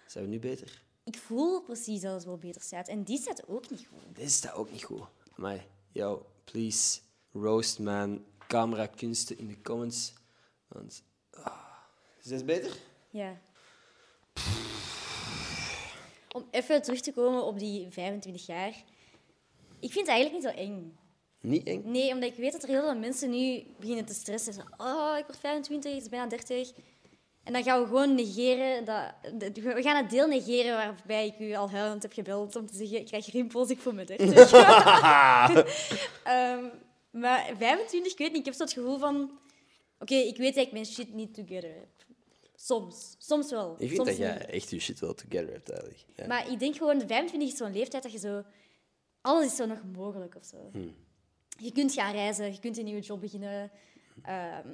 Zijn 0.06 0.24
we 0.24 0.30
nu 0.30 0.40
beter? 0.40 0.83
Ik 1.04 1.18
voel 1.18 1.62
precies 1.62 2.02
dat 2.02 2.14
het 2.14 2.26
wel 2.26 2.38
beter 2.38 2.62
staat. 2.62 2.88
En 2.88 3.04
die 3.04 3.18
staat 3.18 3.48
ook 3.48 3.70
niet 3.70 3.88
goed. 3.88 4.16
Dit 4.16 4.32
staat 4.32 4.54
ook 4.54 4.72
niet 4.72 4.84
goed. 4.84 5.04
Maar, 5.36 5.66
yo, 5.92 6.26
please, 6.44 7.00
roast 7.32 7.80
man, 7.80 8.26
camera 8.48 8.88
kunsten 8.88 9.38
in 9.38 9.48
de 9.48 9.62
comments. 9.62 10.14
Want, 10.68 11.04
ah. 11.32 11.64
Is 12.22 12.26
dit 12.30 12.46
beter? 12.46 12.78
Ja. 13.10 13.42
Om 16.32 16.48
even 16.52 16.82
terug 16.82 17.02
te 17.02 17.14
komen 17.14 17.44
op 17.44 17.60
die 17.60 17.90
25 17.90 18.46
jaar. 18.46 18.84
Ik 19.80 19.92
vind 19.92 20.08
het 20.08 20.16
eigenlijk 20.16 20.44
niet 20.44 20.54
zo 20.54 20.60
eng. 20.60 20.98
Niet 21.42 21.68
eng? 21.68 21.92
Nee, 21.92 22.14
omdat 22.14 22.30
ik 22.30 22.36
weet 22.36 22.52
dat 22.52 22.64
er 22.64 22.70
heel 22.70 22.82
veel 22.82 22.96
mensen 22.96 23.30
nu 23.30 23.64
beginnen 23.80 24.06
te 24.06 24.14
stressen. 24.14 24.54
Zo, 24.54 24.62
oh, 24.78 25.16
ik 25.18 25.26
word 25.26 25.38
25, 25.38 25.94
het 25.94 26.02
is 26.02 26.10
bijna 26.10 26.28
30. 26.28 26.74
En 27.44 27.54
dan 27.54 27.64
gaan 27.64 27.82
we 27.82 27.88
gewoon 27.88 28.16
negeren. 28.16 28.86
Dat, 28.86 29.58
we 29.58 29.82
gaan 29.82 30.02
het 30.02 30.10
deel 30.10 30.28
negeren 30.28 30.76
waarbij 30.76 31.28
ik 31.28 31.40
u 31.40 31.54
al 31.54 31.70
huilend 31.70 32.02
heb 32.02 32.14
gebeld 32.14 32.56
om 32.56 32.68
te 32.68 32.76
zeggen: 32.76 32.98
ik 32.98 33.06
krijg 33.06 33.32
rimpels, 33.32 33.70
ik 33.70 33.80
voel 33.80 33.94
me 33.94 34.06
30. 34.06 34.52
Ehm, 36.24 36.66
maar 37.12 37.52
25, 37.58 38.12
ik 38.12 38.18
weet 38.18 38.32
niet, 38.32 38.40
ik 38.40 38.46
heb 38.46 38.54
zo 38.54 38.64
het 38.64 38.74
gevoel 38.74 38.98
van: 38.98 39.40
oké, 40.00 40.16
ik 40.16 40.38
weet 40.38 40.56
dat 40.56 40.66
ik 40.66 40.72
mijn 40.72 40.86
shit 40.86 41.14
niet 41.14 41.34
together 41.34 41.74
heb. 41.74 42.06
Soms, 42.56 43.16
soms 43.18 43.50
wel. 43.50 43.72
Ik 43.72 43.78
vind 43.78 43.96
soms 43.96 44.08
dat 44.08 44.18
jij 44.18 44.46
echt 44.46 44.70
je 44.70 44.80
shit 44.80 45.00
wel 45.00 45.14
together 45.14 45.52
hebt, 45.52 45.70
eigenlijk. 45.70 46.00
Ja. 46.16 46.28
Maar 46.28 46.52
ik 46.52 46.60
denk 46.60 46.76
gewoon, 46.76 47.08
25 47.08 47.52
is 47.52 47.58
zo'n 47.58 47.74
leeftijd 47.74 48.04
dat 48.04 48.12
je 48.12 48.20
zo... 48.20 48.44
Alles 49.22 49.46
is 49.46 49.56
zo 49.56 49.66
nog 49.66 49.84
mogelijk 49.96 50.36
of 50.36 50.46
zo. 50.46 50.70
Hmm. 50.72 50.96
Je 51.58 51.72
kunt 51.72 51.94
gaan 51.94 52.14
reizen, 52.14 52.52
je 52.52 52.60
kunt 52.60 52.78
een 52.78 52.86
nieuwe 52.86 53.02
job 53.02 53.22
beginnen. 53.22 53.72
Ehm, 54.22 54.68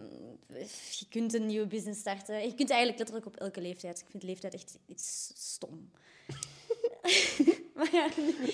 je 0.99 1.05
kunt 1.09 1.33
een 1.33 1.45
nieuwe 1.45 1.67
business 1.67 1.99
starten. 1.99 2.35
Je 2.35 2.55
kunt 2.55 2.69
eigenlijk 2.69 2.97
letterlijk 2.99 3.25
op 3.27 3.35
elke 3.35 3.61
leeftijd. 3.61 3.99
Ik 3.99 4.05
vind 4.09 4.23
leeftijd 4.23 4.53
echt 4.53 4.77
iets 4.87 5.31
stom. 5.35 5.91
maar 7.75 7.89
ja, 7.91 8.07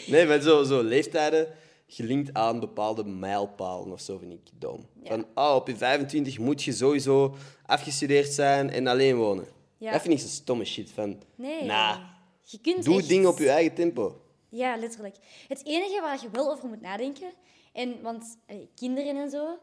Nee, 0.08 0.26
maar 0.26 0.42
zo, 0.42 0.64
zo 0.64 0.84
leeftijden 0.84 1.48
gelinkt 1.88 2.34
aan 2.34 2.60
bepaalde 2.60 3.04
mijlpalen 3.06 3.92
of 3.92 4.02
zo 4.02 4.18
vind 4.18 4.32
ik 4.34 4.42
dom. 4.60 4.86
Ja. 5.04 5.10
Van, 5.10 5.26
oh, 5.36 5.56
op 5.56 5.68
je 5.68 5.76
25 5.78 6.40
moet 6.40 6.64
je 6.64 6.72
sowieso 6.72 7.36
afgestudeerd 7.66 8.34
zijn 8.34 8.70
en 8.70 8.88
alleen 8.88 9.16
wonen. 9.16 9.46
Ja. 9.78 9.92
Dat 9.92 10.02
vind 10.02 10.14
ik 10.14 10.20
zo'n 10.20 10.30
stomme 10.30 10.66
shit. 10.66 10.92
Van, 10.92 11.22
nee. 11.36 11.64
nah, 11.64 11.98
Je 12.44 12.60
kunt 12.62 12.84
doe 12.84 12.98
echt- 12.98 13.08
dingen 13.08 13.30
op 13.30 13.38
je 13.38 13.50
eigen 13.50 13.74
tempo. 13.74 14.20
Ja, 14.50 14.78
letterlijk. 14.78 15.16
Het 15.48 15.66
enige 15.66 16.02
waar 16.02 16.22
je 16.22 16.30
wel 16.32 16.52
over 16.52 16.68
moet 16.70 16.82
nadenken, 16.82 17.32
en, 17.74 18.02
want 18.02 18.38
eh, 18.46 18.56
kinderen 18.76 19.18
en 19.18 19.30
zo, 19.30 19.58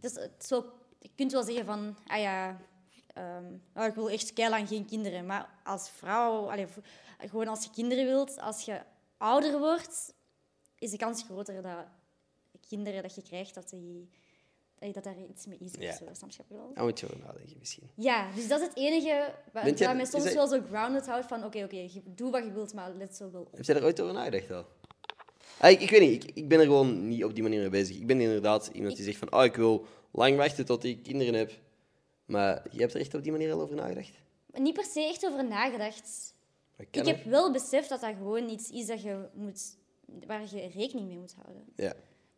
dus 0.00 0.14
het 0.14 0.32
is 0.42 0.48
wel, 0.48 0.64
je 0.98 1.10
kunt 1.16 1.32
wel 1.32 1.42
zeggen 1.42 1.64
van, 1.64 1.96
ah 2.06 2.18
ja, 2.20 2.60
ehm, 3.06 3.44
nou, 3.74 3.88
ik 3.88 3.94
wil 3.94 4.10
echt 4.10 4.32
lang 4.48 4.68
geen 4.68 4.86
kinderen. 4.86 5.26
Maar 5.26 5.48
als 5.64 5.90
vrouw, 5.90 6.50
allee, 6.50 6.66
gewoon 7.18 7.48
als 7.48 7.64
je 7.64 7.70
kinderen 7.70 8.04
wilt, 8.06 8.40
als 8.40 8.64
je 8.64 8.80
ouder 9.16 9.58
wordt, 9.58 10.14
is 10.78 10.90
de 10.90 10.96
kans 10.96 11.22
groter 11.22 11.62
dat 11.62 11.86
kinderen 12.68 13.02
dat 13.02 13.14
je 13.14 13.22
krijgt, 13.22 13.54
dat 13.54 13.68
die 13.68 14.08
eh, 14.78 14.92
dat 14.92 15.04
daar 15.04 15.18
iets 15.30 15.46
mee 15.46 15.58
is. 15.58 15.72
Ja. 15.78 15.92
Zo, 15.92 16.04
snap 16.12 16.30
je 16.48 16.54
wel? 16.54 16.72
Moet 16.84 17.00
je 17.00 17.06
over 17.06 17.18
nadenken, 17.18 17.56
misschien. 17.58 17.90
Ja, 17.94 18.32
dus 18.34 18.48
dat 18.48 18.60
is 18.60 18.66
het 18.66 18.76
enige 18.76 19.06
jij- 19.06 19.34
wat 19.86 19.96
mij 19.96 20.04
soms 20.04 20.24
dat- 20.24 20.32
wel 20.34 20.46
zo 20.46 20.60
grounded 20.68 21.06
houdt 21.06 21.26
van 21.26 21.44
oké, 21.44 21.62
oké, 21.64 21.76
je- 21.76 22.02
doe 22.04 22.30
wat 22.30 22.44
je 22.44 22.52
wilt, 22.52 22.74
maar 22.74 22.90
let 22.94 23.16
zo 23.16 23.30
wel 23.30 23.40
op. 23.40 23.56
Heb 23.56 23.64
jij 23.64 23.76
er 23.76 23.84
ooit 23.84 24.00
over 24.00 24.14
nagedacht 24.14 24.50
al? 24.50 24.66
Ah, 25.58 25.70
ik, 25.70 25.80
ik 25.80 25.90
weet 25.90 26.00
niet, 26.00 26.24
ik, 26.24 26.30
ik 26.34 26.48
ben 26.48 26.58
er 26.58 26.64
gewoon 26.64 27.08
niet 27.08 27.24
op 27.24 27.34
die 27.34 27.42
manier 27.42 27.60
mee 27.60 27.68
bezig. 27.68 27.96
Ik 27.96 28.06
ben 28.06 28.20
inderdaad 28.20 28.70
iemand 28.72 28.96
die 28.96 29.04
zegt 29.04 29.18
van, 29.18 29.32
oh, 29.32 29.44
ik 29.44 29.56
wil 29.56 29.86
lang 30.10 30.36
wachten 30.36 30.64
tot 30.64 30.84
ik 30.84 31.02
kinderen 31.02 31.34
heb. 31.34 31.52
Maar 32.24 32.62
je 32.70 32.80
hebt 32.80 32.94
er 32.94 33.00
echt 33.00 33.14
op 33.14 33.22
die 33.22 33.32
manier 33.32 33.52
al 33.52 33.60
over 33.60 33.76
nagedacht? 33.76 34.10
Niet 34.52 34.74
per 34.74 34.84
se 34.84 35.00
echt 35.00 35.26
over 35.26 35.44
nagedacht. 35.44 36.34
Ik 36.90 37.06
heb 37.06 37.24
wel 37.24 37.52
beseft 37.52 37.88
dat 37.88 38.00
dat 38.00 38.14
gewoon 38.18 38.48
iets 38.48 38.70
is 38.70 38.86
dat 38.86 39.02
je 39.02 39.28
moet, 39.34 39.76
waar 40.26 40.42
je 40.54 40.68
rekening 40.74 41.08
mee 41.08 41.18
moet 41.18 41.34
houden. 41.42 41.64
Ja. 41.76 41.92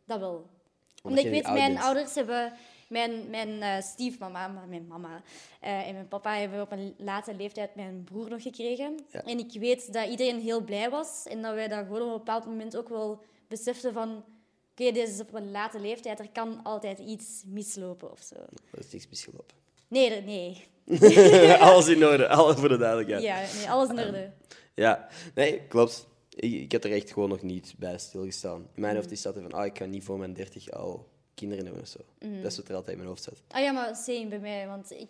Dat 0.05 0.19
wel. 0.19 0.49
je 0.95 1.01
Omdat 1.03 1.25
ik 1.25 1.31
weet, 1.31 1.43
mijn 1.43 1.77
ouders 1.77 2.15
hebben... 2.15 2.53
Mijn, 2.87 3.29
mijn 3.29 3.61
eh, 3.61 3.81
stiefmama, 3.81 4.47
maar 4.47 4.67
mijn 4.67 4.87
mama 4.87 5.21
eh, 5.61 5.87
en 5.87 5.93
mijn 5.93 6.07
papa 6.07 6.35
hebben 6.37 6.61
op 6.61 6.71
een 6.71 6.95
late 6.97 7.35
leeftijd 7.35 7.75
mijn 7.75 8.03
broer 8.03 8.29
nog 8.29 8.41
gekregen. 8.41 8.99
Ja. 9.11 9.23
En 9.23 9.37
ik 9.39 9.59
weet 9.59 9.93
dat 9.93 10.07
iedereen 10.09 10.39
heel 10.39 10.61
blij 10.61 10.89
was. 10.89 11.23
En 11.29 11.41
dat 11.41 11.53
wij 11.53 11.67
dat 11.67 11.85
gewoon 11.85 12.01
op 12.01 12.07
een 12.07 12.17
bepaald 12.17 12.45
moment 12.45 12.77
ook 12.77 12.89
wel 12.89 13.23
beseften 13.47 13.93
van... 13.93 14.23
Oké, 14.71 14.91
deze 14.91 15.11
is 15.13 15.19
op 15.19 15.33
een 15.33 15.51
late 15.51 15.79
leeftijd. 15.79 16.19
Er 16.19 16.29
kan 16.31 16.59
altijd 16.63 16.99
iets 16.99 17.43
mislopen 17.45 18.11
of 18.11 18.19
zo. 18.21 18.35
Dat 18.71 18.85
is 18.85 18.91
niks 18.91 19.07
misgelopen. 19.09 19.55
Nee, 19.87 20.11
er- 20.11 20.23
nee. 20.23 20.63
alles 21.59 21.87
in 21.87 22.05
orde, 22.05 22.27
alles 22.27 22.55
voor 22.59 22.69
de 22.69 22.77
duidelijkheid. 22.77 23.23
Ja, 23.23 23.57
nee 23.59 23.69
alles 23.69 23.89
in 23.89 23.99
orde. 23.99 24.31
Ja, 24.73 25.07
nee, 25.35 25.61
klopt. 25.67 26.07
Ik, 26.29 26.53
ik 26.53 26.71
heb 26.71 26.83
er 26.83 26.91
echt 26.91 27.11
gewoon 27.11 27.29
nog 27.29 27.41
niet 27.41 27.73
bij 27.77 27.97
stilgestaan. 27.97 28.67
In 28.73 28.81
mijn 28.81 28.95
hoofd 28.95 29.11
is 29.11 29.21
dat 29.21 29.33
van, 29.33 29.51
ah, 29.51 29.65
ik 29.65 29.77
ga 29.77 29.85
niet 29.85 30.03
voor 30.03 30.17
mijn 30.17 30.33
30 30.33 30.71
al 30.71 31.07
kinderen 31.35 31.65
hebben 31.65 31.81
of 31.83 31.87
zo. 31.87 31.99
Dat 32.19 32.51
is 32.51 32.57
wat 32.57 32.67
er 32.69 32.75
altijd 32.75 32.91
in 32.91 32.97
mijn 32.97 33.09
hoofd 33.09 33.23
zat. 33.23 33.43
Ah 33.47 33.61
ja, 33.61 33.71
maar 33.71 33.95
same 33.95 34.27
bij 34.27 34.39
mij. 34.39 34.67
Want 34.67 34.91
ik, 34.91 35.09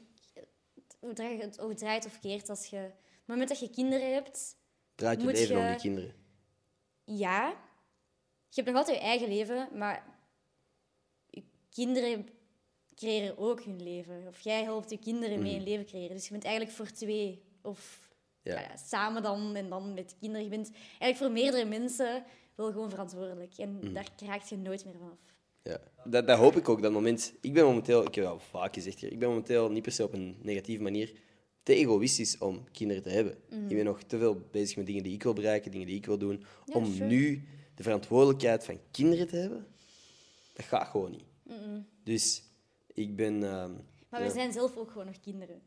hoe 1.00 1.14
draai 1.14 1.38
je 1.38 1.44
het 1.44 1.78
draait 1.78 2.06
of 2.06 2.20
keert 2.20 2.50
als 2.50 2.66
je... 2.66 2.78
Op 2.78 3.32
het 3.32 3.38
moment 3.40 3.50
dat 3.50 3.60
je 3.60 3.70
kinderen 3.70 4.14
hebt, 4.14 4.56
Draait 4.96 5.22
je 5.22 5.28
leven 5.28 5.58
om 5.58 5.68
die 5.68 5.76
kinderen. 5.76 6.14
ja. 7.06 7.64
Je 8.50 8.62
hebt 8.62 8.68
nog 8.76 8.78
altijd 8.86 8.98
je 8.98 9.04
eigen 9.04 9.28
leven, 9.28 9.70
maar 9.74 10.06
je 11.30 11.44
kinderen 11.70 12.28
creëren 12.96 13.38
ook 13.38 13.64
hun 13.64 13.84
leven. 13.84 14.28
Of 14.28 14.40
jij 14.40 14.64
helpt 14.64 14.90
je 14.90 14.98
kinderen 15.00 15.42
mee 15.42 15.56
een 15.56 15.64
leven 15.64 15.86
creëren. 15.86 16.16
Dus 16.16 16.26
je 16.26 16.32
bent 16.32 16.44
eigenlijk 16.44 16.76
voor 16.76 16.92
twee. 16.92 17.44
Of 17.62 18.10
Ja. 18.42 18.60
ja, 18.60 18.78
samen 18.78 19.24
dan 19.24 19.56
en 19.56 19.70
dan 19.70 19.94
met 19.94 20.16
kinderen. 20.20 20.44
Je 20.44 20.50
bent 20.50 20.72
eigenlijk 20.72 21.18
voor 21.18 21.32
meerdere 21.32 21.66
mensen 21.66 22.24
wel 22.56 22.72
gewoon 22.72 22.90
verantwoordelijk. 22.90 23.58
En 23.58 23.94
daar 23.94 24.08
raakt 24.26 24.50
je 24.50 24.58
nooit 24.58 24.86
meer 24.86 24.94
vanaf. 24.94 25.20
Ja, 25.70 25.80
dat, 26.03 26.28
dat 26.28 26.38
hoop 26.38 26.55
ik 26.55 26.70
ook. 26.70 26.82
Dat 26.82 26.91
moment. 26.91 27.34
Ik 27.41 27.53
ben 27.53 27.63
momenteel, 27.66 28.05
ik 28.05 28.16
heb 28.16 28.26
al 28.26 28.39
vaak 28.39 28.74
gezegd 28.74 28.99
hier, 28.99 29.11
ik 29.11 29.20
ben 29.20 29.30
momenteel 29.30 29.72
niet 29.72 29.84
per 29.84 29.91
se 29.91 30.03
op 30.03 30.13
een 30.13 30.38
negatieve 30.41 30.84
manier 30.84 31.13
te 31.63 31.74
egoïstisch 31.74 32.38
om 32.38 32.63
kinderen 32.72 33.03
te 33.03 33.09
hebben. 33.09 33.38
Ik 33.49 33.76
ben 33.76 33.86
nog 33.86 34.03
te 34.03 34.18
veel 34.18 34.47
bezig 34.51 34.78
met 34.78 34.86
dingen 34.86 35.03
die 35.03 35.13
ik 35.13 35.24
wil 35.24 35.34
bereiken, 35.34 35.72
dingen 35.72 35.88
die 35.88 35.95
ik 35.95 36.05
wil 36.05 36.18
doen. 36.18 36.43
Ja, 36.66 36.74
om 36.74 36.86
sure. 36.86 37.05
nu 37.05 37.43
de 37.76 37.84
verantwoordelijkheid 37.84 38.66
van 38.66 38.80
kinderen 38.91 39.28
te 39.28 39.36
hebben, 39.36 39.68
dat 40.53 40.66
gaat 40.66 40.88
gewoon 40.88 41.11
niet. 41.11 41.26
Dus 42.03 42.43
ik 42.93 43.16
ben. 43.16 43.43
ehm, 43.43 43.72
Maar 44.09 44.22
ja. 44.22 44.28
we 44.28 44.34
zijn 44.34 44.51
zelf 44.51 44.78
ook 44.78 44.91
gewoon 44.91 45.05
nog 45.05 45.20
kinderen. 45.20 45.61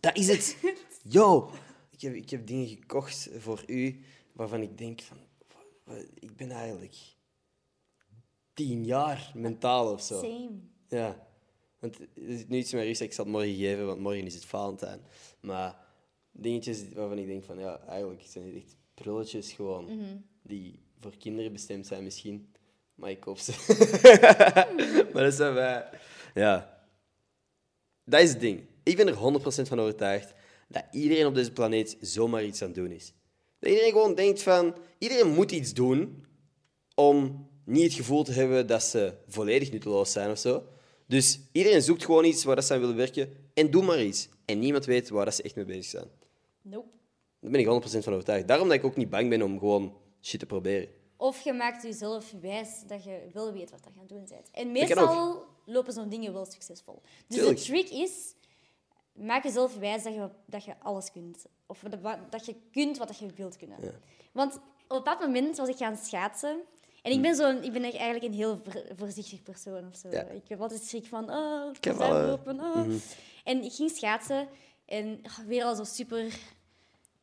Dat 0.00 0.16
is 0.16 0.28
het. 0.28 0.56
Yo, 1.16 1.50
ik 1.90 2.00
heb, 2.00 2.14
ik 2.14 2.30
heb 2.30 2.46
dingen 2.46 2.68
gekocht 2.68 3.28
voor 3.38 3.62
u 3.66 4.00
waarvan 4.32 4.62
ik 4.62 4.78
denk 4.78 5.00
van, 5.02 5.16
ik 6.14 6.36
ben 6.36 6.50
eigenlijk 6.50 6.96
tien 8.54 8.84
jaar 8.84 9.32
mentaal 9.34 9.92
of 9.92 10.02
zo. 10.02 10.20
Same. 10.20 10.50
Ja. 10.88 11.26
Want 11.78 11.98
er 12.00 12.08
is 12.14 12.46
nu 12.46 12.58
iets 12.58 12.72
meer 12.72 12.84
rust, 12.84 13.00
ik 13.00 13.12
zal 13.12 13.24
het 13.24 13.34
morgen 13.34 13.54
geven, 13.54 13.86
want 13.86 14.00
morgen 14.00 14.26
is 14.26 14.34
het 14.34 14.44
Valentijn. 14.44 15.00
Maar 15.40 15.76
dingetjes 16.32 16.92
waarvan 16.92 17.18
ik 17.18 17.26
denk 17.26 17.44
van, 17.44 17.58
ja, 17.58 17.80
eigenlijk 17.88 18.22
zijn 18.22 18.44
dit 18.44 18.62
echt 18.62 18.76
prulletjes 18.94 19.52
gewoon, 19.52 19.88
die 20.42 20.82
voor 21.00 21.16
kinderen 21.16 21.52
bestemd 21.52 21.86
zijn 21.86 22.04
misschien. 22.04 22.48
Maar 22.94 23.10
ik 23.10 23.20
koop 23.20 23.38
ze. 23.38 23.52
maar 25.12 25.22
dat 25.22 25.34
zijn 25.34 25.54
wij. 25.54 25.88
Ja. 26.34 26.82
Dat 28.04 28.20
is 28.20 28.30
het 28.30 28.40
ding. 28.40 28.66
Ik 28.82 28.96
ben 28.96 29.08
er 29.08 29.14
100% 29.14 29.18
van 29.68 29.80
overtuigd 29.80 30.34
dat 30.68 30.84
iedereen 30.90 31.26
op 31.26 31.34
deze 31.34 31.52
planeet 31.52 31.96
zomaar 32.00 32.44
iets 32.44 32.62
aan 32.62 32.68
het 32.68 32.76
doen 32.76 32.90
is. 32.90 33.12
Dat 33.58 33.70
iedereen 33.70 33.92
gewoon 33.92 34.14
denkt 34.14 34.42
van, 34.42 34.76
iedereen 34.98 35.34
moet 35.34 35.52
iets 35.52 35.74
doen 35.74 36.26
om 36.94 37.48
niet 37.64 37.82
het 37.84 37.92
gevoel 37.92 38.24
te 38.24 38.32
hebben 38.32 38.66
dat 38.66 38.82
ze 38.82 39.14
volledig 39.28 39.70
nutteloos 39.72 40.12
zijn 40.12 40.30
of 40.30 40.38
zo. 40.38 40.62
Dus 41.06 41.40
iedereen 41.52 41.82
zoekt 41.82 42.04
gewoon 42.04 42.24
iets 42.24 42.44
waar 42.44 42.56
dat 42.56 42.64
ze 42.64 42.74
aan 42.74 42.80
willen 42.80 42.96
werken 42.96 43.32
en 43.54 43.70
doe 43.70 43.82
maar 43.82 44.02
iets. 44.02 44.28
En 44.44 44.58
niemand 44.58 44.84
weet 44.84 45.08
waar 45.08 45.24
dat 45.24 45.34
ze 45.34 45.42
echt 45.42 45.54
mee 45.56 45.64
bezig 45.64 45.84
zijn. 45.84 46.08
Nope. 46.62 46.88
Daar 47.40 47.50
ben 47.50 47.60
ik 47.60 47.66
100% 47.66 48.02
van 48.04 48.12
overtuigd. 48.12 48.48
Daarom 48.48 48.68
dat 48.68 48.76
ik 48.76 48.84
ook 48.84 48.96
niet 48.96 49.10
bang 49.10 49.28
ben 49.28 49.42
om 49.42 49.58
gewoon 49.58 49.96
shit 50.22 50.40
te 50.40 50.46
proberen. 50.46 50.88
Of 51.16 51.40
je 51.40 51.52
maakt 51.52 51.82
jezelf 51.82 52.34
wijs 52.40 52.68
dat 52.86 53.04
je 53.04 53.28
wel 53.32 53.52
weet 53.52 53.70
wat 53.70 53.80
je 53.84 53.86
aan 53.90 53.98
het 53.98 54.08
doen 54.08 54.26
bent. 54.28 54.50
En 54.52 54.72
meestal 54.72 55.44
lopen 55.66 55.92
zo'n 55.92 56.08
dingen 56.08 56.32
wel 56.32 56.44
succesvol. 56.44 57.02
Dus 57.26 57.36
Tuurlijk. 57.36 57.58
de 57.58 57.64
trick 57.64 57.88
is, 57.90 58.34
maak 59.12 59.44
jezelf 59.44 59.76
wijs 59.78 60.02
dat 60.02 60.14
je, 60.14 60.28
dat 60.46 60.64
je 60.64 60.74
alles 60.78 61.12
kunt. 61.12 61.44
Of 61.66 61.82
dat- 62.02 62.18
dat 62.30 62.46
je 62.46 62.54
kunt 62.72 62.98
wat 62.98 63.18
je 63.18 63.26
wilt 63.36 63.56
kunnen. 63.56 63.78
Want 64.32 64.54
op 64.54 64.60
een 64.88 64.96
bepaald 64.96 65.20
moment 65.20 65.56
was 65.56 65.68
ik 65.68 65.76
gaan 65.76 65.96
schaatsen. 65.96 66.60
En 67.04 67.12
ik 67.12 67.22
ben, 67.22 67.34
zo'n, 67.34 67.62
ik 67.62 67.72
ben 67.72 67.82
eigenlijk 67.82 68.24
een 68.24 68.32
heel 68.32 68.62
voorzichtig 68.96 69.42
persoon 69.42 69.88
of 69.88 69.96
zo. 69.96 70.08
Hm. 70.08 70.14
Ja. 70.14 70.22
Ik 70.22 70.48
heb 70.48 70.60
altijd 70.60 70.82
schrik 70.82 71.06
van, 71.06 71.30
oh, 71.30 71.66
het 71.66 71.84
heb 71.84 71.96
kan 71.96 72.08
wel, 72.08 72.22
eh, 72.22 72.32
open. 72.32 72.60
Oh. 72.60 72.86
En 73.44 73.62
ik 73.62 73.72
ging 73.72 73.90
schaatsen 73.90 74.48
en 74.84 75.20
oh, 75.24 75.38
weer 75.46 75.64
al 75.64 75.74
zo 75.74 75.84
super 75.84 76.38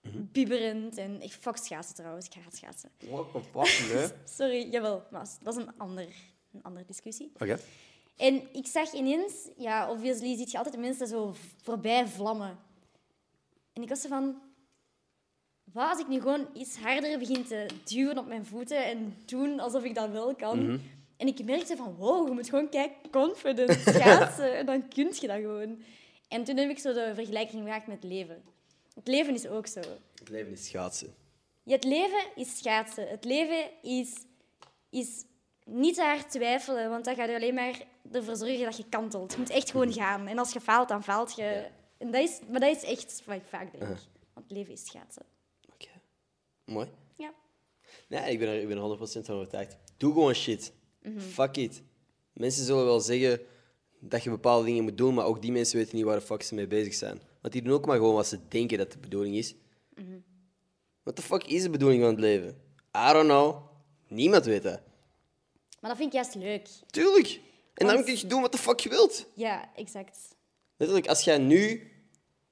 Mhm. 0.01 0.23
bibberend. 0.31 0.97
En 0.97 1.21
ik 1.21 1.31
fuck 1.31 1.57
schaatsen 1.57 1.95
trouwens, 1.95 2.25
ik 2.25 2.33
haat 2.43 2.55
schaatsen. 2.55 2.89
What 3.09 3.31
the 3.31 3.41
fuck, 3.41 3.97
hè? 3.97 4.07
Sorry, 4.37 4.69
jawel, 4.71 5.03
maar 5.11 5.27
dat 5.41 5.57
is 5.57 5.63
een, 5.63 5.77
ander, 5.77 6.07
een 6.53 6.63
andere 6.63 6.85
discussie. 6.85 7.31
Oké. 7.33 7.59
En 8.17 8.53
ik 8.53 8.67
zag 8.67 8.93
ineens, 8.93 9.33
ja, 9.57 9.89
obviously 9.91 10.35
zie 10.35 10.47
je 10.49 10.57
altijd 10.57 10.75
de 10.75 10.81
mensen 10.81 11.07
zo 11.07 11.35
voorbij 11.63 12.07
vlammen. 12.07 12.59
En 13.73 13.81
ik 13.81 13.89
was 13.89 14.01
zo 14.01 14.07
van, 14.07 14.41
wat 15.71 15.89
als 15.89 15.99
ik 15.99 16.07
nu 16.07 16.19
gewoon 16.21 16.47
iets 16.53 16.77
harder 16.77 17.19
begin 17.19 17.45
te 17.45 17.65
duwen 17.83 18.17
op 18.17 18.27
mijn 18.27 18.45
voeten 18.45 18.85
en 18.85 19.15
doen 19.25 19.59
alsof 19.59 19.83
ik 19.83 19.95
dat 19.95 20.09
wel 20.09 20.35
kan? 20.35 20.79
En 21.17 21.27
ik 21.27 21.43
merkte 21.43 21.75
van, 21.75 21.95
wow, 21.95 22.27
je 22.27 22.33
moet 22.33 22.49
gewoon 22.49 22.69
kijk 22.69 22.91
confident 23.11 23.79
schaatsen 23.95 24.57
en 24.57 24.65
dan 24.65 24.87
kun 24.87 25.11
je 25.19 25.27
dat 25.27 25.37
gewoon. 25.37 25.81
En 26.27 26.43
toen 26.43 26.57
heb 26.57 26.69
ik 26.69 26.79
zo 26.79 26.93
de 26.93 27.11
vergelijking 27.15 27.61
gemaakt 27.61 27.87
met 27.87 27.95
het 28.03 28.11
leven. 28.11 28.43
Het 28.95 29.07
leven 29.07 29.33
is 29.33 29.47
ook 29.47 29.67
zo. 29.67 29.79
Het 30.19 30.29
leven 30.29 30.51
is 30.51 30.65
schaatsen. 30.65 31.15
Ja, 31.63 31.75
het 31.75 31.83
leven 31.83 32.23
is 32.35 32.57
schaatsen. 32.57 33.07
Het 33.07 33.25
leven 33.25 33.69
is, 33.81 34.13
is 34.89 35.23
niet 35.65 35.95
te 35.95 36.01
hard 36.01 36.31
twijfelen, 36.31 36.89
want 36.89 37.05
dan 37.05 37.15
gaat 37.15 37.29
je 37.29 37.35
alleen 37.35 37.53
maar 37.53 37.81
ervoor 38.11 38.35
zorgen 38.35 38.63
dat 38.63 38.77
je 38.77 38.85
kantelt. 38.89 39.31
Je 39.31 39.37
moet 39.37 39.49
echt 39.49 39.71
gewoon 39.71 39.93
gaan. 39.93 40.27
En 40.27 40.37
als 40.37 40.53
je 40.53 40.61
faalt, 40.61 40.87
dan 40.87 41.03
faalt 41.03 41.35
je. 41.35 41.67
En 41.97 42.11
dat 42.11 42.21
is, 42.21 42.39
maar 42.49 42.59
dat 42.59 42.75
is 42.75 42.83
echt 42.83 43.21
wat 43.25 43.35
ik 43.35 43.45
vaak 43.45 43.71
denk. 43.71 43.83
Want 43.83 44.47
het 44.47 44.51
leven 44.51 44.73
is 44.73 44.85
schaatsen. 44.85 45.25
Mooi. 46.71 46.89
Ja. 47.15 47.33
Nee, 48.07 48.31
ik 48.31 48.39
ben 48.39 48.47
er, 48.47 48.61
ik 48.61 48.67
ben 48.67 48.77
er 48.77 48.97
100% 48.97 49.01
van 49.01 49.35
overtuigd. 49.35 49.77
Doe 49.97 50.13
gewoon 50.13 50.33
shit. 50.33 50.73
Fuck 51.17 51.57
it. 51.57 51.81
Mensen 52.33 52.65
zullen 52.65 52.85
wel 52.85 52.99
zeggen 52.99 53.41
dat 53.99 54.23
je 54.23 54.29
bepaalde 54.29 54.65
dingen 54.65 54.83
moet 54.83 54.97
doen, 54.97 55.13
maar 55.13 55.25
ook 55.25 55.41
die 55.41 55.51
mensen 55.51 55.77
weten 55.77 55.95
niet 55.95 56.05
waar 56.05 56.19
de 56.19 56.25
fuck 56.25 56.41
ze 56.43 56.55
mee 56.55 56.67
bezig 56.67 56.93
zijn. 56.93 57.21
Want 57.41 57.53
die 57.53 57.61
doen 57.61 57.73
ook 57.73 57.85
maar 57.85 57.97
gewoon 57.97 58.15
wat 58.15 58.27
ze 58.27 58.39
denken 58.47 58.77
dat 58.77 58.91
de 58.91 58.97
bedoeling 58.97 59.35
is. 59.35 59.55
What 61.03 61.15
the 61.15 61.21
fuck 61.21 61.43
is 61.43 61.61
de 61.61 61.69
bedoeling 61.69 62.01
van 62.01 62.11
het 62.11 62.19
leven? 62.19 62.49
I 63.09 63.13
don't 63.13 63.27
know. 63.27 63.55
Niemand 64.07 64.45
weet 64.45 64.63
dat. 64.63 64.81
Maar 65.79 65.89
dat 65.89 65.97
vind 65.99 66.13
ik 66.13 66.13
juist 66.13 66.35
leuk. 66.35 66.67
Tuurlijk. 66.89 67.39
En 67.73 67.87
dan 67.87 68.03
kun 68.03 68.17
je 68.17 68.27
doen 68.27 68.41
wat 68.41 68.51
de 68.51 68.57
fuck 68.57 68.79
je 68.79 68.89
wilt. 68.89 69.25
Ja, 69.35 69.75
exact. 69.75 70.35
Letterlijk, 70.77 71.09
als 71.09 71.23
jij 71.23 71.37
nu, 71.37 71.91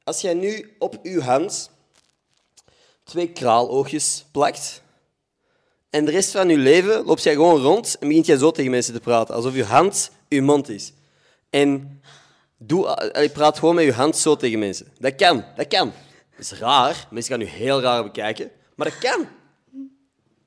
als 0.04 0.22
jij 0.22 0.34
nu 0.34 0.76
op 0.80 1.00
je 1.04 1.22
hand 1.22 1.72
twee 3.10 3.28
kraaloogjes 3.32 4.26
plakt 4.32 4.82
en 5.90 6.06
de 6.06 6.12
rest 6.12 6.32
van 6.32 6.50
je 6.50 6.58
leven 6.58 7.06
loopt 7.06 7.24
jij 7.24 7.34
gewoon 7.34 7.62
rond 7.62 7.98
en 8.00 8.08
begint 8.08 8.26
jij 8.26 8.38
zo 8.38 8.52
tegen 8.52 8.72
mensen 8.72 8.94
te 8.94 9.00
praten, 9.00 9.36
alsof 9.36 9.56
je 9.56 9.64
hand 9.64 10.12
je 10.28 10.42
mond 10.42 10.70
is. 10.70 10.94
En 11.50 12.02
doe, 12.58 12.88
allee, 12.88 13.30
praat 13.30 13.60
gewoon 13.60 13.76
met 13.76 13.84
je 13.86 13.94
hand 13.94 14.18
zo 14.18 14.36
tegen 14.36 14.60
mensen. 14.60 14.88
Dat 15.00 15.16
kan, 15.16 15.46
dat 15.56 15.68
kan. 15.68 15.94
Dat 16.32 16.40
is 16.40 16.52
raar, 16.60 17.08
mensen 17.12 17.32
gaan 17.32 17.40
nu 17.44 17.50
heel 17.52 17.82
raar 17.82 18.04
bekijken, 18.04 18.52
maar 18.76 18.90
dat 18.90 18.98
kan. 18.98 19.28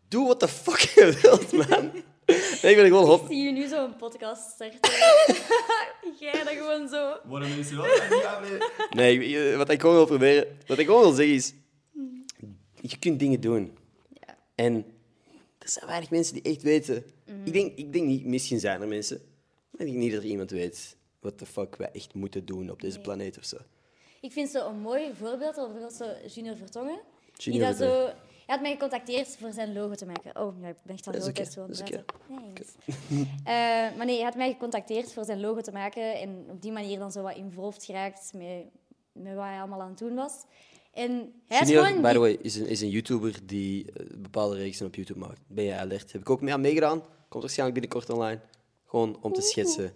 Doe 0.08 0.26
wat 0.26 0.40
de 0.40 0.48
fuck 0.48 0.78
je 0.94 1.18
wilt, 1.22 1.52
man. 1.52 1.90
Nee, 2.26 2.70
ik 2.70 2.76
ben 2.76 2.78
er 2.78 2.86
gewoon 2.86 3.04
hop. 3.06 3.20
Ik 3.22 3.26
zie 3.28 3.44
je 3.44 3.52
nu 3.52 3.66
zo 3.68 3.84
een 3.84 3.96
podcast 3.96 4.42
starten. 4.50 4.78
Jij 6.20 6.32
dat 6.32 6.48
gewoon 6.58 6.88
zo. 6.88 7.12
Worden 7.24 7.48
mensen 7.48 7.76
wel? 7.76 7.86
Nee, 8.90 9.18
ik- 9.24 9.56
wat 9.56 9.70
ik 9.70 9.80
gewoon 9.80 9.96
wil 9.96 10.06
proberen, 10.06 10.46
wat 10.66 10.78
ik 10.78 10.86
gewoon 10.86 11.02
wil 11.02 11.12
zeggen 11.12 11.34
is, 11.34 11.52
je 12.90 12.98
kunt 12.98 13.18
dingen 13.18 13.40
doen. 13.40 13.78
En 14.54 14.84
er 15.58 15.68
zijn 15.68 15.86
weinig 15.86 16.10
mensen 16.10 16.34
die 16.34 16.42
echt 16.42 16.62
weten. 16.62 17.04
Ik, 17.44 17.52
denk, 17.52 17.76
ik 17.76 17.92
denk 17.92 18.06
niet, 18.06 18.24
misschien 18.24 18.60
zijn 18.60 18.80
er 18.80 18.88
mensen, 18.88 19.20
maar 19.70 19.86
denk 19.86 19.98
niet 19.98 20.12
dat 20.12 20.22
er 20.22 20.28
iemand 20.28 20.50
weet 20.50 20.96
wat 21.20 21.38
de 21.38 21.46
fuck 21.46 21.76
wij 21.76 21.90
echt 21.92 22.14
moeten 22.14 22.44
doen 22.44 22.70
op 22.70 22.80
deze 22.80 22.94
Nee. 22.94 23.04
planeet 23.04 23.38
of 23.38 23.44
zo. 23.44 23.56
Ik 24.20 24.32
vind 24.32 24.50
zo 24.50 24.68
een 24.68 24.80
mooi 24.80 25.10
voorbeeld, 25.14 25.54
bijvoorbeeld 25.54 25.92
zo 25.92 26.06
Junior 26.34 26.56
Vertongen. 26.56 27.00
Junior 27.36 27.68
die 27.68 27.76
dat 27.78 27.88
zo... 27.88 28.12
Hij 28.46 28.60
had 28.60 28.60
mij 28.60 28.72
gecontacteerd 28.72 29.36
voor 29.36 29.52
zijn 29.52 29.72
logo 29.72 29.94
te 29.94 30.06
maken. 30.06 30.40
Oh, 30.40 30.60
ja, 30.60 30.68
ik 30.68 30.76
ben 30.82 30.94
echt 30.94 31.06
al 31.06 31.12
Dat 31.12 31.36
heel 31.36 31.62
aan 31.62 31.70
is 31.70 31.82
praten. 31.82 32.04
Thanks. 32.28 32.72
Eh, 33.44 33.96
maar 33.96 34.06
nee, 34.06 34.14
hij 34.14 34.24
had 34.24 34.36
mij 34.36 34.52
gecontacteerd 34.52 35.12
voor 35.12 35.24
zijn 35.24 35.40
logo 35.40 35.60
te 35.60 35.72
maken. 35.72 36.20
En 36.20 36.46
op 36.50 36.62
die 36.62 36.72
manier 36.72 36.98
dan 36.98 37.12
zo 37.12 37.22
wat 37.22 37.36
involved 37.36 37.84
geraakt 37.84 38.32
met, 38.34 38.64
met 39.12 39.34
wat 39.34 39.44
hij 39.44 39.58
allemaal 39.58 39.80
aan 39.80 39.88
het 39.88 39.98
doen 39.98 40.14
was. 40.14 40.32
En 40.92 41.32
hij 41.46 41.60
is 41.60 41.68
gewoon... 41.70 42.02
by 42.02 42.12
the 42.12 42.18
way, 42.18 42.32
is 42.32 42.56
een, 42.56 42.66
is 42.66 42.80
een 42.80 42.88
YouTuber 42.88 43.34
die 43.44 43.92
eh, 43.92 44.06
bepaalde 44.18 44.56
reeksen 44.56 44.86
op 44.86 44.94
YouTube 44.94 45.18
maakt. 45.18 45.40
Ben 45.46 45.64
je 45.64 45.74
alert? 45.74 46.12
Heb 46.12 46.20
ik 46.20 46.30
ook 46.30 46.40
mee 46.40 46.52
aan 46.52 46.60
meegedaan. 46.60 47.02
Komt 47.28 47.42
waarschijnlijk 47.42 47.80
binnenkort 47.80 48.10
online. 48.18 48.40
Gewoon 48.86 49.18
om 49.22 49.32
te 49.32 49.40
schetsen. 49.42 49.92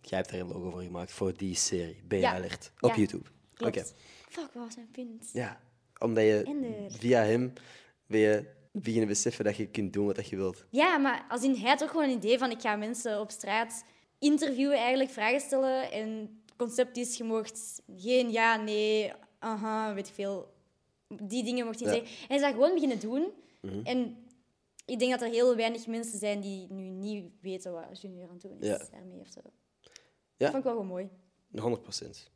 Jij 0.00 0.18
hebt 0.18 0.30
daar 0.30 0.40
een 0.40 0.48
logo 0.48 0.70
voor 0.70 0.82
gemaakt 0.82 1.12
voor 1.12 1.36
die 1.36 1.54
serie. 1.54 2.02
Ben 2.08 2.18
je 2.18 2.24
Ja. 2.24 2.34
alert? 2.34 2.72
Op 2.80 2.90
Ja. 2.90 2.96
YouTube. 2.96 3.28
Klopt. 3.54 3.76
Oké. 3.76 3.86
Fuck, 4.28 4.52
wat 4.52 4.64
was 4.64 4.76
mijn 4.76 4.88
punt? 4.92 5.30
Ja, 5.32 5.60
omdat 5.98 6.24
je 6.24 6.42
Ender. 6.46 6.90
via 6.92 7.22
hem 7.22 7.52
ben 8.06 8.20
je 8.20 8.44
beginnen 8.72 9.08
beseffen 9.08 9.44
dat 9.44 9.56
je 9.56 9.66
kunt 9.66 9.92
doen 9.92 10.06
wat 10.06 10.16
dat 10.16 10.28
je 10.28 10.36
wilt. 10.36 10.64
Ja, 10.70 10.98
maar 10.98 11.24
als 11.28 11.42
in, 11.42 11.54
hij 11.54 11.70
had 11.70 11.82
ook 11.82 11.90
gewoon 11.90 12.04
een 12.08 12.16
idee 12.16 12.38
van 12.38 12.50
ik 12.50 12.60
ga 12.60 12.76
mensen 12.76 13.20
op 13.20 13.30
straat 13.30 13.84
interviewen, 14.18 14.76
eigenlijk 14.78 15.10
vragen 15.10 15.40
stellen. 15.40 15.90
En 15.92 16.08
het 16.46 16.56
concept 16.56 16.96
is, 16.96 17.16
je 17.16 17.24
mocht 17.24 17.82
geen 17.96 18.30
ja, 18.30 18.56
nee, 18.56 19.12
aha, 19.40 19.94
weet 19.94 20.08
ik 20.08 20.14
veel. 20.14 20.52
Die 21.22 21.44
dingen 21.44 21.64
mocht 21.66 21.78
Ja. 21.80 21.88
zeggen. 21.90 22.04
En 22.06 22.26
hij 22.26 22.36
is 22.36 22.42
dat 22.42 22.52
gewoon 22.52 22.74
beginnen 22.74 23.00
doen. 23.00 23.32
Mhm. 23.60 23.80
En 23.84 24.16
ik 24.86 24.98
denk 24.98 25.10
dat 25.10 25.22
er 25.22 25.28
heel 25.28 25.56
weinig 25.56 25.86
mensen 25.86 26.18
zijn 26.18 26.40
die 26.40 26.66
nu 26.72 26.82
niet 26.88 27.24
weten 27.40 27.72
wat 27.72 28.00
Junior 28.00 28.28
aan 28.28 28.32
het 28.32 28.42
doen 28.42 28.60
is 28.60 28.66
Ja. 28.66 28.86
daarmee 28.90 29.20
of 29.20 29.28
zo. 29.28 29.40
Ja. 29.44 29.50
Dat 30.36 30.50
vond 30.50 30.56
ik 30.56 30.62
wel 30.64 30.72
gewoon 30.72 30.86
mooi. 30.86 31.08
100 31.58 31.82
procent. 31.82 32.30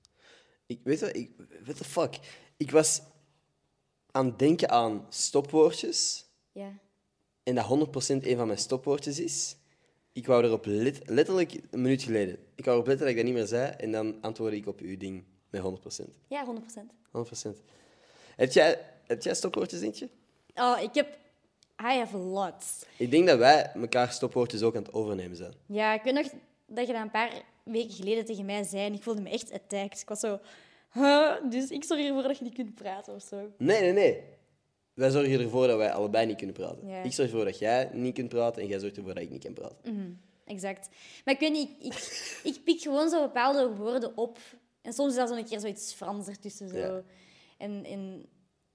Ik 0.67 0.81
weet 0.85 1.01
wat, 1.01 1.17
ik, 1.17 1.31
what 1.65 1.77
the 1.77 1.85
fuck. 1.85 2.19
Ik 2.57 2.71
was 2.71 3.03
aan 4.11 4.27
het 4.27 4.39
denken 4.39 4.71
aan 4.71 5.07
stopwoordjes. 5.09 6.25
Ja. 6.53 6.79
En 7.43 7.55
dat 7.55 7.65
100% 7.65 8.27
een 8.27 8.37
van 8.37 8.47
mijn 8.47 8.59
stopwoordjes 8.59 9.19
is. 9.21 9.57
Ik 10.13 10.27
wou 10.27 10.45
erop 10.45 10.65
let- 10.67 11.09
letterlijk 11.09 11.61
een 11.71 11.83
minuut 11.83 12.03
geleden. 12.03 12.39
Ik 12.55 12.65
wou 12.65 12.77
erop 12.77 12.87
letten 12.89 13.07
dat 13.07 13.09
ik 13.17 13.17
dat 13.17 13.25
niet 13.25 13.35
meer 13.35 13.47
zei. 13.47 13.71
En 13.71 13.93
dan 13.93 14.21
antwoordde 14.21 14.57
ik 14.57 14.67
op 14.67 14.81
uw 14.81 14.97
ding 14.97 15.25
met 15.63 16.03
100%. 16.03 16.05
Ja, 16.29 16.47
100%. 16.47 16.79
100%. 17.47 17.51
Heb 18.37 18.53
jij, 18.53 18.79
heb 19.07 19.23
jij 19.23 19.35
stopwoordjes, 19.35 19.81
denk 19.81 19.95
je? 19.95 20.09
Oh, 20.55 20.81
ik 20.83 20.95
heb... 20.95 21.19
I 21.81 21.99
have 21.99 22.17
lots. 22.17 22.85
Ik 22.99 23.11
denk 23.11 23.27
dat 23.27 23.39
wij 23.39 23.71
elkaar 23.75 24.13
stopwoordjes 24.13 24.63
ook 24.63 24.77
aan 24.77 24.83
het 24.83 24.93
overnemen 24.93 25.37
zijn. 25.37 25.55
Ja, 25.67 25.95
ik 25.95 26.03
weet 26.03 26.15
nog 26.15 26.27
dat 26.67 26.87
je 26.87 26.93
dat 26.93 27.03
een 27.03 27.11
paar 27.11 27.43
weken 27.65 27.95
geleden 27.95 28.25
tegen 28.25 28.45
mij 28.45 28.63
zei 28.63 28.85
en 28.87 28.95
ik 28.95 29.03
voelde 29.03 29.21
me 29.21 29.31
echt 29.31 29.53
attacked. 29.53 30.01
Ik 30.01 30.09
was 30.09 30.21
zo... 30.21 30.41
Huh? 30.93 31.51
Dus 31.51 31.71
ik 31.71 31.85
zorg 31.85 32.01
ervoor 32.01 32.23
dat 32.23 32.39
je 32.39 32.45
niet 32.45 32.55
kunt 32.55 32.75
praten 32.75 33.15
of 33.15 33.23
zo. 33.23 33.51
Nee, 33.59 33.81
nee, 33.81 33.93
nee. 33.93 34.23
Wij 34.95 35.11
zorgen 35.11 35.41
ervoor 35.41 35.67
dat 35.67 35.77
wij 35.77 35.93
allebei 35.93 36.27
niet 36.27 36.37
kunnen 36.37 36.55
praten. 36.55 36.89
Ja. 36.89 37.03
Ik 37.03 37.13
zorg 37.13 37.31
ervoor 37.31 37.45
dat 37.45 37.59
jij 37.59 37.91
niet 37.93 38.15
kunt 38.15 38.29
praten 38.29 38.63
en 38.63 38.69
jij 38.69 38.79
zorgt 38.79 38.97
ervoor 38.97 39.15
dat 39.15 39.23
ik 39.23 39.31
niet 39.31 39.45
kan 39.45 39.53
praten. 39.53 40.21
Exact. 40.45 40.89
Maar 41.25 41.35
ik 41.35 41.41
weet 41.41 41.53
niet, 41.53 41.71
ik, 41.79 41.95
ik, 41.95 42.55
ik 42.55 42.65
pik 42.65 42.81
gewoon 42.81 43.09
zo 43.09 43.23
bepaalde 43.23 43.75
woorden 43.75 44.17
op. 44.17 44.39
En 44.85 44.93
soms 44.93 45.11
is 45.11 45.17
dat 45.19 45.29
zo 45.29 45.35
een 45.37 45.45
keer 45.45 45.61
zoiets 45.61 45.93
Frans 45.93 46.29
ertussen. 46.29 46.69
Zo. 46.69 46.77
Ja. 46.77 47.03
En, 47.59 47.85
en 47.85 48.27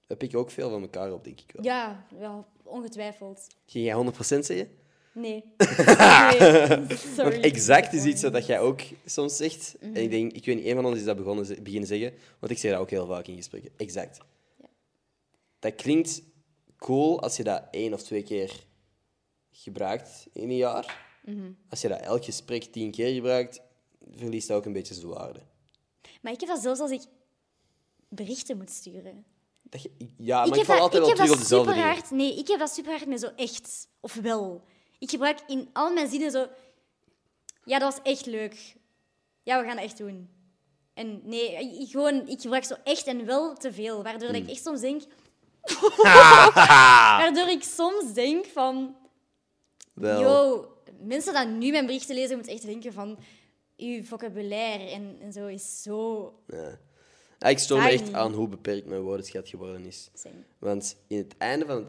We 0.06 0.16
pikken 0.16 0.38
ook 0.38 0.50
veel 0.50 0.70
van 0.70 0.82
elkaar 0.82 1.12
op, 1.12 1.24
denk 1.24 1.40
ik 1.40 1.52
wel. 1.52 1.64
ja, 1.64 2.06
ja, 2.18 2.44
ongetwijfeld. 2.62 3.46
Ging 3.66 3.84
jij 3.84 4.12
100% 4.38 4.44
zeggen? 4.44 4.68
Nee. 5.12 5.44
nee. 5.56 6.96
Sorry. 7.16 7.30
Want 7.30 7.44
exact 7.44 7.92
is 7.92 8.04
iets 8.04 8.22
wat 8.22 8.32
dat 8.32 8.46
jij 8.46 8.60
ook 8.60 8.80
soms 9.04 9.36
zegt. 9.36 9.76
Mhm. 9.80 9.96
En 9.96 10.02
ik 10.02 10.10
denk, 10.10 10.32
ik 10.32 10.44
weet 10.44 10.56
niet, 10.56 10.66
een 10.66 10.74
van 10.74 10.86
ons 10.86 10.98
is 10.98 11.04
dat 11.04 11.16
begonnen, 11.16 11.62
beginnen 11.62 11.88
zeggen. 11.88 12.12
Want 12.38 12.52
ik 12.52 12.58
zeg 12.58 12.70
dat 12.70 12.80
ook 12.80 12.90
heel 12.90 13.06
vaak 13.06 13.26
in 13.26 13.36
gesprekken. 13.36 13.70
Exact. 13.76 14.18
Ja. 14.60 14.68
Dat 15.58 15.74
klinkt 15.74 16.22
cool 16.76 17.20
als 17.20 17.36
je 17.36 17.44
dat 17.44 17.62
één 17.70 17.92
of 17.92 18.02
twee 18.02 18.22
keer 18.22 18.64
gebruikt 19.50 20.26
in 20.32 20.50
een 20.50 20.56
jaar. 20.56 21.08
Mhm. 21.24 21.50
Als 21.68 21.80
je 21.80 21.88
dat 21.88 22.00
elk 22.00 22.24
gesprek 22.24 22.62
tien 22.64 22.90
keer 22.90 23.14
gebruikt, 23.14 23.60
verliest 24.14 24.48
dat 24.48 24.56
ook 24.56 24.64
een 24.64 24.72
beetje 24.72 24.94
zijn 24.94 25.08
waarde. 25.08 25.40
Maar 26.20 26.32
ik 26.32 26.40
heb 26.40 26.48
dat 26.48 26.60
zelfs 26.60 26.80
als 26.80 26.90
ik 26.90 27.02
berichten 28.08 28.56
moet 28.56 28.70
sturen. 28.70 29.24
Dat 29.62 29.82
je, 29.82 29.90
ja, 30.18 30.42
ik 30.42 30.48
maar 30.48 30.48
ik, 30.48 30.54
heb 30.54 30.64
val 30.64 30.74
dat, 30.74 30.82
altijd 30.82 31.02
wel 31.02 31.14
terug 31.14 31.30
op 31.30 31.38
dezelfde 31.38 31.70
super 31.72 31.86
hard. 31.86 32.10
Nee, 32.10 32.38
ik 32.38 32.48
heb 32.48 32.58
dat 32.58 32.70
super 32.74 32.92
hard 32.92 33.06
met 33.06 33.20
zo 33.20 33.30
echt. 33.36 33.88
Of 34.00 34.14
wel. 34.14 34.64
Ik 34.98 35.10
gebruik 35.10 35.40
in 35.46 35.68
al 35.72 35.92
mijn 35.92 36.08
zinnen 36.08 36.30
zo. 36.30 36.46
Ja, 37.64 37.78
dat 37.78 37.94
was 37.94 38.12
echt 38.12 38.26
leuk. 38.26 38.76
Ja, 39.42 39.60
we 39.60 39.66
gaan 39.66 39.76
dat 39.76 39.84
echt 39.84 39.98
doen. 39.98 40.28
En 40.94 41.20
nee, 41.24 41.80
ik, 41.80 41.90
gewoon, 41.90 42.28
ik 42.28 42.40
gebruik 42.40 42.64
zo 42.64 42.74
echt 42.84 43.06
en 43.06 43.26
wel 43.26 43.54
te 43.54 43.72
veel. 43.72 44.02
Waardoor 44.02 44.28
Hmm. 44.28 44.38
ik 44.38 44.48
echt 44.48 44.62
soms 44.62 44.80
denk. 44.80 45.02
waardoor 47.22 47.48
ik 47.48 47.62
soms 47.62 48.12
denk 48.12 48.44
van. 48.46 48.96
Wel, 49.92 50.20
Yo, 50.20 50.68
mensen 51.00 51.34
die 51.34 51.44
nu 51.44 51.70
mijn 51.70 51.86
berichten 51.86 52.14
lezen, 52.14 52.36
moeten 52.36 52.52
echt 52.52 52.66
denken 52.66 52.92
van. 52.92 53.18
Uw 53.80 54.04
vocabulaire 54.04 54.84
en, 54.90 55.16
en 55.20 55.32
zo 55.32 55.46
is 55.46 55.82
zo. 55.82 56.24
ja. 56.46 56.78
Ja, 57.38 57.48
ik 57.48 57.58
stoor 57.58 57.82
me 57.82 57.88
echt 57.88 58.12
aan 58.12 58.32
hoe 58.32 58.48
beperkt 58.48 58.86
mijn 58.86 59.00
woordenschat 59.00 59.48
geworden 59.48 59.84
is. 59.86 60.10
Same. 60.14 60.34
Want 60.58 60.96
in 61.06 61.18
het 61.18 61.34
einde 61.38 61.66
van 61.66 61.76
het 61.76 61.86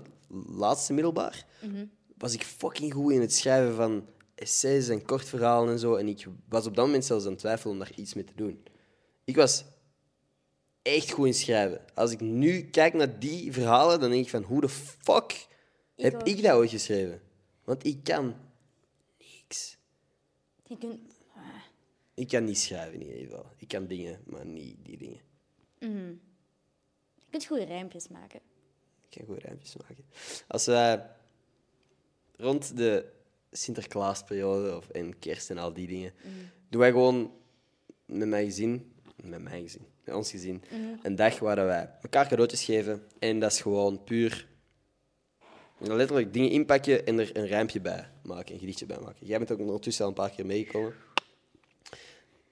laatste 0.50 0.94
middelbaar 0.94 1.46
Mhm. 1.62 1.86
was 2.18 2.34
ik 2.34 2.44
fucking 2.44 2.94
goed 2.94 3.12
in 3.14 3.22
het 3.22 3.34
schrijven 3.34 3.76
van 3.76 4.06
essays 4.36 4.88
en 4.90 5.06
kortverhalen 5.06 5.70
en 5.72 5.80
zo. 5.80 5.96
En 5.96 6.08
ik 6.08 6.26
was 6.50 6.66
op 6.68 6.76
dat 6.76 6.86
moment 6.86 7.06
zelfs 7.06 7.24
aan 7.26 7.32
het 7.32 7.40
twijfelen 7.40 7.74
om 7.74 7.80
daar 7.80 7.92
iets 7.96 8.14
mee 8.14 8.24
te 8.24 8.36
doen. 8.36 8.64
Ik 9.24 9.36
was 9.36 9.64
echt 10.82 11.12
goed 11.12 11.26
in 11.26 11.34
schrijven. 11.34 11.82
Als 11.94 12.12
ik 12.12 12.20
nu 12.22 12.62
kijk 12.70 12.94
naar 12.94 13.20
die 13.20 13.52
verhalen, 13.54 14.00
dan 14.00 14.10
denk 14.10 14.24
ik 14.24 14.30
van 14.30 14.44
hoe 14.44 14.62
de 14.62 14.70
fuck 14.70 15.48
Ik 15.96 16.04
heb 16.04 16.14
ook. 16.16 16.24
ik 16.28 16.42
dat 16.42 16.52
ooit 16.56 16.70
geschreven? 16.70 17.22
Want 17.64 17.86
ik 17.86 18.04
kan 18.04 18.36
niks. 19.18 19.78
Je 20.64 20.78
kunt, 20.78 21.00
Ik 22.22 22.28
kan 22.28 22.44
niet 22.44 22.58
schrijven 22.58 22.94
in 22.94 23.02
ieder 23.02 23.20
geval. 23.20 23.46
Ik 23.58 23.68
kan 23.68 23.88
dingen, 23.88 24.20
maar 24.26 24.46
niet 24.46 24.76
die 24.84 24.98
dingen. 24.98 25.20
je 27.16 27.26
kunt 27.30 27.46
goede 27.46 27.64
rijmpjes 27.64 28.08
maken. 28.08 28.40
Ik 29.10 29.18
kan 29.18 29.26
goed 29.26 29.44
rijmpjes 29.44 29.76
maken. 29.78 30.06
Als 30.48 30.66
wij 30.66 31.06
rond 32.36 32.78
de 32.78 33.06
Sinterklaasperiode 33.52 34.76
of 34.76 34.90
en 34.90 35.20
kerst 35.20 35.50
en 35.50 35.58
al 35.58 35.74
die 35.74 35.88
dingen, 35.88 36.14
doen 36.70 36.80
wij 36.80 36.92
gewoon 36.92 37.34
met 38.06 38.28
mijn 38.28 38.46
gezin, 38.46 38.94
met 39.24 39.42
mijn 39.42 39.62
gezin, 39.62 39.86
met 40.04 40.16
ons 40.16 40.32
gezin, 40.32 40.64
een 41.02 41.16
dag 41.16 41.40
waar 41.40 41.56
wij 41.56 41.90
elkaar 42.02 42.28
cadeautjes 42.28 42.64
geven. 42.64 43.04
En 43.20 43.40
dat 43.40 43.52
is 43.52 43.62
gewoon 43.62 44.04
puur 44.04 44.48
letterlijk 45.78 46.34
dingen 46.34 46.50
inpakken 46.50 47.06
en 47.06 47.20
er 47.20 47.38
een 47.38 47.48
rijmpje 47.48 47.82
bij 47.82 48.10
maken, 48.24 48.54
een 48.54 48.60
gedichtje 48.60 48.86
bij 48.86 49.00
maken. 49.00 49.28
Jij 49.28 49.38
bent 49.38 49.52
ook 49.52 49.60
ondertussen 49.60 50.04
al 50.04 50.10
een 50.10 50.16
paar 50.16 50.32
keer 50.32 50.46
meegekomen. 50.46 50.94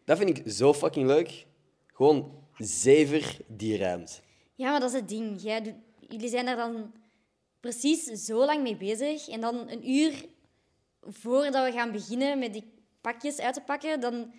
Dat 0.10 0.18
vind 0.18 0.38
ik 0.38 0.52
zo 0.52 0.74
fucking 0.74 1.08
leuk. 1.08 1.46
Gewoon 1.94 2.32
zever 2.58 3.38
die 3.48 3.78
rijmt. 3.78 4.22
Ja, 4.56 4.72
maar 4.72 4.80
dat 4.80 4.90
is 4.90 4.96
het 4.96 5.10
ding. 5.10 5.42
Jij 5.42 5.62
doet- 5.62 5.74
jullie 6.10 6.30
zijn 6.30 6.46
daar 6.46 6.56
dan 6.56 6.92
precies 7.60 8.04
zo 8.04 8.46
lang 8.46 8.62
mee 8.62 8.76
bezig. 8.76 9.28
En 9.28 9.42
dan 9.42 9.70
een 9.70 9.90
uur 9.90 10.26
voordat 11.02 11.66
we 11.66 11.72
gaan 11.72 11.92
beginnen 11.92 12.40
met 12.40 12.54
die 12.54 12.64
pakjes 13.02 13.40
uit 13.40 13.54
te 13.54 13.62
pakken, 13.62 14.00
dan 14.00 14.32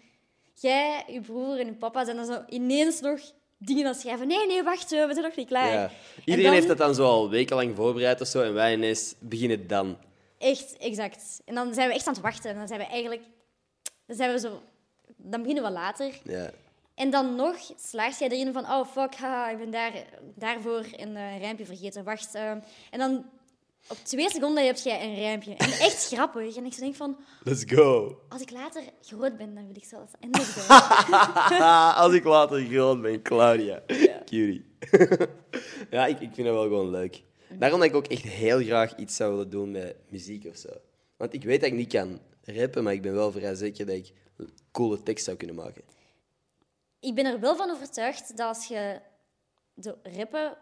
jij, 0.55 1.05
je 1.09 1.21
broer 1.21 1.59
en 1.59 1.67
je 1.67 1.73
papa 1.75 2.05
zijn 2.05 2.17
dan 2.17 2.27
zo 2.27 2.43
ineens 2.49 3.01
nog 3.01 3.21
dingen 3.59 3.85
aan 3.85 3.93
het 3.93 4.01
schrijven. 4.01 4.27
Nee, 4.27 4.47
nee, 4.47 4.63
wacht, 4.63 4.91
we 4.91 4.97
zijn 4.97 5.23
nog 5.23 5.37
niet 5.37 5.49
klaar. 5.49 5.73
Ja. 5.73 5.85
En 5.85 5.91
Iedereen 6.19 6.43
dan- 6.45 6.55
heeft 6.55 6.69
dat 6.69 6.79
dan 6.79 6.95
zo 6.95 7.05
al 7.05 7.31
wekenlang 7.31 7.77
voorbereid 7.77 8.21
of 8.21 8.27
zo, 8.27 8.43
en 8.43 8.55
wij 8.55 8.73
ineens 8.75 9.15
beginnen 9.19 9.67
dan. 9.67 9.97
Echt, 10.39 10.77
exact. 10.77 11.41
En 11.45 11.55
dan 11.55 11.75
zijn 11.75 11.89
we 11.89 11.95
echt 11.95 12.07
aan 12.07 12.13
het 12.15 12.23
wachten. 12.23 12.51
En 12.51 12.57
dan 12.57 12.69
zijn 12.69 12.81
we 12.81 12.87
eigenlijk... 12.87 13.23
Dan 14.07 14.17
zijn 14.17 14.33
we 14.33 14.39
zo... 14.39 14.63
Dan 15.23 15.41
beginnen 15.41 15.65
we 15.65 15.71
later. 15.71 16.21
Ja. 16.25 16.51
En 16.95 17.11
dan 17.11 17.35
nog 17.35 17.57
slaagt 17.77 18.19
jij 18.19 18.29
erin 18.29 18.53
van, 18.53 18.65
oh 18.65 18.87
fuck, 18.87 19.15
haha, 19.15 19.51
ik 19.51 19.59
ben 19.59 19.71
daar, 19.71 19.93
daarvoor 20.35 20.85
een 20.97 21.17
eh, 21.17 21.39
rijmpje 21.39 21.65
vergeten. 21.65 22.05
Wacht. 22.05 22.35
eh. 22.35 22.51
en 22.91 22.99
dan 22.99 23.25
op 23.89 23.97
twee 23.97 24.31
seconden 24.31 24.67
heb 24.67 24.77
jij 24.77 25.05
een 25.05 25.15
rijmpje. 25.15 25.55
En 25.55 25.71
echt 25.71 26.07
grappig. 26.13 26.57
En 26.57 26.65
ik 26.65 26.79
denk 26.79 26.95
van, 26.95 27.17
Let's 27.43 27.65
go. 27.67 28.19
als 28.29 28.41
ik 28.43 28.51
later 28.51 28.83
groot 29.03 29.37
ben, 29.37 29.55
dan 29.55 29.67
wil 29.67 29.77
ik 29.77 29.85
zelfs 29.85 30.13
en 30.21 30.31
nog 30.31 30.45
zo. 30.45 30.73
Als 32.03 32.13
ik 32.13 32.25
later 32.25 32.61
groot 32.65 33.03
ben, 33.03 33.23
Claudia. 33.23 33.83
Cutie. 34.27 34.65
ja, 35.91 36.07
ik, 36.07 36.21
ik 36.21 36.31
vind 36.35 36.47
dat 36.47 36.55
wel 36.57 36.63
gewoon 36.63 36.91
leuk. 36.91 37.23
Daarom 37.59 37.79
dat 37.81 37.89
ik 37.89 37.95
ook 37.95 38.07
echt 38.07 38.23
heel 38.23 38.59
graag 38.59 38.97
iets 38.97 39.17
zou 39.17 39.31
willen 39.31 39.51
doen 39.51 39.71
met 39.71 39.97
muziek 40.09 40.45
of 40.47 40.57
zo. 40.57 40.69
Want 41.17 41.35
ik 41.35 41.45
weet 41.45 41.61
dat 41.61 41.71
ik 41.71 41.77
niet 41.77 41.93
kan 41.93 42.19
rappen, 42.45 42.85
maar 42.85 42.93
ik 42.93 43.03
ben 43.03 43.15
wel 43.15 43.33
vrij 43.33 43.55
zeker 43.55 43.87
dat 43.87 43.95
ik 43.97 44.13
coole 44.71 45.03
tekst 45.03 45.25
zou 45.25 45.37
kunnen 45.37 45.57
maken. 45.57 45.83
ik 47.01 47.15
ben 47.15 47.25
er 47.27 47.41
wel 47.41 47.57
van 47.57 47.71
overtuigd 47.71 48.37
dat 48.37 48.47
als 48.57 48.67
je 48.67 49.01
de 49.75 49.97
rappen 50.03 50.57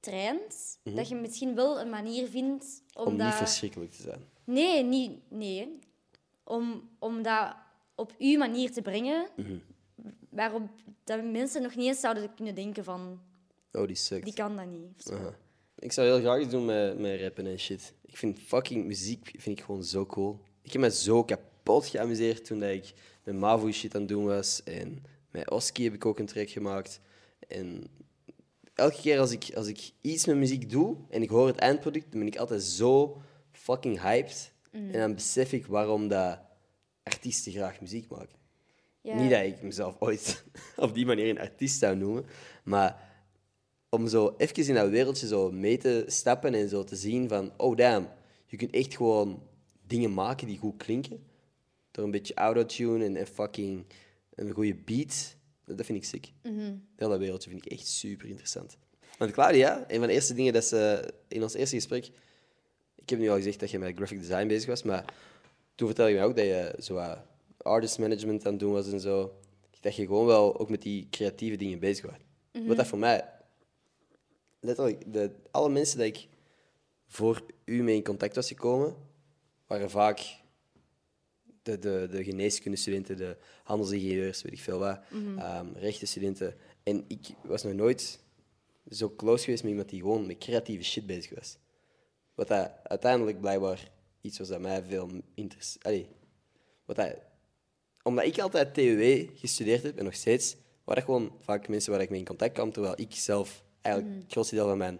traint, 0.00 0.78
dat 0.82 1.08
je 1.08 1.14
misschien 1.14 1.54
wel 1.54 1.80
een 1.80 1.90
manier 1.90 2.28
vindt 2.28 2.82
om, 2.94 3.06
Om 3.06 3.16
dat... 3.16 3.26
niet 3.26 3.36
verschrikkelijk 3.36 3.90
te 3.92 4.02
zijn. 4.02 4.24
Nee, 4.44 4.82
niet, 4.84 5.20
nee. 5.30 5.78
Om, 6.44 6.88
om 6.98 7.22
dat 7.22 7.54
op 7.94 8.12
uw 8.18 8.38
manier 8.38 8.72
te 8.72 8.82
brengen, 8.82 9.26
Mhm. 9.36 9.56
waarop 10.30 10.62
dat 11.04 11.24
mensen 11.24 11.62
nog 11.62 11.74
niet 11.76 11.86
eens 11.86 12.00
zouden 12.00 12.34
kunnen 12.34 12.54
denken 12.54 12.84
van, 12.84 13.20
Oh, 13.72 13.86
die 13.86 13.96
sukt. 13.96 14.24
die 14.24 14.34
kan 14.34 14.56
dat 14.56 14.66
niet. 14.66 15.12
Ik 15.78 15.92
zou 15.92 16.06
heel 16.06 16.20
graag 16.20 16.40
iets 16.40 16.50
doen 16.50 16.64
met, 16.64 16.98
met 16.98 17.20
rappen 17.20 17.46
en 17.46 17.58
shit. 17.58 17.94
Ik 18.04 18.16
vind 18.16 18.38
fucking 18.38 18.84
muziek 18.84 19.34
vind 19.38 19.58
ik 19.58 19.64
gewoon 19.64 19.84
zo 19.84 20.06
cool. 20.06 20.40
Ik 20.62 20.72
heb 20.72 20.80
me 20.80 20.90
zo 20.90 21.24
kapot 21.24 21.86
geamuseerd 21.86 22.44
toen 22.44 22.58
dat 22.60 22.70
ik 22.70 22.92
met 23.24 23.34
Mavo 23.34 23.70
shit 23.70 23.94
aan 23.94 24.00
het 24.00 24.10
doen 24.10 24.24
was. 24.24 24.62
En 24.62 25.04
met 25.30 25.50
Oski 25.50 25.84
heb 25.84 25.94
ik 25.94 26.06
ook 26.06 26.18
een 26.18 26.26
track 26.26 26.50
gemaakt. 26.50 27.00
En 27.48 27.84
elke 28.74 29.00
keer 29.00 29.18
als 29.18 29.30
ik, 29.30 29.50
als 29.54 29.66
ik 29.66 29.92
iets 30.00 30.26
met 30.26 30.36
muziek 30.36 30.70
doe 30.70 30.96
en 31.08 31.22
ik 31.22 31.30
hoor 31.30 31.46
het 31.46 31.56
eindproduct, 31.56 32.10
dan 32.10 32.18
ben 32.18 32.28
ik 32.28 32.36
altijd 32.36 32.62
zo 32.62 33.20
fucking 33.52 34.00
hyped. 34.00 34.52
En 34.70 34.92
dan 34.92 35.14
besef 35.14 35.52
ik 35.52 35.66
waarom 35.66 36.08
dat 36.08 36.38
artiesten 37.02 37.52
graag 37.52 37.80
muziek 37.80 38.08
maken. 38.08 38.40
Niet 39.02 39.30
dat 39.30 39.42
ik 39.42 39.62
mezelf 39.62 39.96
ooit 39.98 40.44
op 40.76 40.94
die 40.94 41.06
manier 41.06 41.28
een 41.28 41.40
artiest 41.40 41.78
zou 41.78 41.96
noemen, 41.96 42.24
maar 42.64 43.10
om 43.88 44.08
zo 44.08 44.34
even 44.36 44.66
in 44.66 44.74
dat 44.74 44.88
wereldje 44.88 45.26
zo 45.26 45.50
mee 45.50 45.78
te 45.78 46.04
stappen 46.06 46.54
en 46.54 46.68
zo 46.68 46.84
te 46.84 46.96
zien 46.96 47.28
van, 47.28 47.52
oh 47.56 47.76
damn, 47.76 48.08
je 48.46 48.56
kunt 48.56 48.74
echt 48.74 48.96
gewoon 48.96 49.42
dingen 49.86 50.14
maken 50.14 50.46
die 50.46 50.58
goed 50.58 50.76
klinken. 50.76 51.26
Door 51.92 52.04
een 52.04 52.10
beetje 52.10 52.34
autotune 52.34 53.04
en, 53.04 53.16
en 53.16 53.26
fucking 53.26 53.84
een 54.34 54.50
goede 54.50 54.74
beat. 54.74 55.36
Dat 55.64 55.86
vind 55.86 55.98
ik 55.98 56.04
sick. 56.04 56.32
Heel 56.96 57.08
dat 57.08 57.18
wereldje 57.18 57.50
vind 57.50 57.66
ik 57.66 57.72
echt 57.72 57.86
super 57.86 58.28
interessant. 58.28 58.76
Want 59.18 59.32
Claudia, 59.32 59.84
een 59.88 59.98
van 59.98 60.06
de 60.06 60.12
eerste 60.12 60.34
dingen 60.34 60.52
dat 60.52 60.64
ze 60.64 61.12
in 61.28 61.42
ons 61.42 61.54
eerste 61.54 61.76
gesprek... 61.76 62.10
Ik 62.94 63.10
heb 63.10 63.18
nu 63.18 63.28
al 63.28 63.36
gezegd 63.36 63.60
dat 63.60 63.70
je 63.70 63.78
met 63.78 63.96
graphic 63.96 64.18
design 64.18 64.46
bezig 64.46 64.68
was, 64.68 64.82
maar 64.82 65.14
toen 65.74 65.86
vertelde 65.86 66.10
je 66.10 66.16
mij 66.16 66.26
ook 66.26 66.36
dat 66.36 66.44
je 66.44 66.76
zo 66.78 67.16
artist 67.56 67.98
management 67.98 68.46
aan 68.46 68.50
het 68.50 68.60
doen 68.60 68.72
was 68.72 68.92
en 68.92 69.00
zo. 69.00 69.38
Dat 69.80 69.96
je 69.96 70.06
gewoon 70.06 70.26
wel 70.26 70.58
ook 70.58 70.70
met 70.70 70.82
die 70.82 71.06
creatieve 71.10 71.56
dingen 71.56 71.78
bezig 71.78 72.04
was. 72.04 72.18
Wat 72.66 72.76
dat 72.76 72.86
voor 72.86 72.98
mij... 72.98 73.28
Letterlijk, 74.60 75.12
de, 75.12 75.30
alle 75.50 75.68
mensen 75.68 75.98
die 75.98 76.06
ik 76.06 76.28
voor 77.06 77.42
u 77.64 77.82
mee 77.82 77.96
in 77.96 78.04
contact 78.04 78.34
was 78.34 78.48
gekomen, 78.48 78.96
waren 79.66 79.90
vaak 79.90 80.40
de, 81.62 81.78
de, 81.78 82.08
de 82.10 82.24
geneeskundestudenten, 82.24 83.16
de 83.16 83.36
handelsingenieurs, 83.62 84.42
weet 84.42 84.52
ik 84.52 84.60
veel 84.60 84.78
wat, 84.78 85.00
ehm, 85.38 85.66
rechtenstudenten. 85.74 86.54
En 86.82 87.04
ik 87.08 87.28
was 87.42 87.62
nog 87.62 87.72
nooit 87.72 88.20
zo 88.90 89.12
close 89.16 89.44
geweest 89.44 89.62
met 89.62 89.70
iemand 89.70 89.88
die 89.88 90.00
gewoon 90.00 90.26
met 90.26 90.38
creatieve 90.38 90.84
shit 90.84 91.06
bezig 91.06 91.34
was. 91.34 91.56
Wat 92.34 92.48
dat 92.48 92.72
uiteindelijk 92.82 93.40
blijkbaar 93.40 93.90
iets 94.20 94.38
was 94.38 94.48
dat 94.48 94.60
mij 94.60 94.82
veel 94.82 95.10
interesseert. 95.34 96.06
Wat 96.84 96.96
dat, 96.96 97.16
omdat 98.02 98.24
ik 98.24 98.38
altijd 98.38 98.74
TUW 98.74 99.28
gestudeerd 99.34 99.82
heb 99.82 99.98
en 99.98 100.04
nog 100.04 100.14
steeds, 100.14 100.56
waren 100.84 101.02
gewoon 101.02 101.32
vaak 101.40 101.68
mensen 101.68 101.92
waar 101.92 102.00
ik 102.00 102.10
mee 102.10 102.18
in 102.18 102.26
contact 102.26 102.52
kwam, 102.52 102.72
terwijl 102.72 102.94
ik 102.96 103.14
zelf 103.14 103.64
eigenlijk 103.80 104.22
het 104.22 104.32
grootste 104.32 104.54
deel 104.54 104.68
van 104.68 104.78
mijn 104.78 104.98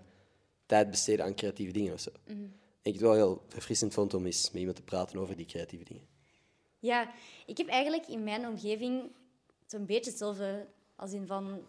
tijd 0.67 0.91
besteedde 0.91 1.23
aan 1.23 1.35
creatieve 1.35 1.73
dingen 1.73 1.93
of 1.93 2.01
zo. 2.01 2.11
En 2.83 2.91
ik 2.91 2.93
het 2.93 3.03
wel 3.03 3.15
heel 3.15 3.45
verfrissend 3.49 3.95
vond 3.95 4.15
om 4.15 4.27
eens 4.27 4.51
met 4.51 4.59
iemand 4.59 4.77
te 4.77 4.83
praten 4.83 5.19
over 5.19 5.37
die 5.37 5.47
creatieve 5.47 5.85
dingen. 5.85 6.12
Ja, 6.83 7.11
ik 7.47 7.57
heb 7.57 7.69
eigenlijk 7.69 8.07
in 8.07 8.25
mijn 8.25 8.47
omgeving 8.47 9.11
zo'n 9.67 9.87
beetje 9.87 10.11
hetzelfde 10.11 10.67
als 10.97 11.13
in 11.13 11.27
van... 11.27 11.63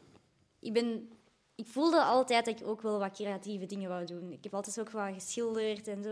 Ik, 0.60 0.74
ben, 0.74 1.10
ik 1.56 1.68
voelde 1.68 2.02
altijd 2.02 2.46
dat 2.46 2.60
ik 2.60 2.68
ook 2.68 2.82
wel 2.82 3.00
wat 3.00 3.12
creatieve 3.12 3.66
dingen 3.66 3.90
wou 3.90 4.06
doen. 4.06 4.32
Ik 4.32 4.44
heb 4.44 4.54
altijd 4.54 4.80
ook 4.80 4.90
wat 4.90 5.14
geschilderd 5.14 5.88
en 5.88 6.04
zo. 6.04 6.12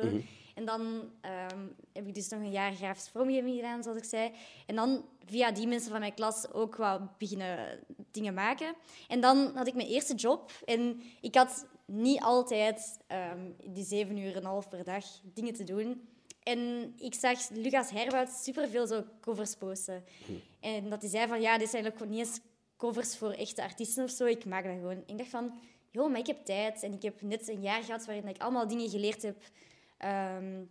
En 0.56 0.66
dan 0.66 1.12
ehm, 1.22 1.68
heb 1.94 2.08
ik 2.08 2.16
dus 2.16 2.30
nog 2.30 2.40
een 2.40 2.52
jaar 2.52 2.74
grafische 2.74 3.12
vormgeving 3.12 3.56
gedaan, 3.56 3.84
zoals 3.84 3.98
ik 3.98 4.04
zei. 4.04 4.32
En 4.66 4.76
dan 4.76 5.06
via 5.26 5.52
die 5.52 5.68
mensen 5.68 5.92
van 5.92 6.00
mijn 6.00 6.14
klas 6.14 6.52
ook 6.52 6.76
wat 6.76 7.18
beginnen 7.18 7.80
dingen 8.12 8.34
maken. 8.34 8.76
En 9.08 9.22
dan 9.22 9.52
had 9.56 9.68
ik 9.68 9.76
mijn 9.76 9.88
eerste 9.88 10.16
job. 10.16 10.52
En 10.66 11.02
ik 11.22 11.36
had 11.36 11.66
niet 11.86 12.22
altijd 12.22 13.00
ehm, 13.08 13.52
die 13.66 13.86
zeven 13.86 14.18
uur 14.18 14.32
en 14.32 14.38
een 14.38 14.44
half 14.44 14.70
per 14.70 14.84
dag 14.84 15.06
dingen 15.34 15.54
te 15.54 15.64
doen. 15.64 16.10
En 16.44 16.94
ik 16.98 17.14
zag 17.14 17.50
Lucas 17.50 17.90
Herwoud 17.90 18.30
superveel 18.30 18.88
zo 18.88 19.04
covers 19.20 19.56
posten. 19.56 20.04
En 20.60 20.90
dat 20.90 21.02
hij 21.02 21.10
zei 21.10 21.28
van, 21.28 21.42
ja, 21.42 21.58
dit 21.58 21.70
zijn 21.70 21.84
gewoon 21.84 22.10
niet 22.10 22.20
eens 22.20 22.40
covers 22.78 23.18
voor 23.18 23.32
echte 23.32 23.64
artiesten 23.64 24.04
of 24.04 24.10
zo. 24.10 24.26
Ik 24.26 24.46
maak 24.46 24.64
dat 24.64 24.74
gewoon. 24.74 25.04
Ik 25.06 25.18
dacht 25.18 25.30
van, 25.30 25.54
joh, 25.92 26.10
maar 26.10 26.20
ik 26.20 26.28
heb 26.28 26.46
tijd. 26.46 26.84
En 26.84 26.94
ik 26.94 27.02
heb 27.02 27.22
net 27.22 27.50
een 27.50 27.62
jaar 27.62 27.84
gehad 27.84 28.06
waarin 28.06 28.28
ik 28.28 28.42
allemaal 28.42 28.68
dingen 28.68 28.90
geleerd 28.90 29.22
heb. 29.22 29.38
Ehm, 29.98 30.64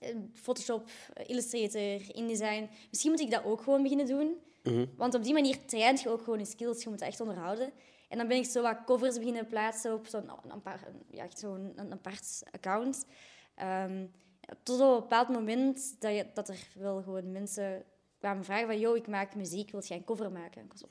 eh, 0.00 0.16
Photoshop, 0.34 0.90
eh, 1.14 1.28
Illustrator, 1.28 2.16
InDesign. 2.16 2.68
Misschien 2.90 3.10
moet 3.10 3.20
ik 3.20 3.30
dat 3.30 3.44
ook 3.44 3.62
gewoon 3.62 3.82
beginnen 3.82 4.06
doen. 4.06 4.36
Want 4.96 5.14
op 5.14 5.22
die 5.22 5.32
manier 5.32 5.64
traint 5.64 6.00
je 6.00 6.08
ook 6.08 6.22
gewoon 6.22 6.38
je 6.38 6.44
skills. 6.44 6.82
Je 6.82 6.88
moet 6.88 6.98
dat 6.98 7.08
echt 7.08 7.20
onderhouden. 7.20 7.72
En 8.08 8.18
dan 8.18 8.28
ben 8.28 8.36
ik 8.36 8.44
zo 8.44 8.62
wat 8.62 8.84
covers 8.84 9.18
beginnen 9.18 9.46
plaatsen 9.46 9.94
op 9.94 10.06
zo'n 10.06 10.30
een 10.44 10.52
apart, 10.52 10.82
ja, 11.10 11.28
een 11.76 11.92
apart 11.92 12.42
account. 12.50 13.06
Ehm, 13.54 14.06
tot 14.62 14.80
op 14.80 14.94
een 14.94 15.00
bepaald 15.00 15.28
moment 15.28 15.96
dat, 16.00 16.14
je, 16.14 16.26
dat 16.34 16.48
er 16.48 16.66
wel 16.74 17.02
gewoon 17.02 17.32
mensen 17.32 17.84
kwamen 18.18 18.44
vragen 18.44 18.66
van... 18.66 18.78
Yo, 18.78 18.94
ik 18.94 19.06
maak 19.06 19.34
muziek, 19.34 19.70
wil 19.70 19.82
jij 19.82 19.96
een 19.96 20.04
cover 20.04 20.32
maken? 20.32 20.62
Ik 20.64 20.70
was 20.72 20.80
zo... 20.80 20.86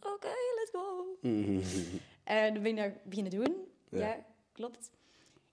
Oké, 0.00 0.28
let's 0.54 0.70
go. 0.72 1.06
En 2.24 2.54
dan 2.54 2.62
ben 2.62 2.78
ik 2.78 2.84
dat 2.92 3.04
beginnen 3.04 3.32
doen. 3.32 3.56
Ja, 3.88 3.98
Ja. 3.98 4.24
klopt. 4.52 4.90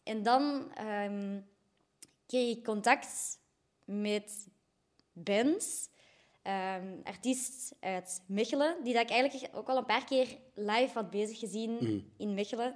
En 0.04 0.24
dan 0.24 0.74
ehm, 0.74 1.40
kreeg 2.26 2.58
ik 2.58 2.64
contact 2.64 3.40
met 3.86 4.48
Benz, 5.14 5.88
ehm, 6.42 6.96
artiest 7.04 7.76
uit 7.80 8.24
Mechelen, 8.28 8.84
die 8.84 8.94
dat 8.94 9.02
ik 9.04 9.10
eigenlijk 9.10 9.56
ook 9.56 9.68
al 9.68 9.78
een 9.78 9.86
paar 9.86 10.06
keer 10.06 10.38
live 10.54 10.94
had 10.94 11.10
bezig 11.10 11.40
gezien 11.40 12.06
in 12.18 12.34
Mechelen. 12.34 12.72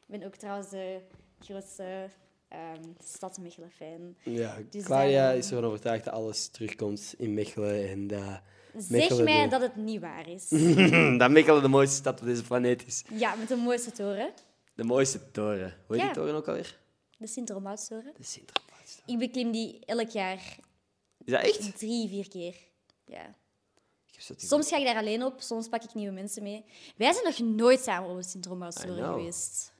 Ik 0.00 0.06
ben 0.18 0.22
ook 0.24 0.34
trouwens 0.34 0.70
de 0.70 1.00
grootste 1.38 2.08
ehm 2.50 2.82
stad 3.04 3.38
Mechelen-fan. 3.38 4.14
Ja, 4.24 4.56
Dus 4.70 4.84
Claudia 4.84 5.20
daarom- 5.20 5.38
is 5.38 5.50
ervan 5.50 5.64
overtuigd 5.64 6.04
dat 6.04 6.14
alles 6.14 6.48
terugkomt 6.48 7.14
in 7.18 7.34
Mechelen. 7.34 7.88
En 7.88 8.06
dat, 8.06 8.40
Zeg 8.76 8.88
Mechelen 8.90 9.24
mij 9.24 9.42
de- 9.42 9.48
dat 9.48 9.60
het 9.60 9.76
niet 9.76 10.00
waar 10.00 10.28
is. 10.28 10.48
dat 11.18 11.30
Mechelen 11.30 11.62
de 11.62 11.68
mooiste 11.68 11.96
stad 11.96 12.20
op 12.20 12.26
deze 12.26 12.42
planeet 12.42 12.86
is. 12.86 13.04
ja, 13.14 13.34
met 13.34 13.48
de 13.48 13.56
mooiste 13.56 13.92
toren. 13.92 14.32
De 14.74 14.84
mooiste 14.84 15.30
toren. 15.30 15.74
Hoe 15.86 15.96
heet 15.96 16.04
Ja. 16.06 16.12
die 16.12 16.22
toren 16.22 16.34
ook 16.34 16.48
alweer? 16.48 16.78
De 17.16 17.26
Sint-Romanoudstoren. 17.26 18.12
De 18.16 18.22
Sint-Romanoudstoren. 18.24 19.12
Ik 19.12 19.18
beklim 19.18 19.50
die 19.52 19.84
elk 19.84 20.08
jaar 20.08 20.58
Is 21.24 21.32
dat 21.32 21.42
echt? 21.42 21.78
drie, 21.78 22.08
vier 22.08 22.28
keer. 22.28 22.54
Ja. 23.06 23.34
Soms 24.36 24.68
ga 24.68 24.76
ik 24.76 24.84
daar 24.84 24.96
alleen 24.96 25.24
op, 25.24 25.40
soms 25.40 25.68
pak 25.68 25.82
ik 25.84 25.94
nieuwe 25.94 26.12
mensen 26.12 26.42
mee. 26.42 26.64
Wij 26.96 27.12
zijn 27.12 27.24
nog 27.24 27.38
nooit 27.56 27.80
samen 27.80 28.10
op 28.10 28.16
de 28.16 28.22
sint 28.22 28.46
know. 28.46 29.14
geweest. 29.14 29.72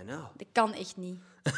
I 0.00 0.04
know. 0.04 0.24
Dat 0.36 0.46
kan 0.52 0.72
echt 0.74 0.96
niet. 0.96 1.18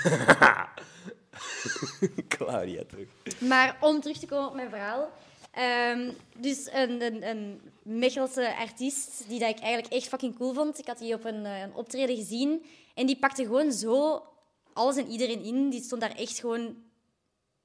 Claudia 2.28 2.82
terug. 2.88 3.08
Maar 3.40 3.76
om 3.80 4.00
terug 4.00 4.18
te 4.18 4.26
komen 4.26 4.48
op 4.48 4.54
mijn 4.54 4.68
verhaal. 4.68 5.10
ehm, 5.50 6.10
dus 6.36 6.68
een, 6.72 7.02
een, 7.02 7.28
een 7.28 7.60
Mechelse 7.82 8.56
artiest 8.56 9.28
die 9.28 9.38
dat 9.38 9.48
ik 9.48 9.58
eigenlijk 9.58 9.92
echt 9.94 10.08
fucking 10.08 10.36
cool 10.36 10.52
vond. 10.54 10.78
Ik 10.78 10.86
had 10.86 10.98
die 10.98 11.14
op 11.14 11.24
een, 11.24 11.46
eh, 11.46 11.60
een 11.60 11.74
optreden 11.74 12.16
gezien. 12.16 12.64
En 12.94 13.06
die 13.06 13.18
pakte 13.18 13.44
gewoon 13.44 13.72
zo 13.72 14.22
alles 14.72 14.96
en 14.96 15.06
iedereen 15.06 15.42
in. 15.42 15.70
Die 15.70 15.82
stond 15.82 16.00
daar 16.00 16.14
echt 16.16 16.38
gewoon 16.38 16.76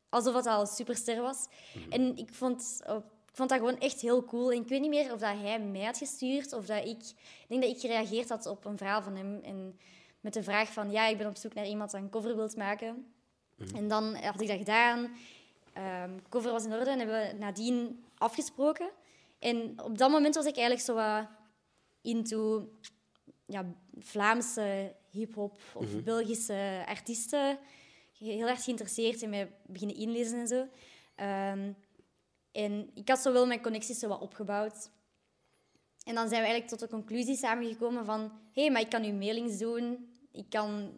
alsof 0.09 0.36
het 0.36 0.45
al 0.45 0.61
een 0.61 0.67
superster 0.67 1.22
was. 1.22 1.47
En 1.89 2.17
ik 2.17 2.30
vond, 2.34 2.80
ik 3.28 3.36
vond 3.36 3.49
dat 3.49 3.57
gewoon 3.57 3.80
echt 3.80 4.01
heel 4.01 4.26
cool. 4.26 4.51
En 4.51 4.61
ik 4.61 4.67
weet 4.67 4.82
niet 4.82 4.89
meer 4.89 5.13
of 5.13 5.20
dat 5.20 5.36
hij 5.41 5.59
mij 5.59 5.84
had 5.84 5.97
gestuurd 5.97 6.53
of 6.53 6.65
dat 6.65 6.86
ik... 6.86 6.99
Ik 6.99 7.15
denk 7.47 7.61
dat 7.61 7.72
ik 7.72 7.80
gereageerd 7.80 8.30
had 8.30 8.45
op 8.45 8.65
een 8.65 8.78
verhaal 8.78 9.01
van 9.01 9.15
hem. 9.15 9.39
En 9.43 9.80
met 10.20 10.34
de 10.34 10.43
vraag 10.43 10.74
van, 10.74 10.91
ja, 10.91 11.07
ik 11.07 11.17
ben 11.17 11.28
op 11.28 11.36
zoek 11.36 11.53
naar 11.53 11.67
iemand 11.67 11.91
dat 11.91 12.01
een 12.01 12.09
cover 12.09 12.36
wilt 12.36 12.55
maken. 12.55 13.13
En 13.76 13.88
dan 13.88 14.15
had 14.15 14.41
ik 14.41 14.47
dat 14.47 14.57
gedaan. 14.57 15.11
Ehm 15.74 16.11
cover 16.30 16.51
was 16.51 16.65
in 16.65 16.74
orde 16.74 16.89
en 16.89 16.99
hebben 16.99 17.28
we 17.28 17.38
nadien 17.38 18.03
afgesproken. 18.17 18.89
En 19.39 19.82
op 19.84 19.97
dat 19.97 20.11
moment 20.11 20.36
was 20.36 20.45
ik 20.45 20.55
eigenlijk 20.55 20.86
zo 20.86 20.93
wat 20.93 21.28
into 22.01 22.70
ja, 23.45 23.65
Vlaamse 23.97 24.95
hip-hop 25.09 25.59
of 25.74 26.03
Belgische 26.03 26.84
artiesten. 26.86 27.59
Heel 28.17 28.47
erg 28.47 28.63
geïnteresseerd 28.63 29.22
in 29.22 29.30
mij 29.30 29.51
beginnen 29.65 29.97
inlezen 29.97 30.39
en 30.39 30.47
zo. 30.47 30.67
Ehm, 31.15 31.72
en 32.51 32.89
ik 32.93 33.09
had 33.09 33.20
zo 33.20 33.34
wel 33.34 33.47
mijn 33.47 33.61
connecties 33.61 33.99
zo 33.99 34.07
wat 34.07 34.22
opgebouwd. 34.22 34.89
En 36.03 36.15
dan 36.15 36.28
zijn 36.28 36.41
we 36.41 36.47
eigenlijk 36.47 36.67
tot 36.67 36.80
de 36.80 36.88
conclusie 36.88 37.36
samengekomen 37.36 38.05
van... 38.05 38.22
Hé, 38.53 38.61
hey, 38.61 38.72
maar 38.72 38.82
ik 38.82 38.89
kan 38.89 39.05
u 39.05 39.11
mailings 39.11 39.57
doen. 39.57 40.09
Ik 40.32 40.45
kan 40.49 40.91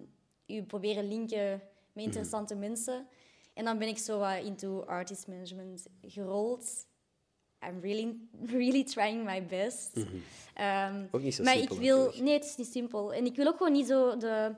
u 0.47 0.63
proberen 0.63 1.07
linken 1.07 1.61
met 1.93 2.05
interessante 2.05 2.55
mensen. 2.55 3.07
En 3.53 3.65
dan 3.65 3.77
ben 3.77 3.87
ik 3.87 3.97
zo 3.97 4.19
wat 4.19 4.43
into 4.43 4.81
artist 4.81 5.27
management 5.27 5.87
gerold. 6.01 6.85
I'm 7.67 7.79
really, 7.81 8.17
really 8.57 8.83
trying 8.83 9.23
my 9.25 9.45
best. 9.45 10.05
Ehm, 10.53 11.05
Ook 11.11 11.21
niet 11.21 11.35
zo 11.35 11.43
maar 11.43 11.55
simpel 11.55 11.75
ik 11.75 11.81
wil... 11.81 11.97
natuurlijk. 11.97 12.23
Nee, 12.23 12.33
het 12.33 12.45
is 12.45 12.55
niet 12.55 12.71
simpel. 12.71 13.13
En 13.13 13.25
ik 13.25 13.35
wil 13.35 13.47
ook 13.47 13.57
gewoon 13.57 13.71
niet 13.71 13.87
zo 13.87 14.17
de... 14.17 14.55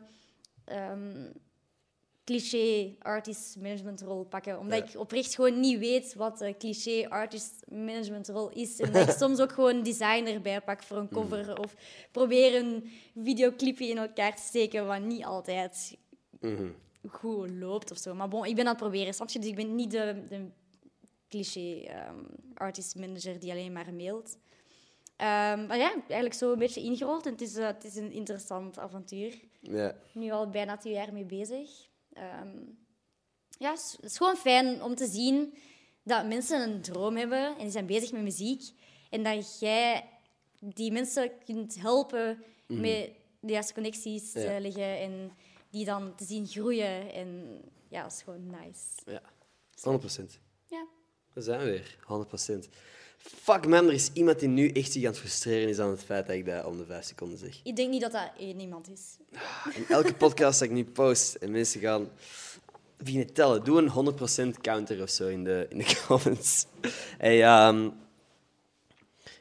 ehm, 0.65 1.31
cliché 2.23 2.95
artist 2.99 3.57
management 3.59 4.01
rol 4.01 4.23
pakken. 4.23 4.59
Omdat 4.59 4.89
ik 4.89 4.99
oprecht 4.99 5.35
gewoon 5.35 5.59
niet 5.59 5.79
weet 5.79 6.13
wat 6.15 6.37
de 6.37 6.57
cliché 6.57 7.09
artist 7.09 7.65
management 7.67 8.29
rol 8.29 8.49
is. 8.49 8.79
En 8.79 8.91
dat 8.91 9.07
ik 9.07 9.15
soms 9.23 9.39
ook 9.39 9.51
gewoon 9.51 9.83
designer 9.83 10.41
bijpak 10.41 10.83
voor 10.83 10.97
een 10.97 11.09
cover. 11.09 11.59
Of 11.59 11.75
probeer 12.11 12.55
een 12.55 12.91
videoclipje 13.15 13.87
in 13.87 13.97
elkaar 13.97 14.35
te 14.35 14.41
steken, 14.41 14.87
wat 14.87 15.01
niet 15.01 15.25
altijd 15.25 15.97
goed 17.09 17.49
loopt 17.49 17.91
of 17.91 17.97
zo. 17.97 18.15
Maar 18.15 18.27
bon, 18.27 18.45
ik 18.45 18.55
ben 18.55 18.65
aan 18.65 18.71
het 18.71 18.81
proberen, 18.81 19.13
snap 19.13 19.29
je? 19.29 19.39
Dus 19.39 19.49
ik 19.49 19.55
ben 19.55 19.75
niet 19.75 19.91
de, 19.91 20.23
de 20.29 20.47
cliché 21.29 21.81
ehm, 21.81 22.19
artist 22.53 22.95
manager 22.95 23.39
die 23.39 23.51
alleen 23.51 23.71
maar 23.71 23.93
mailt. 23.93 24.37
Ehm, 25.15 25.65
maar 25.65 25.77
ja, 25.77 25.91
eigenlijk 25.93 26.33
zo 26.33 26.51
een 26.51 26.59
beetje 26.59 26.81
ingerold. 26.81 27.25
En 27.25 27.31
het 27.31 27.41
is, 27.41 27.55
eh, 27.55 27.65
het 27.65 27.83
is 27.83 27.95
een 27.95 28.11
interessant 28.11 28.79
avontuur. 28.79 29.39
Ja. 29.59 29.95
Nu 30.13 30.31
al 30.31 30.49
bijna 30.49 30.77
twee 30.77 30.93
jaar 30.93 31.13
mee 31.13 31.25
bezig. 31.25 31.91
Ehm, 32.13 32.57
ja, 33.57 33.71
het 33.71 33.97
is- 34.01 34.17
gewoon 34.17 34.35
fijn 34.35 34.83
om 34.83 34.95
te 34.95 35.05
zien 35.07 35.53
dat 36.03 36.27
mensen 36.27 36.61
een 36.61 36.81
droom 36.81 37.15
hebben 37.17 37.47
en 37.47 37.57
die 37.61 37.71
zijn 37.71 37.85
bezig 37.85 38.11
met 38.11 38.21
muziek. 38.21 38.61
En 39.09 39.23
dat 39.23 39.59
jij 39.59 40.09
die 40.59 40.91
mensen 40.91 41.31
kunt 41.45 41.75
helpen 41.81 42.43
met 42.67 43.11
de 43.39 43.51
juiste 43.51 43.73
connecties 43.73 44.31
te 44.31 44.57
leggen 44.59 44.99
en 44.99 45.31
die 45.69 45.85
dan 45.85 46.15
te 46.15 46.23
zien 46.25 46.47
groeien. 46.47 47.11
En 47.13 47.61
ja, 47.89 48.01
dat 48.03 48.11
is 48.11 48.21
gewoon 48.21 48.47
nice. 48.49 48.81
Ja, 49.05 49.21
100%. 49.83 50.39
Ja. 50.65 50.87
Daar 51.33 51.43
zijn 51.43 51.59
we 51.59 51.65
weer, 51.65 51.97
100%. 52.07 52.69
Fuck 53.23 53.67
man, 53.67 53.87
er 53.87 53.93
is 53.93 54.09
iemand 54.13 54.39
die 54.39 54.49
nu 54.49 54.69
echt 54.69 54.91
zich 54.91 55.03
aan 55.03 55.09
het 55.11 55.19
frustreren 55.19 55.69
is 55.69 55.79
aan 55.79 55.89
het 55.89 56.03
feit 56.03 56.27
dat 56.27 56.35
ik 56.35 56.45
dat 56.45 56.65
om 56.65 56.77
de 56.77 56.85
vijf 56.85 57.05
seconden 57.05 57.37
zeg. 57.37 57.59
Ik 57.63 57.75
denk 57.75 57.89
niet 57.89 58.01
dat 58.01 58.11
dat 58.11 58.31
één 58.39 58.59
iemand 58.59 58.89
is. 58.89 59.01
In 59.75 59.85
elke 59.89 60.13
podcast 60.13 60.59
dat 60.59 60.67
ik 60.67 60.73
nu 60.73 60.85
post 60.85 61.33
en 61.35 61.51
mensen 61.51 61.79
gaan 61.81 62.09
beginnen 62.97 63.33
tellen, 63.33 63.63
doe 63.63 63.81
een 63.81 64.53
100% 64.55 64.61
counter 64.61 65.01
of 65.01 65.09
zo 65.09 65.27
in 65.27 65.43
de, 65.43 65.65
in 65.69 65.77
de 65.77 66.01
comments. 66.07 66.65
Hey, 67.17 67.43
ehm, 67.43 67.89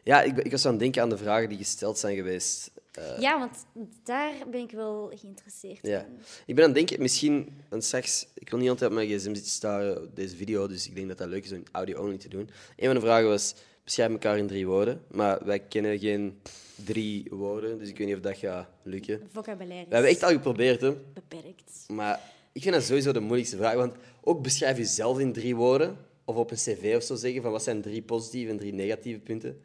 ja, 0.03 0.23
ik, 0.23 0.37
ik 0.39 0.51
was 0.51 0.65
aan 0.65 0.71
het 0.71 0.81
denken 0.81 1.03
aan 1.03 1.09
de 1.09 1.17
vragen 1.17 1.49
die 1.49 1.59
gesteld 1.59 1.99
zijn 1.99 2.17
geweest. 2.17 2.71
Eh, 2.93 3.19
ja, 3.19 3.39
want 3.39 3.57
daar 4.05 4.33
ben 4.51 4.61
ik 4.61 4.71
wel 4.71 5.13
geïnteresseerd 5.15 5.87
Ja. 5.87 5.99
in. 6.01 6.19
Ik 6.47 6.55
ben 6.55 6.65
aan 6.65 6.71
het 6.71 6.79
denken, 6.79 7.03
misschien, 7.03 7.63
want 7.69 7.85
straks, 7.85 8.27
ik 8.35 8.51
wil 8.51 8.59
niet 8.59 8.69
altijd 8.69 8.91
op 8.91 8.97
mijn 8.97 9.09
gsm 9.09 9.35
zitten 9.35 9.53
staren 9.53 10.03
op 10.03 10.17
deze 10.17 10.37
video, 10.37 10.67
dus 10.67 10.87
ik 10.87 10.95
denk 10.95 11.09
dat 11.09 11.19
dat 11.19 11.29
leuk 11.29 11.45
is 11.45 11.53
om 11.53 11.63
audio-only 11.73 12.17
te 12.19 12.29
doen. 12.29 12.51
Een 12.77 12.87
van 12.87 12.95
de 12.95 13.01
vragen 13.01 13.29
was, 13.29 13.55
beschrijf 13.85 14.11
elkaar 14.11 14.39
in 14.39 14.47
drie 14.47 14.67
woorden, 14.67 15.05
maar 15.11 15.45
wij 15.45 15.61
kennen 15.61 15.99
geen 15.99 16.41
drie 16.85 17.27
woorden, 17.31 17.79
dus 17.79 17.89
ik 17.89 17.99
weet 17.99 18.07
niet 18.07 18.17
of 18.17 18.23
dat 18.23 18.37
gaat 18.37 18.69
lukken. 18.83 19.29
Vocabulaire 19.33 19.89
We 19.89 19.95
hebben 19.95 20.11
echt 20.11 20.23
al 20.23 20.31
geprobeerd, 20.31 20.81
hè. 20.81 20.93
beperkt. 20.93 21.85
Maar 21.89 22.21
ik 22.53 22.63
vind 22.63 22.75
dat 22.75 22.85
sowieso 22.85 23.13
de 23.13 23.21
moeilijkste 23.21 23.57
vraag, 23.57 23.75
want 23.75 23.95
ook 24.21 24.43
beschrijf 24.43 24.77
jezelf 24.77 25.19
in 25.19 25.33
drie 25.33 25.57
woorden, 25.57 25.97
of 26.25 26.37
op 26.37 26.51
een 26.51 26.57
cv 26.57 26.93
of 26.97 27.03
zo 27.03 27.15
zeggen, 27.15 27.43
van 27.43 27.51
wat 27.51 27.63
zijn 27.63 27.83
drie 27.83 28.03
positieve 28.03 28.51
en 28.51 28.59
drie 28.59 28.73
negatieve 28.73 29.21
punten. 29.21 29.63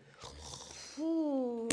Oeh. 0.99 1.68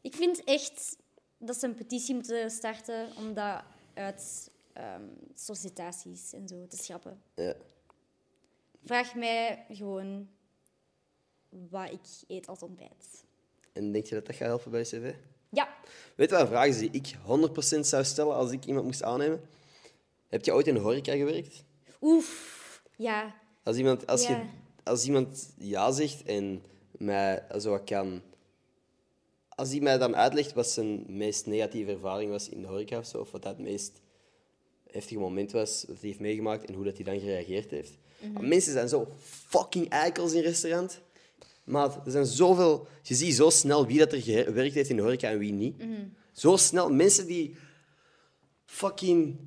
Ik 0.00 0.14
vind 0.14 0.44
echt 0.44 0.96
dat 1.38 1.56
ze 1.56 1.66
een 1.66 1.74
petitie 1.74 2.14
moeten 2.14 2.50
starten 2.50 3.08
om 3.16 3.34
dat 3.34 3.62
uit 3.94 4.50
ehm, 4.72 5.02
sollicitaties 5.34 6.32
en 6.32 6.48
zo 6.48 6.66
te 6.66 6.76
schrappen. 6.76 7.22
Ja. 7.34 7.54
Vraag 8.84 9.14
mij 9.14 9.64
gewoon 9.68 10.28
wat 11.70 11.90
ik 11.90 12.00
eet 12.28 12.46
als 12.46 12.62
ontbijt. 12.62 13.24
En 13.72 13.92
denk 13.92 14.06
je 14.06 14.14
dat 14.14 14.26
dat 14.26 14.36
gaat 14.36 14.48
helpen 14.48 14.70
bij 14.70 14.80
je 14.80 14.86
cv? 14.86 15.12
Ja, 15.48 15.68
Weet 16.14 16.28
je 16.28 16.34
wat 16.34 16.44
een 16.44 16.50
vraag 16.50 16.66
is 16.66 16.78
die 16.78 16.90
ik 16.92 17.14
100% 17.76 17.80
zou 17.80 18.04
stellen 18.04 18.34
als 18.34 18.50
ik 18.50 18.64
iemand 18.64 18.84
moest 18.86 19.02
aannemen? 19.02 19.40
Heb 20.28 20.44
je 20.44 20.52
ooit 20.54 20.66
in 20.66 20.74
de 20.74 20.80
horeca 20.80 21.12
gewerkt? 21.16 21.64
oef, 22.00 22.82
ja. 22.96 23.34
Als 23.62 23.76
iemand, 23.76 24.06
als 24.06 24.26
Ja. 24.26 24.28
je, 24.38 24.44
als 24.82 25.04
iemand 25.04 25.52
ja 25.58 25.92
zegt 25.92 26.22
en 26.22 26.62
mij 26.90 27.42
zo 27.60 27.70
wat 27.70 27.84
kan... 27.84 28.22
Als 29.48 29.70
hij 29.70 29.80
mij 29.80 29.98
dan 29.98 30.16
uitlegt 30.16 30.52
wat 30.52 30.68
zijn 30.68 31.04
meest 31.08 31.46
negatieve 31.46 31.90
ervaring 31.92 32.30
was 32.30 32.48
in 32.48 32.60
de 32.60 32.66
horeca 32.68 32.98
of 32.98 33.06
zo, 33.06 33.18
of 33.18 33.30
wat 33.30 33.42
dat 33.42 33.52
het 33.56 33.66
meest 33.66 34.00
heftige 34.90 35.20
moment 35.20 35.52
was 35.52 35.80
dat 35.80 35.96
hij 36.00 36.08
heeft 36.08 36.20
meegemaakt 36.20 36.64
en 36.64 36.74
hoe 36.74 36.84
dat 36.84 36.94
hij 36.96 37.04
dan 37.04 37.18
gereageerd 37.20 37.70
heeft. 37.70 37.98
Want 38.32 38.46
Mensen 38.46 38.72
zijn 38.72 38.88
zo 38.88 39.08
fucking 39.20 39.88
eikels 39.88 40.32
in 40.32 40.42
restaurant. 40.42 41.00
Maar 41.64 41.90
er 42.04 42.10
zijn 42.10 42.26
zoveel... 42.26 42.86
Je 43.02 43.14
ziet 43.14 43.34
zo 43.34 43.50
snel 43.50 43.86
wie 43.86 43.98
dat 43.98 44.12
er 44.12 44.20
gewerkt 44.22 44.74
heeft 44.74 44.90
in 44.90 44.96
de 44.96 45.02
horeca 45.02 45.28
en 45.30 45.38
wie 45.38 45.52
niet. 45.52 45.74
Zo 46.32 46.56
snel. 46.56 46.92
Mensen 46.92 47.26
die 47.26 47.56
fucking 48.66 49.38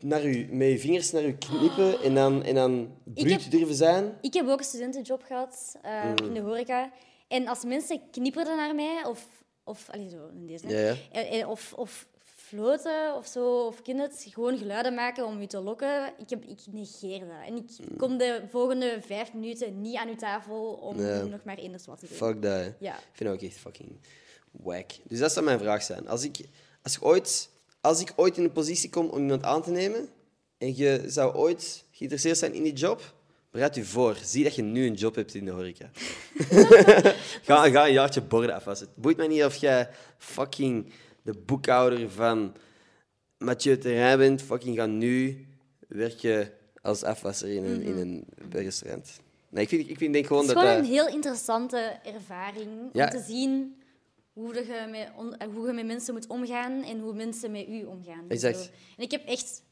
naar 0.00 0.24
u, 0.24 0.46
met 0.50 0.68
je 0.68 0.78
vingers 0.78 1.10
naar 1.12 1.24
u 1.24 1.32
knippen 1.32 2.00
en 2.02 2.14
dan, 2.14 2.42
en 2.42 2.54
dan 2.54 2.94
bruut 3.04 3.50
durven 3.50 3.74
zijn. 3.74 4.18
Ik 4.20 4.34
heb 4.34 4.46
ook 4.48 4.58
een 4.58 4.64
studentenjob 4.64 5.22
gehad 5.22 5.76
eh, 5.82 6.12
in 6.26 6.32
de 6.34 6.40
horeca. 6.40 6.92
En 7.28 7.46
als 7.48 7.64
mensen 7.64 8.00
knipperden 8.10 8.56
naar 8.56 8.74
mij, 8.74 9.04
of... 9.04 9.26
Of, 9.64 9.88
allee, 9.90 10.08
zo, 10.08 10.26
in 10.34 10.46
deze, 10.46 10.68
Ja, 10.68 10.78
ja. 10.78 10.94
En- 11.12 11.26
en 11.28 11.46
Of, 11.46 11.72
of 11.76 12.06
floten 12.56 13.14
of 13.14 13.26
zo, 13.26 13.66
of 13.66 13.82
kind 13.82 14.00
het, 14.00 14.26
gewoon 14.28 14.58
geluiden 14.58 14.94
maken 14.94 15.26
om 15.26 15.40
u 15.40 15.46
te 15.46 15.60
lokken. 15.60 16.12
Ik, 16.18 16.30
heb, 16.30 16.44
ik 16.44 16.58
negeer 16.70 17.18
dat. 17.18 17.46
En 17.46 17.56
ik 17.56 17.96
kom 17.98 18.18
de 18.18 18.42
volgende 18.50 18.98
vijf 19.06 19.32
minuten 19.34 19.80
niet 19.80 19.96
aan 19.96 20.08
uw 20.08 20.16
tafel 20.16 20.72
om 20.72 20.96
nog 21.30 21.44
maar 21.44 21.58
één 21.58 21.72
wat 21.72 21.98
te 21.98 22.06
doen. 22.06 22.16
Fuck 22.16 22.42
dat. 22.42 22.72
Ja. 22.78 22.94
Ik 22.94 23.04
vind 23.12 23.30
dat 23.30 23.38
ook 23.38 23.48
echt 23.48 23.58
fucking 23.58 24.00
wack. 24.50 24.90
Dus 25.04 25.18
dat 25.18 25.32
zou 25.32 25.44
mijn 25.44 25.58
vraag 25.58 25.82
zijn. 25.82 26.08
Als 26.08 26.24
ik, 26.24 26.38
als, 26.82 26.96
ik 26.96 27.04
ooit, 27.04 27.50
als 27.80 28.00
ik 28.00 28.12
ooit 28.16 28.36
in 28.36 28.44
een 28.44 28.52
positie 28.52 28.90
kom 28.90 29.08
om 29.08 29.18
iemand 29.18 29.42
aan 29.42 29.62
te 29.62 29.70
nemen 29.70 30.08
en 30.58 30.76
je 30.76 31.02
zou 31.06 31.34
ooit 31.34 31.84
geïnteresseerd 31.90 32.38
zijn 32.38 32.54
in 32.54 32.62
die 32.62 32.72
job, 32.72 33.14
bereid 33.50 33.76
u 33.76 33.84
voor. 33.84 34.16
Zie 34.22 34.44
dat 34.44 34.54
je 34.54 34.62
nu 34.62 34.86
een 34.86 34.94
job 34.94 35.14
hebt 35.14 35.34
in 35.34 35.44
de 35.44 35.50
horeca. 35.50 35.90
ga, 37.46 37.70
ga 37.70 37.86
een 37.86 37.92
jaartje 37.92 38.22
borden 38.22 38.54
afwassen. 38.54 38.86
Het 38.86 38.96
boeit 38.96 39.16
mij 39.16 39.26
niet 39.26 39.44
of 39.44 39.54
jij 39.54 39.88
fucking 40.18 40.92
de 41.26 41.38
boekhouder 41.46 42.10
van 42.10 42.54
Mathieu 43.38 43.78
Terrein 43.78 44.18
bent. 44.18 44.42
Fucking 44.42 44.76
ga 44.76 44.86
nu 44.86 45.46
werken 45.88 46.52
als 46.82 47.02
afwasser 47.02 47.48
in 47.48 47.64
een, 47.64 47.82
in 47.82 47.96
een 47.96 48.24
restaurant. 48.50 49.20
Nee, 49.48 49.62
ik, 49.62 49.68
vind, 49.68 49.88
ik 49.88 49.98
vind, 49.98 50.12
denk 50.12 50.26
gewoon 50.26 50.42
Het 50.42 50.50
is 50.50 50.54
dat 50.56 50.64
gewoon 50.64 50.82
dat... 50.82 50.88
een 50.90 50.96
heel 50.96 51.14
interessante 51.14 51.78
ervaring 52.04 52.68
Ja. 52.92 53.04
om 53.04 53.10
te 53.10 53.24
zien 53.26 53.82
hoe, 54.32 54.54
je 54.54 54.86
met, 54.90 55.10
hoe 55.54 55.66
je 55.66 55.72
met 55.72 55.86
mensen 55.86 56.14
moet 56.14 56.26
omgaan 56.26 56.82
en 56.82 57.00
hoe 57.00 57.14
mensen 57.14 57.50
met 57.50 57.68
u 57.68 57.84
omgaan. 57.84 58.18
en 58.22 58.28
Exact. 58.28 58.56
zo. 58.58 58.70
En 58.96 59.02
ik 59.04 59.10
heb 59.10 59.26
echt 59.26 59.64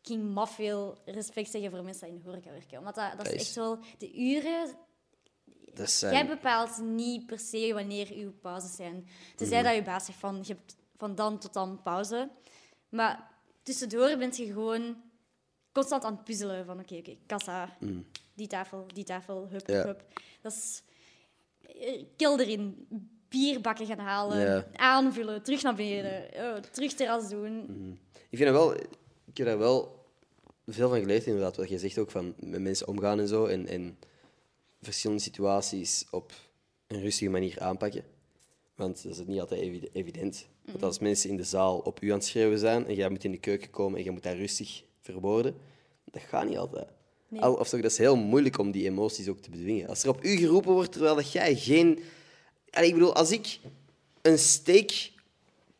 ik 0.00 0.08
ging 0.08 0.32
maf 0.34 0.54
veel 0.54 0.98
respect 1.04 1.50
zeggen 1.50 1.70
voor 1.70 1.82
mensen 1.82 2.06
die 2.06 2.16
in 2.16 2.22
de 2.22 2.28
horeca 2.28 2.50
werken. 2.50 2.78
Omdat 2.78 2.94
dat, 2.94 3.12
dat 3.16 3.26
is 3.26 3.40
echt 3.40 3.54
wel... 3.54 3.78
De 3.98 4.18
uren 4.18 4.68
zijn... 5.74 6.12
Jij 6.12 6.26
bepaalt 6.26 6.78
niet 6.82 7.26
per 7.26 7.38
se 7.38 7.70
wanneer 7.74 8.08
uw 8.12 8.32
pauzes 8.40 8.76
zijn. 8.76 9.06
Tenzij 9.36 9.56
Mhm. 9.58 9.66
dat 9.66 9.76
je 9.76 9.82
baas 9.82 10.04
zegt 10.04 10.18
van 10.18 10.38
je 10.42 10.52
hebt 10.52 10.76
van 11.02 11.14
dan 11.14 11.38
tot 11.38 11.52
dan 11.52 11.82
pauze. 11.82 12.30
Maar 12.88 13.30
tussendoor 13.62 14.16
ben 14.16 14.30
je 14.36 14.46
gewoon 14.46 14.96
constant 15.72 16.04
aan 16.04 16.12
het 16.14 16.24
puzzelen 16.24 16.64
van 16.64 16.78
oké, 16.80 16.94
oké, 16.96 17.16
kassa, 17.26 17.76
die 18.34 18.46
tafel, 18.46 18.86
die 18.94 19.04
tafel, 19.04 19.48
hup, 19.50 19.66
Mhm. 19.68 19.86
Hup. 19.86 20.04
Dat 20.40 20.52
is 20.52 20.82
eh, 21.80 22.04
kil 22.16 22.40
erin, 22.40 22.86
bierbakken 23.28 23.86
gaan 23.86 23.98
halen, 23.98 24.66
aanvullen, 24.76 25.42
terug 25.42 25.62
naar 25.62 25.74
beneden, 25.74 26.28
oh, 26.34 26.56
terug 26.56 26.92
terras 26.92 27.28
doen. 27.28 27.56
Ik 28.30 28.38
vind 28.38 28.50
dat 28.50 28.58
wel... 28.64 28.74
Ik 29.24 29.36
heb 29.38 29.46
daar 29.46 29.58
wel 29.58 30.04
veel 30.66 30.88
van 30.88 30.98
geleerd, 30.98 31.24
inderdaad. 31.26 31.56
Wat 31.56 31.68
je 31.68 31.78
zegt 31.78 31.98
ook, 31.98 32.10
van 32.10 32.34
met 32.38 32.60
mensen 32.60 32.88
omgaan 32.88 33.18
en 33.20 33.28
zo. 33.28 33.46
En, 33.46 33.66
en 33.66 33.98
verschillende 34.80 35.22
situaties 35.22 36.06
op 36.10 36.32
een 36.86 37.00
rustige 37.00 37.30
manier 37.30 37.60
aanpakken. 37.60 38.04
Want 38.74 39.02
dat 39.02 39.12
is 39.18 39.26
niet 39.26 39.40
altijd 39.40 39.60
evi- 39.60 39.88
evident. 39.92 40.46
Want 40.64 40.82
als 40.82 40.98
mensen 40.98 41.30
in 41.30 41.36
de 41.36 41.44
zaal 41.44 41.78
op 41.78 42.02
u 42.02 42.08
aan 42.08 42.16
het 42.16 42.26
schreeuwen 42.26 42.58
zijn 42.58 42.86
en 42.86 42.94
jij 42.94 43.08
moet 43.08 43.24
in 43.24 43.30
de 43.30 43.38
keuken 43.38 43.70
komen 43.70 43.98
en 43.98 44.04
jij 44.04 44.12
moet 44.12 44.22
dat 44.22 44.34
rustig 44.34 44.82
verwoorden, 45.00 45.54
dat 46.04 46.22
gaat 46.22 46.48
niet 46.48 46.58
altijd. 46.58 46.88
Nee. 47.28 47.40
Al, 47.40 47.54
of 47.54 47.68
toch, 47.68 47.80
dat 47.80 47.90
is 47.90 47.98
heel 47.98 48.16
moeilijk 48.16 48.58
om 48.58 48.70
die 48.70 48.84
emoties 48.84 49.28
ook 49.28 49.40
te 49.40 49.50
bedwingen. 49.50 49.88
Als 49.88 50.02
er 50.02 50.08
op 50.08 50.24
u 50.24 50.36
geroepen 50.36 50.72
wordt 50.72 50.92
terwijl 50.92 51.14
dat 51.14 51.32
jij 51.32 51.56
geen... 51.56 51.98
Allee, 52.70 52.88
ik 52.88 52.94
bedoel, 52.94 53.14
als 53.14 53.30
ik 53.30 53.58
een 54.22 54.38
steak 54.38 55.10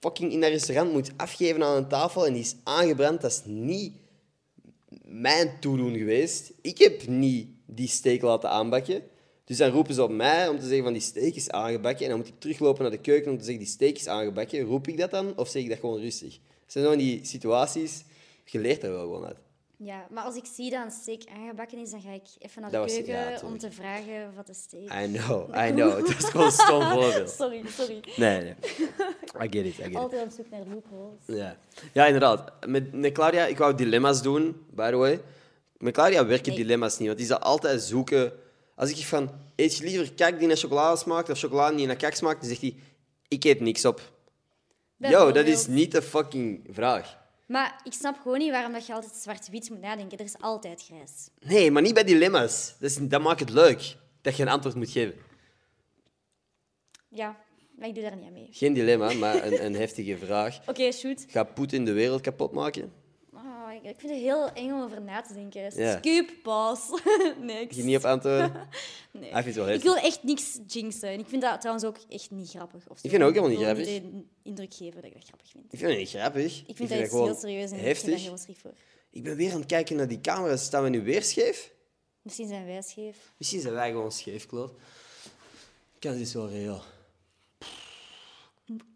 fucking 0.01 0.33
in 0.33 0.43
een 0.43 0.49
restaurant 0.49 0.93
moet 0.93 1.11
afgeven 1.17 1.63
aan 1.63 1.77
een 1.77 1.89
tafel 1.89 2.27
en 2.27 2.33
die 2.33 2.43
is 2.43 2.55
aangebrand, 2.63 3.21
dat 3.21 3.31
is 3.31 3.43
niet 3.45 3.93
mijn 5.05 5.61
toedoen 5.61 5.97
geweest. 5.97 6.53
Ik 6.61 6.79
heb 6.79 7.07
niet 7.07 7.49
die 7.67 7.89
steak 7.89 8.21
laten 8.21 8.51
aanbakken. 8.51 9.03
Dus 9.45 9.57
dan 9.57 9.71
roepen 9.71 9.95
ze 9.95 10.03
op 10.03 10.11
mij 10.11 10.49
om 10.49 10.59
te 10.59 10.67
zeggen 10.67 10.83
van 10.85 10.93
die 10.93 11.03
steak 11.03 11.35
is 11.35 11.51
aangebakken. 11.51 12.03
En 12.05 12.09
dan 12.11 12.19
moet 12.19 12.29
ik 12.29 12.39
teruglopen 12.39 12.83
naar 12.83 12.91
de 12.91 12.99
keuken 13.01 13.31
om 13.31 13.39
te 13.39 13.45
zeggen 13.45 13.63
die 13.63 13.73
steak 13.73 13.95
is 13.95 14.09
aangebakken. 14.09 14.61
Roep 14.61 14.89
ik 14.89 14.99
dat 14.99 15.11
dan 15.11 15.33
of 15.37 15.49
zeg 15.49 15.63
ik 15.63 15.69
dat 15.69 15.79
gewoon 15.79 16.01
rustig? 16.01 16.31
Dat 16.33 16.73
zijn 16.73 16.85
van 16.85 16.99
die 16.99 17.25
situaties, 17.25 18.05
je 18.45 18.59
leert 18.59 18.83
er 18.83 18.91
wel 18.91 19.01
gewoon 19.01 19.25
uit. 19.25 19.37
Ja, 19.77 20.07
maar 20.11 20.25
als 20.25 20.37
ik 20.37 20.45
zie 20.55 20.71
dat 20.71 20.85
een 20.85 20.91
steak 20.91 21.23
aangebakken 21.37 21.79
is, 21.79 21.91
dan 21.91 22.01
ga 22.01 22.11
ik 22.13 22.23
even 22.39 22.63
naar 22.63 22.71
de 22.71 22.77
was- 22.79 22.93
keuken 22.93 23.15
ja, 23.15 23.41
om 23.45 23.59
te 23.59 23.71
vragen 23.73 24.35
wat 24.37 24.47
de 24.47 24.55
steak... 24.55 24.83
I 25.05 25.13
know, 25.13 25.49
I 25.67 25.71
know. 25.73 25.97
Het 25.97 26.15
was 26.21 26.31
gewoon 26.31 26.47
een 26.47 26.53
stom 26.53 26.83
voorbeeld. 26.93 27.31
Sorry, 27.31 27.63
sorry. 27.69 28.01
Nee, 28.17 28.41
nee. 28.43 28.55
I 29.43 29.49
get 29.51 29.55
it, 29.55 29.65
I 29.67 29.73
get 29.73 29.87
it. 29.87 29.95
Altijd 29.95 30.25
op 30.25 30.31
zoek 30.37 30.51
naar 30.51 30.61
loopholes. 30.73 31.41
Ja. 31.41 31.57
ja, 31.93 32.05
inderdaad. 32.07 32.53
Met, 32.67 32.93
met 32.93 33.13
Claudia, 33.13 33.47
ik 33.47 33.59
wou 33.59 33.75
dilemma's 33.75 34.23
doen, 34.23 34.57
by 34.71 34.91
the 34.91 34.97
way. 34.97 35.21
Met 35.79 35.93
Claudia 35.95 36.27
werken 36.27 36.53
Nee. 36.53 36.61
dilemma's 36.63 36.99
niet, 36.99 37.07
want 37.07 37.19
die 37.19 37.29
zal 37.29 37.39
altijd 37.39 37.83
zoeken. 37.83 38.33
Als 38.75 38.91
ik 38.91 38.97
zeg 38.97 39.07
van, 39.07 39.31
eet 39.57 39.77
je 39.77 39.85
liever 39.85 40.13
kak 40.13 40.39
die 40.39 40.49
naar 40.49 40.57
chocolade 40.57 40.97
smaakt 40.97 41.31
of 41.31 41.39
chocolade 41.39 41.77
die 41.77 41.87
naar 41.87 41.97
kak 41.97 42.15
smaakt, 42.15 42.41
dan 42.41 42.49
zegt 42.49 42.61
hij, 42.61 42.77
ik 43.29 43.45
eet 43.45 43.61
niks 43.61 43.85
op. 43.85 44.13
Yo, 44.97 45.33
dat 45.33 45.47
is 45.47 45.67
niet 45.67 45.93
de 45.93 46.03
fucking 46.03 46.67
vraag. 46.71 47.19
Maar 47.47 47.81
ik 47.85 47.93
snap 47.93 48.17
gewoon 48.23 48.39
niet 48.39 48.51
waarom 48.51 48.73
dat 48.73 48.87
je 48.87 48.93
altijd 48.95 49.13
zwart-wit 49.15 49.71
moet 49.71 49.81
nadenken. 49.81 50.19
Er 50.19 50.25
is 50.25 50.39
altijd 50.41 50.83
grijs. 50.83 51.29
Nee, 51.41 51.71
maar 51.71 51.83
niet 51.83 51.95
bij 51.95 52.05
dilemma's. 52.05 52.75
Dat, 52.79 52.91
is, 52.91 52.97
dat 53.01 53.23
maakt 53.23 53.41
het 53.41 53.51
leuk, 53.51 53.97
dat 54.21 54.37
je 54.37 54.43
een 54.43 54.49
antwoord 54.49 54.75
moet 54.75 54.91
geven. 54.91 55.15
Ja, 57.09 57.37
maar 57.79 57.89
ik 57.89 57.95
doe 57.95 58.03
daar 58.03 58.17
niet 58.17 58.27
aan 58.27 58.33
mee. 58.33 58.49
Geen 58.51 58.73
dilemma, 58.73 59.13
maar 59.13 59.47
een, 59.47 59.65
een 59.65 59.75
heftige 59.85 60.19
vraag. 60.19 60.59
Oké, 60.67 60.93
shoot. 60.93 61.25
Gaat 61.29 61.55
Poetin 61.55 61.85
de 61.85 61.93
wereld 61.93 62.21
kapot 62.21 62.53
maken? 62.53 62.93
Oh, 63.73 63.79
ik, 63.79 63.91
ik 63.91 64.01
vind 64.01 64.13
het 64.13 64.21
heel 64.21 64.53
eng 64.53 64.73
om 64.73 64.83
over 64.83 65.03
na 65.03 65.21
te 65.21 65.35
denken. 65.35 65.83
Ja. 65.83 65.99
Scoop, 65.99 66.33
pas. 66.43 66.81
Niks. 67.41 67.77
Je 67.77 67.83
niet 67.83 67.97
op 67.97 68.05
antwoorden? 68.05 68.53
Nee. 69.11 69.53
Wel 69.55 69.69
Ik 69.69 69.83
wil 69.83 69.97
echt 69.97 70.23
niks 70.23 70.59
jinxen. 70.67 71.09
En 71.09 71.19
ik 71.19 71.29
vind 71.29 71.43
dat 71.43 71.61
trouwens 71.61 71.87
ook 71.87 71.97
echt 72.09 72.31
niet 72.31 72.51
grappig. 72.51 72.89
Of 72.89 72.99
zo. 72.99 73.07
Ik 73.07 73.11
vind 73.11 73.13
het 73.13 73.23
ook 73.23 73.29
helemaal 73.29 73.49
niet 73.49 73.59
wil 73.59 73.75
grappig. 73.75 73.87
de 73.87 74.25
indruk 74.43 74.75
geven 74.75 74.95
dat 74.95 75.05
ik 75.05 75.13
dat 75.13 75.25
grappig 75.25 75.51
vind. 75.51 75.65
Ik 75.73 75.79
vind 75.79 75.91
het 75.91 75.99
niet 75.99 76.09
grappig. 76.09 76.59
Ik 76.67 76.77
vind 76.77 76.89
dat 76.89 76.99
het 76.99 77.07
iets 77.07 77.17
heel 77.17 77.35
serieus 77.35 77.71
en 77.71 77.79
ik 77.79 77.97
heel 78.21 78.39
schrik 78.39 78.57
voor. 78.57 78.73
Ik 79.11 79.23
ben 79.23 79.37
weer 79.37 79.53
aan 79.53 79.59
het 79.59 79.67
kijken 79.67 79.97
naar 79.97 80.09
die 80.09 80.21
camera's. 80.21 80.65
Staan 80.65 80.83
we 80.83 80.89
nu 80.89 81.03
weer 81.03 81.23
scheef? 81.23 81.73
Misschien 82.23 82.49
zijn 82.49 82.67
wij 82.67 82.83
scheef. 82.83 83.33
Misschien 83.37 83.61
zijn 83.61 83.75
wij 83.75 83.91
gewoon 83.91 84.13
scheef, 84.13 84.47
Claude. 84.47 84.73
Kans 85.99 86.17
is 86.17 86.35
wel 86.35 86.49
reëel. 86.49 86.83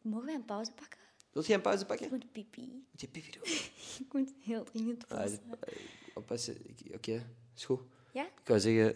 Mogen 0.02 0.26
wij 0.26 0.34
een 0.34 0.44
pauze 0.44 0.70
pakken? 0.72 0.95
Wilt 1.36 1.48
jij 1.48 1.56
een 1.56 1.62
pauze 1.62 1.84
pakken? 1.86 2.06
Ik 2.06 2.12
moet 2.12 2.32
pipi. 2.32 2.84
Moet 2.90 3.00
je 3.00 3.08
pipi 3.08 3.30
doen? 3.30 3.42
Ik 4.06 4.12
moet 4.12 4.32
heel 4.40 4.64
dringend 4.64 5.02
Ah, 5.08 5.16
pauze. 5.16 5.38
dit- 5.50 5.58
eh, 5.68 5.74
oppassen. 6.14 6.56
Oké, 6.94 7.26
is 7.56 7.64
goed. 7.64 7.80
Ja? 8.12 8.22
Ik 8.24 8.46
wou 8.48 8.60
zeggen, 8.60 8.94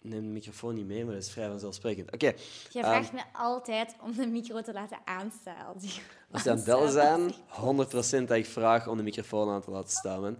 neem 0.00 0.20
de 0.22 0.26
microfoon 0.28 0.74
niet 0.74 0.86
mee, 0.86 1.04
maar 1.04 1.14
dat 1.14 1.22
is 1.22 1.30
vrij 1.30 1.48
vanzelfsprekend. 1.48 2.12
Oké, 2.12 2.26
Jij 2.70 2.82
Ehm, 2.82 2.90
vraagt 2.90 3.12
me 3.12 3.22
altijd 3.32 3.94
om 4.02 4.12
de 4.12 4.26
micro 4.26 4.60
te 4.62 4.72
laten 4.72 4.98
aanstaan. 5.04 5.66
Als 5.74 6.00
als 6.30 6.42
ze 6.42 6.50
aan 6.50 6.56
het 6.56 6.64
bellen 6.64 6.92
zijn, 6.92 7.20
aanstaan. 7.22 8.24
100% 8.24 8.28
dat 8.28 8.36
ik 8.36 8.46
vraag 8.46 8.88
om 8.88 8.96
de 8.96 9.02
microfoon 9.02 9.48
aan 9.50 9.62
te 9.62 9.70
laten 9.70 9.90
staan. 9.90 10.20
Man. 10.20 10.38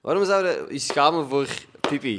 Waarom 0.00 0.24
zouden 0.24 0.72
je 0.72 0.78
schamen 0.78 1.28
voor 1.28 1.64
pipi? 1.80 2.18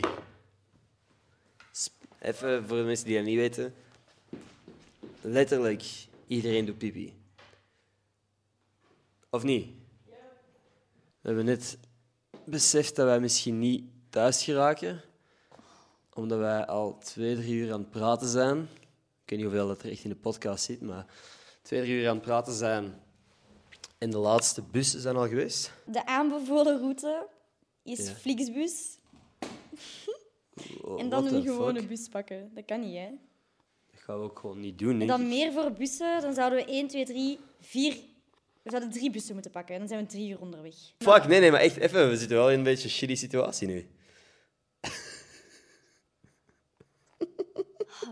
Even 2.19 2.67
voor 2.67 2.77
de 2.77 2.83
mensen 2.83 3.05
die 3.05 3.15
dat 3.15 3.25
niet 3.25 3.36
weten. 3.38 3.73
Letterlijk, 5.21 5.83
iedereen 6.27 6.65
doet 6.65 6.77
pipi. 6.77 7.13
Of 9.36 9.43
niet? 9.43 9.67
We 11.21 11.27
hebben 11.31 11.45
net 11.45 11.77
beseft 12.45 12.95
dat 12.95 13.05
wij 13.05 13.19
misschien 13.19 13.59
niet 13.59 13.83
thuis 14.09 14.43
geraken, 14.43 15.01
omdat 16.13 16.39
wij 16.39 16.65
al 16.65 16.97
twee, 16.97 17.36
drie 17.36 17.53
uur 17.53 17.73
aan 17.73 17.79
het 17.79 17.89
praten 17.89 18.27
zijn. 18.27 18.57
Ik 19.23 19.29
weet 19.29 19.39
niet 19.39 19.41
hoeveel 19.47 19.67
dat 19.67 19.83
er 19.83 19.91
echt 19.91 20.03
in 20.03 20.09
de 20.09 20.15
podcast 20.15 20.63
zit, 20.63 20.81
maar 20.81 21.05
twee, 21.61 21.81
drie 21.81 21.93
uur 22.01 22.09
aan 22.09 22.15
het 22.15 22.25
praten 22.25 22.53
zijn. 22.53 23.01
En 23.97 24.09
de 24.09 24.17
laatste 24.17 24.61
bussen 24.61 24.99
zijn 25.01 25.15
al 25.15 25.27
geweest. 25.27 25.71
De 25.86 26.05
aanbevolen 26.05 26.79
route 26.79 27.27
is 27.83 28.07
Ja. 28.07 28.13
Flixbus. 28.13 28.97
En 30.97 31.09
dan 31.09 31.25
een 31.25 31.43
gewone 31.43 31.79
fuck? 31.79 31.88
bus 31.88 32.07
pakken. 32.07 32.51
Dat 32.53 32.65
kan 32.65 32.79
niet, 32.79 32.97
hè? 32.97 33.09
Dat 33.91 34.01
gaan 34.01 34.17
we 34.17 34.23
ook 34.23 34.39
gewoon 34.39 34.59
niet 34.59 34.79
doen, 34.79 35.01
En 35.01 35.07
dan 35.07 35.27
meer 35.27 35.51
voor 35.51 35.71
bussen, 35.71 36.21
dan 36.21 36.33
zouden 36.33 36.59
we 36.59 36.71
1, 36.71 36.88
2, 36.88 37.05
3, 37.05 37.39
4... 37.59 38.13
We 38.66 38.72
zouden 38.72 38.91
drie 38.91 39.09
bussen 39.09 39.34
moeten 39.34 39.51
pakken. 39.51 39.74
En 39.74 39.80
dan 39.80 39.89
zijn 39.89 40.03
we 40.03 40.07
drie 40.09 40.30
uur 40.30 40.39
onderweg. 40.39 40.76
Fuck, 40.97 41.26
nee, 41.28 41.39
nee, 41.39 41.51
maar 41.51 41.59
echt 41.59 41.78
even. 41.78 42.09
We 42.09 42.18
zitten 42.18 42.38
wel 42.38 42.51
in 42.51 42.57
een 42.57 42.63
beetje 42.63 42.84
een 42.84 42.89
shitty 42.89 43.16
situatie 43.16 43.68
nu. 43.68 43.89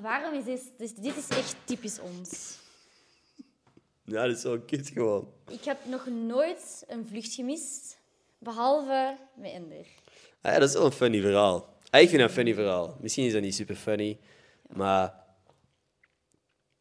Waarom 0.01 0.34
is 0.34 0.43
dit... 0.43 0.72
Dus 0.78 0.93
dit 0.93 1.18
is 1.18 1.28
echt 1.28 1.56
typisch 1.64 1.99
ons. 1.99 2.58
Ja, 4.06 4.28
dat 4.28 4.38
is 4.38 4.43
wel 4.43 4.60
kut 4.60 4.89
gewoon. 4.89 5.34
Ik 5.49 5.64
heb 5.64 5.86
nog 5.86 6.08
nooit 6.08 6.84
een 6.88 7.08
vlucht 7.08 7.34
gemist, 7.34 7.97
behalve 8.38 9.18
met 9.36 9.51
Ender. 9.51 9.86
Ah, 10.41 10.51
ja, 10.54 10.60
dat 10.60 10.70
is 10.70 10.76
wel 10.76 10.86
een 10.86 10.91
funny 10.91 11.22
verhaal. 11.22 11.78
Ah, 11.89 12.01
ik 12.01 12.10
vind 12.10 12.22
dat 12.22 12.30
een 12.30 12.36
funny 12.36 12.54
verhaal. 12.54 12.97
Misschien 13.01 13.26
is 13.26 13.34
dat 13.34 13.41
niet 13.41 13.56
super 13.56 13.76
funny, 13.76 14.20
maar 14.68 15.26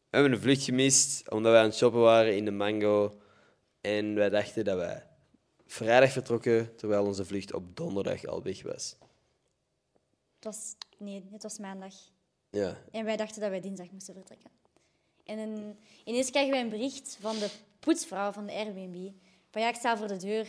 we 0.09 0.17
hebben 0.17 0.31
een 0.31 0.41
vlucht 0.41 0.63
gemist 0.63 1.29
omdat 1.29 1.51
wij 1.51 1.61
aan 1.61 1.67
het 1.67 1.77
shoppen 1.77 2.01
waren 2.01 2.35
in 2.35 2.45
de 2.45 2.51
Mango 2.51 3.21
en 3.83 4.15
wij 4.15 4.29
dachten 4.29 4.63
dat 4.65 4.77
wij 4.77 5.03
vrijdag 5.67 6.11
vertrokken 6.11 6.75
terwijl 6.75 7.05
onze 7.05 7.25
vlucht 7.25 7.53
op 7.53 7.75
donderdag 7.75 8.25
al 8.25 8.43
weg 8.43 8.61
was. 8.63 8.95
Het 10.35 10.43
was... 10.45 10.75
Nee, 10.97 11.27
het 11.31 11.43
was 11.43 11.57
maandag. 11.57 11.93
Ja, 12.49 12.77
En 12.91 13.05
wij 13.05 13.17
dachten 13.17 13.41
dat 13.41 13.49
wij 13.49 13.61
dinsdag 13.61 13.91
moesten 13.91 14.13
vertrekken. 14.13 14.49
En 15.25 15.37
een- 15.39 15.77
ineens 16.03 16.29
krijgen 16.29 16.51
wij 16.51 16.61
een 16.61 16.69
bericht 16.69 17.17
van 17.21 17.35
de 17.39 17.49
poetsvrouw 17.79 18.31
van 18.31 18.45
de 18.45 18.51
Airbnb. 18.53 19.11
Van 19.49 19.61
ja, 19.61 19.67
ik 19.69 19.75
sta 19.75 19.97
voor 19.97 20.07
de 20.07 20.17
deur. 20.17 20.47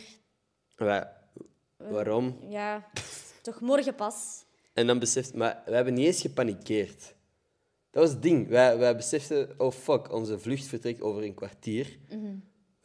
wij, 0.75 1.07
waarom? 1.77 2.37
Ja, 2.49 2.89
toch 3.41 3.59
morgen 3.61 3.95
pas. 3.95 4.43
En 4.73 4.87
dan 4.87 4.99
beseft, 4.99 5.33
maar 5.33 5.61
we 5.65 5.71
hebben 5.75 5.93
niet 5.93 6.05
eens 6.05 6.21
gepanikeerd. 6.21 7.13
Dat 7.89 8.03
was 8.03 8.11
het 8.11 8.21
ding. 8.21 8.47
Wij, 8.47 8.77
wij 8.77 8.95
beseften, 8.95 9.53
oh 9.59 9.71
fuck, 9.71 10.11
onze 10.13 10.39
vlucht 10.39 10.65
vertrekt 10.65 11.01
over 11.01 11.23
een 11.23 11.33
kwartier. 11.33 11.99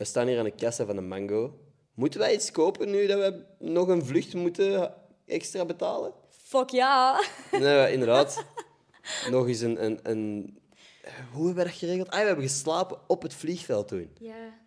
We 0.01 0.07
staan 0.07 0.27
hier 0.27 0.39
aan 0.39 0.45
de 0.45 0.51
kassa 0.51 0.85
van 0.85 0.97
de 0.97 1.03
Mango. 1.03 1.59
Moeten 1.95 2.21
wij 2.21 2.35
iets 2.35 2.51
kopen 2.51 2.91
nu 2.91 3.07
dat 3.07 3.19
we 3.19 3.45
nog 3.59 3.89
een 3.89 4.05
vlucht 4.05 4.35
moeten 4.35 4.95
extra 5.27 5.65
betalen? 5.65 6.13
Fuck 6.29 6.71
ja. 6.71 7.25
Nee, 7.51 7.93
inderdaad. 7.93 8.45
nog 9.31 9.47
eens 9.47 9.61
een, 9.61 9.85
een, 9.85 9.99
een... 10.03 10.59
Hoe 11.33 11.47
hebben 11.47 11.65
we 11.65 11.71
dat 11.71 11.79
geregeld? 11.79 12.11
Ah, 12.11 12.21
we 12.21 12.27
hebben 12.27 12.45
geslapen 12.49 12.99
op 13.07 13.23
het 13.23 13.35
vliegveld 13.35 13.89
toen. 13.89 14.11
Ja. 14.21 14.59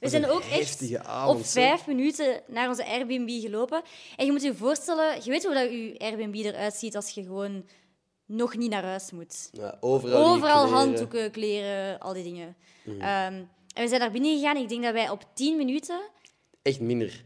We 0.00 0.08
zijn 0.08 0.26
ook 0.26 0.42
echt 0.42 0.96
avond, 0.96 1.38
op 1.38 1.46
vijf 1.46 1.86
minuten 1.86 2.42
naar 2.46 2.68
onze 2.68 2.86
Airbnb 2.86 3.40
gelopen. 3.40 3.82
En 4.16 4.26
je 4.26 4.32
moet 4.32 4.42
je 4.42 4.54
voorstellen, 4.54 5.24
je 5.24 5.30
weet 5.30 5.44
hoe 5.44 5.54
dat 5.54 5.70
je 5.70 5.94
Airbnb 5.98 6.34
eruit 6.34 6.74
ziet 6.74 6.96
als 6.96 7.10
je 7.10 7.22
gewoon 7.22 7.64
nog 8.26 8.56
niet 8.56 8.70
naar 8.70 8.84
huis 8.84 9.10
moet. 9.10 9.48
Ja, 9.52 9.76
overal 9.80 10.24
Overal 10.24 10.62
kleren. 10.62 10.78
handdoeken, 10.78 11.30
kleren, 11.30 11.98
al 11.98 12.12
die 12.12 12.22
dingen. 12.22 12.56
Ehm, 12.98 13.42
en 13.76 13.82
we 13.82 13.88
zijn 13.88 14.00
daar 14.00 14.10
binnen 14.10 14.38
gegaan. 14.38 14.56
Ik 14.56 14.68
denk 14.68 14.82
dat 14.82 14.92
wij 14.92 15.08
op 15.10 15.24
tien 15.34 15.56
minuten... 15.56 16.00
Echt 16.62 16.80
minder. 16.80 17.24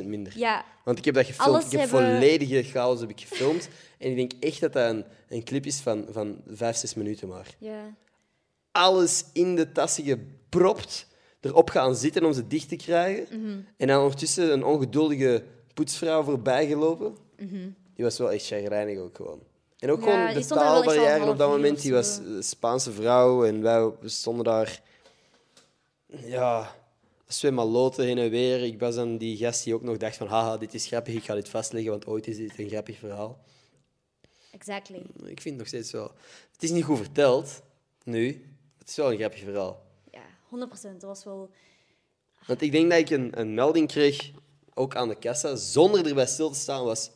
100% 0.00 0.04
minder. 0.04 0.32
Ja, 0.38 0.64
Want 0.84 0.98
ik 0.98 1.04
heb 1.04 1.14
dat 1.14 1.26
gefilmd. 1.26 1.50
Alles 1.50 1.64
ik 1.64 1.70
heb 1.70 1.80
hebben- 1.80 2.12
volledige 2.12 2.62
chaos 2.62 3.00
heb 3.00 3.10
ik 3.10 3.20
gefilmd. 3.20 3.68
En 3.98 4.10
ik 4.10 4.16
denk 4.16 4.32
echt 4.40 4.60
dat 4.60 4.72
dat 4.72 4.90
een, 4.90 5.04
een 5.28 5.44
clip 5.44 5.66
is 5.66 5.76
van, 5.80 6.06
van 6.10 6.40
vijf, 6.48 6.76
zes 6.76 6.94
minuten 6.94 7.28
maar. 7.28 7.46
ja. 7.58 7.94
Alles 8.72 9.24
in 9.32 9.56
de 9.56 9.72
tassen 9.72 10.04
gepropt. 10.04 11.06
Erop 11.40 11.70
gaan 11.70 11.96
zitten 11.96 12.24
om 12.24 12.32
ze 12.32 12.46
dicht 12.46 12.68
te 12.68 12.76
krijgen. 12.76 13.40
Mhm. 13.40 13.58
En 13.76 13.86
dan 13.86 14.00
ondertussen 14.02 14.52
een 14.52 14.64
ongeduldige 14.64 15.44
poetsvrouw 15.74 16.22
voorbij 16.22 16.66
gelopen. 16.66 17.16
Die 17.94 18.04
was 18.04 18.18
wel 18.18 18.32
echt 18.32 18.46
chagrijnig 18.46 18.98
ook 18.98 19.16
gewoon. 19.16 19.40
En 19.78 19.90
ook. 19.90 20.04
Ja, 20.04 20.28
gewoon 20.28 20.42
de 20.42 20.46
taalbarrière 20.48 21.30
op 21.30 21.38
dat 21.38 21.50
moment. 21.50 21.82
Die 21.82 21.92
was 21.92 22.16
een 22.16 22.42
Spaanse 22.42 22.92
vrouw 22.92 23.44
en 23.44 23.62
wij 23.62 23.90
stonden 24.04 24.44
daar... 24.44 24.82
Ja, 26.16 26.76
als 27.26 27.38
twee 27.38 27.50
maloten 27.50 28.04
heen 28.04 28.18
en 28.18 28.30
weer. 28.30 28.62
Ik 28.64 28.80
was 28.80 28.94
dan 28.94 29.16
die 29.18 29.36
gast 29.36 29.64
die 29.64 29.74
ook 29.74 29.82
nog 29.82 29.96
dacht 29.96 30.16
van... 30.16 30.26
Haha, 30.26 30.56
dit 30.56 30.74
is 30.74 30.86
grappig, 30.86 31.14
ik 31.14 31.24
ga 31.24 31.34
dit 31.34 31.48
vastleggen, 31.48 31.90
want 31.90 32.06
ooit 32.06 32.26
is 32.26 32.36
dit 32.36 32.58
een 32.58 32.68
grappig 32.68 32.98
verhaal. 32.98 33.38
Exactly. 34.52 34.98
Ik 35.24 35.40
vind 35.40 35.44
het 35.44 35.56
nog 35.56 35.66
steeds 35.66 35.90
wel... 35.90 36.12
Het 36.52 36.62
is 36.62 36.70
niet 36.70 36.84
goed 36.84 36.98
verteld, 36.98 37.62
nu. 38.04 38.44
Het 38.78 38.88
is 38.88 38.96
wel 38.96 39.12
een 39.12 39.18
grappig 39.18 39.40
verhaal. 39.40 39.82
Ja, 40.10 40.22
100% 40.68 40.82
Dat 40.82 41.02
was 41.02 41.24
wel... 41.24 41.50
Want 42.46 42.62
ik 42.62 42.72
denk 42.72 42.90
dat 42.90 42.98
ik 42.98 43.10
een, 43.10 43.40
een 43.40 43.54
melding 43.54 43.88
kreeg, 43.88 44.30
ook 44.74 44.96
aan 44.96 45.08
de 45.08 45.18
kassa, 45.18 45.56
zonder 45.56 46.06
erbij 46.06 46.26
stil 46.26 46.50
te 46.50 46.58
staan, 46.58 46.84
was 46.84 47.10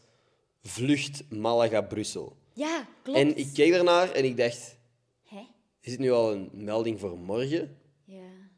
vlucht 0.63 1.31
Malaga-Brussel. 1.31 2.37
Ja, 2.53 2.87
klopt. 3.03 3.19
En 3.19 3.37
ik 3.37 3.49
keek 3.55 3.73
daarnaar 3.73 4.11
en 4.11 4.25
ik 4.25 4.37
dacht, 4.37 4.77
Hè? 5.25 5.43
is 5.81 5.91
het 5.91 6.01
nu 6.01 6.11
al 6.13 6.33
een 6.33 6.51
melding 6.53 7.01
voor 7.01 7.19
morgen? 7.19 7.77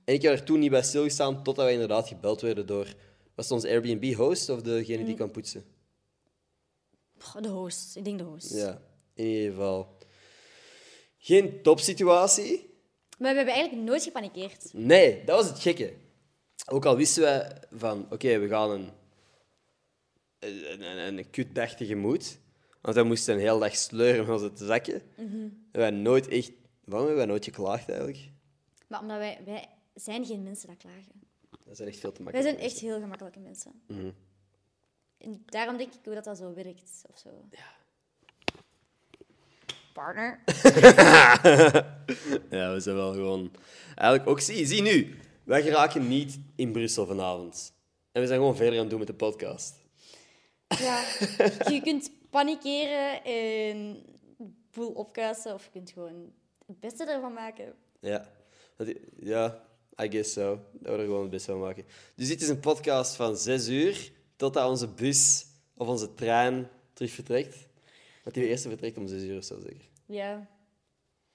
En 0.07 0.15
ik 0.15 0.23
heb 0.23 0.33
er 0.33 0.45
toen 0.45 0.59
niet 0.59 0.71
bij 0.71 0.83
stilgestaan, 0.83 1.35
totdat 1.35 1.65
wij 1.65 1.73
inderdaad 1.73 2.09
gebeld 2.09 2.41
werden 2.41 2.67
door... 2.67 2.95
Was 3.35 3.45
het 3.45 3.55
onze 3.55 3.69
Airbnb-host 3.69 4.49
of 4.49 4.63
degene 4.63 5.05
die 5.05 5.15
kwam 5.15 5.31
poetsen? 5.31 5.65
De 7.41 7.49
host. 7.49 7.97
Ik 7.97 8.05
denk 8.05 8.19
de 8.19 8.25
host. 8.25 8.55
Ja, 8.55 8.83
in 9.15 9.27
ieder 9.27 9.51
geval. 9.51 9.97
Geen 11.19 11.63
topsituatie. 11.63 12.75
Maar 13.19 13.31
we 13.31 13.37
hebben 13.37 13.55
eigenlijk 13.55 13.89
nooit 13.89 14.03
gepanikeerd. 14.03 14.73
Nee, 14.73 15.25
dat 15.25 15.37
was 15.37 15.49
het 15.49 15.61
gekke. 15.61 15.93
Ook 16.67 16.85
al 16.85 16.97
wisten 16.97 17.23
wij 17.23 17.63
van, 17.73 18.07
oké, 18.11 18.39
we 18.39 18.49
gaan 18.49 18.71
een 18.71 18.91
een, 20.39 20.83
een, 20.83 21.19
een 21.19 21.31
kutdag 21.31 21.75
tegemoet. 21.75 22.39
Want 22.81 22.95
wij 22.95 23.05
moesten 23.05 23.35
een 23.35 23.41
hele 23.41 23.59
dag 23.59 23.77
sleuren 23.77 24.25
om 24.25 24.31
onze 24.31 24.51
zakken. 24.55 25.03
En 25.17 25.69
wij 25.73 25.91
nooit 25.91 26.29
echt... 26.29 26.53
Waarom 26.85 27.07
hebben 27.07 27.27
wij 27.27 27.35
nooit 27.35 27.45
geklaagd 27.45 27.89
eigenlijk? 27.89 28.31
Maar 28.87 29.01
omdat 29.01 29.19
wij, 29.19 29.41
wij 29.45 29.69
zijn 29.97 30.25
geen 30.25 30.43
mensen 30.43 30.69
dat 30.69 30.77
klagen. 30.77 31.13
Dat 31.65 31.77
zijn 31.77 31.89
echt 31.89 31.99
veel 31.99 32.13
te 32.13 32.23
Wij 32.23 32.33
makkelijk. 32.33 32.59
zijn 32.59 32.71
echt 32.71 32.81
heel 32.81 33.01
gemakkelijke 33.01 33.39
mensen. 33.39 33.83
Mhm. 33.87 34.11
En 35.19 35.43
daarom 35.47 35.77
denk 35.77 35.93
ik 35.95 36.09
ook 36.09 36.15
dat 36.15 36.25
dat 36.25 36.37
zo 36.39 36.55
werkt. 36.55 37.03
Of 37.11 37.19
zo. 37.19 37.49
Partner. 39.93 40.41
Ja, 42.51 42.73
we 42.73 42.81
zijn 42.81 42.97
wel 42.97 43.13
gewoon... 43.13 43.51
Eigenlijk 43.95 44.29
ook... 44.29 44.41
Zie, 44.41 44.67
zie 44.67 44.83
nu. 44.83 45.19
Wij 45.45 45.63
geraken 45.63 46.09
niet 46.09 46.39
in 46.57 46.73
Brussel 46.73 47.07
vanavond. 47.07 47.73
En 48.13 48.21
we 48.21 48.27
zijn 48.27 48.39
gewoon 48.39 48.57
verder 48.57 48.75
aan 48.75 48.81
het 48.81 48.91
doen 48.91 48.99
met 48.99 49.09
de 49.09 49.15
podcast. 49.15 49.75
Ja. 50.79 51.05
Je 51.73 51.81
kunt 51.83 52.11
panikeren 52.31 53.25
en 53.25 54.03
boel 54.71 54.91
opkuisen. 54.91 55.55
Of 55.55 55.65
je 55.65 55.71
kunt 55.71 55.91
gewoon 55.91 56.33
het 56.67 56.81
beste 56.81 57.05
ervan 57.05 57.33
maken. 57.33 57.75
Ja. 58.01 58.29
Ja, 59.19 59.65
I 60.03 60.09
guess 60.11 60.33
so. 60.33 60.61
Dat 60.73 60.95
we 60.95 60.99
er 60.99 61.05
gewoon 61.05 61.23
het 61.23 61.31
beste 61.31 61.51
van 61.51 61.61
maken. 61.61 61.85
Dus 62.15 62.29
dit 62.29 62.43
is 62.43 62.49
een 62.49 62.61
podcast 62.61 63.17
van 63.17 63.37
zes 63.37 63.69
uur 63.69 64.13
totdat 64.37 64.69
onze 64.69 64.89
bus 64.89 65.47
of 65.75 65.89
onze 65.89 66.15
trein 66.15 66.69
terug 66.93 67.11
vertrekt. 67.11 67.57
Want 68.23 68.35
die 68.35 68.47
eerste 68.47 68.69
vertrekt 68.69 68.97
om 68.97 69.07
zes 69.07 69.23
uur 69.23 69.37
of 69.37 69.45
zo, 69.45 69.61
zeker. 69.61 69.89
Ja. 70.07 70.49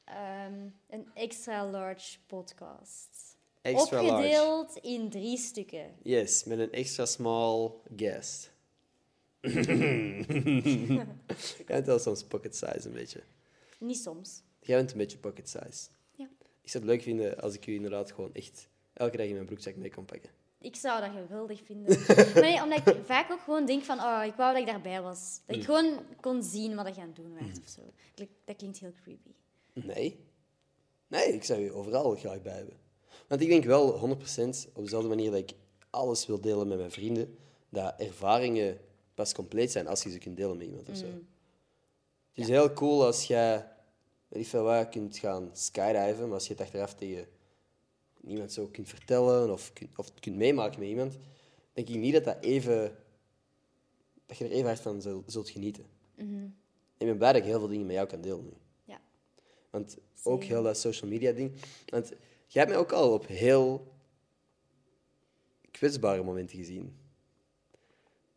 Ehm, 0.04 0.68
een 0.90 1.08
extra 1.14 1.70
large 1.70 2.18
podcast. 2.28 3.38
Extra 3.62 4.04
large. 4.04 4.16
Opgedeeld 4.16 4.78
in 4.82 5.10
drie 5.10 5.38
stukken. 5.38 5.96
Yes, 6.04 6.44
met 6.44 6.60
een 6.60 6.72
extra 6.72 7.06
small 7.06 7.72
guest. 7.96 8.52
Jij 9.42 11.06
bent 11.66 11.86
wel 11.86 12.00
soms 12.00 12.24
pocket 12.24 12.56
size 12.56 12.82
een 12.86 12.94
beetje. 12.94 13.24
Niet 13.80 13.98
soms. 13.98 14.42
Jij 14.60 14.78
bent 14.78 14.92
een 14.92 14.98
beetje 14.98 15.18
pocket 15.18 15.50
size. 15.50 15.88
Ik 16.72 16.77
zou 16.77 16.89
het 16.89 16.93
leuk 16.93 17.03
vinden 17.03 17.41
als 17.41 17.53
ik 17.53 17.68
u 17.68 17.73
inderdaad 17.73 18.11
gewoon 18.11 18.34
echt 18.34 18.68
elke 18.93 19.18
dag 19.18 19.26
in 19.26 19.34
mijn 19.34 19.45
broekzak 19.45 19.76
mee 19.76 19.89
kan 19.89 20.06
pakken. 20.06 20.30
Ik 20.61 20.76
zou 20.76 21.02
dat 21.02 21.10
geweldig 21.11 21.61
vinden. 21.65 21.99
maar 22.34 22.41
nee, 22.41 22.64
omdat 22.64 22.88
ik 22.88 23.06
vaak 23.06 23.31
ook 23.31 23.39
gewoon 23.39 23.65
denk 23.65 23.84
van... 23.84 23.99
Oh, 23.99 24.22
ik 24.26 24.34
wou 24.34 24.53
dat 24.53 24.61
ik 24.61 24.68
daarbij 24.68 25.02
was. 25.02 25.41
Dat 25.45 25.56
ik 25.56 25.64
gewoon 25.64 25.99
kon 26.22 26.43
zien 26.43 26.76
wat 26.76 26.95
je 26.95 27.02
aan 27.02 27.07
het 27.07 27.15
doen 27.15 27.34
was 27.34 27.60
of 27.64 27.69
zo. 27.69 27.81
Dat, 28.45 28.56
klinkt 28.56 28.80
heel 28.80 28.93
creepy. 29.03 29.31
Nee. 29.73 30.26
Nee, 31.07 31.34
ik 31.34 31.43
zou 31.43 31.64
u 31.64 31.73
overal 31.73 32.15
graag 32.15 32.41
bij 32.41 32.56
hebben. 32.56 32.77
Want 33.27 33.41
ik 33.41 33.48
denk 33.48 33.64
wel 33.64 33.93
100% 33.93 33.93
op 34.73 34.84
dezelfde 34.84 35.10
manier 35.10 35.31
dat 35.31 35.39
ik 35.39 35.52
alles 35.89 36.26
wil 36.26 36.41
delen 36.41 36.68
met 36.68 36.77
mijn 36.77 36.91
vrienden, 36.91 37.38
dat 37.69 37.93
ervaringen 37.99 38.80
pas 39.14 39.34
compleet 39.34 39.72
zijn 39.72 39.88
als 39.88 40.03
je 40.03 40.10
ze 40.10 40.18
kunt 40.18 40.38
delen 40.38 40.57
met 40.57 40.68
iemand 40.68 40.89
of 40.89 40.98
zo. 40.98 41.06
Het 41.06 42.43
is 42.43 42.48
heel 42.48 42.73
cool 42.73 43.06
als 43.06 43.23
jij, 43.23 43.72
weet 44.32 44.44
ik 44.44 44.48
veel 44.48 44.64
wat, 44.64 44.90
kunt 44.90 45.18
gaan 45.18 45.49
skydiven, 45.53 46.26
maar 46.26 46.34
als 46.34 46.48
je 46.48 46.53
het 46.53 46.62
achteraf 46.62 46.94
tegen 46.94 47.28
iemand 48.24 48.52
zo 48.52 48.68
kunt 48.68 48.90
vertellen 48.90 49.52
of, 49.52 49.74
kunt, 49.74 49.98
of 49.98 50.06
het 50.06 50.20
kunt 50.20 50.36
meemaken 50.36 50.80
met 50.80 50.90
iemand, 50.90 51.18
denk 51.74 51.90
ik 51.90 51.95
niet 51.95 52.14
dat, 52.14 52.24
dat, 52.24 52.38
even, 52.44 52.95
dat 54.26 54.38
je 54.38 54.45
er 54.45 54.52
even 54.52 54.66
hard 54.66 54.80
van 54.80 55.02
zult, 55.02 55.32
zult 55.32 55.49
genieten. 55.49 55.86
Ik 56.98 57.08
ben 57.08 57.18
blij 57.18 57.32
dat 57.32 57.41
ik 57.41 57.48
heel 57.48 57.60
veel 57.60 57.68
dingen 57.68 57.86
met 57.86 57.95
jou 57.95 58.08
kan 58.08 58.22
delen 58.22 58.44
nu. 58.44 58.53
Ja. 58.84 59.02
Want 59.70 59.98
ook 60.24 60.44
heel 60.44 60.64
dat 60.64 60.78
social 60.78 61.10
media 61.10 61.32
ding. 61.32 61.52
Want 61.86 62.10
jij 62.48 62.62
hebt 62.62 62.70
mij 62.70 62.78
ook 62.78 62.91
al 62.91 63.14
op 63.14 63.28
heel 63.28 63.94
kwetsbare 65.72 66.24
momenten 66.24 66.58
gezien. 66.58 66.95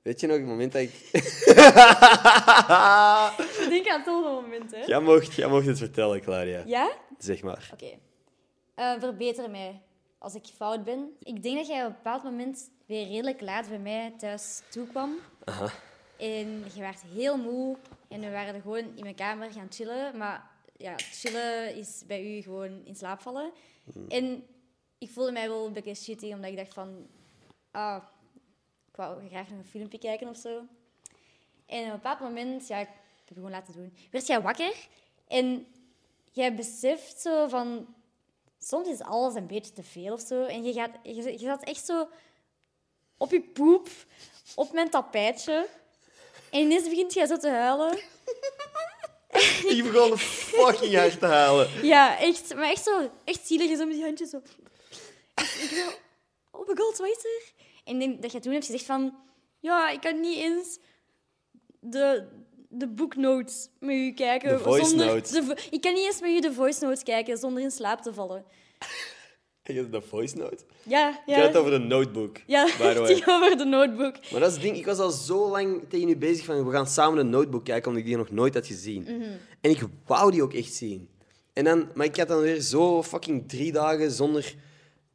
Weet 0.04 0.20
je 0.20 0.26
nog 0.26 0.36
het 0.36 0.46
moment 0.46 0.72
dat 0.72 0.82
ik... 0.82 0.90
Ik 3.62 3.68
denk 3.68 3.88
aan 3.88 4.00
het 4.00 4.04
volgende 4.04 4.40
moment, 4.40 4.70
hè. 4.70 4.84
jij, 4.84 5.00
mocht, 5.00 5.34
jij 5.34 5.48
mocht 5.48 5.66
het 5.66 5.78
vertellen, 5.78 6.20
Claudia. 6.20 6.62
Ja? 6.66 6.90
Zeg 7.18 7.42
maar. 7.42 7.70
Oké. 7.72 7.98
Eh, 8.74 8.92
verbeter 9.00 9.50
mij 9.50 9.80
als 10.18 10.34
ik 10.34 10.46
fout 10.56 10.84
ben. 10.84 11.16
Ik 11.22 11.42
denk 11.42 11.56
dat 11.56 11.66
jij 11.66 11.80
op 11.80 11.88
een 11.88 11.96
bepaald 11.96 12.22
moment 12.22 12.70
weer 12.86 13.06
redelijk 13.06 13.40
laat 13.40 13.68
bij 13.68 13.78
mij 13.78 14.14
thuis 14.18 14.62
toekwam. 14.68 15.16
Aha. 15.44 15.70
En 16.16 16.64
je 16.74 16.80
werd 16.80 17.02
heel 17.14 17.36
moe. 17.36 17.76
En 18.08 18.20
we 18.20 18.30
waren 18.30 18.60
gewoon 18.60 18.96
in 18.96 19.02
mijn 19.02 19.14
kamer 19.14 19.52
gaan 19.52 19.68
chillen. 19.70 20.16
Maar 20.16 20.50
ja, 20.76 20.94
chillen 20.96 21.74
is 21.74 22.02
bij 22.06 22.36
u 22.36 22.42
gewoon 22.42 22.84
in 22.84 22.96
slaap 22.96 23.20
vallen. 23.20 23.52
En 24.08 24.44
ik 24.98 25.10
voelde 25.10 25.32
mij 25.32 25.48
wel 25.48 25.66
een 25.66 25.72
beetje 25.72 25.94
shitty, 25.94 26.32
omdat 26.32 26.50
ik 26.50 26.56
dacht 26.56 26.74
van... 26.74 27.06
Ah, 27.70 28.02
ik 28.94 29.00
wou 29.00 29.28
graag 29.28 29.48
nog 29.48 29.58
een 29.58 29.64
filmpje 29.64 29.98
kijken 29.98 30.28
of 30.28 30.36
zo. 30.36 30.48
En 31.66 31.80
op 31.80 31.86
een 31.86 31.90
bepaald 31.90 32.20
moment, 32.20 32.66
ja, 32.66 32.78
ik 32.78 32.86
heb 32.86 32.96
het 33.24 33.34
gewoon 33.34 33.50
laten 33.50 33.72
doen, 33.72 33.96
werd 34.10 34.26
jij 34.26 34.42
wakker. 34.42 34.74
En 35.28 35.66
jij 36.32 36.54
beseft 36.54 37.20
zo 37.20 37.48
van... 37.48 37.94
Soms 38.58 38.88
is 38.88 39.00
alles 39.00 39.34
een 39.34 39.46
beetje 39.46 39.72
te 39.72 39.82
veel 39.82 40.12
of 40.12 40.20
zo. 40.20 40.44
En 40.44 40.64
je, 40.64 40.72
gaat, 40.72 40.90
je, 41.02 41.14
je 41.14 41.38
zat 41.38 41.62
echt 41.62 41.84
zo 41.84 42.08
op 43.16 43.30
je 43.30 43.40
poep, 43.40 43.88
op 44.54 44.72
mijn 44.72 44.90
tapijtje. 44.90 45.68
En 46.50 46.60
ineens 46.60 46.88
begint 46.88 47.12
jij 47.12 47.26
zo 47.26 47.36
te 47.36 47.48
huilen. 47.48 47.98
Ik 49.68 49.82
begon 49.82 50.18
fucking 50.18 50.94
hard 50.94 51.18
te 51.18 51.26
halen. 51.26 51.86
Ja, 51.86 52.18
echt. 52.18 52.54
Maar 52.54 52.70
echt 52.70 52.84
zo, 52.84 53.10
echt 53.24 53.46
zielig, 53.46 53.76
zo 53.76 53.86
met 53.86 53.94
die 53.94 54.04
handjes 54.04 54.30
zo. 54.30 54.42
Ik, 55.34 55.70
zo, 55.74 55.90
oh 56.50 56.68
my 56.68 56.74
god, 56.76 56.98
wat 56.98 57.08
is 57.08 57.24
er? 57.24 57.63
En 57.84 57.94
ik 57.94 58.00
denk 58.00 58.22
dat 58.22 58.32
je 58.32 58.40
toen 58.40 58.52
hebt 58.52 58.64
gezegd 58.64 58.84
van... 58.84 59.14
Ja, 59.60 59.90
ik 59.90 60.00
kan 60.00 60.20
niet 60.20 60.38
eens 60.38 60.78
de, 61.80 62.26
de 62.68 62.88
booknotes 62.88 63.68
met 63.78 63.94
u 63.94 64.12
kijken. 64.12 64.48
De 64.48 64.58
voice 64.58 64.88
zonder, 64.88 65.06
notes. 65.06 65.30
de 65.30 65.56
ik 65.70 65.80
kan 65.80 65.94
niet 65.94 66.06
eens 66.06 66.20
met 66.20 66.30
u 66.30 66.40
de 66.40 66.52
voice 66.52 66.84
notes 66.84 67.02
kijken 67.02 67.38
zonder 67.38 67.62
in 67.62 67.70
slaap 67.70 68.00
te 68.00 68.14
vallen. 68.14 68.44
Je 69.62 69.72
hebt 69.72 69.92
de 69.92 70.00
voice 70.00 70.36
note. 70.36 70.64
Ja, 70.82 71.22
ja. 71.26 71.34
had 71.34 71.46
het 71.46 71.56
over 71.56 71.70
de 71.70 71.78
notebook, 71.78 72.40
ja, 72.46 72.66
ging 72.66 73.26
over 73.42 73.56
de 73.56 73.64
notebook. 73.64 74.16
Maar 74.30 74.40
dat 74.40 74.48
is 74.48 74.54
het 74.54 74.62
ding, 74.62 74.76
ik 74.76 74.86
was 74.86 74.98
al 74.98 75.10
zo 75.10 75.48
lang 75.48 75.82
tegen 75.88 76.08
u 76.08 76.16
bezig 76.16 76.44
van 76.44 76.64
we 76.64 76.72
gaan 76.72 76.86
samen 76.86 77.18
een 77.18 77.30
notebook 77.30 77.64
kijken, 77.64 77.88
omdat 77.88 78.02
ik 78.02 78.08
die 78.08 78.16
nog 78.16 78.30
nooit 78.30 78.54
had 78.54 78.66
gezien. 78.66 79.06
En 79.60 79.70
ik 79.70 79.82
wou 80.06 80.30
die 80.30 80.42
ook 80.42 80.54
echt 80.54 80.72
zien. 80.72 81.08
En 81.52 81.64
dan, 81.64 81.88
maar 81.94 82.06
ik 82.06 82.16
had 82.16 82.28
dan 82.28 82.40
weer 82.40 82.60
zo 82.60 83.02
fucking 83.02 83.48
drie 83.48 83.72
dagen 83.72 84.10
zonder 84.10 84.54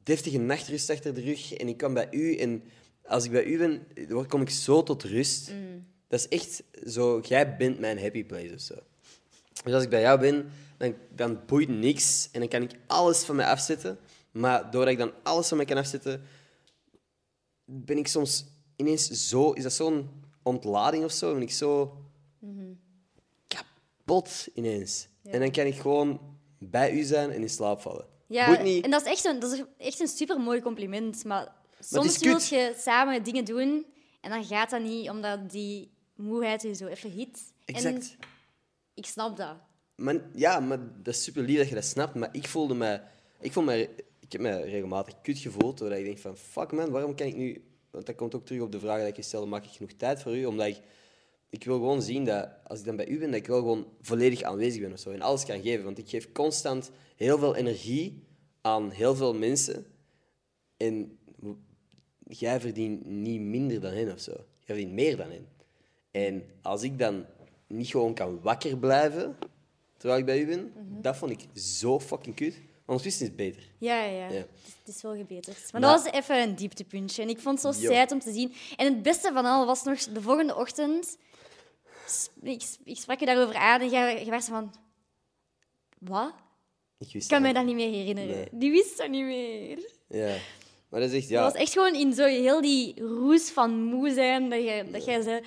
deftige 0.09 0.37
nachtrust 0.37 0.89
achter 0.89 1.13
de 1.13 1.21
rug. 1.21 1.53
En 1.53 1.67
ik 1.67 1.77
kwam 1.77 1.93
bij 1.93 2.07
u 2.11 2.35
en 2.35 2.63
als 3.05 3.25
ik 3.25 3.31
bij 3.31 3.43
u 3.43 3.57
ben, 3.57 3.87
kom 4.27 4.41
ik 4.41 4.49
zo 4.49 4.83
tot 4.83 5.03
rust. 5.03 5.51
Dat 6.07 6.19
is 6.19 6.27
echt 6.27 6.63
zo, 6.87 7.19
jij 7.19 7.57
bent 7.57 7.79
mijn 7.79 7.99
happy 7.99 8.25
place 8.25 8.53
of 8.53 8.59
zo. 8.59 8.75
Dus 9.63 9.73
als 9.73 9.83
ik 9.83 9.89
bij 9.89 10.01
jou 10.01 10.19
ben, 10.19 10.49
dan, 10.77 10.95
dan 11.15 11.39
boeit 11.45 11.69
niks 11.69 12.29
en 12.31 12.39
dan 12.39 12.49
kan 12.49 12.61
ik 12.61 12.71
alles 12.87 13.23
van 13.23 13.35
mij 13.35 13.45
afzetten. 13.45 13.97
Maar 14.31 14.71
doordat 14.71 14.91
ik 14.91 14.97
dan 14.97 15.11
alles 15.23 15.47
van 15.47 15.57
mij 15.57 15.65
kan 15.65 15.77
afzetten, 15.77 16.21
ben 17.65 17.97
ik 17.97 18.07
soms 18.07 18.45
ineens 18.75 19.29
zo... 19.29 19.51
Is 19.51 19.63
dat 19.63 19.73
zo'n 19.73 20.09
ontlading 20.43 21.03
of 21.03 21.11
zo? 21.11 21.33
Ben 21.33 21.41
ik 21.41 21.51
zo 21.51 21.97
kapot 23.47 24.47
ineens. 24.53 25.07
En 25.23 25.39
dan 25.39 25.51
kan 25.51 25.65
ik 25.65 25.75
gewoon 25.75 26.19
bij 26.57 26.91
u 26.91 27.03
zijn 27.03 27.31
en 27.31 27.41
in 27.41 27.49
slaap 27.49 27.81
vallen. 27.81 28.08
Ja, 28.29 28.57
en 28.57 28.91
dat 28.91 29.01
is 29.01 29.07
echt 29.07 29.25
een, 29.25 29.39
dat 29.39 29.51
is 29.51 29.63
echt 29.77 29.99
een 29.99 30.07
supermooi 30.07 30.61
compliment. 30.61 31.23
Maar 31.23 31.51
soms 31.79 32.17
wil 32.17 32.39
je 32.39 32.73
samen 32.77 33.23
dingen 33.23 33.45
doen 33.45 33.85
en 34.21 34.29
dan 34.29 34.43
gaat 34.43 34.69
dat 34.69 34.81
niet, 34.81 35.09
omdat 35.09 35.51
die 35.51 35.91
moeheid 36.15 36.61
je 36.61 36.75
zo 36.75 36.87
even 36.87 37.11
hit. 37.11 37.53
Exact. 37.65 38.15
En 38.19 38.27
ik 38.93 39.05
snap 39.05 39.37
dat. 39.37 39.55
Maar, 39.95 40.15
ja, 40.33 40.59
maar 40.59 40.79
dat 41.03 41.13
is 41.13 41.23
super 41.23 41.43
lief 41.43 41.57
dat 41.57 41.69
je 41.69 41.75
dat 41.75 41.85
snapt. 41.85 42.15
Maar 42.15 42.29
ik 42.31 42.47
voelde 42.47 42.73
me... 42.73 43.01
Ik, 43.39 43.53
voel 43.53 43.63
me, 43.63 43.89
ik 44.19 44.31
heb 44.31 44.41
me 44.41 44.61
regelmatig 44.61 45.21
kut 45.21 45.37
gevoeld. 45.37 45.77
Doordat 45.77 45.97
ik 45.97 46.05
denk 46.05 46.17
van... 46.17 46.37
Fuck 46.37 46.71
man, 46.71 46.89
waarom 46.89 47.15
kan 47.15 47.27
ik 47.27 47.35
nu... 47.35 47.63
Want 47.91 48.05
dat 48.05 48.15
komt 48.15 48.35
ook 48.35 48.45
terug 48.45 48.61
op 48.61 48.71
de 48.71 48.79
vraag 48.79 48.99
dat 48.99 49.07
ik 49.07 49.15
je 49.15 49.21
stelde. 49.21 49.47
Maak 49.47 49.65
ik 49.65 49.71
genoeg 49.71 49.91
tijd 49.91 50.21
voor 50.21 50.35
u? 50.35 50.45
Omdat 50.45 50.67
ik... 50.67 50.81
Ik 51.49 51.63
wil 51.63 51.75
gewoon 51.75 52.01
zien 52.01 52.25
dat 52.25 52.49
als 52.67 52.79
ik 52.79 52.85
dan 52.85 52.95
bij 52.95 53.07
u 53.07 53.19
ben, 53.19 53.31
dat 53.31 53.39
ik 53.39 53.47
wel 53.47 53.59
gewoon 53.59 53.87
volledig 54.01 54.41
aanwezig 54.41 54.81
ben 54.81 54.91
of 54.91 54.99
zo. 54.99 55.11
En 55.11 55.21
alles 55.21 55.45
kan 55.45 55.61
geven. 55.61 55.83
Want 55.83 55.97
ik 55.97 56.09
geef 56.09 56.31
constant 56.31 56.91
heel 57.15 57.37
veel 57.37 57.55
energie 57.55 58.23
aan 58.61 58.91
heel 58.91 59.15
veel 59.15 59.33
mensen. 59.33 59.85
En 60.77 61.19
jij 62.23 62.59
verdient 62.59 63.05
niet 63.05 63.41
minder 63.41 63.81
dan 63.81 63.93
hen 63.93 64.13
of 64.13 64.19
zo. 64.19 64.31
Jij 64.31 64.75
verdient 64.75 64.91
meer 64.91 65.17
dan 65.17 65.29
hen. 65.29 65.47
En 66.11 66.43
als 66.61 66.83
ik 66.83 66.99
dan 66.99 67.25
niet 67.67 67.87
gewoon 67.87 68.13
kan 68.13 68.41
wakker 68.41 68.77
blijven 68.77 69.37
terwijl 69.97 70.19
ik 70.19 70.25
bij 70.25 70.39
u 70.41 70.45
ben, 70.45 70.73
dat 71.01 71.17
vond 71.17 71.31
ik 71.31 71.61
zo 71.61 71.99
fucking 71.99 72.35
kut. 72.35 72.55
Ondertussen 72.85 73.21
is 73.21 73.27
het 73.27 73.37
beter. 73.37 73.69
Ja, 73.77 74.03
ja, 74.03 74.27
ja. 74.29 74.35
Het, 74.35 74.47
is, 74.65 74.73
het 74.85 74.95
is 74.95 75.01
wel 75.01 75.15
gebeterd. 75.15 75.71
Maar, 75.71 75.81
Maar- 75.81 75.93
dat 75.93 76.03
was 76.03 76.13
even 76.13 76.41
een 76.41 76.55
dieptepuntje. 76.55 77.21
En 77.21 77.29
ik 77.29 77.39
vond 77.39 77.61
het 77.63 77.75
zo 77.75 77.81
sad 77.91 78.11
om 78.11 78.19
te 78.19 78.31
zien. 78.31 78.53
En 78.77 78.93
het 78.93 79.03
beste 79.03 79.31
van 79.33 79.45
al 79.45 79.65
was 79.65 79.83
nog 79.83 79.99
de 79.99 80.21
volgende 80.21 80.55
ochtend. 80.55 81.17
Ik, 82.41 82.63
ik 82.83 82.97
sprak 82.97 83.19
je 83.19 83.25
daarover 83.25 83.55
aan 83.55 83.81
en 83.81 83.89
jij, 83.89 84.25
was 84.25 84.45
van... 84.45 84.73
Wat? 85.97 86.33
Ik 86.97 87.13
wist 87.13 87.25
Ik 87.25 87.31
kan 87.31 87.41
mij 87.41 87.53
dat. 87.53 87.65
dat 87.65 87.75
niet 87.75 87.85
meer 87.85 87.93
herinneren. 87.93 88.35
Nee. 88.35 88.47
Die 88.51 88.71
wist 88.71 88.97
dat 88.97 89.09
niet 89.09 89.25
meer. 89.25 89.79
Ja. 90.07 90.37
Maar 90.89 90.99
dat 90.99 91.09
is 91.09 91.15
echt, 91.15 91.29
Dat 91.29 91.37
ja... 91.37 91.43
was 91.43 91.53
echt 91.53 91.73
gewoon 91.73 91.95
in 91.95 92.13
zo 92.13 92.25
heel 92.25 92.61
die 92.61 93.01
roes 93.01 93.49
van 93.49 93.83
moe 93.83 94.13
zijn, 94.13 94.49
dat 94.49 94.63
jij, 94.63 94.91
dat 94.91 95.05
jij 95.05 95.21
zei... 95.21 95.41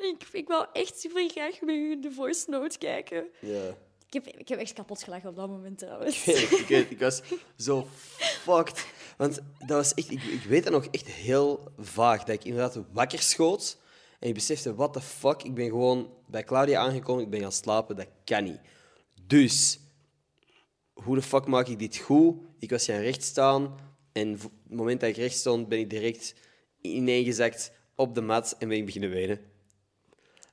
Ik, 0.00 0.28
ik 0.32 0.48
wou 0.48 0.66
echt 0.72 1.00
super 1.00 1.30
graag 1.30 1.60
met 1.60 1.74
u 1.74 2.00
de 2.00 2.12
voice 2.12 2.50
note 2.50 2.78
kijken. 2.78 3.26
ja. 3.40 3.74
Ik 4.06 4.12
heb, 4.12 4.26
ik 4.26 4.48
heb 4.48 4.58
echt 4.58 4.72
kapot 4.72 5.02
gelachen 5.02 5.28
op 5.28 5.36
dat 5.36 5.48
moment 5.48 5.78
trouwens. 5.78 6.26
Ik 6.26 6.50
ik 6.60 6.66
weet. 6.68 6.90
Ik 6.90 6.98
was 6.98 7.22
zo 7.56 7.86
fucked. 8.18 8.86
Want 9.16 9.40
dat 9.58 9.68
was 9.76 9.94
echt... 9.94 10.10
Ik, 10.10 10.22
ik 10.22 10.42
weet 10.42 10.64
dat 10.64 10.72
nog 10.72 10.86
echt 10.90 11.06
heel 11.06 11.72
vaag. 11.78 12.24
Dat 12.24 12.34
ik 12.34 12.44
inderdaad 12.44 12.78
wakker 12.92 13.18
schoot. 13.18 13.78
En 14.20 14.28
ik 14.28 14.34
besefte, 14.34 14.74
what 14.74 14.92
the 14.92 15.00
fuck? 15.00 15.42
Ik 15.42 15.54
ben 15.54 15.68
gewoon 15.68 16.10
bij 16.26 16.44
Claudia 16.44 16.80
aangekomen. 16.80 17.24
Ik 17.24 17.30
ben 17.30 17.40
gaan 17.40 17.52
slapen. 17.52 17.96
Dat 17.96 18.08
kan 18.24 18.44
niet. 18.44 18.60
Dus, 19.26 19.80
hoe 20.92 21.14
de 21.14 21.22
fuck 21.22 21.46
maak 21.46 21.68
ik 21.68 21.78
dit 21.78 21.96
goed? 21.96 22.36
Ik 22.58 22.70
was 22.70 22.84
gaan 22.84 23.00
rechtstaan. 23.00 23.74
En 24.12 24.34
op 24.34 24.40
het 24.40 24.76
moment 24.76 25.00
dat 25.00 25.08
ik 25.08 25.16
recht 25.16 25.36
stond, 25.36 25.68
ben 25.68 25.78
ik 25.78 25.90
direct 25.90 26.34
ineengezakt 26.80 27.72
op 27.94 28.14
de 28.14 28.20
mat 28.20 28.56
en 28.58 28.68
ben 28.68 28.76
ik 28.76 28.84
beginnen 28.84 29.10
wenen. 29.10 29.40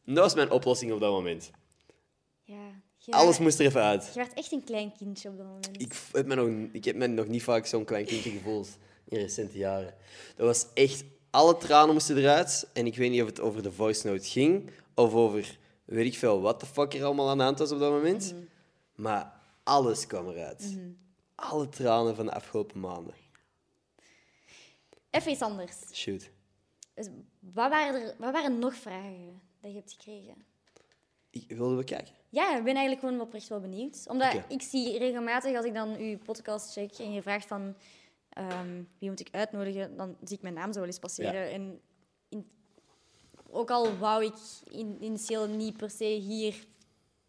En 0.06 0.14
dat 0.14 0.24
was 0.24 0.36
mijn 0.36 0.52
oplossing 0.52 0.92
op 0.92 1.00
dat 1.00 1.12
moment. 1.12 1.52
Ja, 2.44 2.82
je 2.98 3.12
Alles 3.12 3.40
moest 3.40 3.60
er 3.60 3.66
even 3.66 3.82
uit. 3.82 4.06
Je 4.06 4.20
werd 4.20 4.34
echt 4.34 4.52
een 4.52 4.64
klein 4.64 4.94
kindje 4.98 5.30
op 5.30 5.38
dat 5.38 5.46
moment. 5.46 5.82
Ik 5.82 5.94
heb 6.12 6.26
me 6.26 6.36
nog, 6.36 6.50
ik 6.72 6.86
heb 6.86 6.96
me 6.96 7.08
nog 7.08 7.28
niet 7.28 7.44
vaak 7.44 7.66
zo'n 7.66 7.86
klein 7.86 8.06
kindje 8.06 8.30
gevoeld 8.30 8.78
in 9.08 9.18
recente 9.18 9.58
jaren. 9.58 9.94
Dat 10.36 10.46
was 10.46 10.66
echt... 10.74 11.04
Alle 11.34 11.58
tranen 11.58 11.94
moesten 11.94 12.18
eruit. 12.18 12.68
En 12.74 12.86
ik 12.86 12.96
weet 12.96 13.12
niet 13.12 13.22
of 13.22 13.28
het 13.28 13.40
over 13.40 13.64
de 13.64 13.72
voice 13.72 14.08
note 14.08 14.30
ging 14.30 14.72
of 14.94 15.14
over 15.14 15.58
weet 15.86 16.06
ik 16.06 16.18
veel 16.18 16.42
wat 16.42 16.60
de 16.60 16.66
fuck 16.66 16.94
er 16.94 17.04
allemaal 17.04 17.30
aan 17.30 17.38
de 17.38 17.44
hand 17.44 17.60
was 17.60 17.72
op 17.72 17.80
dat 17.80 17.92
moment. 17.92 18.34
Maar 18.96 19.34
alles 19.64 20.08
kwam 20.08 20.30
eruit. 20.30 20.78
Alle 21.36 21.70
tranen 21.70 22.16
van 22.16 22.26
de 22.26 22.34
afgelopen 22.34 22.80
maanden. 22.80 23.14
Even 25.10 25.32
iets 25.32 25.42
anders. 25.42 25.76
Shoot. 25.92 26.30
Dus 26.94 27.08
wat, 27.40 27.70
waren 27.70 28.02
er, 28.02 28.16
wat 28.18 28.32
waren 28.32 28.60
nog 28.60 28.76
vragen 28.76 29.42
dat 29.62 29.72
je 29.72 29.78
hebt 29.78 29.92
gekregen? 29.92 30.46
Ik, 31.30 31.46
wilden 31.48 31.78
we 31.78 31.84
kijken? 31.84 32.14
Ja, 32.30 32.58
ik 32.58 32.64
ben 32.64 32.76
eigenlijk 32.76 33.00
gewoon 33.00 33.22
oprecht 33.22 33.48
wel 33.48 33.60
benieuwd. 33.60 34.04
Omdat 34.08 34.34
ik 34.48 34.62
zie 34.62 34.98
regelmatig, 34.98 35.56
als 35.56 35.66
ik 35.66 35.74
dan 35.74 35.96
uw 35.96 36.18
podcast 36.18 36.72
check 36.72 36.92
en 36.98 37.12
je 37.12 37.22
vraagt 37.22 37.46
van 37.46 37.76
ehm, 38.34 38.84
wie 39.00 39.10
moet 39.10 39.20
ik 39.20 39.28
uitnodigen, 39.32 39.98
dan 39.98 40.18
zie 40.24 40.36
ik 40.38 40.42
mijn 40.44 40.54
naam 40.54 40.72
zo 40.74 40.78
wel 40.80 40.88
eens 40.88 41.00
passeren. 41.00 41.34
Ja. 41.46 41.50
En 41.50 41.82
in- 42.30 42.50
ook 43.50 43.70
al 43.72 43.98
wou 43.98 44.26
ik 44.26 44.34
in, 44.72 44.98
initieel 45.04 45.48
niet 45.48 45.78
per 45.78 45.90
se 45.90 46.06
hier 46.06 46.56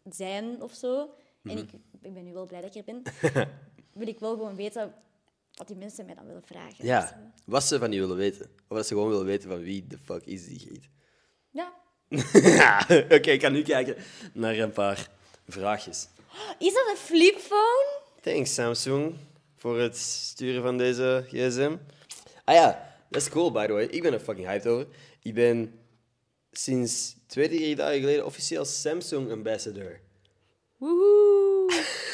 zijn 0.09 0.61
of 0.61 0.73
zo, 0.73 1.09
Mhm. 1.41 1.57
en 1.57 1.63
ik, 1.63 1.69
ik 2.01 2.13
ben 2.13 2.23
nu 2.23 2.33
wel 2.33 2.45
blij 2.45 2.61
dat 2.61 2.75
ik 2.75 2.87
er 2.87 2.93
ben, 2.93 3.03
wil 3.93 4.07
ik 4.07 4.19
wel 4.19 4.33
gewoon 4.33 4.55
weten 4.55 4.93
wat 5.53 5.67
die 5.67 5.75
mensen 5.75 6.05
mij 6.05 6.15
dan 6.15 6.25
willen 6.25 6.43
vragen. 6.45 6.75
Dus, 6.77 6.85
Ja. 6.87 7.31
Wat 7.45 7.63
ze 7.63 7.79
van 7.79 7.91
je 7.91 7.99
willen 7.99 8.17
weten. 8.17 8.49
Of 8.67 8.77
dat 8.77 8.87
ze 8.87 8.93
gewoon 8.93 9.09
willen 9.09 9.25
weten 9.25 9.49
van 9.49 9.59
wie 9.59 9.87
de 9.87 9.97
fuck 9.97 10.25
is 10.25 10.45
die 10.45 10.59
griet. 10.59 10.89
ja. 11.49 11.73
Ja, 12.33 12.85
Oké, 13.15 13.31
ik 13.31 13.39
kan 13.39 13.51
nu 13.51 13.61
kijken 13.61 13.95
naar 14.33 14.57
een 14.57 14.71
paar 14.71 15.09
vraagjes. 15.47 16.07
Is 16.59 16.73
dat 16.73 16.87
een 16.89 16.97
flipphone? 16.97 17.85
Thanks 18.21 18.53
Samsung 18.53 19.15
voor 19.55 19.79
het 19.79 19.97
sturen 19.97 20.61
van 20.61 20.77
deze 20.77 21.25
gsm. 21.27 21.75
Ah 22.43 22.55
ja, 22.55 22.95
dat 23.09 23.21
is 23.21 23.29
cool 23.29 23.51
by 23.51 23.65
the 23.65 23.73
way. 23.73 23.83
Ik 23.83 24.01
ben 24.01 24.13
er 24.13 24.19
fucking 24.19 24.47
hyped 24.47 24.67
over. 24.67 24.87
Ik 25.21 25.33
ben 25.33 25.79
sinds 26.51 27.15
twee, 27.25 27.47
drie 27.47 27.75
dagen 27.75 27.99
geleden 27.99 28.25
officieel 28.25 28.65
Samsung 28.65 29.31
ambassador. 29.31 29.99
Woehoe. 30.77 31.71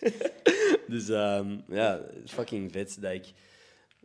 Dus 0.88 1.08
ehm, 1.08 1.58
ja, 1.68 2.00
fucking 2.26 2.72
vet 2.72 2.96
dat 3.00 3.12
ik 3.12 3.32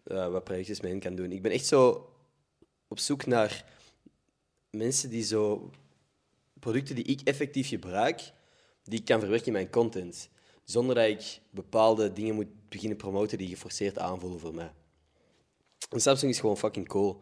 eh, 0.03 0.28
wat 0.28 0.44
projectjes 0.44 0.82
met 0.82 0.91
hen 0.91 0.99
kan 0.99 1.16
doen. 1.16 1.32
Ik 1.32 1.41
ben 1.41 1.52
echt 1.52 1.66
zo 1.66 2.10
op 2.88 2.99
zoek 2.99 3.26
naar 3.26 3.66
mensen 4.70 5.10
die 5.10 5.24
zo 5.24 5.72
producten 6.60 6.95
die 6.95 7.03
ik 7.03 7.22
effectief 7.24 7.68
gebruik, 7.68 8.32
die 8.84 8.99
ik 8.99 9.06
kan 9.06 9.20
verwerken 9.20 9.48
in 9.48 9.53
mijn 9.53 9.70
content. 9.70 10.30
Zonder 10.66 10.96
dat 10.96 11.08
ik 11.08 11.40
bepaalde 11.50 12.14
dingen 12.14 12.36
moet 12.36 12.70
beginnen 12.70 12.98
promoten 12.98 13.38
die 13.38 13.48
geforceerd 13.48 13.98
aanvoelen 14.00 14.40
voor 14.40 14.54
mij. 14.56 14.72
En 15.90 16.02
Samsung 16.02 16.32
is 16.32 16.40
gewoon 16.40 16.58
fucking 16.58 16.88
cool. 16.88 17.22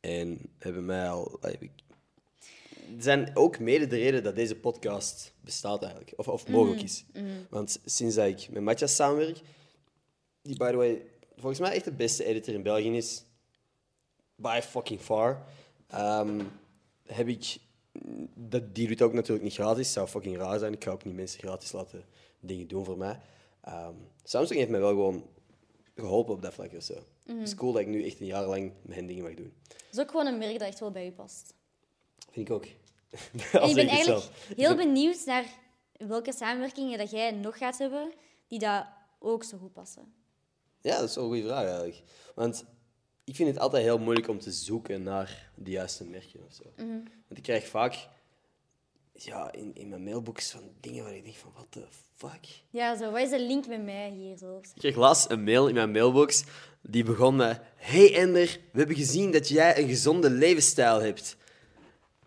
En 0.00 0.38
hebben 0.58 0.84
mij 0.84 1.08
al. 1.08 1.38
heb 1.40 1.62
ik- 1.62 1.70
zijn 2.98 3.30
ook 3.36 3.58
mede 3.58 3.86
de 3.86 3.96
reden 3.96 4.22
dat 4.22 4.34
deze 4.34 4.56
podcast 4.56 5.32
bestaat 5.40 5.82
eigenlijk. 5.82 6.12
Of, 6.16 6.28
of 6.28 6.48
mogelijk 6.48 6.82
is. 6.82 7.04
Want 7.50 7.80
sinds 7.84 8.14
dat 8.14 8.26
ik 8.26 8.48
met 8.50 8.62
Matthias 8.62 8.94
samenwerk, 8.94 9.40
die 10.42 10.56
by 10.56 10.70
the 10.70 10.76
way 10.76 11.02
volgens 11.36 11.60
mij 11.60 11.72
echt 11.72 11.84
de 11.84 11.92
beste 11.92 12.24
editor 12.24 12.54
in 12.54 12.62
België 12.62 12.96
is, 12.96 13.24
by 14.34 14.60
fucking 14.62 15.00
far, 15.00 15.46
ehm, 15.86 16.40
heb 17.06 17.28
ik... 17.28 17.56
Dat, 18.34 18.74
die 18.74 18.88
doet 18.88 19.02
ook 19.02 19.12
natuurlijk 19.12 19.44
niet 19.44 19.54
gratis. 19.54 19.92
zou 19.92 20.08
fucking 20.08 20.36
raar 20.36 20.58
zijn. 20.58 20.72
Ik 20.72 20.84
ga 20.84 20.90
ook 20.90 21.04
niet 21.04 21.14
mensen 21.14 21.38
gratis 21.40 21.72
laten 21.72 22.04
dingen 22.40 22.68
doen 22.68 22.84
voor 22.84 22.98
mij. 22.98 23.20
Ehm, 23.60 23.94
Samsung 24.24 24.58
heeft 24.58 24.70
mij 24.70 24.80
wel 24.80 24.88
gewoon 24.88 25.26
geholpen 25.94 26.34
op 26.34 26.42
dat 26.42 26.54
vlak 26.54 26.72
of 26.72 26.82
zo. 26.82 26.94
Het 27.26 27.42
is 27.42 27.54
cool 27.54 27.72
dat 27.72 27.80
ik 27.80 27.86
nu 27.86 28.04
echt 28.04 28.20
een 28.20 28.26
jaar 28.26 28.46
lang 28.46 28.72
met 28.82 28.96
hen 28.96 29.06
dingen 29.06 29.22
mag 29.22 29.34
doen. 29.34 29.52
Dat 29.68 29.86
is 29.92 29.98
ook 29.98 30.10
gewoon 30.10 30.26
een 30.26 30.38
merk 30.38 30.58
dat 30.58 30.68
echt 30.68 30.80
wel 30.80 30.90
bij 30.90 31.06
u 31.06 31.10
past. 31.10 31.54
Vind 32.30 32.48
ik 32.48 32.54
ook. 32.54 32.64
En 33.52 33.68
ik 33.68 33.74
ben 33.74 33.86
het 33.86 33.94
eigenlijk 33.94 34.04
zelf. 34.04 34.48
heel 34.56 34.76
benieuwd 34.76 35.24
naar 35.26 35.44
welke 35.92 36.32
samenwerkingen 36.32 36.98
dat 36.98 37.10
jij 37.10 37.30
nog 37.30 37.58
gaat 37.58 37.78
hebben 37.78 38.12
die 38.46 38.58
dat 38.58 38.86
ook 39.18 39.44
zo 39.44 39.58
goed 39.58 39.72
passen. 39.72 40.12
Ja, 40.80 40.98
dat 40.98 41.08
is 41.08 41.14
wel 41.14 41.24
een 41.24 41.30
goede 41.30 41.46
vraag 41.46 41.64
eigenlijk. 41.64 42.02
Want 42.34 42.64
ik 43.24 43.36
vind 43.36 43.48
het 43.48 43.58
altijd 43.58 43.82
heel 43.82 43.98
moeilijk 43.98 44.28
om 44.28 44.38
te 44.38 44.52
zoeken 44.52 45.02
naar 45.02 45.50
de 45.56 45.70
juiste 45.70 46.04
merken 46.04 46.44
of 46.46 46.54
zo. 46.54 46.62
Want 47.26 47.36
ik 47.36 47.42
krijg 47.42 47.66
vaak 47.66 48.08
ja, 49.24 49.52
in, 49.52 49.70
in 49.74 49.88
mijn 49.88 50.02
mailbox 50.02 50.50
van 50.50 50.62
dingen 50.80 51.04
waar 51.04 51.14
ik 51.14 51.24
denk 51.24 51.36
van, 51.36 51.50
what 51.54 51.66
the 51.70 51.84
fuck? 52.16 52.62
Ja, 52.70 52.96
zo, 52.96 53.10
wat 53.10 53.20
is 53.20 53.30
de 53.30 53.40
link 53.40 53.66
met 53.66 53.84
mij 53.84 54.10
hier 54.10 54.36
zo? 54.36 54.58
Ik 54.58 54.68
kreeg 54.78 54.96
laatst 54.96 55.30
een 55.30 55.44
mail 55.44 55.68
in 55.68 55.74
mijn 55.74 55.90
mailbox 55.90 56.44
die 56.82 57.04
begon 57.04 57.36
met... 57.36 57.60
Hey 57.76 58.14
Ender, 58.14 58.58
we 58.72 58.78
hebben 58.78 58.96
gezien 58.96 59.32
dat 59.32 59.48
jij 59.48 59.78
een 59.78 59.88
gezonde 59.88 60.30
levensstijl 60.30 61.00
hebt. 61.00 61.36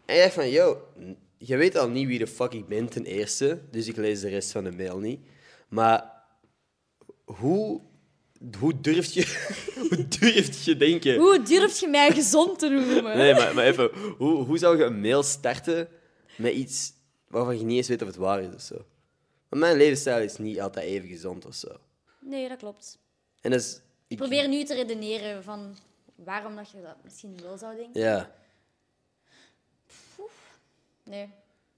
En 0.06 0.16
ik 0.16 0.22
dacht 0.22 0.34
van, 0.34 0.50
yo, 0.50 0.88
je 1.38 1.58
weet 1.58 1.78
al 1.78 1.90
niet 1.90 2.08
wie 2.08 2.20
de 2.20 2.28
fuck 2.28 2.54
ik 2.54 2.68
ben 2.68 2.90
ten 2.90 3.06
eerste, 3.06 3.62
dus 3.72 3.88
ik 3.88 3.96
lees 3.96 4.20
de 4.20 4.30
rest 4.30 4.52
van 4.52 4.64
de 4.64 4.72
mail 4.72 5.00
niet. 5.00 5.20
Maar 5.68 6.12
hoe, 7.24 7.82
hoe 8.60 8.82
durf 8.82 9.14
je... 9.14 9.54
hoe 9.90 10.08
durf 10.08 10.66
je 10.66 10.78
denken... 10.78 11.16
Hoe 11.18 11.42
durf 11.42 11.80
je 11.80 11.88
mij 11.88 12.12
gezond 12.12 12.60
te 12.60 12.70
noemen? 12.70 13.18
Nee, 13.18 13.34
maar, 13.34 13.54
maar 13.54 13.66
even, 13.66 13.90
hoe, 14.18 14.44
hoe 14.44 14.58
zou 14.58 14.78
je 14.78 14.84
een 14.84 15.02
mail 15.02 15.24
starten 15.24 15.88
met 16.36 16.54
iets 16.54 16.94
waarvan 17.28 17.58
je 17.58 17.64
niet 17.64 17.78
eens 17.78 17.88
weet 17.88 18.02
of 18.02 18.08
het 18.08 18.16
waar 18.16 18.42
is 18.42 18.54
of 18.54 18.62
zo? 18.62 18.76
Want 19.50 19.62
mijn 19.62 19.78
levensstijl 19.78 20.24
is 20.24 20.38
niet 20.38 20.62
altijd 20.62 20.86
even 20.86 21.08
gezond 21.08 21.46
of 21.46 21.56
zo. 21.56 21.78
Nee, 22.20 22.50
dat 22.50 22.58
klopt. 22.58 22.98
En 23.42 23.52
dat 23.52 23.60
is... 23.60 23.82
Ik 24.08 24.18
probeer 24.18 24.48
nu 24.48 24.64
te 24.64 24.74
redeneren 24.74 25.44
van 25.44 25.76
waarom 26.16 26.56
dat 26.56 26.70
je 26.72 26.82
dat 26.82 26.96
misschien 27.04 27.38
wel 27.42 27.58
zou 27.58 27.76
denken. 27.76 28.02
Ja, 28.02 28.32
Nee. 31.04 31.30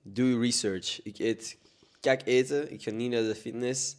doe 0.01 0.39
research. 0.39 1.01
Ik 1.03 1.17
eet 1.19 1.57
kak 1.99 2.21
eten, 2.25 2.71
ik 2.71 2.83
ga 2.83 2.91
niet 2.91 3.11
naar 3.11 3.23
de 3.23 3.35
fitness. 3.35 3.95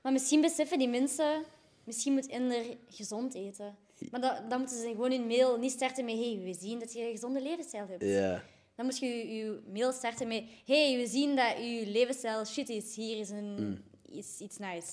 Maar 0.00 0.12
misschien 0.12 0.40
beseffen 0.40 0.78
die 0.78 0.88
mensen, 0.88 1.44
misschien 1.84 2.12
moet 2.12 2.26
Ender 2.26 2.64
gezond 2.88 3.34
eten. 3.34 3.76
Maar 4.10 4.20
dat, 4.20 4.50
dan 4.50 4.58
moeten 4.58 4.76
ze 4.80 4.88
gewoon 4.88 5.10
hun 5.10 5.26
mail 5.26 5.58
niet 5.58 5.72
starten 5.72 6.04
met 6.04 6.14
hey, 6.14 6.40
we 6.44 6.54
zien 6.54 6.78
dat 6.78 6.92
je 6.92 7.00
een 7.00 7.10
gezonde 7.10 7.42
levensstijl 7.42 7.86
hebt. 7.88 8.02
Ja. 8.04 8.44
Dan 8.76 8.84
moet 8.84 8.98
je 8.98 9.06
je 9.06 9.60
mail 9.72 9.92
starten 9.92 10.28
met 10.28 10.44
hey, 10.64 10.96
we 10.98 11.06
zien 11.06 11.36
dat 11.36 11.56
je 11.58 11.84
levensstijl 11.86 12.44
shit 12.44 12.68
is. 12.68 12.94
Hier 12.96 13.18
is, 13.18 13.30
een, 13.30 13.54
Mm. 13.64 13.82
is 14.16 14.38
iets 14.40 14.56
nice. 14.58 14.92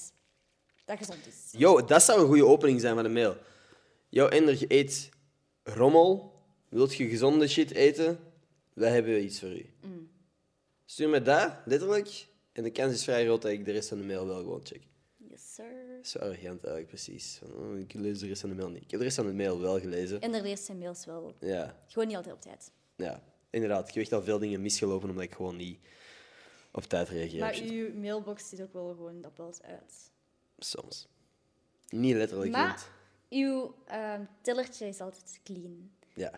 Dat 0.86 0.98
gezond 0.98 1.28
is. 1.28 1.50
Yo, 1.52 1.86
dat 1.86 2.04
zou 2.04 2.22
een 2.22 2.28
goede 2.28 2.46
opening 2.46 2.82
zijn 2.82 2.94
van 2.96 3.04
de 3.04 3.10
mail. 3.10 3.38
Yo, 4.10 4.28
Ender, 4.28 4.60
je 4.60 4.66
eet 4.68 5.10
rommel. 5.64 6.32
Wilt 6.70 6.96
je 6.96 7.08
gezonde 7.08 7.48
shit 7.48 7.72
eten? 7.72 8.20
Wij 8.74 8.92
hebben 8.92 9.24
iets 9.24 9.40
voor 9.40 9.50
u. 9.52 9.66
Stuur 10.86 11.10
me 11.10 11.22
dat, 11.22 11.54
letterlijk. 11.66 12.28
En 12.52 12.64
de 12.64 12.72
kans 12.72 12.94
is 12.94 13.04
vrij 13.04 13.26
groot 13.26 13.42
dat 13.42 13.52
ik 13.52 13.66
de 13.66 13.72
rest 13.72 13.90
van 13.90 13.98
de 13.98 14.04
mail 14.04 14.26
wel 14.28 14.38
gewoon 14.38 14.62
check. 14.64 14.82
Yes, 15.30 15.54
sir. 15.54 15.66
Zo 16.02 16.20
arrogant 16.20 16.46
eigenlijk, 16.64 16.88
precies. 16.88 17.40
Oh, 17.56 17.78
ik 17.80 17.94
lees 17.94 18.20
de 18.20 18.28
rest 18.28 18.42
van 18.42 18.50
de 18.50 18.56
mail 18.56 18.70
niet. 18.70 18.84
Ik 18.84 18.90
heb 18.92 19.00
de 19.00 19.06
rest 19.06 19.18
van 19.18 19.26
de 19.28 19.34
mail 19.34 19.60
wel 19.60 19.80
gelezen. 19.80 20.22
Ender 20.22 20.42
leest 20.42 20.66
zijn 20.66 20.78
mails 20.78 21.06
wel. 21.06 21.36
Ja, 21.40 21.78
Gewoon 21.88 22.08
niet 22.08 22.16
altijd 22.18 22.36
op 22.36 22.42
tijd. 22.42 22.72
ja, 22.96 23.24
inderdaad. 23.54 23.88
Ik 23.88 23.94
heb 23.94 24.04
echt 24.04 24.14
al 24.14 24.24
veel 24.24 24.40
dingen 24.40 24.62
misgelopen 24.62 25.10
omdat 25.10 25.24
ik 25.24 25.34
gewoon 25.34 25.56
niet 25.56 25.80
op 26.72 26.84
tijd 26.84 27.10
reageer. 27.10 27.40
Maar 27.40 27.60
uw 27.64 27.94
mailbox 27.94 28.50
ziet 28.50 28.62
ook 28.62 28.74
wel 28.74 28.94
gewoon 28.96 29.22
dat 29.22 29.32
wel 29.36 29.48
eens 29.48 29.62
uit. 29.62 30.12
Soms. 30.58 31.08
Niet 31.90 32.16
letterlijk. 32.16 32.52
Maar 32.52 32.88
uw 33.30 33.76
ehm, 33.86 34.22
tillertje 34.42 34.88
is 34.88 35.00
altijd 35.00 35.40
clean. 35.44 35.92
Ja. 36.14 36.32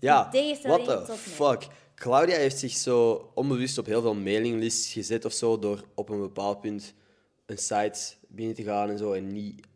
Ja, 0.00 0.30
what 0.62 1.06
the 1.06 1.12
fuck. 1.16 1.66
Claudia 1.94 2.36
heeft 2.36 2.58
zich 2.58 2.72
zo 2.72 3.30
onbewust 3.34 3.78
op 3.78 3.86
heel 3.86 4.00
veel 4.00 4.14
mailinglists 4.14 4.92
gezet 4.92 5.24
of 5.24 5.32
zo, 5.32 5.58
door 5.58 5.84
op 5.94 6.08
een 6.08 6.20
bepaald 6.20 6.60
punt 6.60 6.94
een 7.46 7.58
site 7.58 8.14
binnen 8.28 8.54
te 8.54 8.62
gaan 8.62 8.90
en 8.90 8.98
zo, 8.98 9.12
en 9.12 9.32
niet 9.32 9.66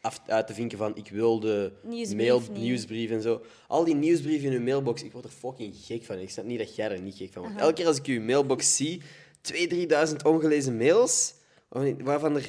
af, 0.00 0.20
uit 0.26 0.46
te 0.46 0.54
vinken 0.54 0.78
van 0.78 0.96
ik 0.96 1.08
wil 1.10 1.40
de 1.40 1.72
Nieuwsbrief 1.82 2.16
mail, 2.16 2.40
niet. 2.40 2.50
nieuwsbrief 2.58 3.10
en 3.10 3.22
zo. 3.22 3.42
Al 3.68 3.84
die 3.84 3.94
nieuwsbrieven 3.94 4.50
in 4.52 4.58
uw 4.58 4.64
mailbox, 4.64 5.02
ik 5.02 5.12
word 5.12 5.24
er 5.24 5.30
fucking 5.30 5.74
gek 5.76 6.04
van. 6.04 6.18
Ik 6.18 6.30
snap 6.30 6.44
niet 6.44 6.58
dat 6.58 6.74
jij 6.76 6.90
er 6.90 7.00
niet 7.00 7.16
gek 7.16 7.32
van 7.32 7.42
wordt. 7.42 7.58
Elke 7.60 7.72
keer 7.72 7.86
als 7.86 7.98
ik 7.98 8.06
uw 8.06 8.20
mailbox 8.22 8.76
zie, 8.76 9.02
2.000, 9.52 9.56
3.000 10.10 10.16
ongelezen 10.24 10.76
mails, 10.76 11.34
waarvan- 11.98 12.36
er 12.36 12.48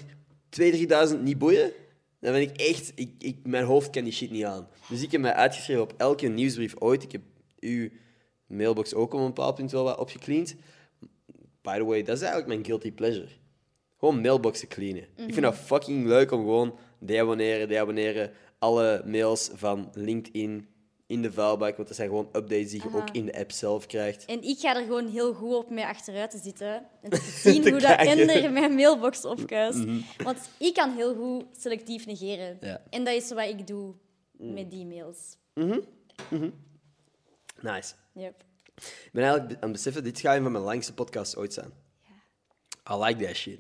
2.000, 0.49 0.77
3.000 1.09 1.21
niet 1.23 1.37
boeien, 1.37 1.71
dan 2.19 2.31
ben 2.31 2.41
ik 2.41 2.57
echt... 2.57 2.91
Ik, 2.95 3.11
ik, 3.19 3.37
mijn 3.43 3.63
hoofd 3.65 3.89
kan 3.89 4.03
die 4.03 4.13
shit 4.13 4.31
niet 4.31 4.43
aan. 4.45 4.67
Dus 4.89 5.01
ik 5.01 5.11
heb 5.11 5.21
mij 5.21 5.33
uitgeschreven 5.33 5.83
op 5.83 5.93
elke 5.97 6.27
nieuwsbrief 6.27 6.73
ooit. 6.79 7.03
Ik 7.03 7.11
heb 7.11 7.21
uw 7.59 7.89
mailbox 8.47 8.93
ook 8.93 9.13
op 9.13 9.19
een 9.19 9.25
bepaald 9.25 9.55
punt 9.55 9.71
wel 9.71 9.83
wat 9.83 9.97
opgecleaned. 9.97 10.55
By 11.61 11.77
the 11.77 11.83
way, 11.83 12.03
dat 12.03 12.15
is 12.15 12.21
eigenlijk 12.21 12.47
mijn 12.47 12.65
guilty 12.65 12.91
pleasure. 12.91 13.27
Gewoon 13.99 14.21
mailboxen 14.21 14.67
cleanen. 14.67 15.01
Ik 15.15 15.33
vind 15.33 15.41
dat 15.41 15.55
fucking 15.55 16.05
leuk 16.07 16.31
om 16.31 16.39
gewoon 16.39 16.77
deabonneren, 17.01 17.67
deabonneren. 17.67 18.31
Alle 18.59 19.01
mails 19.05 19.49
van 19.53 19.89
LinkedIn 19.93 20.67
in 21.07 21.21
de 21.21 21.31
vuilbak, 21.31 21.75
want 21.75 21.87
dat 21.87 21.97
zijn 21.97 22.09
gewoon 22.09 22.29
updates 22.33 22.69
die 22.69 22.81
je 22.81 22.95
ook 22.95 23.09
in 23.09 23.25
de 23.25 23.39
app 23.39 23.51
zelf 23.51 23.85
krijgt. 23.85 24.25
En 24.25 24.41
ik 24.41 24.59
ga 24.59 24.75
er 24.75 24.83
gewoon 24.83 25.07
heel 25.07 25.33
goed 25.33 25.55
op 25.55 25.69
mee 25.69 25.85
achteruit 25.85 26.31
te 26.31 26.37
zitten. 26.37 26.85
En 27.01 27.09
te 27.09 27.21
zien 27.43 27.61
Te 27.61 27.69
hoe 27.69 27.79
dat. 27.79 27.99
Ender 27.99 28.51
mijn 28.51 28.75
mailbox 28.75 29.25
opkuist. 29.25 29.83
Want 30.17 30.37
ik 30.57 30.73
kan 30.73 30.95
heel 30.95 31.15
goed 31.15 31.45
selectief 31.57 32.05
negeren. 32.05 32.57
Ja. 32.61 32.83
En 32.89 33.03
dat 33.03 33.13
is 33.13 33.29
wat 33.29 33.47
ik 33.47 33.67
doe 33.67 33.93
met 34.37 34.71
die 34.71 34.85
mails. 34.85 35.37
Nice. 37.61 37.93
Yep. 38.13 38.43
Ik 38.75 39.09
ben 39.11 39.23
eigenlijk 39.23 39.53
aan 39.53 39.61
het 39.61 39.71
beseffen, 39.71 40.03
dit 40.03 40.19
gaat 40.19 40.35
een 40.35 40.43
van 40.43 40.51
mijn 40.51 40.63
langste 40.63 40.93
podcasts 40.93 41.35
ooit 41.35 41.53
zijn. 41.53 41.71
I 42.91 42.95
like 42.95 43.25
that 43.25 43.35
shit. 43.35 43.59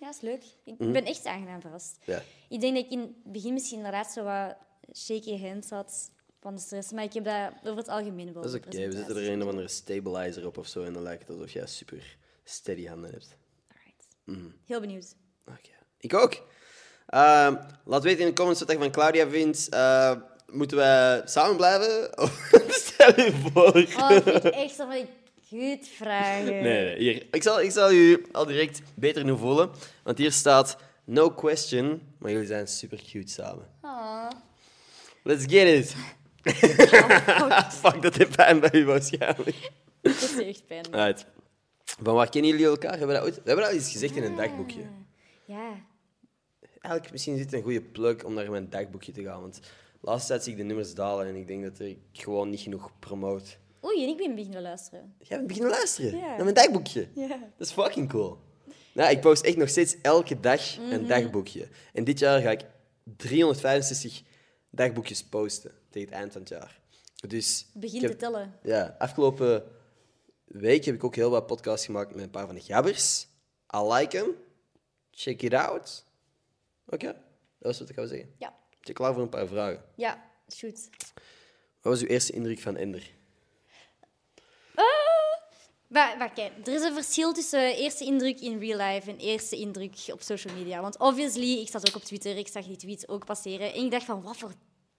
Ja, 0.00 0.08
is 0.08 0.20
leuk. 0.20 0.42
Ik 0.64 0.78
ben 0.78 1.04
echt 1.04 1.26
aangenaam 1.26 1.60
verrast. 1.60 1.98
Ja. 2.04 2.22
Ik 2.48 2.60
denk 2.60 2.74
dat 2.74 2.84
ik 2.84 2.90
in 2.90 3.00
het 3.00 3.32
begin 3.32 3.52
misschien 3.52 3.76
inderdaad 3.76 4.12
zo 4.12 4.24
wat 4.24 4.56
shaky 4.96 5.38
hands 5.40 5.70
had 5.70 6.10
van 6.40 6.54
de 6.54 6.60
stress. 6.60 6.92
Maar 6.92 7.04
ik 7.04 7.12
heb 7.12 7.24
dat 7.24 7.52
over 7.64 7.76
het 7.76 7.88
algemeen 7.88 8.32
wel. 8.32 8.42
Dat 8.42 8.52
is 8.52 8.58
oké. 8.58 8.68
We 8.68 8.92
zetten 8.96 9.16
er 9.16 9.30
een 9.30 9.42
of 9.42 9.48
andere 9.48 9.68
stabilizer 9.68 10.46
op 10.46 10.58
of 10.58 10.66
zo 10.66 10.82
en 10.82 10.92
dan 10.92 11.02
lijkt 11.02 11.22
het 11.22 11.36
alsof 11.36 11.50
jij 11.50 11.66
super 11.66 12.16
steady 12.44 12.86
handen 12.86 13.10
hebt. 13.10 13.36
Alright. 13.68 14.52
Heel 14.66 14.80
benieuwd. 14.80 15.14
Oké. 15.46 15.70
Ik 15.98 16.14
ook. 16.14 16.42
Ehm, 17.06 17.56
laat 17.84 18.02
weten 18.02 18.20
in 18.20 18.26
de 18.26 18.32
comments 18.32 18.60
wat 18.60 18.70
je 18.70 18.78
van 18.78 18.90
Claudia 18.90 19.28
vindt. 19.28 19.68
Eh, 19.68 20.16
moeten 20.46 20.76
wij 20.76 21.22
samen 21.24 21.56
blijven? 21.56 22.10
Of 22.24 22.48
Stel 22.68 23.20
je 23.20 23.32
voor. 23.32 23.76
Oh, 24.02 24.08
dat 24.08 24.22
vind 24.22 24.44
ik 24.44 24.54
echt 24.54 24.74
zo 24.74 24.86
van 24.86 25.06
goed 25.50 25.88
vragen. 25.88 26.44
Nee, 26.44 26.62
nee, 26.62 26.96
hier. 26.98 27.26
Ik 27.30 27.42
zal, 27.42 27.60
ik 27.60 27.70
zal 27.70 27.92
u 27.92 28.26
al 28.32 28.46
direct 28.46 28.82
beter 28.94 29.24
nu 29.24 29.36
voelen. 29.36 29.70
Want 30.02 30.18
hier 30.18 30.32
staat 30.32 30.76
no 31.04 31.30
question, 31.30 32.02
maar 32.18 32.30
jullie 32.30 32.46
zijn 32.46 32.68
super 32.68 33.02
cute 33.10 33.32
samen. 33.32 33.66
Oh. 33.82 34.28
Let's 35.22 35.44
get 35.44 35.66
it. 35.66 35.94
Fuck, 37.82 38.02
dat 38.02 38.16
heeft 38.16 38.36
pijn 38.36 38.60
bij 38.60 38.72
u 38.72 38.84
waarschijnlijk. 38.84 39.70
Dat 40.00 40.12
is 40.14 40.38
echt 40.38 40.66
pijn. 40.66 40.86
Right. 40.90 41.26
Van 41.84 42.14
waar 42.14 42.28
kennen 42.28 42.50
jullie 42.50 42.66
elkaar? 42.66 42.98
Hebben 42.98 43.08
we 43.08 43.14
dat, 43.14 43.22
ooit, 43.22 43.34
we 43.34 43.42
hebben 43.44 43.64
dat 43.64 43.72
al 43.72 43.78
eens 43.78 43.92
gezegd 43.92 44.16
in 44.16 44.22
een 44.22 44.36
dagboekje. 44.36 44.82
Ja. 45.44 45.88
Eigenlijk, 46.80 47.12
misschien 47.12 47.34
is 47.34 47.40
dit 47.40 47.52
een 47.52 47.62
goede 47.62 47.82
plug 47.82 48.24
om 48.24 48.34
naar 48.34 48.50
mijn 48.50 48.70
dagboekje 48.70 49.12
te 49.12 49.22
gaan. 49.22 49.40
Want 49.40 49.60
de 49.60 49.60
laatste 50.00 50.28
tijd 50.28 50.42
zie 50.42 50.52
ik 50.52 50.58
de 50.58 50.64
nummers 50.64 50.94
dalen 50.94 51.26
en 51.26 51.34
ik 51.34 51.46
denk 51.46 51.62
dat 51.62 51.80
ik 51.80 51.98
gewoon 52.12 52.50
niet 52.50 52.60
genoeg 52.60 52.90
promote. 52.98 53.50
Oei, 53.84 54.02
en 54.02 54.08
ik 54.08 54.16
ben 54.16 54.34
beginnen 54.34 54.62
luisteren. 54.62 55.14
Jij 55.18 55.36
bent 55.36 55.46
beginnen 55.46 55.70
luisteren 55.72 56.16
Ja. 56.18 56.26
naar 56.26 56.42
mijn 56.42 56.54
dagboekje. 56.54 57.08
Ja. 57.14 57.28
Dat 57.28 57.66
is 57.66 57.72
fucking 57.72 58.08
cool. 58.08 58.38
Nou, 58.94 59.10
ik 59.10 59.20
post 59.20 59.44
echt 59.44 59.56
nog 59.56 59.68
steeds 59.68 60.00
elke 60.00 60.40
dag 60.40 60.76
een 60.78 61.06
dagboekje. 61.06 61.68
En 61.92 62.04
dit 62.04 62.18
jaar 62.18 62.40
ga 62.40 62.50
ik 62.50 62.60
365 63.16 64.22
dagboekjes 64.70 65.24
posten 65.24 65.72
tegen 65.90 66.08
het 66.08 66.16
eind 66.18 66.32
van 66.32 66.40
het 66.40 66.50
jaar. 66.50 66.80
Dus 67.28 67.66
Begin 67.74 68.02
heb- 68.02 68.10
te 68.10 68.16
tellen. 68.16 68.54
Ja, 68.62 68.96
afgelopen 68.98 69.64
week 70.44 70.84
heb 70.84 70.94
ik 70.94 71.04
ook 71.04 71.14
heel 71.14 71.30
wat 71.30 71.46
podcasts 71.46 71.86
gemaakt 71.86 72.14
met 72.14 72.24
een 72.24 72.30
paar 72.30 72.46
van 72.46 72.54
de 72.54 72.60
gabbers. 72.60 73.26
I 73.76 73.78
like 73.78 74.08
them. 74.18 74.34
Check 75.10 75.42
it 75.42 75.54
out. 75.54 76.04
Oké, 76.86 77.06
dat 77.06 77.16
was 77.58 77.78
wat 77.78 77.88
ik 77.88 77.96
wou 77.96 78.08
zeggen. 78.08 78.34
Ja. 78.38 78.48
Ben 78.48 78.78
je 78.80 78.92
klaar 78.92 79.12
voor 79.14 79.22
een 79.22 79.28
paar 79.28 79.46
vragen? 79.46 79.82
Ja, 79.96 80.30
shoot. 80.54 80.88
Wat 81.80 81.92
was 81.92 82.00
uw 82.00 82.06
eerste 82.08 82.32
indruk 82.32 82.60
van 82.60 82.76
Ender? 82.76 83.10
Maar, 85.90 86.16
maar 86.18 86.32
kijk, 86.32 86.52
er 86.66 86.74
is 86.74 86.82
een 86.82 86.94
verschil 86.94 87.32
tussen 87.32 87.76
eerste 87.76 88.04
indruk 88.04 88.40
in 88.40 88.58
real 88.58 88.78
life 88.78 89.10
en 89.10 89.18
eerste 89.18 89.56
indruk 89.56 89.94
op 90.12 90.22
social 90.22 90.54
media. 90.54 90.80
Want 90.80 90.98
obviously, 90.98 91.58
ik 91.60 91.68
zat 91.68 91.88
ook 91.88 91.96
op 91.96 92.02
Twitter, 92.02 92.36
ik 92.36 92.48
zag 92.48 92.64
die 92.64 92.76
tweets 92.76 93.08
ook 93.08 93.24
passeren. 93.24 93.72
En 93.72 93.84
ik 93.84 93.90
dacht 93.90 94.04
van, 94.04 94.22
wat 94.22 94.36
voor 94.36 94.52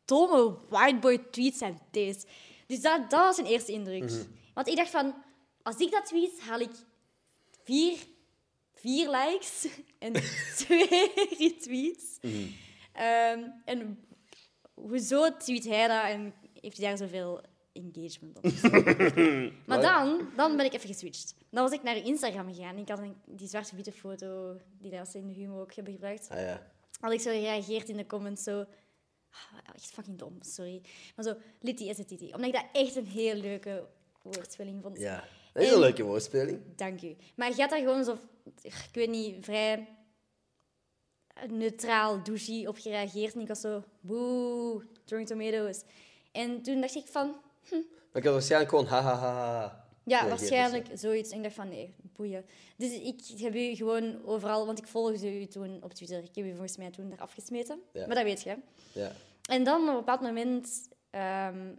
domme 0.05 0.57
whiteboy 0.69 1.17
tweets 1.31 1.57
zijn 1.57 1.79
deze? 1.91 2.25
Dus 2.67 2.81
dat, 2.81 3.09
dat 3.09 3.19
was 3.19 3.37
een 3.37 3.45
eerste 3.45 3.71
indruk. 3.71 4.11
Want 4.53 4.67
ik 4.67 4.75
dacht 4.75 4.89
van, 4.89 5.13
als 5.63 5.77
ik 5.77 5.91
dat 5.91 6.05
tweet, 6.05 6.39
haal 6.39 6.59
ik 6.59 6.71
vier, 7.63 7.97
vier 8.73 9.09
likes 9.09 9.67
en 9.99 10.13
twee 10.65 11.11
retweets. 11.37 12.17
Ehm, 12.93 13.43
en 13.65 14.05
hoezo 14.73 15.37
tweet 15.37 15.65
hij 15.65 15.87
dat 15.87 16.03
en 16.03 16.33
heeft 16.61 16.77
hij 16.77 16.87
daar 16.87 16.97
zoveel 16.97 17.41
engagement 17.73 18.37
op? 18.37 18.43
Maar 19.67 19.81
dan, 19.81 20.27
dan 20.35 20.57
ben 20.57 20.65
ik 20.65 20.73
even 20.73 20.87
geswitcht. 20.87 21.35
Dan 21.49 21.63
was 21.63 21.71
ik 21.71 21.83
naar 21.83 21.97
Instagram 21.97 22.53
gegaan. 22.53 22.77
Ik 22.77 22.89
had 22.89 22.99
een, 22.99 23.15
die 23.25 23.47
zwarte-witte 23.47 23.91
foto 23.91 24.57
die 24.79 24.91
daar 24.91 25.07
in 25.13 25.27
de 25.27 25.33
Humo 25.33 25.61
ook 25.61 25.73
hebben 25.73 25.93
gebruikt. 25.93 26.27
Ah 26.29 26.39
ja. 26.39 26.71
Had 26.99 27.11
ik 27.11 27.19
zo 27.19 27.29
gereageerd 27.31 27.89
in 27.89 27.97
de 27.97 28.05
comments 28.05 28.43
zo... 28.43 28.59
ah, 29.29 29.73
echt 29.75 29.91
fucking 29.91 30.17
dom, 30.17 30.37
sorry. 30.41 30.81
Maar 31.15 31.25
zo, 31.25 31.35
Litty 31.59 31.83
is 31.83 31.97
het 31.97 32.07
Titi. 32.07 32.25
Omdat 32.25 32.45
ik 32.47 32.53
dat 32.53 32.65
echt 32.73 32.95
een 32.95 33.05
heel 33.07 33.35
leuke 33.35 33.87
woordspeling 34.21 34.81
vond. 34.81 34.99
Ja, 34.99 35.23
dat 35.53 35.63
is 35.63 35.67
En- 35.69 35.73
een 35.75 35.79
leuke 35.79 36.03
woordspeling. 36.03 36.59
Dank 36.75 37.01
u. 37.01 37.15
Maar 37.35 37.47
je 37.49 37.53
gaat 37.55 37.69
daar 37.69 37.79
gewoon 37.79 38.03
zo, 38.03 38.17
ik 38.61 38.89
weet 38.93 39.09
niet, 39.09 39.45
vrij 39.45 39.87
neutraal, 41.49 42.23
douchey 42.23 42.67
op 42.67 42.77
gereageerd. 42.77 43.33
En 43.33 43.41
ik 43.41 43.47
was 43.47 43.61
zo, 43.61 43.83
boe, 43.99 44.83
throwing 45.05 45.29
tomatoes. 45.29 45.81
En 46.31 46.61
toen 46.61 46.81
dacht 46.81 46.95
ik 46.95 47.07
van, 47.07 47.35
Maar 47.69 48.21
ik 48.21 48.23
had 48.23 48.33
waarschijnlijk 48.33 48.69
gewoon 48.69 48.85
ha 48.85 49.01
ha 49.01 49.15
ha 49.15 49.33
ha. 49.33 49.85
ja, 50.03 50.27
waarschijnlijk 50.27 50.87
zoiets. 50.93 51.29
En 51.29 51.37
ik 51.37 51.43
dacht 51.43 51.55
van, 51.55 51.69
nee, 51.69 51.93
boeien. 52.15 52.45
Dus 52.77 52.91
ik 52.91 53.21
heb 53.37 53.55
u 53.55 53.75
gewoon 53.75 54.25
overal, 54.25 54.65
want 54.65 54.77
ik 54.77 54.87
volgde 54.87 55.41
u 55.41 55.45
toen 55.47 55.83
op 55.83 55.93
Twitter. 55.93 56.23
Ik 56.23 56.35
heb 56.35 56.45
u 56.45 56.49
volgens 56.49 56.77
mij 56.77 56.91
toen 56.91 57.11
eraf 57.11 57.33
gesmeten. 57.33 57.81
Ja. 57.93 58.05
Maar 58.05 58.15
dat 58.15 58.23
weet 58.23 58.41
je. 58.41 58.55
Ja. 58.91 59.11
En 59.49 59.63
dan 59.63 59.81
op 59.81 59.87
een 59.87 59.95
bepaald 59.95 60.21
moment... 60.21 60.89
ehm, 61.09 61.73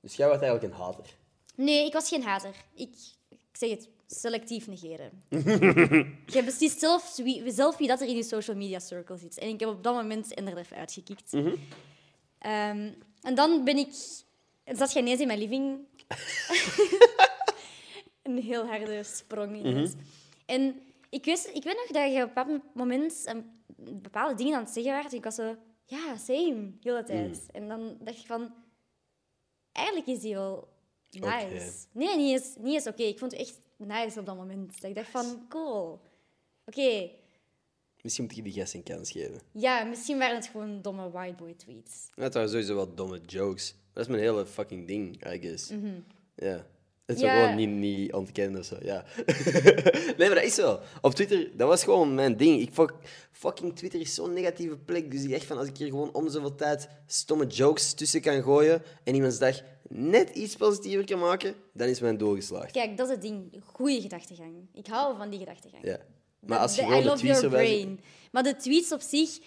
Dus 0.00 0.16
jij 0.16 0.28
was 0.28 0.40
eigenlijk 0.40 0.72
een 0.72 0.80
hater. 0.80 1.16
Nee, 1.54 1.86
ik 1.86 1.92
was 1.92 2.08
geen 2.08 2.22
hater. 2.22 2.54
Ik, 2.74 2.94
ik 3.28 3.38
zeg 3.52 3.70
het, 3.70 3.88
selectief 4.06 4.66
negeren. 4.66 5.22
je 6.36 6.42
beslist 6.44 6.78
zelf 6.78 7.16
wie, 7.16 7.50
zelf 7.50 7.76
wie 7.76 7.88
dat 7.88 8.00
er 8.00 8.06
in 8.08 8.16
je 8.16 8.22
social 8.22 8.56
media 8.56 8.78
circle 8.78 9.16
zit. 9.16 9.38
En 9.38 9.48
ik 9.48 9.60
heb 9.60 9.68
op 9.68 9.82
dat 9.82 9.94
moment 9.94 10.38
er 10.38 10.56
even 10.56 10.76
uitgekikt. 10.76 11.32
Ehm, 12.38 12.92
en 13.22 13.34
dan 13.34 13.64
ben 13.64 13.76
ik... 13.76 13.94
Zat 14.72 14.92
jij 14.92 15.02
ineens 15.02 15.20
in 15.20 15.26
mijn 15.26 15.38
living. 15.38 15.78
een 18.22 18.38
heel 18.38 18.66
harde 18.66 19.02
sprong 19.04 19.56
ineens. 19.56 19.92
En 20.46 20.80
ik, 21.10 21.24
wist, 21.24 21.46
ik 21.46 21.62
weet 21.64 21.76
nog 21.76 22.02
dat 22.02 22.12
je 22.12 22.22
op 22.22 22.36
een 22.36 22.44
bepaald 22.44 22.74
moment 22.74 23.22
een 23.26 24.00
bepaalde 24.02 24.34
dingen 24.34 24.54
aan 24.56 24.64
het 24.64 24.72
zeggen 24.72 24.92
was. 25.02 25.12
En 25.12 25.18
ik 25.18 25.24
was 25.24 25.34
zo... 25.34 25.56
Ja, 25.84 26.16
same. 26.16 26.72
De 26.80 26.90
hele 26.90 27.02
tijd. 27.04 27.46
En 27.52 27.68
dan 27.68 27.96
dacht 28.00 28.18
ik 28.18 28.26
van... 28.26 28.54
Eigenlijk 29.72 30.06
is 30.06 30.20
die 30.20 30.34
wel 30.34 30.68
nice. 31.10 31.72
Nee, 31.92 32.16
niet 32.16 32.30
eens, 32.40 32.54
niet 32.58 32.74
eens 32.74 32.86
oké. 32.86 33.02
Ik 33.02 33.18
vond 33.18 33.30
het 33.32 33.40
echt 33.40 33.58
nice 33.76 34.20
op 34.20 34.26
dat 34.26 34.36
moment. 34.36 34.80
Dat 34.80 34.90
ik 34.90 34.96
dacht 34.96 35.10
van, 35.10 35.46
cool. 35.48 36.00
Oké, 36.64 37.10
Misschien 38.02 38.24
moet 38.26 38.36
je 38.36 38.42
die 38.42 38.52
gast 38.52 38.74
een 38.74 38.82
kans 38.82 39.10
geven. 39.10 39.40
ja, 39.52 39.84
misschien 39.84 40.18
waren 40.18 40.34
het 40.36 40.46
gewoon 40.46 40.82
domme 40.82 41.10
whiteboy 41.10 41.54
tweets. 41.54 42.08
Ja, 42.14 42.22
het 42.22 42.34
waren 42.34 42.48
sowieso 42.48 42.74
wel 42.74 42.94
domme 42.94 43.20
jokes. 43.20 43.74
Dat 43.96 44.04
is 44.04 44.10
mijn 44.10 44.22
hele 44.22 44.46
fucking 44.46 44.86
ding, 44.86 45.32
I 45.34 45.38
guess. 45.40 45.72
Ja. 46.34 46.66
Het 47.06 47.16
is 47.16 47.22
wel 47.22 47.30
gewoon 47.40 47.54
niet, 47.56 47.68
niet 47.68 48.12
ontkennen 48.12 48.60
of 48.60 48.66
zo, 48.66 48.76
ja. 48.82 49.04
nee, 50.16 50.26
maar 50.28 50.34
dat 50.34 50.42
is 50.42 50.54
zo. 50.54 50.80
Op 51.00 51.14
Twitter, 51.14 51.50
dat 51.56 51.68
was 51.68 51.84
gewoon 51.84 52.14
mijn 52.14 52.36
ding. 52.36 52.60
Ik 52.60 52.72
fuck, 52.72 52.92
fucking 53.32 53.76
Twitter 53.76 54.00
is 54.00 54.14
zo'n 54.14 54.32
negatieve 54.32 54.76
plek. 54.76 55.10
Dus 55.10 55.22
ik 55.22 55.30
dacht 55.30 55.44
van, 55.44 55.58
als 55.58 55.68
ik 55.68 55.76
hier 55.76 55.86
gewoon 55.88 56.14
om 56.14 56.28
zoveel 56.30 56.54
tijd 56.54 56.88
stomme 57.06 57.46
jokes 57.46 57.92
tussen 57.94 58.20
kan 58.20 58.42
gooien 58.42 58.82
en 59.04 59.14
iemands 59.14 59.38
dag 59.38 59.60
net 59.88 60.30
iets 60.30 60.56
positiever 60.56 61.04
kan 61.04 61.18
maken, 61.18 61.54
dan 61.72 61.88
is 61.88 62.00
mijn 62.00 62.16
doel 62.16 62.34
geslaagd. 62.34 62.70
Kijk, 62.72 62.96
dat 62.96 63.06
is 63.06 63.12
het 63.12 63.22
ding. 63.22 63.60
Goeie 63.64 64.00
gedachtegang. 64.00 64.54
Ik 64.74 64.86
hou 64.86 65.16
van 65.16 65.30
die 65.30 65.38
gedachtegang. 65.38 65.84
Ja. 65.84 65.98
Maar 66.40 66.58
als 66.58 66.74
je 66.76 66.86
De- 66.86 66.96
I 66.96 67.02
de 67.02 67.12
tweets 67.12 67.40
your 67.40 67.48
brain. 67.56 68.00
Maar 68.32 68.42
de 68.42 68.56
tweets 68.56 68.92
op 68.92 69.00
zich, 69.00 69.38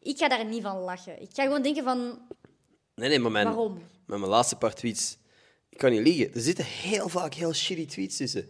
ik 0.00 0.18
ga 0.18 0.28
daar 0.28 0.44
niet 0.44 0.62
van 0.62 0.78
lachen. 0.78 1.22
Ik 1.22 1.28
ga 1.32 1.42
gewoon 1.42 1.62
denken 1.62 1.84
van, 1.84 2.18
Nee, 2.98 3.08
nee, 3.08 3.18
maar 3.18 3.30
mijn, 3.30 3.46
Waarom? 3.46 3.72
met 4.06 4.18
mijn 4.18 4.30
laatste 4.30 4.56
paar 4.56 4.74
tweets... 4.74 5.18
Ik 5.68 5.78
kan 5.78 5.90
niet 5.90 6.02
liegen. 6.02 6.34
Er 6.34 6.40
zitten 6.40 6.64
heel 6.64 7.08
vaak 7.08 7.34
heel 7.34 7.52
shitty 7.52 7.86
tweets 7.86 8.16
tussen. 8.16 8.48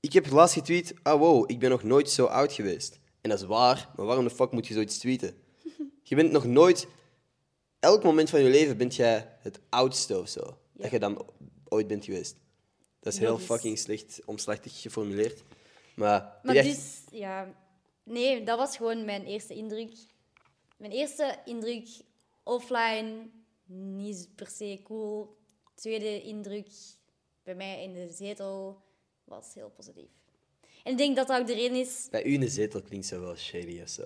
Ik 0.00 0.12
heb 0.12 0.30
laatst 0.30 0.54
getweet... 0.54 0.94
Ah, 1.02 1.18
wow, 1.18 1.50
ik 1.50 1.58
ben 1.58 1.70
nog 1.70 1.82
nooit 1.82 2.10
zo 2.10 2.24
oud 2.24 2.52
geweest. 2.52 2.98
En 3.20 3.30
dat 3.30 3.40
is 3.40 3.46
waar, 3.46 3.88
maar 3.96 4.06
waarom 4.06 4.24
de 4.24 4.30
fuck 4.30 4.52
moet 4.52 4.66
je 4.66 4.74
zoiets 4.74 4.98
tweeten? 4.98 5.36
Je 6.02 6.14
bent 6.14 6.30
nog 6.30 6.44
nooit 6.44 6.86
elk 7.80 8.02
moment 8.02 8.30
van 8.30 8.42
je 8.42 8.50
leven 8.50 8.76
bent 8.76 8.94
jij 8.94 9.36
het 9.38 9.60
oudste 9.68 10.18
of 10.18 10.28
zo. 10.28 10.58
Dat 10.72 10.90
je 10.90 10.98
dan 10.98 11.26
ooit 11.68 11.86
bent 11.86 12.04
geweest. 12.04 12.36
Dat 13.00 13.12
is 13.12 13.18
heel 13.18 13.30
Logisch. 13.30 13.46
fucking 13.46 13.78
slecht 13.78 14.20
omslachtig 14.24 14.80
geformuleerd. 14.80 15.42
Maar, 15.94 16.38
Maar 16.42 16.54
dus, 16.54 17.00
ja... 17.10 17.54
Nee, 18.02 18.44
dat 18.44 18.58
was 18.58 18.76
gewoon 18.76 19.04
mijn 19.04 19.24
eerste 19.24 19.54
indruk. 19.54 19.92
Mijn 20.76 20.92
eerste 20.92 21.38
indruk 21.44 21.88
offline, 22.42 23.30
niet 23.66 24.28
per 24.34 24.46
se 24.48 24.80
cool. 24.82 25.36
Tweede 25.74 26.22
indruk 26.22 26.68
bij 27.42 27.54
mij 27.54 27.82
in 27.82 27.92
de 27.92 28.12
zetel 28.12 28.82
was 29.24 29.54
heel 29.54 29.70
positief. 29.70 30.10
En 30.84 30.92
ik 30.92 30.98
denk 30.98 31.16
dat 31.16 31.26
dat 31.26 31.40
ook 31.40 31.46
de 31.46 31.54
reden 31.54 31.76
is... 31.76 32.08
Bij 32.10 32.24
u 32.24 32.32
in 32.32 32.40
de 32.40 32.48
zetel 32.48 32.82
klinkt 32.82 33.06
zo 33.06 33.20
wel 33.20 33.36
shady 33.36 33.80
of 33.82 33.88
zo. 33.88 34.02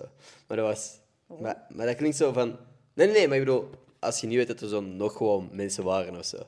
Maar 0.47 0.57
dat 0.57 0.67
was... 0.67 0.99
Oh. 1.27 1.39
Maar, 1.39 1.65
maar 1.69 1.85
dat 1.85 1.95
klinkt 1.95 2.17
zo 2.17 2.31
van... 2.31 2.47
Nee, 2.93 3.07
nee, 3.07 3.15
nee, 3.15 3.27
maar 3.27 3.37
ik 3.37 3.43
bedoel... 3.45 3.69
Als 3.99 4.21
je 4.21 4.27
niet 4.27 4.37
weet 4.37 4.47
dat 4.47 4.61
er 4.61 4.67
zo 4.67 4.81
nog 4.81 5.17
gewoon 5.17 5.49
mensen 5.51 5.83
waren 5.83 6.17
of 6.17 6.25
zo. 6.25 6.47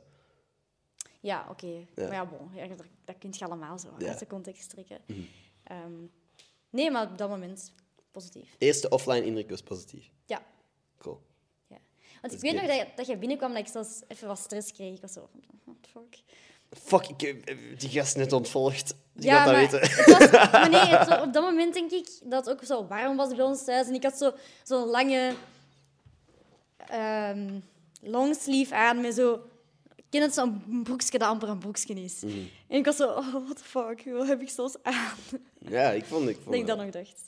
Ja, 1.20 1.48
oké. 1.50 1.68
Ja. 1.68 1.86
Maar 1.96 2.14
ja, 2.14 2.26
bon, 2.26 2.50
ja, 2.54 2.68
dat, 2.68 2.86
dat 3.06 3.18
kun 3.18 3.34
je 3.38 3.46
allemaal 3.46 3.80
zo 3.80 3.88
Ja. 3.88 3.96
Mhm. 3.96 4.06
uit 4.06 4.20
de 4.20 4.28
context 4.28 4.70
trekken. 4.70 5.02
Ehm, 5.64 5.94
nee, 6.70 6.92
maar 6.92 7.12
op 7.12 7.18
dat 7.18 7.30
moment 7.30 7.74
positief. 8.12 8.56
Eerste 8.58 8.90
offline 8.90 9.26
indruk 9.26 9.50
was 9.50 9.62
positief. 9.62 10.12
Ja. 10.26 10.46
Cool. 10.98 11.22
Want 12.24 12.34
ik 12.34 12.40
weet 12.40 12.54
nog 12.62 12.78
dat 12.78 12.88
dat 12.96 13.06
je 13.08 13.18
binnenkwam 13.18 13.54
dat 13.54 13.60
ik 13.66 13.68
zelfs 13.72 14.02
even 14.08 14.28
wat 14.28 14.40
stress 14.40 14.72
kreeg. 14.72 14.96
Ik 14.96 15.02
was 15.02 15.14
zo 15.14 15.28
van, 15.32 15.42
what 15.64 15.76
the 15.82 15.90
fuck? 15.90 16.22
Fuck, 16.84 17.08
ik 17.10 17.22
heb 17.22 17.48
die 17.80 17.90
gast 17.90 18.16
net 18.16 18.34
ontvolgd. 18.34 18.96
Die 19.14 19.26
ja, 19.26 19.44
gaat 19.44 19.46
dat 19.46 19.56
weten. 19.56 19.80
Het 19.96 20.30
was, 20.32 20.32
maar 20.52 20.70
nee, 20.70 20.80
het 20.80 21.08
zo- 21.08 21.22
op 21.22 21.34
dat 21.34 21.44
moment 21.44 21.74
denk 21.74 21.92
ik 21.92 22.08
dat 22.24 22.46
het 22.46 22.56
ook 22.56 22.64
zo 22.64 22.88
warm 22.88 23.16
was 23.18 23.36
bij 23.36 23.46
ons 23.46 23.64
thuis. 23.64 23.88
En 23.88 23.94
ik 23.94 24.04
had 24.04 24.18
zo- 24.18 24.34
zo'n 24.64 24.88
lange 24.88 25.34
ehm 26.78 27.60
longsleeve 28.02 28.76
aan 28.76 29.02
met 29.02 29.14
zo... 29.16 29.34
Ik 29.96 30.04
ken 30.10 30.22
het 30.22 30.34
zo'n 30.34 30.82
broekje 30.84 31.18
dat 31.18 31.28
amper 31.30 31.50
een 31.50 31.60
broekje 31.60 31.94
is. 31.94 32.20
Mhm. 32.22 32.38
En 32.68 32.78
ik 32.78 32.86
was 32.86 32.96
zo, 32.96 33.08
oh, 33.10 33.32
what 33.34 33.58
the 33.58 33.64
fuck, 33.64 34.04
wat 34.14 34.28
heb 34.28 34.42
ik 34.42 34.50
soms 34.50 34.76
aan? 34.82 35.16
Ja, 35.60 35.90
ik 35.92 36.06
vond, 36.06 36.30
ik 36.30 36.36
Dat 36.36 36.44
vond, 36.44 36.56
ik 36.56 36.68
dan 36.68 36.80
het- 36.80 36.94
nog 36.94 37.04
dacht. 37.06 37.22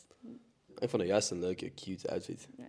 ik 0.77 0.89
vond 0.89 1.01
het 1.01 1.11
juist 1.11 1.31
een 1.31 1.39
leuke, 1.39 1.73
cute 1.73 2.09
outfit. 2.09 2.47
Ja. 2.57 2.63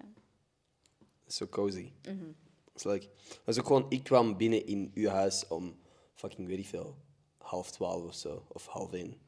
Zo 1.27 1.47
cozy. 1.47 1.93
Mhm. 2.03 2.25
Dat 2.65 2.75
is 2.75 2.85
leuk. 2.85 3.09
Is 3.47 3.59
ook 3.59 3.67
gewoon, 3.67 3.87
ik 3.89 4.03
kwam 4.05 4.37
binnen 4.37 4.67
in 4.67 4.91
uw 4.95 5.09
huis 5.09 5.49
om 5.49 5.77
fucking, 6.15 6.49
weet 6.49 6.59
ik 6.59 6.67
veel, 6.67 6.97
half 7.39 7.71
twaalf 7.71 8.05
of 8.05 8.15
zo. 8.15 8.45
Of 8.49 8.67
half 8.67 8.93
één. 8.93 9.21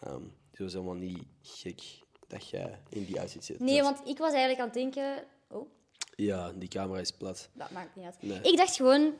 Ehm 0.00 0.24
dus 0.58 0.72
het 0.72 0.74
was 0.74 0.84
helemaal 0.84 1.08
niet 1.08 1.26
gek 1.42 1.82
dat 2.26 2.48
jij 2.48 2.78
in 2.88 3.04
die 3.04 3.20
outfit 3.20 3.44
zit. 3.44 3.60
Nee, 3.60 3.82
want 3.82 4.08
ik 4.08 4.18
was 4.18 4.30
eigenlijk 4.32 4.60
aan 4.60 4.66
het 4.66 4.74
denken... 4.74 5.24
Oh, 5.48 5.70
Ja, 6.16 6.52
die 6.52 6.68
camera 6.68 7.00
is 7.00 7.12
plat. 7.12 7.48
dat 7.52 7.70
maakt 7.70 7.96
niet 7.96 8.04
uit. 8.04 8.22
Nee. 8.22 8.40
Ik 8.40 8.56
dacht 8.56 8.76
gewoon... 8.76 9.14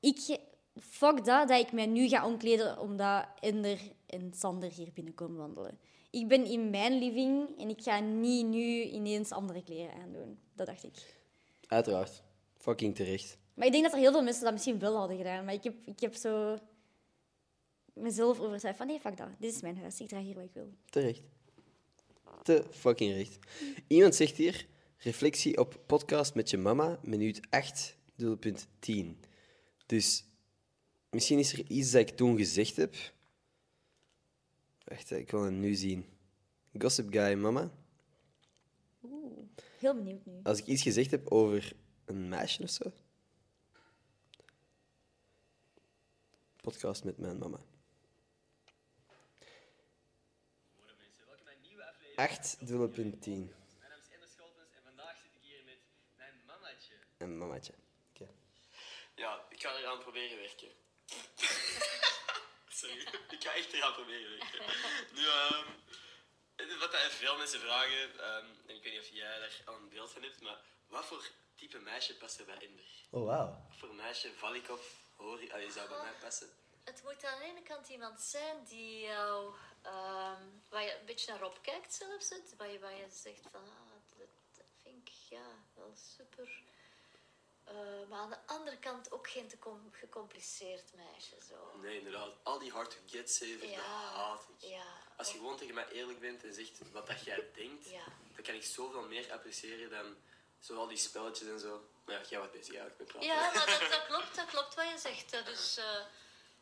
Ik... 0.00 0.38
Fuck 0.80 1.24
dat, 1.24 1.48
dat 1.48 1.60
ik 1.60 1.72
mij 1.72 1.86
nu 1.86 2.08
ga 2.08 2.26
omkleden 2.26 2.78
omdat 2.78 3.26
Ender 3.40 3.78
en 4.06 4.32
Sander 4.34 4.70
hier 4.72 4.92
binnenkomen 4.94 5.36
wandelen. 5.36 5.78
Ik 6.10 6.28
ben 6.28 6.44
in 6.44 6.70
mijn 6.70 6.98
living 6.98 7.58
en 7.58 7.68
ik 7.68 7.82
ga 7.82 8.00
niet 8.00 8.46
nu 8.46 8.82
ineens 8.82 9.30
andere 9.30 9.62
kleren 9.62 9.94
aandoen. 9.94 10.38
Dat 10.54 10.66
dacht 10.66 10.84
ik. 10.84 11.16
Uiteraard. 11.66 12.22
Fucking 12.58 12.94
terecht. 12.94 13.38
Maar 13.54 13.66
ik 13.66 13.72
denk 13.72 13.84
dat 13.84 13.92
er 13.92 13.98
heel 13.98 14.12
veel 14.12 14.22
mensen 14.22 14.44
dat 14.44 14.52
misschien 14.52 14.78
wel 14.78 14.96
hadden 14.96 15.16
gedaan. 15.16 15.44
Maar 15.44 15.54
ik 15.54 15.64
heb, 15.64 15.74
ik 15.84 16.00
heb 16.00 16.14
zo 16.14 16.58
mezelf 17.92 18.40
overtuigd 18.40 18.76
van 18.76 18.86
nee, 18.86 19.00
fuck 19.00 19.16
dat. 19.16 19.28
Dit 19.38 19.54
is 19.54 19.62
mijn 19.62 19.78
huis. 19.78 20.00
Ik 20.00 20.08
draag 20.08 20.22
hier 20.22 20.34
wat 20.34 20.44
ik 20.44 20.52
wil. 20.52 20.72
Terecht. 20.90 21.22
Te 22.42 22.64
fucking 22.70 23.12
recht. 23.12 23.38
Iemand 23.86 24.14
zegt 24.14 24.36
hier, 24.36 24.66
reflectie 24.98 25.58
op 25.58 25.80
podcast 25.86 26.34
met 26.34 26.50
je 26.50 26.56
mama, 26.56 26.98
minuut 27.02 27.40
8, 27.50 27.96
dubbelpunt 28.14 28.66
10. 28.78 29.18
Dus 29.86 30.24
misschien 31.10 31.38
is 31.38 31.52
er 31.52 31.70
iets 31.70 31.90
dat 31.90 32.00
ik 32.00 32.16
toen 32.16 32.36
gezegd 32.36 32.76
heb. 32.76 32.94
Wacht, 34.84 35.10
ik 35.10 35.30
wil 35.30 35.42
het 35.42 35.54
nu 35.54 35.74
zien. 35.74 36.06
Gossip 36.78 37.12
Guy, 37.12 37.34
mama. 37.34 37.70
Heel 39.84 39.94
benieuwd 39.94 40.24
nu. 40.26 40.40
Als 40.42 40.58
ik 40.58 40.66
iets 40.66 40.82
gezegd 40.82 41.10
heb 41.10 41.30
over 41.30 41.72
een 42.04 42.28
meisje 42.28 42.62
of 42.62 42.70
zo. 42.70 42.92
Podcast 46.60 47.04
met 47.04 47.18
mijn 47.18 47.38
mama. 47.38 47.60
8 52.14 52.66
dubbele 52.66 52.88
punt 52.88 53.22
10. 53.22 53.38
Mijn 53.78 53.90
naam 53.90 54.00
is 54.00 54.08
Ender 54.08 54.28
Scholtens 54.28 54.70
en 54.72 54.82
vandaag 54.82 55.16
zit 55.16 55.30
ik 55.34 55.40
hier 55.40 55.64
met 55.64 55.78
mijn 56.16 56.34
mamaatje. 56.46 56.94
En 57.16 57.38
mamaatje. 57.38 57.74
Oké. 58.10 58.28
Ja, 59.14 59.46
ik 59.48 59.62
ga 59.62 59.78
eraan 59.78 59.98
proberen 59.98 60.36
werken. 60.36 60.72
Sorry, 62.78 63.00
ik 63.30 63.42
ga 63.44 63.54
echt 63.54 63.72
eraan 63.72 63.92
proberen 63.92 64.30
werken. 64.30 64.60
Nu, 65.14 65.22
ehm, 65.26 65.68
wat 66.56 66.92
dat 66.92 67.00
veel 67.00 67.36
mensen 67.36 67.60
vragen, 67.60 68.18
ehm, 68.18 68.46
en 68.66 68.74
ik 68.74 68.82
weet 68.82 68.92
niet 68.92 69.00
of 69.00 69.08
jij 69.08 69.38
daar 69.38 69.60
al 69.64 69.74
een 69.74 69.88
beeld 69.88 70.10
van 70.12 70.22
hebt, 70.22 70.40
maar 70.40 70.60
wat 70.86 71.04
voor 71.04 71.30
type 71.54 71.78
meisje 71.78 72.16
past 72.16 72.38
er 72.38 72.44
bij 72.44 72.58
Ender? 72.58 72.84
Oh, 73.10 73.26
wauw. 73.26 73.46
Wat 73.68 73.76
voor 73.78 73.94
meisje, 73.94 74.32
val 74.32 74.54
ik 74.54 74.70
of 74.70 75.00
hoor 75.16 75.40
je, 75.40 75.70
zou 75.72 75.88
bij 75.88 76.02
mij 76.02 76.12
passen? 76.20 76.48
Het 76.84 77.02
moet 77.02 77.24
aan 77.24 77.38
de 77.38 77.44
ene 77.44 77.62
kant 77.62 77.88
iemand 77.88 78.20
zijn 78.20 78.64
die 78.64 79.00
jou, 79.00 79.54
ehm, 79.82 80.42
waar 80.68 80.82
je 80.82 80.98
een 80.98 81.06
beetje 81.06 81.32
naar 81.32 81.42
opkijkt 81.44 81.94
zelfs, 81.94 82.28
het, 82.28 82.54
waar, 82.56 82.70
je, 82.70 82.78
waar 82.78 82.94
je 82.96 83.06
zegt 83.10 83.42
van, 83.50 83.60
ah, 83.60 84.18
dat, 84.18 84.28
dat 84.56 84.66
vind 84.82 85.08
ik 85.08 85.14
ja, 85.28 85.46
wel 85.74 85.94
super. 86.16 86.62
Eh, 87.64 87.74
maar 88.08 88.18
aan 88.18 88.30
de 88.30 88.46
andere 88.46 88.78
kant 88.78 89.12
ook 89.12 89.28
geen 89.30 89.48
te 89.48 89.58
com- 89.58 89.92
gecompliceerd 89.92 90.92
meisje. 90.94 91.36
Zo. 91.48 91.78
Nee, 91.80 91.98
inderdaad. 91.98 92.32
Al 92.42 92.58
die 92.58 92.72
hard 92.72 92.90
to 92.90 92.96
get 93.06 93.30
cijfers, 93.30 93.74
dat 93.74 93.84
haat 93.84 94.48
ik. 94.58 94.68
Ja. 94.68 95.03
Als 95.16 95.32
je 95.32 95.38
gewoon 95.38 95.56
tegen 95.56 95.74
mij 95.74 95.88
eerlijk 95.88 96.20
bent 96.20 96.44
en 96.44 96.54
zegt 96.54 96.78
wat 96.92 97.06
dat 97.06 97.24
jij 97.24 97.50
denkt, 97.54 97.88
Ja. 97.90 98.04
dan 98.34 98.44
kan 98.44 98.54
ik 98.54 98.64
zoveel 98.64 99.02
meer 99.02 99.32
appreciëren 99.32 99.90
dan 99.90 100.16
zo 100.60 100.76
al 100.76 100.86
die 100.88 100.96
spelletjes 100.96 101.48
en 101.48 101.60
zo. 101.60 101.84
Maar 102.04 102.14
ja, 102.14 102.22
jij 102.28 102.38
wat 102.40 102.52
bezig 102.52 102.74
eigenlijk 102.74 102.98
met 102.98 103.06
praten. 103.08 103.28
Ja, 103.28 103.52
maar 103.54 103.78
dat, 103.80 103.90
dat 103.90 104.06
klopt, 104.06 104.36
dat 104.36 104.46
klopt 104.46 104.74
wat 104.74 104.88
je 104.90 104.98
zegt. 104.98 105.46
Dus 105.46 105.76
eh, 105.76 105.84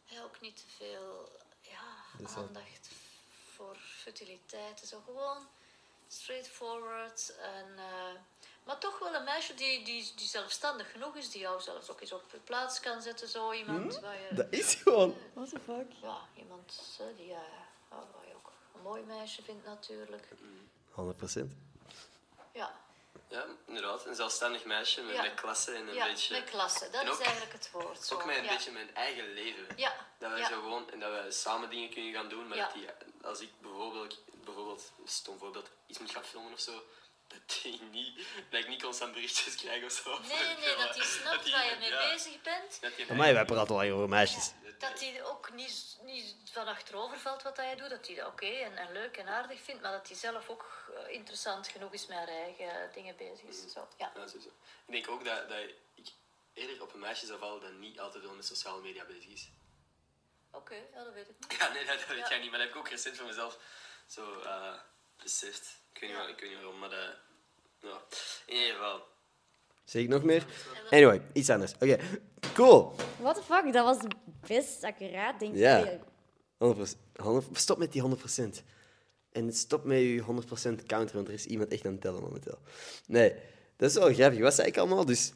ja, 0.04 0.22
ook 0.22 0.40
niet 0.40 0.56
te 0.56 0.64
veel 0.76 1.38
ja, 1.60 1.94
Dus 2.18 2.34
aandacht 2.34 2.88
voor 3.54 3.76
futiliteiten. 3.76 4.86
Zo 4.86 5.00
gewoon 5.04 5.48
straightforward. 6.08 7.34
En, 7.36 7.66
eh, 7.78 8.12
maar 8.64 8.78
toch 8.78 8.98
wel 8.98 9.14
een 9.14 9.24
meisje 9.24 9.54
die, 9.54 9.84
die, 9.84 10.12
die 10.16 10.26
zelfstandig 10.28 10.90
genoeg 10.90 11.16
is, 11.16 11.30
die 11.30 11.40
jou 11.40 11.60
zelfs 11.60 11.90
ook 11.90 12.00
eens 12.00 12.12
op 12.12 12.30
je 12.32 12.38
plaats 12.38 12.80
kan 12.80 13.02
zetten. 13.02 13.28
Zo 13.28 13.52
iemand 13.52 14.00
waar 14.00 14.14
je... 14.20 14.28
Dat 14.34 14.46
is 14.50 14.74
gewoon. 14.74 15.16
What 15.34 15.48
the 15.48 15.60
fuck? 15.64 15.92
Ja, 16.02 16.18
iemand 16.36 16.96
eh, 17.00 17.06
die, 17.16 17.30
eh, 17.32 17.38
ja, 17.90 17.96
waar 18.12 18.26
je 18.28 18.34
ook 18.34 18.52
een 18.82 18.88
mooi 18.88 19.02
meisje 19.02 19.42
vindt 19.42 19.64
natuurlijk. 19.66 20.24
100%. 20.94 21.40
Ja, 22.52 22.80
Ja, 23.28 23.44
inderdaad. 23.66 24.06
Een 24.06 24.14
zelfstandig 24.14 24.64
meisje 24.64 25.02
met, 25.02 25.14
Ja. 25.14 25.22
met 25.22 25.34
klasse 25.34 25.72
en 25.72 25.88
een 25.88 25.94
ja 25.94 26.06
beetje... 26.06 26.34
met 26.40 26.50
klasse. 26.50 26.88
Dat 26.90 27.02
is 27.02 27.18
eigenlijk 27.18 27.52
het 27.52 27.70
woord. 27.70 28.04
Zo. 28.04 28.14
Ook 28.14 28.24
met 28.24 28.36
een 28.36 28.44
ja. 28.44 28.50
beetje 28.50 28.70
mijn 28.70 28.94
eigen 28.94 29.32
leven. 29.32 29.66
Ja, 29.76 29.94
Dat 30.18 30.32
we 30.32 30.38
ja. 30.38 30.48
zo 30.48 30.60
gewoon 30.60 30.90
en 30.90 31.00
dat 31.00 31.10
we 31.24 31.30
samen 31.30 31.70
dingen 31.70 31.90
kunnen 31.90 32.12
gaan 32.12 32.28
doen, 32.28 32.48
maar 32.48 32.56
Ja. 32.56 32.64
dat 32.64 32.74
die, 32.74 32.86
als 33.22 33.40
ik 33.40 33.50
bijvoorbeeld, 33.60 34.18
bijvoorbeeld, 34.44 34.92
stom 35.04 35.38
voorbeeld, 35.38 35.68
iets 35.86 35.98
moet 35.98 36.10
gaan 36.10 36.24
filmen 36.24 36.52
of 36.52 36.60
zo, 36.60 36.82
dat, 37.26 37.38
die 37.62 37.80
niet, 37.90 38.26
dat 38.50 38.60
ik 38.60 38.68
niet 38.68 38.82
constant 38.82 39.12
berichtjes 39.12 39.54
krijg 39.56 39.84
of 39.84 39.92
zo. 39.92 40.18
Nee, 40.20 40.56
nee, 40.56 40.76
dat 40.76 40.96
hij 40.96 41.04
snapt 41.20 41.44
die- 41.44 41.52
waar 41.52 41.64
je 41.70 41.76
mee 41.78 41.90
ja. 41.90 42.12
bezig 42.12 42.42
bent. 42.42 42.96
Die- 42.96 43.06
Maar 43.16 43.32
wij 43.34 43.44
praten 43.44 43.68
al 43.68 43.76
lang 43.76 43.92
over 43.92 44.08
meisjes. 44.08 44.52
Dat 44.90 45.00
hij 45.00 45.24
ook 45.24 45.52
niet, 45.52 45.98
niet 46.02 46.36
van 46.52 46.66
achterover 46.66 47.18
valt 47.18 47.42
wat 47.42 47.56
hij 47.56 47.76
doet. 47.76 47.90
Dat 47.90 48.06
hij 48.06 48.16
dat 48.16 48.26
oké 48.26 48.46
en, 48.46 48.76
en 48.76 48.92
leuk 48.92 49.16
en 49.16 49.28
aardig 49.28 49.60
vindt. 49.60 49.82
Maar 49.82 49.92
dat 49.92 50.08
hij 50.08 50.16
zelf 50.16 50.48
ook 50.48 50.90
eh, 50.96 51.08
interessant 51.14 51.68
genoeg 51.68 51.92
is 51.92 52.06
met 52.06 52.16
haar 52.18 52.28
eigen 52.28 52.90
dingen 52.92 53.16
bezig 53.16 53.42
is. 53.48 53.72
Zo, 53.72 53.88
ja. 53.98 54.12
Ja, 54.14 54.26
sowieso. 54.26 54.48
Ik 54.86 54.92
denk 54.92 55.08
ook 55.08 55.24
dat, 55.24 55.48
dat 55.48 55.58
ik 55.94 56.12
eerder 56.52 56.82
op 56.82 56.92
een 56.94 57.00
meisje 57.00 57.26
zou 57.26 57.38
vallen 57.38 57.60
dat 57.60 57.72
niet 57.72 58.00
altijd 58.00 58.24
wel 58.24 58.34
met 58.34 58.46
sociale 58.46 58.80
media 58.80 59.04
bezig 59.04 59.26
is. 59.30 59.48
Oké, 60.50 60.74
ja, 60.74 61.04
dat 61.04 61.12
weet 61.12 61.28
ik 61.28 61.34
niet. 61.38 61.52
Ja, 61.60 61.68
nee, 61.72 61.84
dat, 61.84 61.98
dat 61.98 62.08
weet 62.08 62.18
Ja. 62.18 62.28
jij 62.28 62.38
niet, 62.38 62.50
maar 62.50 62.58
dat 62.58 62.68
heb 62.68 62.76
ik 62.76 62.82
ook 62.82 62.88
recent 62.88 63.16
voor 63.16 63.26
mezelf 63.26 63.58
zo 64.06 64.40
eh 64.40 64.74
beseft. 65.16 65.78
Ik 65.92 66.00
weet 66.00 66.10
niet, 66.10 66.18
waar- 66.18 66.28
ik 66.28 66.40
weet 66.40 66.48
niet 66.50 66.58
waarom, 66.58 66.78
maar 66.78 66.90
dat, 66.90 67.16
ja. 67.80 68.00
in 68.46 68.54
ieder 68.56 68.72
geval. 68.74 69.10
Zeg 69.92 70.02
ik 70.02 70.08
nog 70.08 70.22
meer? 70.22 70.46
Anyway, 70.90 71.20
iets 71.32 71.50
anders. 71.50 71.74
Oké, 71.74 71.96
cool. 72.54 72.94
What 73.20 73.34
the 73.34 73.42
fuck? 73.42 73.72
Dat 73.72 73.84
was 73.84 74.12
best 74.46 74.84
accuraat, 74.84 75.40
denk 75.40 75.52
ik. 75.52 75.58
Ja. 75.58 75.98
Allee, 76.58 76.86
100%. 76.86 76.98
100 77.16 77.46
stop 77.58 77.78
met 77.78 77.92
die 77.92 78.02
100%. 78.02 78.64
En 79.32 79.52
stop 79.52 79.84
met 79.84 79.98
je 79.98 80.22
100% 80.22 80.86
counter, 80.86 81.14
want 81.16 81.28
er 81.28 81.34
is 81.34 81.46
iemand 81.46 81.72
echt 81.72 81.86
aan 81.86 81.92
het 81.92 82.00
tellen 82.00 82.22
momenteel. 82.22 82.58
Nee, 83.06 83.34
dat 83.76 83.90
is 83.90 83.96
wel 83.96 84.12
grappig. 84.12 84.40
Wat 84.40 84.54
zei 84.54 84.68
ik 84.68 84.76
allemaal? 84.78 85.04
Dus 85.04 85.32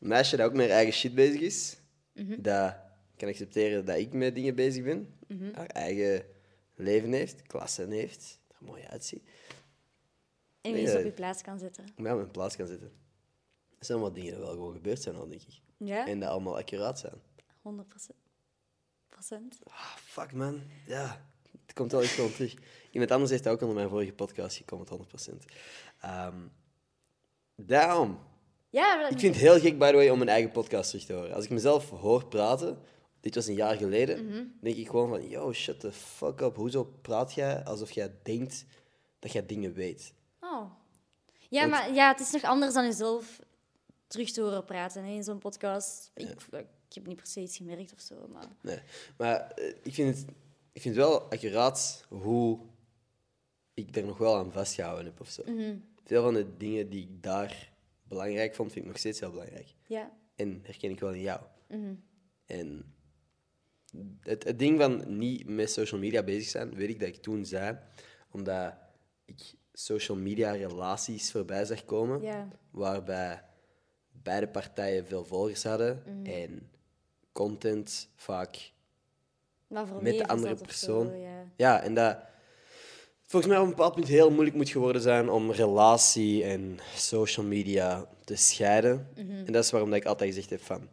een 0.00 0.08
meisje 0.08 0.36
dat 0.36 0.46
ook 0.46 0.54
met 0.54 0.66
haar 0.66 0.76
eigen 0.76 0.94
shit 0.94 1.14
bezig 1.14 1.40
is, 1.40 1.76
dat 2.38 2.76
kan 3.16 3.28
accepteren 3.28 3.84
dat 3.84 3.96
ik 3.96 4.12
met 4.12 4.34
dingen 4.34 4.54
bezig 4.54 4.84
ben, 4.84 5.14
haar 5.54 5.66
eigen 5.66 6.24
leven 6.74 7.12
heeft, 7.12 7.42
klassen 7.42 7.90
heeft, 7.90 8.40
er 8.48 8.56
mooi 8.66 8.82
uitziet, 8.82 9.22
En 10.60 10.72
wie 10.72 10.82
Nee, 10.82 10.86
ze 10.86 10.92
op 10.92 10.98
eh, 10.98 11.04
je 11.04 11.12
plaats 11.12 11.42
kan 11.42 11.58
zetten. 11.58 11.84
mij 11.96 12.12
op 12.12 12.18
mijn 12.18 12.30
plaats 12.30 12.56
kan 12.56 12.66
zetten. 12.66 13.04
Dat 13.78 13.86
zijn 13.86 13.98
allemaal 13.98 14.14
dingen 14.16 14.32
die 14.32 14.40
wel 14.42 14.50
gewoon 14.52 14.72
gebeurd 14.72 15.02
zijn 15.02 15.16
al, 15.16 15.28
denk 15.28 15.42
ik. 15.42 15.60
Ja, 15.76 16.06
En 16.06 16.18
die 16.18 16.28
allemaal 16.28 16.56
accuraat 16.56 16.98
zijn. 16.98 17.14
100 17.62 17.88
procent. 17.88 19.58
Ah, 19.64 19.96
fuck 19.96 20.32
man. 20.32 20.62
Ja, 20.86 21.26
het 21.66 21.72
komt 21.74 21.92
wel 21.92 22.02
echt 22.02 22.12
gewoon 22.12 22.32
terug. 22.32 22.54
Iemand 22.90 23.10
anders 23.10 23.30
heeft 23.30 23.44
dat 23.44 23.52
ook 23.52 23.60
onder 23.60 23.76
mijn 23.76 23.88
vorige 23.88 24.12
podcast 24.12 24.56
gekomen, 24.56 24.86
100%. 24.86 25.44
Ehm 26.00 26.36
daarom. 27.54 28.18
Ja, 28.70 29.02
dat- 29.02 29.10
Ik 29.12 29.18
vind 29.18 29.34
het 29.34 29.42
heel 29.44 29.60
gek, 29.60 29.78
by 29.78 29.90
the 29.90 29.94
way, 29.96 30.08
om 30.08 30.18
mijn 30.18 30.30
eigen 30.30 30.50
podcast 30.50 30.90
terug 30.90 31.04
te 31.06 31.12
horen. 31.12 31.34
Als 31.34 31.44
ik 31.44 31.50
mezelf 31.50 31.90
hoor 31.90 32.26
praten, 32.26 32.78
dit 33.20 33.34
was 33.34 33.46
een 33.46 33.54
jaar 33.54 33.76
geleden, 33.76 34.26
Mhm. 34.26 34.44
denk 34.60 34.76
ik 34.76 34.88
gewoon 34.88 35.08
van, 35.08 35.28
yo, 35.28 35.52
shut 35.52 35.80
the 35.80 35.92
fuck 35.92 36.40
up. 36.40 36.56
Hoezo 36.56 36.84
praat 37.02 37.32
jij 37.34 37.64
alsof 37.64 37.90
jij 37.90 38.14
denkt 38.22 38.64
dat 39.18 39.32
jij 39.32 39.46
dingen 39.46 39.72
weet? 39.72 40.14
Oh. 40.40 40.70
Ja, 41.48 41.60
Want- 41.60 41.70
maar 41.70 41.94
ja, 41.94 42.08
het 42.10 42.20
is 42.20 42.30
nog 42.30 42.42
anders 42.42 42.74
dan 42.74 42.84
jezelf 42.84 43.38
terug 44.06 44.30
te 44.30 44.40
horen 44.40 44.64
praten 44.64 45.04
hè, 45.04 45.10
in 45.10 45.24
zo'n 45.24 45.38
podcast. 45.38 46.10
Ik, 46.14 46.28
ik 46.88 46.94
heb 46.94 47.06
niet 47.06 47.16
per 47.16 47.26
se 47.26 47.40
iets 47.40 47.56
gemerkt 47.56 47.92
of 47.92 48.00
zo, 48.00 48.28
maar... 48.28 48.48
Nee. 48.62 48.78
Maar 49.16 49.50
eh, 49.50 49.74
ik, 49.82 49.94
vind 49.94 50.16
het, 50.16 50.26
ik 50.72 50.80
vind 50.82 50.96
het 50.96 51.04
wel 51.04 51.20
accuraat 51.20 52.04
hoe 52.08 52.60
ik 53.74 53.96
er 53.96 54.04
nog 54.04 54.18
wel 54.18 54.36
aan 54.36 54.52
vastgehouden 54.52 55.04
heb 55.04 55.20
of 55.20 55.28
zo. 55.28 55.42
Mhm. 55.46 55.76
Veel 56.04 56.22
van 56.22 56.34
de 56.34 56.56
dingen 56.56 56.88
die 56.88 57.02
ik 57.02 57.22
daar 57.22 57.72
belangrijk 58.02 58.54
vond, 58.54 58.72
vind 58.72 58.84
ik 58.84 58.90
nog 58.90 59.00
steeds 59.00 59.20
heel 59.20 59.30
belangrijk. 59.30 59.74
Ja. 59.86 60.12
En 60.36 60.60
herken 60.62 60.90
ik 60.90 61.00
wel 61.00 61.12
in 61.12 61.20
jou. 61.20 61.40
Mhm. 61.68 61.94
En 62.46 62.94
het, 64.20 64.44
het 64.44 64.58
ding 64.58 64.80
van 64.80 65.18
niet 65.18 65.48
met 65.48 65.70
social 65.70 66.00
media 66.00 66.22
bezig 66.22 66.48
zijn, 66.48 66.74
weet 66.74 66.88
ik 66.88 67.00
dat 67.00 67.08
ik 67.08 67.22
toen 67.22 67.44
zei, 67.44 67.78
omdat 68.30 68.74
ik 69.24 69.54
social 69.72 70.16
media 70.16 70.50
relaties 70.52 71.30
voorbij 71.30 71.64
zag 71.64 71.84
komen, 71.84 72.22
Ja. 72.22 72.48
waarbij 72.70 73.44
beide 74.26 74.48
partijen 74.48 75.06
veel 75.06 75.24
volgers 75.24 75.62
hadden 75.62 76.02
en 76.24 76.70
content 77.32 78.08
vaak 78.16 78.72
met 80.00 80.18
de 80.18 80.28
andere 80.28 80.54
persoon. 80.54 81.06
Zo, 81.06 81.14
ja. 81.14 81.44
Ja, 81.56 81.82
en 81.82 81.94
dat 81.94 82.18
volgens 83.22 83.52
mij 83.52 83.60
op 83.60 83.64
een 83.68 83.74
bepaald 83.74 83.94
punt 83.94 84.08
heel 84.08 84.30
moeilijk 84.30 84.56
moet 84.56 84.68
geworden 84.68 85.02
zijn 85.02 85.28
om 85.28 85.50
relatie 85.50 86.44
en 86.44 86.78
social 86.94 87.46
media 87.46 88.08
te 88.24 88.36
scheiden. 88.36 89.08
En 89.16 89.52
dat 89.52 89.64
is 89.64 89.70
waarom 89.70 89.90
dat 89.90 89.98
ik 89.98 90.06
altijd 90.06 90.28
gezegd 90.34 90.50
heb 90.50 90.62
van 90.62 90.88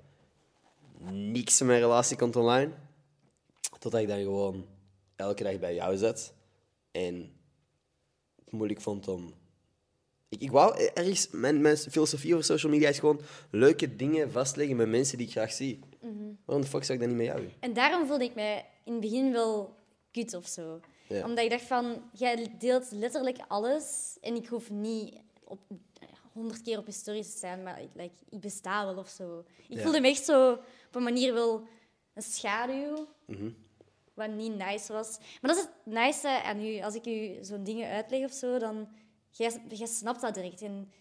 niks 1.11 1.61
in 1.61 1.67
mijn 1.67 1.79
relatie 1.79 2.17
komt 2.17 2.35
online. 2.35 2.71
Totdat 3.79 4.01
ik 4.01 4.07
dan 4.07 4.21
gewoon 4.21 4.65
elke 5.15 5.43
dag 5.43 5.59
bij 5.59 5.75
jou 5.75 5.97
zat. 5.97 6.33
En 6.91 7.31
het 8.43 8.51
moeilijk 8.51 8.81
vond 8.81 9.07
om... 9.07 9.33
Ik, 10.33 10.41
ik 10.41 10.51
wou 10.51 10.89
ergens... 10.93 11.27
Mijn, 11.31 11.61
mijn 11.61 11.77
filosofie 11.77 12.33
over 12.33 12.45
social 12.45 12.71
media 12.71 12.89
is 12.89 12.99
gewoon 12.99 13.21
leuke 13.51 13.95
dingen 13.95 14.31
vastleggen 14.31 14.75
met 14.75 14.87
mensen 14.89 15.17
die 15.17 15.25
ik 15.27 15.31
graag 15.31 15.51
zie. 15.51 15.79
Waarom 16.45 16.63
de 16.63 16.69
fuck 16.71 16.83
zou 16.83 16.93
ik 16.93 16.99
dat 16.99 17.07
niet 17.07 17.17
met 17.17 17.25
jou 17.35 17.39
doen? 17.39 17.51
En 17.59 17.73
daarom 17.73 18.07
voelde 18.07 18.23
ik 18.23 18.35
mij 18.35 18.65
in 18.83 18.91
het 18.91 19.01
begin 19.01 19.31
wel 19.31 19.75
kut 20.11 20.33
of 20.33 20.47
zo. 20.47 20.79
Ja. 21.07 21.25
Omdat 21.25 21.43
ik 21.43 21.49
dacht 21.49 21.63
van, 21.63 22.01
jij 22.13 22.55
deelt 22.59 22.91
letterlijk 22.91 23.37
alles 23.47 24.17
en 24.21 24.35
ik 24.35 24.47
hoef 24.47 24.69
niet 24.69 25.13
op 25.43 25.59
honderd 26.33 26.61
keer 26.61 26.77
op 26.77 26.85
je 26.85 26.91
stories 26.91 27.31
te 27.31 27.37
staan, 27.37 27.63
maar 27.63 27.81
ik, 27.81 27.89
like, 27.93 28.13
ik 28.29 28.39
besta 28.39 28.85
wel 28.85 28.97
of 28.97 29.09
zo. 29.09 29.43
Ik 29.67 29.77
Ja. 29.77 29.81
voelde 29.83 29.99
me 30.01 30.07
echt 30.07 30.25
zo 30.25 30.51
op 30.87 30.95
een 30.95 31.03
manier 31.03 31.33
wel 31.33 31.67
een 32.13 32.21
schaduw, 32.21 33.07
Mhm. 33.25 33.49
wat 34.13 34.29
niet 34.29 34.57
nice 34.57 34.93
was. 34.93 35.17
Maar 35.41 35.51
dat 35.53 35.57
is 35.57 35.61
het 35.63 35.93
nice 35.93 36.43
aan 36.43 36.65
u. 36.65 36.81
Als 36.81 36.95
ik 36.95 37.05
u 37.05 37.43
zo'n 37.43 37.63
dingen 37.63 37.89
uitleg 37.89 38.23
of 38.25 38.31
zo, 38.31 38.57
dan 38.59 38.87
jij, 39.37 39.61
jij 39.69 39.87
snapt 39.87 40.21
dat 40.21 40.33
direct. 40.33 40.61
En 40.61 40.91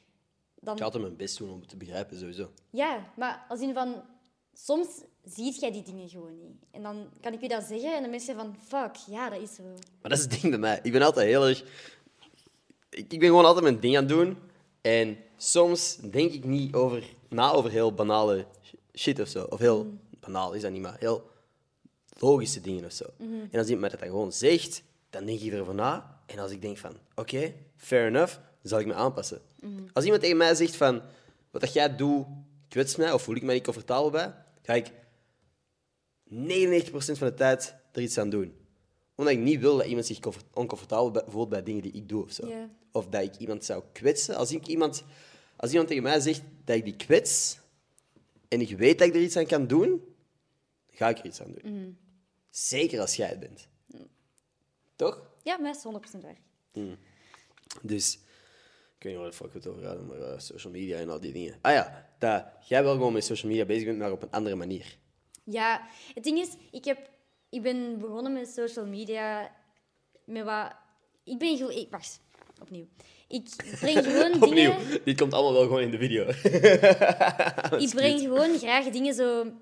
dan, 0.60 0.72
Ik 0.72 0.78
ga 0.78 0.84
altijd 0.84 1.02
mijn 1.02 1.16
best 1.16 1.38
doen 1.38 1.50
om 1.50 1.60
het 1.60 1.68
te 1.68 1.76
begrijpen, 1.76 2.18
sowieso. 2.18 2.50
ja, 2.70 3.12
maar 3.16 3.44
als 3.48 3.60
in 3.60 3.74
van... 3.74 4.02
Soms 4.54 4.88
ziet 5.24 5.60
jij 5.60 5.72
die 5.72 5.82
dingen 5.82 6.08
gewoon 6.08 6.38
niet. 6.38 6.64
En 6.70 6.82
dan 6.82 7.08
kan 7.20 7.32
ik 7.32 7.42
u 7.42 7.46
dat 7.48 7.62
zeggen 7.64 7.94
en 7.94 8.00
dan 8.00 8.10
mensen 8.10 8.34
van... 8.34 8.56
Fuck, 8.66 8.94
ja, 8.94 9.30
dat 9.30 9.40
is 9.40 9.54
zo. 9.54 9.62
Maar 9.62 10.10
dat 10.10 10.12
is 10.18 10.20
het 10.20 10.30
ding 10.30 10.50
bij 10.50 10.58
mij. 10.58 10.80
Ik 10.82 10.92
ben 10.92 11.02
altijd 11.02 11.26
heel 11.26 11.46
erg... 11.48 11.64
Ik, 12.90 13.12
ik 13.12 13.18
ben 13.18 13.28
gewoon 13.28 13.44
altijd 13.44 13.64
mijn 13.64 13.80
ding 13.80 13.96
aan 13.96 14.02
het 14.04 14.12
doen. 14.12 14.38
En 14.80 15.16
soms 15.36 15.96
denk 15.96 16.32
ik 16.32 16.44
niet 16.44 16.74
over, 16.74 17.04
na 17.28 17.50
over 17.52 17.70
heel 17.70 17.94
banale 17.94 18.46
shit 18.94 19.20
of 19.20 19.28
zo. 19.28 19.44
Of 19.44 19.58
heel 19.58 19.98
banaal 20.20 20.52
is 20.52 20.62
dat 20.62 20.70
niet, 20.72 20.82
maar 20.82 20.96
heel 20.98 21.30
logische 22.18 22.60
dingen 22.60 22.84
of 22.84 22.92
zo. 22.92 23.04
En 23.18 23.58
als 23.58 23.66
iemand 23.66 23.80
mij 23.80 23.88
dat 23.88 24.00
dan 24.00 24.08
gewoon 24.08 24.32
zegt, 24.32 24.82
dan 25.10 25.24
denk 25.24 25.40
ik 25.40 25.52
erover 25.52 25.74
na. 25.74 26.21
En 26.32 26.38
als 26.38 26.50
ik 26.50 26.60
denk 26.62 26.78
van, 26.78 26.96
oké, 27.14 27.54
fair 27.76 28.06
enough, 28.06 28.34
dan 28.34 28.44
zal 28.62 28.78
ik 28.80 28.86
me 28.86 28.94
aanpassen. 28.94 29.40
Als 29.92 30.04
iemand 30.04 30.22
tegen 30.22 30.36
mij 30.36 30.54
zegt 30.54 30.76
van, 30.76 31.02
wat 31.50 31.60
dat 31.60 31.72
jij 31.72 31.96
doet, 31.96 32.26
kwetst 32.68 32.98
mij 32.98 33.12
of 33.12 33.22
voel 33.22 33.34
ik 33.36 33.42
mij 33.42 33.54
niet 33.54 33.64
comfortabel 33.64 34.10
bij, 34.10 34.34
ga 34.62 34.74
ik 34.74 34.86
99% 34.86 34.92
van 36.92 37.26
de 37.28 37.34
tijd 37.34 37.74
er 37.92 38.02
iets 38.02 38.18
aan 38.18 38.30
doen. 38.30 38.54
Omdat 39.14 39.34
ik 39.34 39.40
niet 39.40 39.60
wil 39.60 39.76
dat 39.76 39.86
iemand 39.86 40.06
zich 40.06 40.18
comfort- 40.18 40.44
oncomfortabel 40.54 41.22
voelt 41.30 41.48
bij 41.48 41.62
dingen 41.62 41.82
die 41.82 41.92
ik 41.92 42.08
doe 42.08 42.22
of 42.22 42.32
zo. 42.32 42.46
Of 42.92 43.06
dat 43.08 43.22
ik 43.22 43.36
iemand 43.36 43.64
zou 43.64 43.82
kwetsen. 43.92 44.36
Als, 44.36 44.52
ik 44.52 44.66
iemand, 44.66 45.04
als 45.56 45.70
iemand 45.70 45.88
tegen 45.88 46.02
mij 46.02 46.20
zegt 46.20 46.42
dat 46.64 46.76
ik 46.76 46.84
die 46.84 46.96
kwets 46.96 47.58
en 48.48 48.60
ik 48.60 48.76
weet 48.76 48.98
dat 48.98 49.08
ik 49.08 49.14
er 49.14 49.20
iets 49.20 49.36
aan 49.36 49.46
kan 49.46 49.66
doen, 49.66 50.14
ga 50.90 51.08
ik 51.08 51.18
er 51.18 51.24
iets 51.26 51.40
aan 51.42 51.52
doen. 51.52 51.62
Zeker 52.50 53.00
als 53.00 53.16
jij 53.16 53.28
het 53.28 53.40
bent. 53.40 53.68
Toch? 54.96 55.30
Ja, 55.42 55.56
maar 55.56 55.72
dat 55.72 56.02
is 56.04 56.18
100% 56.18 56.20
waar. 56.20 56.38
Dus, 57.82 58.14
ik 58.98 59.02
weet 59.02 59.12
niet 59.12 59.20
waar 59.20 59.30
de 59.30 59.36
fuck 59.36 59.52
we 59.52 59.58
het 59.58 59.66
over 59.66 59.86
hadden, 59.86 60.06
maar 60.06 60.20
eh, 60.20 60.38
social 60.38 60.72
media 60.72 60.98
en 60.98 61.08
al 61.08 61.20
die 61.20 61.32
dingen. 61.32 61.58
Ah 61.60 61.72
ja, 61.72 62.08
dat 62.18 62.44
jij 62.68 62.82
wel 62.82 62.92
gewoon 62.92 63.12
met 63.12 63.24
social 63.24 63.50
media 63.50 63.66
bezig 63.66 63.84
bent, 63.84 63.98
maar 63.98 64.12
op 64.12 64.22
een 64.22 64.30
andere 64.30 64.56
manier. 64.56 64.96
Ja, 65.44 65.86
het 66.14 66.24
ding 66.24 66.38
is, 66.38 66.56
ik, 66.70 66.84
heb, 66.84 67.10
ik 67.48 67.62
ben 67.62 67.98
begonnen 67.98 68.32
met 68.32 68.48
social 68.48 68.86
media 68.86 69.50
met 70.24 70.44
wat... 70.44 70.72
Ik 71.24 71.38
ben 71.38 71.56
gewoon... 71.56 71.72
Ik, 71.72 71.90
wacht, 71.90 72.20
opnieuw. 72.60 72.86
Ik 73.28 73.48
breng 73.80 74.04
gewoon 74.06 74.32
dingen... 74.32 74.72
Opnieuw, 74.72 75.00
dit 75.04 75.16
komt 75.16 75.32
allemaal 75.32 75.52
wel 75.52 75.62
gewoon 75.62 75.80
in 75.80 75.90
de 75.90 75.98
video. 75.98 76.26
Ik 77.84 77.90
breng 77.90 78.20
gewoon 78.20 78.58
graag 78.58 78.90
dingen 78.90 79.14
zo 79.14 79.52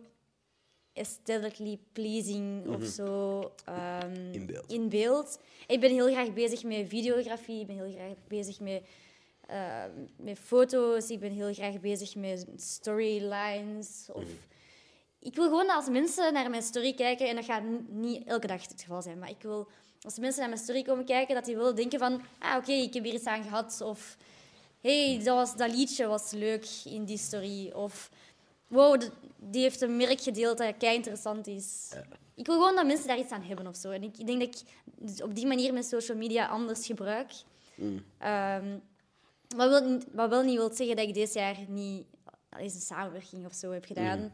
aesthetically 0.94 1.78
pleasing 1.92 2.66
of 2.66 2.84
zo 2.84 3.40
ehm, 3.64 4.10
Mhm. 4.10 4.32
In 4.32 4.46
beeld. 4.46 4.72
in 4.72 4.88
beeld. 4.88 5.38
Ik 5.66 5.80
ben 5.80 5.90
heel 5.90 6.06
graag 6.12 6.32
bezig 6.32 6.62
met 6.64 6.88
videografie. 6.88 7.60
Ik 7.60 7.66
ben 7.66 7.76
heel 7.76 7.92
graag 7.92 8.14
bezig 8.28 8.60
met, 8.60 8.82
ehm, 9.46 9.90
met 10.16 10.38
foto's. 10.38 11.08
Ik 11.10 11.20
ben 11.20 11.32
heel 11.32 11.54
graag 11.54 11.80
bezig 11.80 12.14
met 12.16 12.46
storylines. 12.56 14.08
Of... 14.12 14.22
Mhm. 14.22 14.32
Ik 15.22 15.34
wil 15.34 15.44
gewoon 15.44 15.66
dat 15.66 15.76
als 15.76 15.88
mensen 15.88 16.32
naar 16.32 16.50
mijn 16.50 16.62
story 16.62 16.94
kijken, 16.94 17.28
en 17.28 17.34
dat 17.34 17.44
gaat 17.44 17.62
niet 17.88 18.26
elke 18.26 18.46
dag 18.46 18.68
het 18.68 18.80
geval 18.82 19.02
zijn, 19.02 19.18
maar 19.18 19.30
ik 19.30 19.42
wil 19.42 19.68
als 20.02 20.18
mensen 20.18 20.40
naar 20.40 20.48
mijn 20.48 20.60
story 20.62 20.82
komen 20.82 21.04
kijken, 21.04 21.34
dat 21.34 21.44
die 21.44 21.56
willen 21.56 21.76
denken 21.76 21.98
van, 21.98 22.20
ah 22.38 22.56
oké, 22.56 22.72
ik 22.72 22.94
heb 22.94 23.04
hier 23.04 23.14
iets 23.14 23.24
aan 23.24 23.42
gehad. 23.42 23.80
Of, 23.80 24.16
hey, 24.80 25.20
dat, 25.24 25.36
was, 25.36 25.56
dat 25.56 25.74
liedje 25.74 26.06
was 26.06 26.30
leuk 26.30 26.66
in 26.84 27.04
die 27.04 27.18
story. 27.18 27.70
Of, 27.70 28.10
wow, 28.70 29.00
de- 29.00 29.10
die 29.36 29.62
heeft 29.62 29.80
een 29.80 29.96
merk 29.96 30.20
gedeeld 30.20 30.58
dat 30.58 30.76
kei 30.76 30.94
interessant 30.94 31.46
is. 31.46 31.88
Ik 32.34 32.46
wil 32.46 32.54
gewoon 32.54 32.74
dat 32.76 32.86
mensen 32.86 33.06
daar 33.06 33.18
iets 33.18 33.32
aan 33.32 33.42
hebben 33.42 33.66
of 33.66 33.76
zo. 33.76 33.90
En 33.90 34.02
ik, 34.02 34.18
ik 34.18 34.26
denk 34.26 34.40
dat 34.40 34.48
ik 34.48 34.60
dus 34.98 35.22
op 35.22 35.34
die 35.34 35.46
manier 35.46 35.72
mijn 35.72 35.84
social 35.84 36.16
media 36.16 36.46
anders 36.46 36.86
gebruik. 36.86 37.32
Ehm, 38.18 38.78
wat, 39.56 39.68
wil, 39.68 39.88
niet- 39.90 40.06
wat 40.12 40.28
wel 40.28 40.42
niet 40.42 40.56
wil 40.56 40.74
zeggen 40.74 40.96
dat 40.96 41.06
ik 41.08 41.14
dit 41.14 41.32
jaar 41.32 41.56
niet 41.68 42.04
eens 42.58 42.74
een 42.74 42.80
samenwerking 42.80 43.46
of 43.46 43.52
zo 43.54 43.70
heb 43.70 43.84
gedaan. 43.84 44.32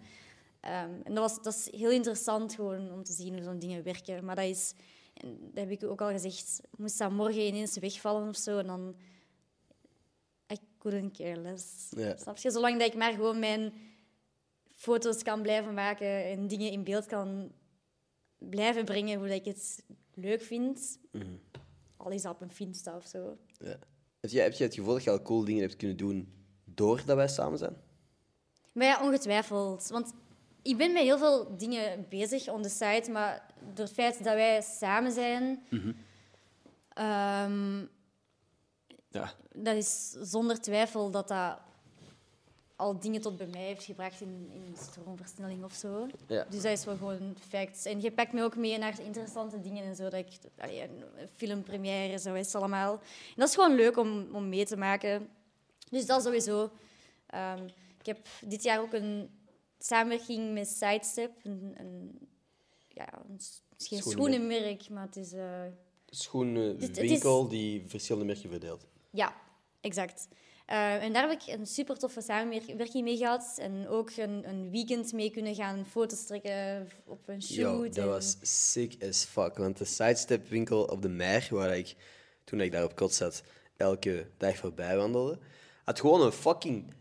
Ehm, 0.60 0.90
en 1.04 1.14
dat, 1.14 1.18
was, 1.30 1.42
dat 1.42 1.54
is 1.54 1.80
heel 1.80 1.90
interessant 1.90 2.54
gewoon 2.54 2.92
om 2.92 3.02
te 3.04 3.12
zien 3.12 3.34
hoe 3.34 3.42
zo'n 3.42 3.58
dingen 3.58 3.82
werken. 3.82 4.24
Maar 4.24 4.34
dat 4.36 4.44
is, 4.44 4.72
dat 5.22 5.64
heb 5.68 5.70
ik 5.70 5.84
ook 5.84 6.00
al 6.00 6.10
gezegd, 6.10 6.60
moest 6.76 6.98
dat 6.98 7.10
morgen 7.10 7.46
ineens 7.46 7.78
wegvallen 7.78 8.28
of 8.28 8.36
zo, 8.36 8.58
en 8.58 8.66
dan... 8.66 8.94
I 10.52 10.56
couldn't 10.78 11.16
care 11.16 11.40
less. 11.40 11.64
Ja. 11.90 12.16
Snap 12.16 12.36
je? 12.38 12.50
Zolang 12.50 12.78
dat 12.78 12.88
ik 12.88 12.94
maar 12.94 13.12
gewoon 13.12 13.38
mijn 13.38 13.72
foto's 14.76 15.22
kan 15.22 15.42
blijven 15.42 15.74
maken 15.74 16.24
en 16.24 16.46
dingen 16.46 16.70
in 16.70 16.84
beeld 16.84 17.06
kan 17.06 17.52
blijven 18.38 18.84
brengen 18.84 19.18
hoe 19.18 19.34
ik 19.34 19.44
het 19.44 19.84
leuk 20.14 20.42
vind. 20.42 20.98
Al 21.96 22.10
is 22.10 22.22
dat 22.22 22.34
op 22.34 22.40
een 22.40 22.52
Finsta 22.52 22.96
of 22.96 23.06
zo. 23.06 23.36
Ja. 23.58 23.78
Heb, 24.20 24.30
jij, 24.30 24.42
heb 24.42 24.52
je 24.52 24.64
het 24.64 24.74
gevoel 24.74 24.92
dat 24.94 25.04
je 25.04 25.10
al 25.10 25.22
cool 25.22 25.44
dingen 25.44 25.62
hebt 25.62 25.76
kunnen 25.76 25.96
doen 25.96 26.32
doordat 26.64 27.16
wij 27.16 27.28
samen 27.28 27.58
zijn? 27.58 27.76
Maar 28.72 28.86
ja, 28.86 29.02
ongetwijfeld. 29.02 29.88
Want 29.88 30.12
ik 30.62 30.76
ben 30.76 30.92
met 30.92 31.02
heel 31.02 31.18
veel 31.18 31.56
dingen 31.56 32.06
bezig 32.08 32.48
on 32.48 32.62
the 32.62 32.68
site, 32.68 33.10
maar 33.10 33.54
door 33.74 33.84
het 33.84 33.94
feit 33.94 34.24
dat 34.24 34.34
wij 34.34 34.62
samen 34.62 35.12
zijn, 35.12 35.66
ehm, 36.88 37.78
Ja. 39.08 39.32
dat 39.52 39.76
is 39.76 40.10
zonder 40.10 40.60
twijfel 40.60 41.10
dat 41.10 41.28
dat 41.28 41.58
al 42.76 42.98
dingen 43.00 43.20
tot 43.20 43.36
bij 43.36 43.46
mij 43.46 43.62
heeft 43.62 43.84
gebracht 43.84 44.20
in, 44.20 44.50
in 44.52 44.74
stroomversnelling 44.78 45.64
of 45.64 45.72
zo. 45.72 46.06
Ja. 46.26 46.44
Dus 46.50 46.62
dat 46.62 46.72
is 46.72 46.84
wel 46.84 46.96
gewoon 46.96 47.36
facts. 47.48 47.84
En 47.84 48.00
je 48.00 48.12
pakt 48.12 48.32
me 48.32 48.42
ook 48.42 48.56
mee 48.56 48.78
naar 48.78 49.00
interessante 49.00 49.60
dingen 49.60 49.84
en 49.84 49.96
zo. 49.96 50.02
Dat 50.02 50.14
ik, 50.14 50.28
allee, 50.58 50.82
een 50.82 51.04
filmpremière, 51.36 52.18
zo 52.18 52.34
is 52.34 52.46
het 52.46 52.54
allemaal. 52.54 52.92
En 52.92 53.34
dat 53.36 53.48
is 53.48 53.54
gewoon 53.54 53.74
leuk 53.74 53.96
om, 53.96 54.26
om 54.32 54.48
mee 54.48 54.64
te 54.64 54.76
maken. 54.76 55.28
Dus 55.90 56.06
dat 56.06 56.22
sowieso. 56.22 56.70
Ehm, 57.26 57.64
ik 58.00 58.06
heb 58.06 58.26
dit 58.46 58.62
jaar 58.62 58.80
ook 58.80 58.92
een 58.92 59.30
samenwerking 59.78 60.52
met 60.52 60.68
Sidestep. 60.68 61.30
Een, 61.42 61.74
een, 61.78 62.18
ja, 62.88 63.08
een, 63.28 63.40
s- 63.40 63.62
het 63.70 63.80
is 63.80 63.88
geen 63.88 63.98
Schoenenmerk. 64.02 64.88
maar 64.90 65.06
het 65.06 65.16
is... 65.16 65.32
eh, 65.32 65.60
schoenenwinkel 66.10 67.48
die 67.48 67.84
verschillende 67.88 68.26
merken 68.26 68.50
verdeelt. 68.50 68.86
Ja, 69.10 69.34
exact. 69.80 70.28
Eh, 70.66 71.02
en 71.02 71.12
daar 71.12 71.28
heb 71.28 71.40
ik 71.42 71.58
een 71.58 71.66
super 71.66 71.98
toffe 71.98 72.20
samenwerking 72.20 73.02
mee 73.04 73.16
gehad. 73.16 73.56
En 73.58 73.88
ook 73.88 74.10
een, 74.16 74.48
een 74.48 74.70
weekend 74.70 75.12
mee 75.12 75.30
kunnen 75.30 75.54
gaan 75.54 75.86
foto's 75.90 76.24
trekken 76.24 76.88
op 77.04 77.28
een 77.28 77.42
shoot. 77.42 77.56
Yo, 77.56 77.82
dat 77.88 77.96
en- 77.96 78.08
was 78.08 78.36
sick 78.42 78.94
as 79.08 79.24
fuck. 79.24 79.56
Want 79.56 79.78
de 79.78 79.84
sidestep 79.84 80.48
winkel 80.48 80.84
op 80.84 81.02
de 81.02 81.08
Mer, 81.08 81.46
waar 81.50 81.76
ik 81.76 81.94
toen 82.44 82.60
ik 82.60 82.72
daar 82.72 82.84
op 82.84 82.96
kot 82.96 83.14
zat, 83.14 83.42
elke 83.76 84.26
dag 84.36 84.56
voorbij 84.56 84.96
wandelde, 84.96 85.38
had 85.84 86.00
gewoon 86.00 86.20
een 86.22 86.32
fucking 86.32 86.94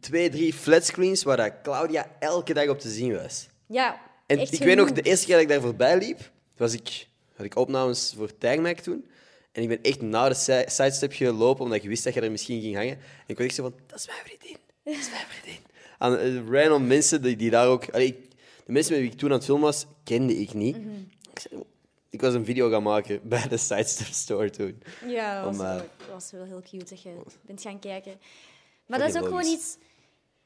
twee, 0.00 0.30
drie 0.30 0.52
flatscreens 0.52 1.22
waar 1.22 1.36
dat 1.36 1.52
Claudia 1.62 2.10
elke 2.18 2.54
dag 2.54 2.68
op 2.68 2.78
te 2.78 2.90
zien 2.90 3.14
was. 3.16 3.48
Ja, 3.66 4.00
En 4.26 4.38
ik 4.38 4.58
weet 4.58 4.76
nog, 4.76 4.92
de 4.92 5.02
eerste 5.02 5.24
keer 5.26 5.34
dat 5.34 5.42
ik 5.42 5.48
daar 5.50 5.60
voorbij 5.60 5.98
liep, 5.98 6.30
was 6.56 6.72
ik, 6.72 7.08
had 7.36 7.46
ik 7.46 7.56
opnames 7.56 8.12
voor 8.16 8.38
Tagmac 8.38 8.78
toen. 8.78 9.06
En 9.54 9.62
ik 9.62 9.68
ben 9.68 9.82
echt 9.82 10.00
naar 10.02 10.28
de 10.28 10.34
si- 10.34 10.64
sidestep 10.66 11.12
gelopen, 11.12 11.64
omdat 11.64 11.82
ik 11.82 11.88
wist 11.88 12.04
dat 12.04 12.14
je 12.14 12.20
er 12.20 12.30
misschien 12.30 12.60
ging 12.60 12.74
hangen. 12.74 12.96
En 12.96 13.00
ik 13.26 13.36
was 13.36 13.46
echt 13.46 13.54
zo 13.54 13.62
van, 13.62 13.74
dat 13.86 13.98
is 13.98 14.06
mijn 14.06 14.18
vriendin. 14.24 14.56
Dat 14.84 14.94
is 14.94 15.10
mijn 15.10 15.26
vriendin. 15.26 15.62
Aan 15.98 16.16
eh, 16.18 16.48
random 16.62 16.86
mensen 16.86 17.22
die, 17.22 17.36
die 17.36 17.50
daar 17.50 17.66
ook... 17.68 17.90
Allee, 17.90 18.06
ik- 18.06 18.28
de 18.66 18.72
mensen 18.72 18.92
met 18.92 19.02
wie 19.02 19.10
ik 19.12 19.18
toen 19.18 19.28
aan 19.30 19.36
het 19.36 19.44
filmen 19.44 19.64
was, 19.64 19.86
kende 20.04 20.34
ik 20.36 20.54
niet. 20.54 20.76
Mhm. 20.78 20.88
ik, 21.32 21.38
zei, 21.38 21.62
ik 22.10 22.20
was 22.20 22.34
een 22.34 22.44
video 22.44 22.70
gaan 22.70 22.82
maken 22.82 23.20
bij 23.28 23.48
de 23.48 23.56
sidestep 23.56 24.06
store 24.06 24.50
toen. 24.50 24.82
Ja, 25.06 25.34
dat 25.42 25.44
was, 25.44 25.54
Om, 25.58 25.64
eh, 25.64 25.74
wel, 25.76 25.86
dat 25.98 26.08
was 26.12 26.30
wel 26.30 26.44
heel 26.44 26.62
cute 26.62 26.84
dat 26.84 27.02
je 27.02 27.14
bent 27.42 27.62
gaan 27.62 27.78
kijken. 27.78 28.20
Maar 28.86 28.98
dat 28.98 29.08
is 29.08 29.14
ook 29.16 29.24
gewoon 29.24 29.42
logisch. 29.42 29.54
iets 29.54 29.76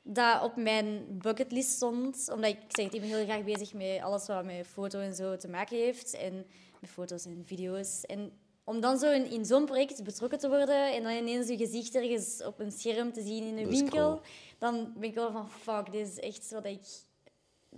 dat 0.02 0.42
op 0.42 0.56
mijn 0.56 1.04
bucketlist 1.08 1.70
stond. 1.70 2.28
Omdat 2.34 2.50
ik, 2.50 2.56
ik 2.56 2.64
zeg 2.68 2.84
het, 2.84 2.94
ik 2.94 3.00
ben 3.00 3.08
heel 3.10 3.24
graag 3.24 3.44
bezig 3.44 3.72
met 3.72 4.00
alles 4.02 4.26
wat 4.26 4.44
met 4.44 4.66
foto 4.66 4.98
en 5.00 5.14
zo 5.14 5.36
te 5.36 5.48
maken 5.48 5.76
heeft. 5.76 6.14
En 6.14 6.46
met 6.80 6.90
foto's 6.90 7.24
en 7.24 7.42
video's. 7.46 8.00
En 8.06 8.32
om 8.68 8.80
dan 8.80 8.98
zo 8.98 9.10
in, 9.12 9.30
in 9.30 9.44
zo'n 9.44 9.64
project 9.64 10.04
betrokken 10.04 10.38
te 10.38 10.48
worden 10.48 10.94
en 10.94 11.02
dan 11.02 11.12
ineens 11.12 11.48
je 11.48 11.56
gezicht 11.56 11.94
ergens 11.94 12.42
op 12.44 12.60
een 12.60 12.72
scherm 12.72 13.12
te 13.12 13.22
zien 13.22 13.44
in 13.44 13.58
een 13.58 13.68
winkel, 13.70 14.06
cool. 14.08 14.20
dan 14.58 14.92
ben 14.96 15.08
ik 15.08 15.14
wel 15.14 15.32
van 15.32 15.50
fuck, 15.50 15.92
dit 15.92 16.08
is 16.08 16.18
echt 16.18 16.50
wat 16.50 16.64
ik 16.64 16.80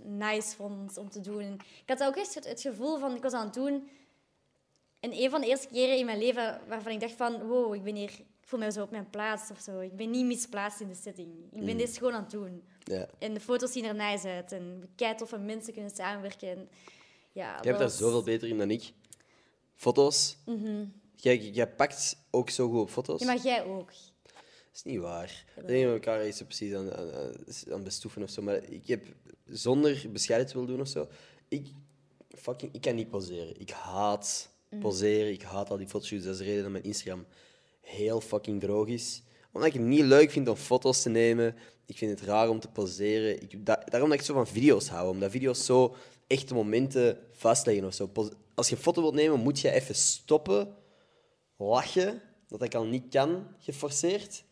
nice 0.03 0.55
vond 0.55 0.97
om 0.97 1.09
te 1.09 1.21
doen. 1.21 1.41
En 1.41 1.53
ik 1.53 1.83
had 1.97 2.03
ook 2.03 2.15
echt 2.15 2.33
het, 2.45 2.61
gevoel 2.61 2.97
van, 2.97 3.15
ik 3.15 3.21
was 3.21 3.33
aan 3.33 3.45
het 3.45 3.53
doen 3.53 3.89
en 4.99 5.13
een 5.21 5.29
van 5.29 5.41
de 5.41 5.47
eerste 5.47 5.67
keren 5.67 5.97
in 5.97 6.05
mijn 6.05 6.17
leven 6.17 6.61
waarvan 6.67 6.91
ik 6.91 6.99
dacht 6.99 7.13
van, 7.13 7.47
wow, 7.47 7.73
ik 7.75 7.83
ben 7.83 7.95
hier, 7.95 8.09
ik 8.09 8.25
voel 8.41 8.59
me 8.59 8.71
zo 8.71 8.81
op 8.81 8.91
mijn 8.91 9.09
plaats 9.09 9.51
of 9.51 9.59
zo. 9.59 9.79
Ik 9.79 9.95
ben 9.95 10.09
niet 10.09 10.25
misplaatst 10.25 10.79
in 10.79 10.87
de 10.87 10.95
setting. 10.95 11.27
Ik 11.51 11.59
Mm. 11.59 11.65
ben 11.65 11.77
dit 11.77 11.97
gewoon 11.97 12.13
aan 12.13 12.21
het 12.21 12.31
doen. 12.31 12.63
En 13.19 13.33
de 13.33 13.39
foto's 13.39 13.71
zien 13.71 13.85
er 13.85 13.95
nice 13.95 14.27
uit. 14.27 14.51
En 14.51 14.89
kei 14.95 15.15
toffe 15.15 15.37
mensen 15.37 15.73
kunnen 15.73 15.91
samenwerken. 15.91 16.49
En, 16.49 16.69
ja, 17.31 17.51
hebt 17.53 17.63
daar 17.63 17.77
was- 17.77 17.97
zoveel 17.97 18.23
beter 18.23 18.47
in 18.47 18.57
dan 18.57 18.71
ik. 18.71 18.91
Foto's. 19.81 20.37
jij, 21.15 21.37
jij 21.37 21.67
pakt 21.69 22.17
ook 22.31 22.49
zo 22.49 22.69
goed 22.69 22.79
op 22.79 22.89
foto's. 22.89 23.19
Ja, 23.19 23.25
maar 23.25 23.37
jij 23.43 23.63
ook. 23.63 23.91
Dat 24.23 24.73
is 24.73 24.83
niet 24.83 24.99
waar. 24.99 25.45
Ik 25.57 25.67
denk 25.67 25.83
dat 25.83 25.89
we 25.89 25.93
elkaar 26.07 26.27
iets 26.27 26.37
zo 26.37 26.45
precies 26.45 26.73
aan, 26.73 26.93
aan, 26.93 27.11
aan- 27.71 27.83
bestoeven 27.83 28.23
of 28.23 28.29
zo. 28.29 28.41
Maar 28.41 28.63
ik 28.63 28.87
heb, 28.87 29.05
zonder 29.45 30.05
bescheiden 30.11 30.47
te 30.47 30.53
willen 30.53 30.69
doen 30.69 30.81
of 30.81 30.87
zo, 30.87 31.07
ik, 31.47 31.67
fucking, 32.29 32.73
ik 32.73 32.81
kan 32.81 32.95
niet 32.95 33.09
poseren. 33.09 33.59
Ik 33.59 33.69
haat 33.69 34.49
poseren. 34.79 35.31
Ik 35.31 35.41
haat 35.41 35.69
al 35.69 35.77
die 35.77 35.87
fotoshoots. 35.87 36.23
Dat 36.23 36.33
is 36.33 36.39
de 36.39 36.45
reden 36.45 36.61
dat 36.63 36.71
mijn 36.71 36.83
Instagram 36.83 37.25
heel 37.81 38.21
fucking 38.21 38.59
droog 38.59 38.87
is. 38.87 39.23
Omdat 39.51 39.69
ik 39.69 39.75
het 39.79 39.87
niet 39.87 40.03
leuk 40.05 40.31
vind 40.31 40.47
om 40.47 40.55
foto's 40.55 41.01
te 41.01 41.09
nemen. 41.09 41.55
Ik 41.85 41.97
vind 41.97 42.19
het 42.19 42.29
raar 42.29 42.49
om 42.49 42.59
te 42.59 42.67
poseren. 42.69 43.41
Ik, 43.41 43.65
da- 43.65 43.83
daarom 43.85 44.09
dat 44.09 44.19
ik 44.19 44.25
zo 44.25 44.33
van 44.33 44.47
video's 44.47 44.87
hou. 44.87 45.09
Omdat 45.09 45.31
video's 45.31 45.65
zo 45.65 45.95
echte 46.27 46.53
momenten 46.53 47.17
vastleggen 47.31 47.85
of 47.85 47.93
zo. 47.93 48.09
Als 48.61 48.69
je 48.69 48.75
een 48.75 48.81
foto 48.81 49.01
wilt 49.01 49.13
nemen, 49.13 49.39
moet 49.39 49.59
je 49.59 49.71
even 49.71 49.95
stoppen, 49.95 50.75
lachen, 51.57 52.21
dat 52.47 52.61
ik 52.61 52.75
al 52.75 52.85
niet 52.85 53.09
kan, 53.09 53.47
geforceerd. 53.59 54.43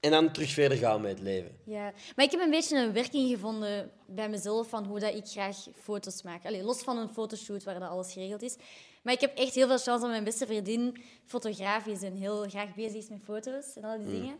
En 0.00 0.10
dan 0.10 0.32
terug 0.32 0.50
verder 0.50 0.78
gaan 0.78 1.00
met 1.00 1.10
het 1.10 1.20
leven. 1.20 1.58
Ja, 1.64 1.92
maar 2.16 2.24
ik 2.24 2.30
heb 2.30 2.40
een 2.40 2.50
beetje 2.50 2.78
een 2.78 2.92
werking 2.92 3.30
gevonden 3.30 3.90
bij 4.06 4.28
mezelf 4.28 4.68
van 4.68 4.84
hoe 4.84 5.00
dat 5.00 5.14
ik 5.14 5.26
graag 5.26 5.56
foto's 5.74 6.22
maak. 6.22 6.44
Allee, 6.44 6.62
los 6.62 6.82
van 6.82 6.98
een 6.98 7.08
fotoshoot 7.08 7.64
waar 7.64 7.80
dat 7.80 7.88
alles 7.88 8.12
geregeld 8.12 8.42
is. 8.42 8.56
Maar 9.02 9.14
ik 9.14 9.20
heb 9.20 9.36
echt 9.36 9.54
heel 9.54 9.66
veel 9.66 9.78
chance 9.78 10.00
dat 10.00 10.10
mijn 10.10 10.24
beste 10.24 10.46
vriendin 10.46 10.96
fotograaf 11.24 11.86
is 11.86 12.02
en 12.02 12.14
heel 12.14 12.48
graag 12.48 12.74
bezig 12.74 12.96
is 12.96 13.08
met 13.08 13.22
foto's 13.24 13.76
en 13.76 13.84
al 13.84 13.98
die 13.98 14.20
dingen. 14.20 14.38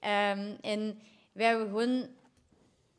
Ehm, 0.00 0.54
en 0.60 1.00
wij 1.32 1.46
hebben 1.46 1.66
gewoon 1.66 2.08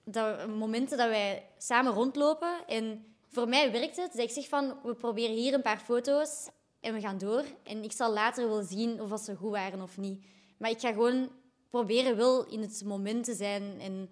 dat, 0.04 0.48
momenten 0.48 0.98
dat 0.98 1.10
wij 1.10 1.50
samen 1.58 1.94
rondlopen. 1.94 2.68
En 2.68 3.06
voor 3.38 3.48
mij 3.48 3.72
werkt 3.72 3.96
het 3.96 4.14
dat 4.14 4.22
ik 4.22 4.30
zeg 4.30 4.48
van, 4.48 4.80
we 4.84 4.96
proberen 4.96 5.36
hier 5.36 5.54
een 5.54 5.62
paar 5.62 5.80
foto's 5.80 6.50
en 6.80 6.94
we 6.94 7.00
gaan 7.00 7.18
door. 7.18 7.44
En 7.64 7.84
ik 7.84 7.92
zal 7.92 8.14
later 8.14 8.48
wel 8.48 8.64
zien 8.64 9.02
of 9.02 9.20
ze 9.20 9.36
goed 9.36 9.52
waren 9.52 9.82
of 9.82 9.98
niet. 9.98 10.26
Maar 10.58 10.70
ik 10.70 10.80
ga 10.80 10.92
gewoon 10.92 11.32
proberen 11.70 12.18
wel 12.18 12.46
in 12.46 12.62
het 12.62 12.84
moment 12.86 13.24
te 13.24 13.34
zijn 13.34 13.80
en 13.80 14.10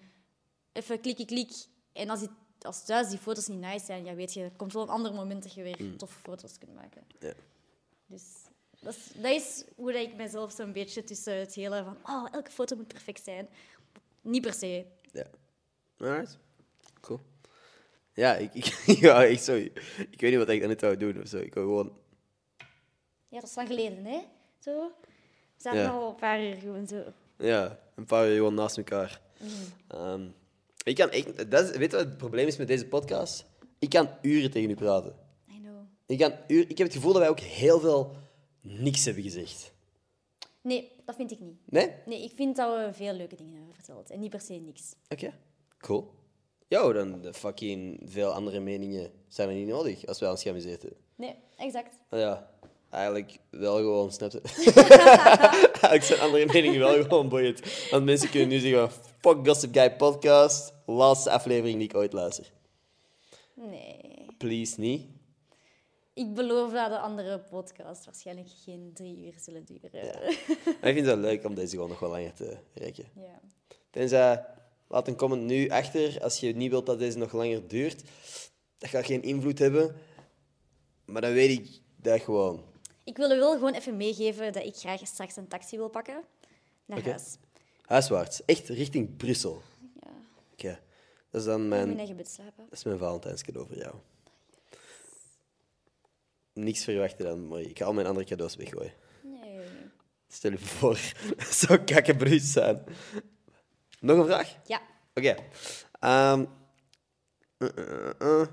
even 0.71 0.99
klikkie 0.99 1.25
klik. 1.25 1.51
En 1.93 2.09
als, 2.09 2.19
die, 2.19 2.29
als 2.61 2.85
thuis 2.85 3.09
die 3.09 3.17
foto's 3.17 3.47
niet 3.47 3.59
nice 3.59 3.85
zijn, 3.85 4.05
ja, 4.05 4.15
weet 4.15 4.33
je, 4.33 4.43
er 4.43 4.51
komt 4.51 4.73
wel 4.73 4.83
een 4.83 4.89
ander 4.89 5.13
moment 5.13 5.43
dat 5.43 5.53
je 5.53 5.63
weer 5.63 5.95
toffe 5.97 6.19
foto's 6.19 6.57
kunt 6.57 6.75
maken. 6.75 7.03
Ja. 7.19 7.33
Dus 8.05 8.23
dat 8.79 8.95
is, 8.95 9.11
dat 9.21 9.31
is 9.31 9.63
hoe 9.75 9.91
dat 9.91 10.01
ik 10.01 10.15
mezelf 10.15 10.51
zo'n 10.51 10.71
beetje 10.71 11.03
tussen 11.03 11.39
het 11.39 11.53
hele 11.53 11.83
van, 11.83 11.97
oh, 12.03 12.27
elke 12.31 12.51
foto 12.51 12.75
moet 12.75 12.87
perfect 12.87 13.23
zijn. 13.23 13.49
Niet 14.21 14.41
per 14.41 14.53
se. 14.53 14.85
Ja. 15.11 15.25
Alright. 15.97 16.37
Cool. 17.01 17.19
Ja, 18.15 18.35
ik, 18.35 18.53
ik, 18.53 18.65
ja, 19.05 19.23
ik, 19.23 19.39
sorry. 19.39 19.71
ik 20.11 20.21
weet 20.21 20.29
niet 20.29 20.39
wat 20.39 20.49
ik 20.49 20.59
dan 20.59 20.69
net 20.69 20.79
zou 20.79 20.97
doen 20.97 21.21
of 21.21 21.27
zo. 21.27 21.37
Ik 21.37 21.53
wou 21.53 21.65
gewoon... 21.65 21.97
Ja, 23.29 23.39
dat 23.39 23.49
is 23.49 23.55
lang 23.55 23.67
geleden, 23.67 24.05
hè? 24.05 24.19
Zo. 24.59 24.91
We 25.55 25.61
zaten 25.61 25.79
Ja. 25.79 25.89
al 25.89 26.09
een 26.09 26.15
paar 26.15 26.43
uur 26.43 26.55
gewoon 26.55 26.87
zo. 26.87 27.03
Ja, 27.37 27.79
een 27.95 28.05
paar 28.05 28.27
uur 28.27 28.35
gewoon 28.35 28.53
naast 28.53 28.77
elkaar. 28.77 29.21
Ehm, 29.87 30.27
ik 30.83 30.95
kan 30.95 31.09
echt... 31.09 31.51
Dat 31.51 31.63
is, 31.69 31.77
weet 31.77 31.91
je 31.91 31.97
wat 31.97 32.05
het 32.05 32.17
probleem 32.17 32.47
is 32.47 32.57
met 32.57 32.67
deze 32.67 32.87
podcast? 32.87 33.45
Ik 33.79 33.89
kan 33.89 34.09
uren 34.21 34.51
tegen 34.51 34.69
u 34.69 34.75
praten. 34.75 35.15
I 35.51 35.59
know. 35.61 35.75
Ik, 36.05 36.17
kan 36.17 36.33
uur, 36.47 36.69
ik 36.69 36.77
heb 36.77 36.87
het 36.87 36.95
gevoel 36.95 37.11
dat 37.11 37.21
wij 37.21 37.29
ook 37.29 37.39
heel 37.39 37.79
veel 37.79 38.15
niks 38.61 39.05
hebben 39.05 39.23
gezegd. 39.23 39.73
Nee, 40.61 40.91
dat 41.05 41.15
vind 41.15 41.31
ik 41.31 41.39
niet. 41.39 41.57
Nee? 41.65 41.91
Nee, 42.05 42.23
ik 42.23 42.31
vind 42.35 42.55
dat 42.55 42.85
we 42.85 42.93
veel 42.93 43.13
leuke 43.13 43.35
dingen 43.35 43.55
hebben 43.55 43.75
verteld. 43.75 44.09
En 44.09 44.19
niet 44.19 44.29
per 44.29 44.41
se 44.41 44.53
niks. 44.53 44.95
Oké. 45.09 45.33
Cool. 45.77 46.11
Ja, 46.67 46.91
dan 46.93 47.21
de 47.21 47.33
fucking 47.33 48.01
veel 48.05 48.29
andere 48.31 48.59
meningen 48.59 49.11
zijn 49.27 49.49
er 49.49 49.55
niet 49.55 49.67
nodig 49.67 50.05
als 50.05 50.19
wij 50.19 50.29
ons 50.29 50.41
geamuseerd 50.41 50.81
hebben. 50.81 50.99
Nee, 51.15 51.35
exact. 51.57 51.97
Nou 52.09 52.23
Ja, 52.23 52.49
eigenlijk 52.89 53.37
wel 53.49 53.75
gewoon, 53.77 54.11
snap 54.11 54.31
je? 54.31 54.41
eigenlijk 55.71 56.03
zijn 56.03 56.19
andere 56.19 56.45
meningen 56.45 56.79
wel 56.79 57.03
gewoon 57.03 57.29
boeiend. 57.29 57.89
Want 57.89 58.05
mensen 58.05 58.29
kunnen 58.29 58.47
nu 58.47 58.59
zeggen, 58.59 58.91
fuck 59.19 59.47
Gossip 59.47 59.73
Guy 59.73 59.91
podcast, 59.95 60.73
laatste 60.85 61.29
aflevering 61.31 61.77
die 61.77 61.87
ik 61.87 61.95
ooit 61.95 62.13
luister. 62.13 62.51
Nee. 63.53 64.25
Please 64.37 64.79
niet. 64.79 65.05
Ik 66.13 66.33
beloof 66.33 66.71
dat 66.71 66.89
de 66.89 66.99
andere 66.99 67.39
podcasts 67.39 68.05
waarschijnlijk 68.05 68.47
geen 68.63 68.91
drie 68.93 69.25
uur 69.25 69.33
zullen 69.39 69.65
duren. 69.65 69.89
Ja. 70.05 70.19
Maar 70.81 70.89
ik 70.89 70.93
vind 70.93 70.95
het 70.95 71.05
wel 71.05 71.17
leuk 71.17 71.45
om 71.45 71.55
deze 71.55 71.75
gewoon 71.75 71.89
nog 71.89 71.99
wel 71.99 72.09
langer 72.09 72.33
te 72.33 72.57
rekken. 72.73 73.05
ja. 73.15 73.39
Tenzij, 73.89 74.45
laat 74.87 75.07
een 75.07 75.15
comment 75.15 75.41
nu 75.41 75.69
achter 75.69 76.21
als 76.21 76.39
je 76.39 76.55
niet 76.55 76.69
wilt 76.69 76.85
dat 76.85 76.99
deze 76.99 77.17
nog 77.17 77.31
langer 77.31 77.67
duurt. 77.67 78.03
Dat 78.77 78.89
gaat 78.89 79.05
geen 79.05 79.21
invloed 79.21 79.59
hebben. 79.59 79.95
Maar 81.05 81.21
dan 81.21 81.33
weet 81.33 81.59
ik 81.59 81.81
dat 81.95 82.21
gewoon. 82.21 82.63
Ik 83.03 83.17
wil 83.17 83.29
wel 83.29 83.53
gewoon 83.53 83.73
even 83.73 83.97
meegeven 83.97 84.53
dat 84.53 84.65
ik 84.65 84.75
graag 84.75 85.07
straks 85.07 85.35
een 85.35 85.47
taxi 85.47 85.77
wil 85.77 85.89
pakken 85.89 86.23
naar 86.85 87.03
huis. 87.03 87.37
Huiswaarts, 87.81 88.45
echt 88.45 88.69
richting 88.69 89.17
Brussel. 89.17 89.61
Ja. 90.01 90.11
Oké, 90.51 90.79
dat 91.29 91.41
is 91.41 91.47
dan 91.47 91.67
mijn 91.67 91.85
mijn 91.85 91.97
eigen 91.97 92.15
bed 92.15 92.29
slapen. 92.29 92.63
Dat 92.63 92.77
is 92.77 92.83
mijn 92.83 92.97
Valentijnscadeau 92.97 93.67
voor 93.67 93.77
jou. 93.77 93.95
Niks 96.53 96.83
verwachten 96.83 97.25
dan, 97.25 97.47
maar 97.47 97.61
ik 97.61 97.77
ga 97.77 97.85
al 97.85 97.93
mijn 97.93 98.07
andere 98.07 98.25
cadeaus 98.25 98.55
weggooien. 98.55 98.93
Nee. 99.21 99.59
Stel 100.27 100.51
je 100.51 100.57
voor, 100.57 100.99
dat 101.37 101.47
zou 101.47 101.79
kakkenbruis 101.79 102.51
zijn. 102.51 102.83
Nog 104.05 104.17
een 104.17 104.25
vraag? 104.25 104.57
Ja. 104.65 104.81
Oké. 105.13 105.35
Ehm, 105.99 106.45
uh, 107.57 107.69
uh, 107.75 108.09
uh. 108.21 108.45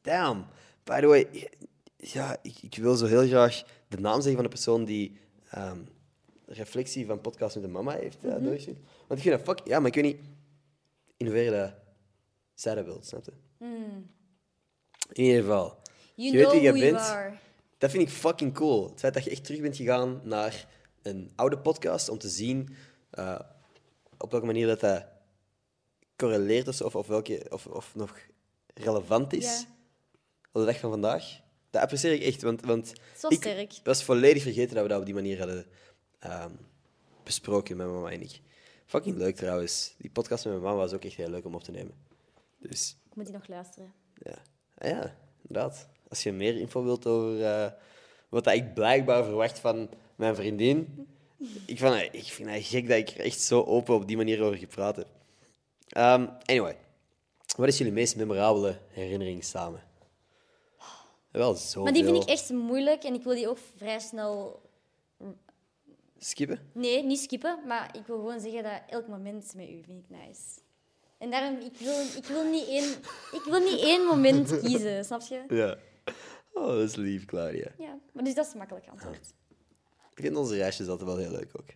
Damn. 0.00 0.46
By 0.84 1.00
the 1.00 1.06
way, 1.06 1.48
ja, 1.96 2.36
ik, 2.42 2.58
ik 2.62 2.74
wil 2.76 2.94
zo 2.94 3.06
heel 3.06 3.26
graag 3.26 3.62
de 3.88 3.96
naam 3.96 4.14
zeggen 4.14 4.34
van 4.34 4.42
de 4.42 4.48
persoon 4.48 4.84
die 4.84 5.20
ehm, 5.50 5.78
reflectie 6.46 7.06
van 7.06 7.20
podcast 7.20 7.54
met 7.54 7.64
de 7.64 7.70
mama 7.70 7.92
heeft 7.92 8.22
doorgestuurd. 8.22 8.78
Want 9.06 9.20
ik 9.20 9.28
vind 9.28 9.44
dat 9.44 9.56
fuck... 9.56 9.66
Ja, 9.66 9.78
maar 9.78 9.88
ik 9.88 9.94
weet 9.94 10.04
niet 10.04 10.20
in 11.16 11.26
hoeverre 11.26 11.50
dat 11.50 11.74
zij 12.54 12.74
dat 12.74 12.84
wilt, 12.84 13.06
snap 13.06 13.24
je? 13.24 13.32
In 15.12 15.24
ieder 15.24 15.40
geval. 15.40 15.78
You 16.14 16.32
Je 16.32 16.38
weet 16.38 16.52
wie 16.52 16.60
je 16.60 16.72
bent. 16.72 16.98
are. 16.98 17.36
Dat 17.78 17.90
vind 17.90 18.02
ik 18.02 18.08
fucking 18.08 18.54
cool. 18.54 18.90
Het 18.90 19.00
feit 19.00 19.14
dat 19.14 19.24
je 19.24 19.30
echt 19.30 19.44
terug 19.44 19.60
bent 19.60 19.76
gegaan 19.76 20.20
naar 20.24 20.68
een 21.02 21.32
oude 21.36 21.58
podcast 21.58 22.08
om 22.08 22.18
te 22.18 22.28
zien 22.28 22.76
eh, 23.10 23.40
op 24.22 24.30
welke 24.30 24.46
manier 24.46 24.66
dat, 24.66 24.80
dat 24.80 25.04
correleert 26.16 26.68
of, 26.68 26.80
of, 26.80 26.94
of, 26.94 27.06
welke, 27.06 27.46
of, 27.50 27.66
of 27.66 27.94
nog 27.94 28.18
relevant 28.74 29.32
is 29.32 29.44
Ja. 29.44 29.64
op 30.52 30.60
de 30.60 30.64
dag 30.64 30.78
van 30.80 30.90
vandaag. 30.90 31.40
Dat 31.70 31.82
apprecieer 31.82 32.12
ik 32.12 32.22
echt, 32.22 32.42
want, 32.42 32.60
want 32.64 32.92
Zo 33.18 33.28
ik 33.28 33.36
sterk. 33.36 33.72
was 33.84 34.02
volledig 34.04 34.42
vergeten 34.42 34.74
dat 34.74 34.82
we 34.82 34.88
dat 34.88 34.98
op 34.98 35.04
die 35.04 35.14
manier 35.14 35.38
hadden 35.38 35.66
ehm, 36.18 36.50
besproken 37.22 37.76
met 37.76 37.86
mama 37.86 38.10
en 38.10 38.22
ik. 38.22 38.40
Fucking 38.86 39.16
leuk 39.16 39.36
trouwens. 39.36 39.94
Die 39.98 40.10
podcast 40.10 40.44
met 40.44 40.52
mijn 40.52 40.64
mama 40.64 40.76
was 40.78 40.92
ook 40.92 41.04
echt 41.04 41.14
heel 41.16 41.28
leuk 41.30 41.44
om 41.44 41.54
op 41.54 41.62
te 41.64 41.70
nemen. 41.70 41.94
Dus 42.58 42.96
Ik 43.10 43.16
moet 43.16 43.24
die 43.24 43.34
nog 43.34 43.48
luisteren. 43.48 43.92
ja, 44.14 44.38
Ah 44.78 44.90
ja 44.90 45.16
inderdaad. 45.48 45.88
Als 46.08 46.22
je 46.22 46.32
meer 46.32 46.56
info 46.56 46.82
wilt 46.84 47.06
over 47.06 47.44
eh, 47.44 47.70
wat 48.28 48.46
ik 48.46 48.74
blijkbaar 48.74 49.24
verwacht 49.24 49.58
van 49.58 49.90
mijn 50.16 50.34
vriendin, 50.34 51.06
ik, 51.66 51.78
vind 51.78 51.92
dat, 51.92 52.08
ik 52.12 52.24
vind 52.24 52.50
het 52.50 52.64
gek 52.64 52.88
dat 52.88 52.98
ik 52.98 53.08
er 53.08 53.20
echt 53.20 53.40
zo 53.40 53.62
open 53.62 53.94
op 53.94 54.06
die 54.06 54.16
manier 54.16 54.42
over 54.42 54.58
gepraat 54.58 54.96
heb. 54.96 55.06
Ehm, 55.88 56.26
anyway, 56.44 56.76
wat 57.56 57.68
is 57.68 57.78
jullie 57.78 57.92
meest 57.92 58.16
memorabele 58.16 58.78
herinnering 58.88 59.44
samen? 59.44 59.82
Wel 61.30 61.54
zo. 61.54 61.82
Maar 61.82 61.92
die 61.92 62.04
vind 62.04 62.22
ik 62.22 62.28
echt 62.28 62.50
moeilijk 62.50 63.02
en 63.04 63.14
ik 63.14 63.22
wil 63.22 63.34
die 63.34 63.48
ook 63.48 63.58
vrij 63.76 63.98
snel... 63.98 64.60
Skippen? 66.18 66.70
Nee, 66.72 67.04
niet 67.04 67.18
skippen, 67.18 67.58
maar 67.66 67.96
ik 67.96 68.06
wil 68.06 68.16
gewoon 68.16 68.40
zeggen 68.40 68.62
dat 68.62 68.80
elk 68.88 69.08
moment 69.08 69.54
met 69.54 69.68
u 69.68 69.82
vind 69.84 70.04
ik 70.04 70.16
nice. 70.18 70.60
En 71.18 71.30
daarom, 71.30 71.58
ik 71.58 71.76
wil, 71.78 72.00
ik 72.16 72.24
wil, 72.24 72.50
niet, 72.50 72.66
één, 72.66 72.90
ik 73.32 73.42
wil 73.44 73.58
niet 73.58 73.80
één 73.80 74.04
moment 74.04 74.60
kiezen, 74.60 75.04
snap 75.04 75.20
je? 75.20 75.44
Ja. 75.48 75.76
Oh, 76.52 76.66
dat 76.66 76.88
is 76.88 76.96
lief, 76.96 77.24
Claudia. 77.24 77.70
Ja, 77.78 77.98
maar 78.12 78.24
dus 78.24 78.34
dat 78.34 78.46
is 78.46 78.52
een 78.52 78.58
makkelijk 78.58 78.88
antwoord. 78.88 79.32
Ik 80.14 80.22
vind 80.22 80.36
onze 80.36 80.56
reisjes 80.56 80.88
altijd 80.88 81.08
wel 81.08 81.18
heel 81.18 81.30
leuk 81.30 81.50
ook. 81.60 81.68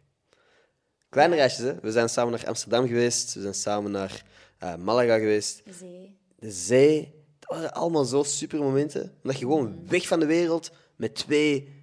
Kleine 1.08 1.34
reisjes, 1.34 1.64
hè. 1.64 1.80
We 1.80 1.92
zijn 1.92 2.08
samen 2.08 2.32
naar 2.32 2.46
Amsterdam 2.46 2.86
geweest. 2.86 3.34
We 3.34 3.40
zijn 3.40 3.54
samen 3.54 3.90
naar 3.90 4.22
eh, 4.58 4.74
Malaga 4.76 5.18
geweest. 5.18 5.64
De 5.64 5.72
zee. 5.72 6.16
De 6.38 6.50
zee. 6.50 7.14
Dat 7.38 7.50
waren 7.58 7.72
allemaal 7.72 8.04
zo 8.04 8.22
super 8.22 8.58
momenten. 8.58 9.14
Omdat 9.22 9.38
je 9.38 9.44
gewoon 9.44 9.88
weg 9.88 10.06
van 10.06 10.20
de 10.20 10.26
wereld 10.26 10.70
met 10.96 11.14
twee 11.14 11.74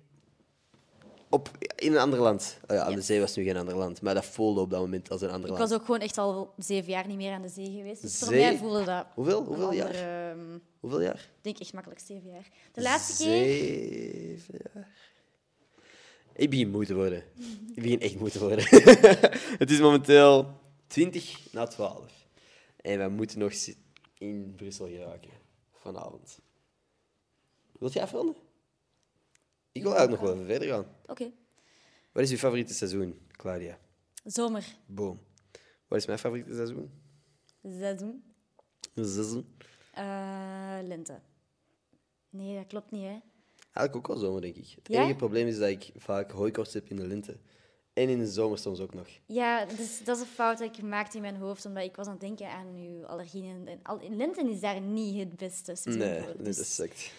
op, 1.30 1.50
in 1.76 1.92
een 1.92 1.98
ander 1.98 2.20
land. 2.20 2.58
Oh 2.68 2.76
ja, 2.76 2.82
aan 2.84 2.90
Ja. 2.90 2.96
de 2.96 3.02
zee 3.02 3.20
was 3.20 3.36
nu 3.36 3.44
geen 3.44 3.58
ander 3.58 3.76
land, 3.76 4.02
maar 4.02 4.14
dat 4.14 4.26
voelde 4.26 4.62
op 4.62 4.70
dat 4.70 4.80
moment 4.80 5.10
als 5.10 5.22
een 5.22 5.30
ander 5.30 5.50
Ik 5.50 5.58
land. 5.58 5.70
was 5.70 5.80
ook 5.80 5.86
gewoon 5.86 6.00
echt 6.00 6.18
al 6.18 6.54
zeven 6.58 6.92
jaar 6.92 7.08
niet 7.08 7.18
meer 7.18 7.34
aan 7.34 7.42
de 7.42 7.50
zee 7.50 7.72
geweest. 7.78 8.02
Dus 8.02 8.18
voor 8.18 8.28
Zee? 8.28 8.42
mij 8.42 8.58
voelde 8.58 8.84
dat... 8.84 9.06
Hoeveel? 9.14 9.44
Hoeveel 9.44 9.74
jaar? 9.74 9.94
ehm, 9.94 10.58
Hoeveel 10.80 11.02
jaar? 11.02 11.16
Ik 11.38 11.44
denk 11.44 11.60
echt 11.60 11.74
makkelijk 11.74 12.02
zeven 12.06 12.30
jaar. 12.30 12.48
De 12.72 12.82
laatste 12.82 13.24
keer... 13.24 13.44
Zeven 13.46 14.60
jaar. 14.74 14.88
Ik 16.36 16.50
begin 16.50 16.70
moe 16.70 16.86
te 16.86 16.96
worden. 16.96 17.24
Ik 17.76 17.82
begin 17.82 18.00
echt 18.00 18.20
moe 18.20 18.30
te 18.30 18.40
worden. 18.40 18.66
het 19.64 19.72
is 19.72 19.80
momenteel 19.80 20.60
20 20.88 21.52
na 21.52 21.68
12. 21.68 22.28
En 22.76 22.98
wij 22.98 23.10
moeten 23.10 23.40
nog 23.40 23.54
in 24.18 24.54
Brussel 24.56 24.88
geraken. 24.88 25.30
Vanavond. 25.72 26.40
Wilt 27.80 27.94
je 27.94 28.02
afronden? 28.02 28.36
Ik 29.72 29.82
wil 29.82 29.96
eigenlijk 29.96 30.22
nog 30.22 30.32
wel 30.32 30.40
even 30.40 30.52
verder 30.52 30.68
gaan. 30.68 30.86
Oké. 31.06 31.32
Wat 32.12 32.24
is 32.24 32.32
uw 32.32 32.38
favoriete 32.38 32.74
seizoen, 32.74 33.20
Claudia? 33.32 33.80
Zomer. 34.24 34.76
Boom. 34.86 35.20
Wat 35.88 35.98
is 36.00 36.06
mijn 36.06 36.20
favoriete 36.20 36.54
seizoen? 36.54 36.92
Seizoen. 37.64 38.24
Seizoen? 38.96 39.56
Eh, 39.94 40.78
lente. 40.84 41.20
Nee, 42.30 42.56
dat 42.56 42.68
klopt 42.68 42.92
niet, 42.92 43.04
hè. 43.04 43.18
Eigenlijk 43.74 43.96
ook 43.96 44.08
wel 44.16 44.26
zomer, 44.26 44.42
denk 44.42 44.56
ik. 44.56 44.70
Het 44.76 44.88
Ja? 44.88 45.02
enige 45.02 45.16
probleem 45.18 45.48
is 45.48 45.58
dat 45.58 45.70
ik 45.70 45.92
vaak 45.96 46.32
hooikoorts 46.32 46.74
heb 46.74 46.90
in 46.90 46.96
de 46.96 47.08
lente. 47.08 47.38
En 47.94 48.10
in 48.10 48.18
de 48.20 48.28
zomer 48.28 48.58
soms 48.58 48.80
ook 48.80 48.94
nog. 48.94 49.08
Ja, 49.26 49.66
dus 49.66 50.04
dat 50.04 50.16
is 50.18 50.22
een 50.24 50.30
fout 50.30 50.58
dat 50.58 50.68
ik 50.70 50.76
gemaakt 50.76 51.14
in 51.16 51.22
mijn 51.22 51.36
hoofd, 51.36 51.66
omdat 51.66 51.84
ik 51.84 51.96
was 51.96 52.06
aan 52.06 52.12
het 52.12 52.22
denken 52.22 52.50
aan 52.50 52.76
uw 52.76 53.06
allergieën. 53.06 53.68
En 53.68 53.80
al, 53.84 54.00
in 54.00 54.18
lente 54.18 54.50
is 54.50 54.60
daar 54.60 54.82
niet 54.82 55.20
het 55.20 55.36
beste 55.36 55.90
Nee, 55.90 55.98
nee, 55.98 56.20
Dus 56.38 56.56
dat 56.56 56.66
is 56.66 56.76
sect. 56.76 57.12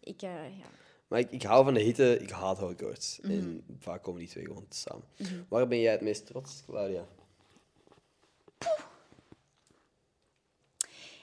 ik, 0.00 0.22
eh, 0.22 0.58
ja. 0.58 0.66
Maar 1.08 1.18
ik, 1.20 1.30
ik 1.30 1.42
hou 1.42 1.64
van 1.64 1.74
de 1.74 1.80
hitte, 1.80 2.18
ik 2.18 2.30
haat 2.30 2.58
hooikoorts. 2.58 3.18
Mhm. 3.22 3.32
En 3.32 3.64
vaak 3.78 4.02
komen 4.02 4.20
die 4.20 4.28
twee 4.28 4.44
gewoon 4.44 4.66
samen. 4.68 5.04
Waar 5.48 5.68
ben 5.68 5.80
jij 5.80 5.92
het 5.92 6.00
meest 6.00 6.26
trots, 6.26 6.62
Claudia? 6.66 7.06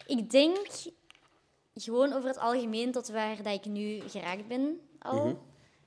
Ik 0.06 0.30
denk 0.30 0.68
gewoon 1.84 2.14
over 2.14 2.28
het 2.28 2.38
algemeen 2.38 2.92
tot 2.92 3.08
waar 3.08 3.44
dat 3.44 3.54
ik 3.54 3.66
nu 3.66 4.02
geraakt 4.10 4.48
ben 4.48 4.80
al. 5.00 5.26
Mhm. 5.26 5.36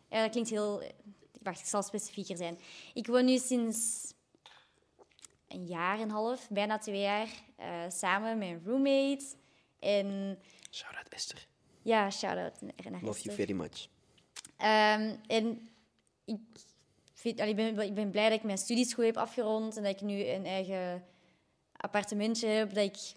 Ja, 0.08 0.22
dat 0.22 0.30
klinkt 0.30 0.50
heel... 0.50 0.82
Wacht, 1.42 1.60
ik 1.60 1.66
zal 1.66 1.82
specifieker 1.82 2.36
zijn. 2.36 2.58
Ik 2.94 3.06
woon 3.06 3.24
nu 3.24 3.38
sinds 3.38 4.12
een 5.48 5.66
jaar 5.66 5.96
en 5.96 6.02
een 6.02 6.10
half, 6.10 6.48
bijna 6.50 6.78
twee 6.78 7.00
jaar, 7.00 7.28
eh, 7.56 7.84
samen 7.88 8.38
met 8.38 8.48
een 8.48 8.62
roommate. 8.64 9.24
En 9.78 10.38
Shout 10.70 10.94
out 10.96 11.08
Esther. 11.08 11.46
ja, 11.82 12.10
shout-out 12.10 12.60
naar 12.60 12.72
Love 12.84 13.00
you 13.00 13.08
Esther. 13.08 13.32
very 13.32 13.52
much. 13.52 13.88
Ehm, 14.56 15.16
en 15.26 15.68
ik, 16.24 16.40
vind, 17.12 17.40
allee, 17.40 17.50
ik, 17.54 17.56
ben, 17.56 17.86
ik 17.86 17.94
ben 17.94 18.10
blij 18.10 18.28
dat 18.28 18.38
ik 18.38 18.44
mijn 18.44 18.58
studies 18.58 18.94
goed 18.94 19.04
heb 19.04 19.16
afgerond 19.16 19.76
en 19.76 19.82
dat 19.82 19.92
ik 19.92 20.00
nu 20.00 20.24
een 20.24 20.46
eigen 20.46 21.04
appartementje 21.76 22.46
heb, 22.46 22.74
dat 22.74 22.84
ik 22.84 23.14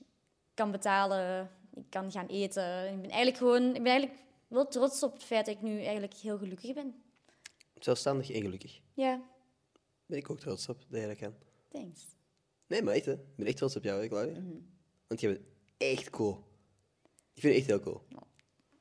kan 0.54 0.72
betalen, 0.72 1.52
ik 1.76 1.90
kan 1.90 2.12
gaan 2.12 2.28
eten. 2.28 2.86
Ik 2.94 3.02
ben 3.02 3.10
eigenlijk 3.10 3.38
gewoon, 3.38 3.64
ik 3.76 3.84
ben 3.84 3.92
eigenlijk 3.92 4.22
wel 4.48 4.68
trots 4.68 5.04
op 5.04 5.14
het 5.14 5.24
feit 5.24 5.46
dat 5.46 5.56
ik 5.56 5.62
nu 5.62 5.82
eigenlijk 5.84 6.14
heel 6.14 6.38
gelukkig 6.38 6.74
ben. 6.74 7.04
Zelfstandig 7.80 8.32
en 8.32 8.42
gelukkig. 8.42 8.80
Ja, 8.94 9.22
Ben 10.06 10.18
ik 10.18 10.30
ook 10.30 10.40
trots 10.40 10.70
op 10.70 10.78
dat 10.90 11.00
jij 11.00 11.08
dat 11.08 11.18
kan. 11.18 11.34
thanks. 11.70 12.06
Nee, 12.68 12.82
maar 12.84 12.94
echt, 12.94 13.06
hè. 13.06 13.12
Ik 13.12 13.36
ben 13.36 13.46
echt 13.46 13.58
trots 13.58 13.76
op 13.76 13.84
jou, 13.84 14.02
hè, 14.02 14.08
Claudia. 14.08 14.40
Mhm. 14.40 14.58
Want 15.08 15.22
je 15.22 15.28
bent 15.28 15.42
echt 15.78 16.10
cool. 16.10 16.44
Ik 17.34 17.42
vind 17.42 17.54
je 17.54 17.60
echt 17.60 17.68
heel 17.70 17.80
cool. 17.80 18.02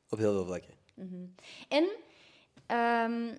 Op 0.09 0.19
heel 0.19 0.33
veel 0.33 0.45
vlakken. 0.45 0.75
En 1.69 1.89
ehm, 2.67 3.37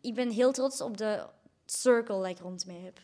ik 0.00 0.14
ben 0.14 0.30
heel 0.30 0.52
trots 0.52 0.80
op 0.80 0.96
de 0.96 1.26
circle 1.64 2.22
die 2.22 2.32
ik 2.32 2.38
rond 2.38 2.66
mij 2.66 2.78
heb. 2.78 3.00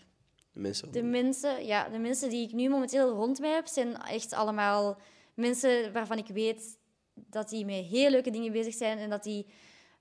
De 0.52 0.60
mensen. 0.60 0.92
De 0.92 1.02
mensen, 1.02 1.66
ja, 1.66 1.88
de 1.88 1.98
mensen 1.98 2.30
die 2.30 2.46
ik 2.46 2.52
nu 2.52 2.68
momenteel 2.68 3.10
rond 3.10 3.38
mij 3.38 3.50
heb, 3.50 3.66
zijn 3.66 3.96
echt 3.96 4.32
allemaal 4.32 4.98
mensen 5.38 5.92
waarvan 5.92 6.18
ik 6.18 6.26
weet 6.26 6.78
dat 7.14 7.48
die 7.48 7.64
met 7.64 7.84
heel 7.84 8.10
leuke 8.10 8.30
dingen 8.30 8.52
bezig 8.52 8.74
zijn 8.74 8.98
en 8.98 9.10
dat, 9.10 9.22
die, 9.22 9.46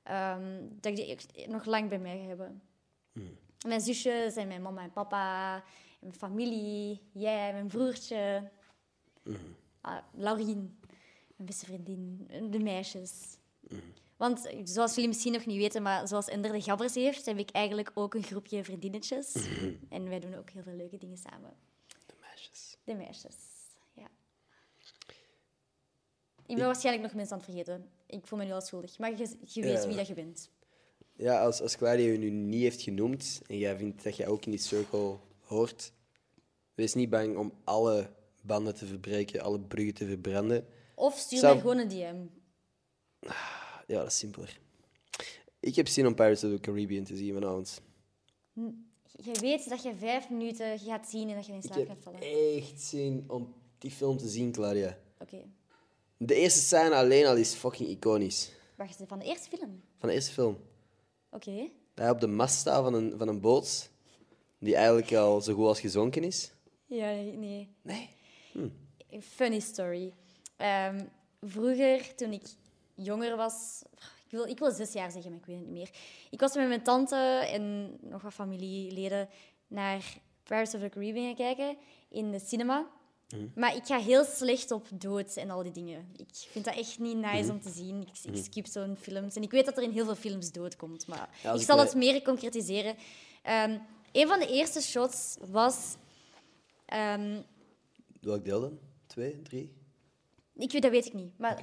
ehm, 0.04 0.66
dat 0.80 0.98
ik 0.98 1.34
die 1.34 1.48
nog 1.48 1.66
lang 1.66 1.90
bij 1.90 2.00
mij 2.00 2.20
hebben. 2.20 2.62
Mijn 3.68 3.82
zusjes 3.82 4.36
en 4.36 4.48
mijn 4.48 4.62
mama 4.62 4.82
en 4.82 4.92
papa, 4.92 5.56
en 5.56 6.08
mijn 6.08 6.14
familie, 6.14 7.02
jij, 7.12 7.54
mijn 7.54 7.68
broertje, 7.68 8.52
ah, 9.82 9.98
Laurien, 10.14 10.80
mijn 11.36 11.48
beste 11.48 11.66
vriendin, 11.66 12.28
de 12.52 12.60
meisjes. 12.60 13.38
Want 14.18 14.50
zoals 14.64 14.94
jullie 14.94 15.10
misschien 15.10 15.34
nog 15.34 15.46
niet 15.46 15.58
weten, 15.58 15.82
maar 15.82 16.08
zoals 16.08 16.28
Ender 16.28 16.52
de 16.52 16.62
Gabbers 16.62 16.94
heeft, 16.94 17.26
heb 17.26 17.38
ik 17.38 17.50
eigenlijk 17.50 17.92
ook 17.94 18.14
een 18.14 18.24
groepje 18.24 18.64
vriendinnetjes. 18.64 19.36
En 19.90 20.10
wij 20.10 20.20
doen 20.20 20.36
ook 20.36 20.50
heel 20.50 20.64
veel 20.64 20.76
leuke 20.76 20.98
dingen 20.98 21.18
samen. 21.18 21.54
De 22.06 22.14
meisjes. 22.22 22.78
De 22.84 22.96
meisjes. 22.96 23.57
Ik 26.48 26.56
ben 26.56 26.65
waarschijnlijk 26.65 27.06
nog 27.06 27.14
mensen 27.15 27.34
aan 27.36 27.41
het 27.41 27.49
vergeten. 27.49 27.90
Ik 28.06 28.28
voel 28.28 28.40
me 28.40 28.45
nu 28.45 28.52
al 28.52 28.61
schuldig. 28.61 28.98
Maar 28.99 29.11
je, 29.18 29.36
je 29.45 29.61
weet 29.61 29.86
wie 29.86 29.95
dat 29.95 30.07
je 30.07 30.14
bent. 30.14 30.49
Ja, 31.15 31.44
als, 31.44 31.61
als 31.61 31.78
Claudia 31.78 32.11
je 32.11 32.18
nu 32.18 32.30
niet 32.30 32.61
heeft 32.61 32.82
genoemd 32.82 33.41
en 33.48 33.57
jij 33.57 33.78
vindt 33.78 34.03
dat 34.03 34.15
jij 34.15 34.28
ook 34.28 34.45
in 34.45 34.52
die 34.52 34.60
circle 34.60 35.18
hoort, 35.41 35.91
wees 36.74 36.94
niet 36.94 37.10
bang 37.10 37.38
om 37.38 37.53
alle 37.64 38.10
banden 38.41 38.76
te 38.76 38.86
verbreken, 38.86 39.41
alle 39.41 39.60
bruggen 39.60 39.94
te 39.94 40.06
verbranden. 40.06 40.68
Of 40.95 41.18
stuur 41.18 41.40
Zou- 41.40 41.53
mij 41.53 41.61
gewoon 41.61 41.78
een 41.78 41.88
DM. 41.88 42.15
Ja, 43.88 43.98
dat 43.98 44.07
is 44.07 44.18
simpeler. 44.18 44.60
Ik 45.60 45.76
heb 45.76 45.88
zin 45.88 46.07
om 46.07 46.15
Pirates 46.15 46.44
of 46.44 46.52
the 46.52 46.60
Caribbean 46.60 47.03
te 47.03 47.15
zien 47.15 47.34
vanavond. 47.34 47.82
Je 49.24 49.40
weet 49.40 49.69
dat 49.69 49.84
je 49.84 49.95
vijf 49.95 50.30
minuten 50.30 50.80
gaat 50.80 51.07
zien 51.10 51.30
en 51.30 51.36
dat 51.36 51.45
je 51.45 51.52
in 51.52 51.57
Ik 51.57 51.64
slaap 51.64 51.78
heb 51.78 51.88
gaat 51.88 52.03
vallen. 52.03 52.19
echt 52.22 52.82
zin 52.82 53.24
om 53.28 53.53
die 53.78 53.91
film 53.91 54.18
te 54.18 54.28
zien, 54.28 54.52
Claudia. 54.52 54.98
Oké. 55.19 55.44
De 56.18 56.35
eerste 56.35 56.60
scène 56.60 56.95
alleen 56.95 57.26
al 57.26 57.35
is 57.35 57.53
fucking 57.53 57.89
iconisch. 57.89 58.52
Wacht, 58.76 58.99
van 59.07 59.19
de 59.19 59.26
eerste 59.26 59.57
film? 59.57 59.81
Van 59.98 60.10
de 60.10 60.15
eerste 60.15 60.31
film. 60.31 60.57
Oké. 61.31 61.56
Dat 61.94 62.06
hij 62.06 62.10
op 62.10 62.19
de 62.19 62.27
mast 62.27 62.56
staat 62.56 62.84
van 62.84 62.94
een, 62.94 63.14
van 63.18 63.27
een 63.27 63.41
boot, 63.41 63.89
die 64.60 64.76
eigenlijk 64.76 65.14
al 65.14 65.41
zo 65.41 65.53
goed 65.53 65.65
als 65.65 65.80
gezonken 65.80 66.23
is. 66.23 66.52
Ja, 66.85 67.10
nee. 67.11 67.69
Nee. 67.81 68.10
Een 69.10 69.22
Funny 69.22 69.60
story. 69.60 70.14
Ehm, 70.57 71.06
vroeger, 71.41 72.15
toen 72.15 72.31
ik 72.31 72.44
jonger 72.95 73.35
was... 73.35 73.81
Ik 74.26 74.34
wil, 74.34 74.45
ik 74.45 74.60
wil 74.60 74.72
zes 74.72 74.94
jaar 74.94 75.11
zeggen, 75.11 75.31
maar 75.31 75.39
ik 75.39 75.45
weet 75.45 75.56
het 75.57 75.65
niet 75.65 75.76
meer. 75.76 75.89
Ik 76.30 76.39
was 76.39 76.56
met 76.56 76.68
mijn 76.68 76.84
tante 76.84 77.15
en 77.52 77.95
nog 78.02 78.22
wat 78.22 78.34
familieleden 78.34 79.30
naar 79.68 80.18
Pirates 80.44 80.73
of 80.73 80.81
the 80.81 80.89
Caribbean 80.89 81.26
gaan 81.26 81.35
kijken 81.35 81.77
in 82.10 82.31
de 82.31 82.39
cinema. 82.39 82.88
Maar 83.56 83.76
ik 83.76 83.86
ga 83.86 83.99
heel 83.99 84.24
slecht 84.24 84.72
op 84.72 84.88
dood 84.94 85.36
en 85.36 85.49
al 85.49 85.64
die 85.64 85.72
dingen. 85.72 86.08
Ik 86.16 86.28
vind 86.32 86.66
dat 86.66 86.76
echt 86.76 86.99
niet 86.99 87.18
nice 87.18 87.52
om 87.52 87.62
te 87.62 87.70
zien. 87.70 88.02
Ik, 88.02 88.34
ik 88.34 88.44
skip 88.44 88.66
zo'n 88.68 88.95
films. 88.99 89.36
En 89.36 89.41
ik 89.41 89.52
weet 89.52 89.66
dat 89.66 89.78
er 89.78 89.84
in 89.84 89.91
heel 89.91 90.06
veel 90.06 90.16
films 90.16 90.52
doodkomt, 90.52 91.08
maar 91.08 91.30
Ja, 91.44 91.52
als 91.52 91.62
ik 91.62 91.68
zal 91.68 91.80
het 91.80 91.95
meer 91.95 92.22
concretiseren. 92.22 92.95
Ehm, 93.44 93.78
een 94.12 94.28
van 94.28 94.40
de 94.40 94.48
eerste 94.48 94.82
shots 94.82 95.38
was 95.49 95.95
Ehm, 96.88 97.41
Welk 98.22 98.45
deel 98.45 98.62
dan? 98.62 98.80
Twee, 99.08 99.41
drie? 99.41 99.77
Ik 100.58 100.72
weet, 100.72 100.82
dat 100.82 100.92
weet 100.92 101.06
ik 101.06 101.14
niet, 101.14 101.32
maar 101.38 101.60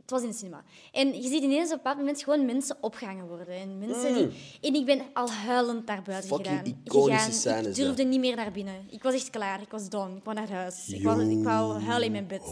het 0.00 0.10
was 0.10 0.22
in 0.22 0.28
de 0.28 0.34
cinema. 0.34 0.64
En 0.92 1.14
je 1.22 1.28
ziet 1.28 1.42
ineens 1.42 1.64
op 1.66 1.70
een 1.70 1.76
bepaald 1.76 1.96
moment 1.98 2.22
gewoon 2.22 2.44
mensen 2.44 2.76
opgehangen 2.80 3.26
worden. 3.26 3.46
En, 3.48 3.78
mensen 3.78 4.10
Mm. 4.12 4.16
die... 4.16 4.28
en 4.70 4.74
ik 4.74 4.84
ben 4.86 5.00
al 5.12 5.30
huilend 5.30 5.86
naar 5.86 6.02
buiten 6.02 6.28
Fucking 6.28 6.58
gedaan. 6.58 6.80
iconische 6.84 7.18
gegaan. 7.18 7.32
scènes, 7.32 7.78
Ik 7.78 7.84
durfde 7.84 8.04
niet 8.04 8.20
meer 8.20 8.36
naar 8.36 8.52
binnen. 8.52 8.74
Ik 8.90 9.02
was 9.02 9.14
echt 9.14 9.30
klaar. 9.30 9.60
Ik 9.60 9.70
was 9.70 9.88
dom. 9.88 10.16
Ik 10.16 10.24
wou 10.24 10.36
naar 10.36 10.50
huis. 10.50 10.88
Ik 10.88 11.02
wou, 11.02 11.30
ik 11.38 11.44
wou 11.44 11.80
huilen 11.80 12.06
in 12.06 12.12
mijn 12.12 12.26
bed. 12.26 12.42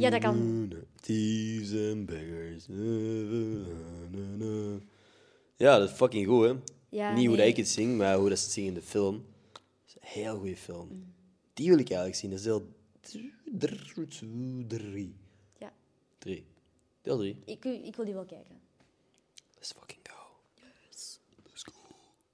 Ja, 0.00 0.10
dat 0.10 0.20
kan. 0.20 0.72
Thieves 1.00 1.92
and 1.92 2.06
beggars. 2.06 2.66
Ja, 5.56 5.78
dat 5.78 5.88
is 5.90 5.94
fucking 5.96 6.26
goed, 6.26 6.44
hè? 6.46 6.52
Ja, 6.90 7.14
Niet 7.14 7.26
hoe 7.26 7.36
nee. 7.36 7.36
dat 7.36 7.46
ik 7.46 7.56
het 7.56 7.68
zing, 7.68 7.96
maar 7.96 8.16
hoe 8.16 8.28
dat 8.28 8.38
ze 8.38 8.44
het 8.44 8.52
zingen 8.52 8.68
in 8.68 8.74
de 8.74 8.82
film. 8.82 9.24
Dat 9.52 9.60
is 9.86 9.94
een 9.94 10.22
heel 10.22 10.36
goede 10.38 10.56
film. 10.56 11.12
Die 11.54 11.68
wil 11.68 11.78
ik 11.78 11.86
eigenlijk 11.88 12.18
zien. 12.18 12.30
Dat 12.30 12.38
is 12.38 12.44
deel 12.44 12.66
drie. 14.66 15.14
Ja. 15.58 15.72
Drie. 16.18 16.46
Deel 17.02 17.16
drie. 17.16 17.42
Ik, 17.44 17.64
ik 17.64 17.96
wil 17.96 18.04
die 18.04 18.14
wel 18.14 18.24
kijken. 18.24 18.60
Let's 19.54 19.72
fucking 19.72 20.00
go. 20.02 20.16
Yes. 20.90 21.18
Let's 21.44 21.62
go. 21.62 21.72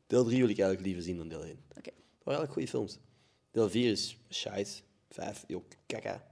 Deel 0.07 0.25
3 0.25 0.41
wil 0.41 0.49
ik 0.49 0.59
eigenlijk 0.59 0.87
liever 0.87 1.03
zien 1.03 1.17
dan 1.17 1.29
deel 1.29 1.45
1. 1.45 1.51
Oké. 1.69 1.83
Dat 1.83 2.25
waren 2.25 2.41
eigenlijk 2.41 2.53
goede 2.53 2.69
films. 2.69 2.99
Deel 3.51 3.71
4 3.71 3.91
is 3.91 4.17
shite. 4.31 4.83
5, 5.11 5.45
joh, 5.47 5.65
kaka. 5.87 6.25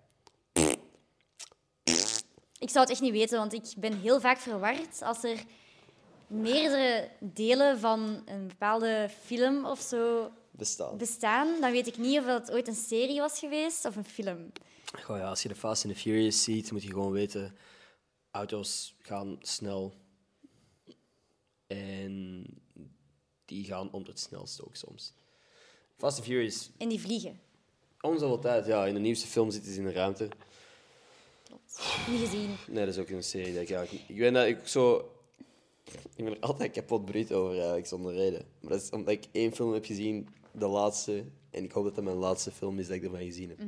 Ik 2.58 2.70
zou 2.70 2.80
het 2.80 2.90
echt 2.90 3.00
niet 3.00 3.12
weten, 3.12 3.38
want 3.38 3.52
ik 3.52 3.64
ben 3.76 4.00
heel 4.00 4.20
vaak 4.20 4.38
verward 4.38 5.02
als 5.02 5.24
er 5.24 5.44
meerdere 6.26 7.10
delen 7.20 7.78
van 7.78 8.22
een 8.24 8.48
bepaalde 8.48 9.08
film 9.24 9.64
of 9.66 9.80
zo 9.80 10.32
Bestaan. 10.52 10.96
bestaan. 10.98 11.60
Dan 11.60 11.72
weet 11.72 11.86
ik 11.86 11.96
niet 11.98 12.18
of 12.18 12.24
dat 12.24 12.50
ooit 12.50 12.68
een 12.68 12.74
serie 12.74 13.20
was 13.20 13.38
geweest 13.38 13.84
of 13.84 13.96
een 13.96 14.04
film. 14.04 14.52
Goh, 15.02 15.16
ja, 15.16 15.28
als 15.28 15.42
je 15.42 15.48
de 15.48 15.54
Fast 15.54 15.84
and 15.84 15.94
the 15.94 16.00
Furious 16.00 16.42
ziet, 16.42 16.72
moet 16.72 16.82
je 16.82 16.88
gewoon 16.88 17.12
weten... 17.12 17.56
Auto's 18.30 18.94
gaan 19.02 19.38
snel. 19.40 19.94
En 21.66 22.44
die 23.44 23.64
gaan 23.64 23.90
om 23.92 24.04
het 24.04 24.20
snelste 24.20 24.64
ook 24.66 24.76
soms. 24.76 25.12
Fast 25.96 26.16
and 26.16 26.26
Furious, 26.26 26.70
En 26.78 26.88
die 26.88 27.00
vliegen. 27.00 27.40
om 28.00 28.18
zoveel 28.18 28.38
tijd. 28.38 28.66
Ja, 28.66 28.86
in 28.86 28.94
de 28.94 29.00
nieuwste 29.00 29.26
film 29.26 29.50
zitten 29.50 29.72
ze 29.72 29.78
in 29.78 29.84
de 29.84 29.92
ruimte. 29.92 30.28
Niet 32.08 32.20
gezien. 32.20 32.56
Nee, 32.68 32.84
dat 32.84 32.94
is 32.94 33.00
ook 33.00 33.08
een 33.08 33.22
serie 33.22 33.54
dat 33.54 33.62
ik 33.62 33.70
eigenlijk... 33.70 34.08
Ik 34.08 34.16
weet 34.18 34.34
dat 34.34 34.46
ik 34.46 34.66
zo... 34.66 35.12
Ik 36.16 36.24
ben 36.24 36.34
er 36.34 36.40
altijd 36.40 36.72
kapot 36.72 37.04
bruut 37.04 37.32
over, 37.32 37.54
eigenlijk, 37.56 37.86
zonder 37.86 38.14
reden. 38.14 38.46
Maar 38.60 38.72
dat 38.72 38.82
is 38.82 38.90
omdat 38.90 39.14
ik 39.14 39.24
één 39.32 39.54
film 39.54 39.72
heb 39.72 39.84
gezien, 39.84 40.28
de 40.52 40.66
laatste. 40.66 41.24
En 41.50 41.64
ik 41.64 41.72
hoop 41.72 41.84
dat 41.84 41.94
dat 41.94 42.04
mijn 42.04 42.16
laatste 42.16 42.50
film 42.50 42.78
is 42.78 42.86
dat 42.86 42.96
ik 42.96 43.04
ervan 43.04 43.20
gezien 43.20 43.48
heb. 43.48 43.58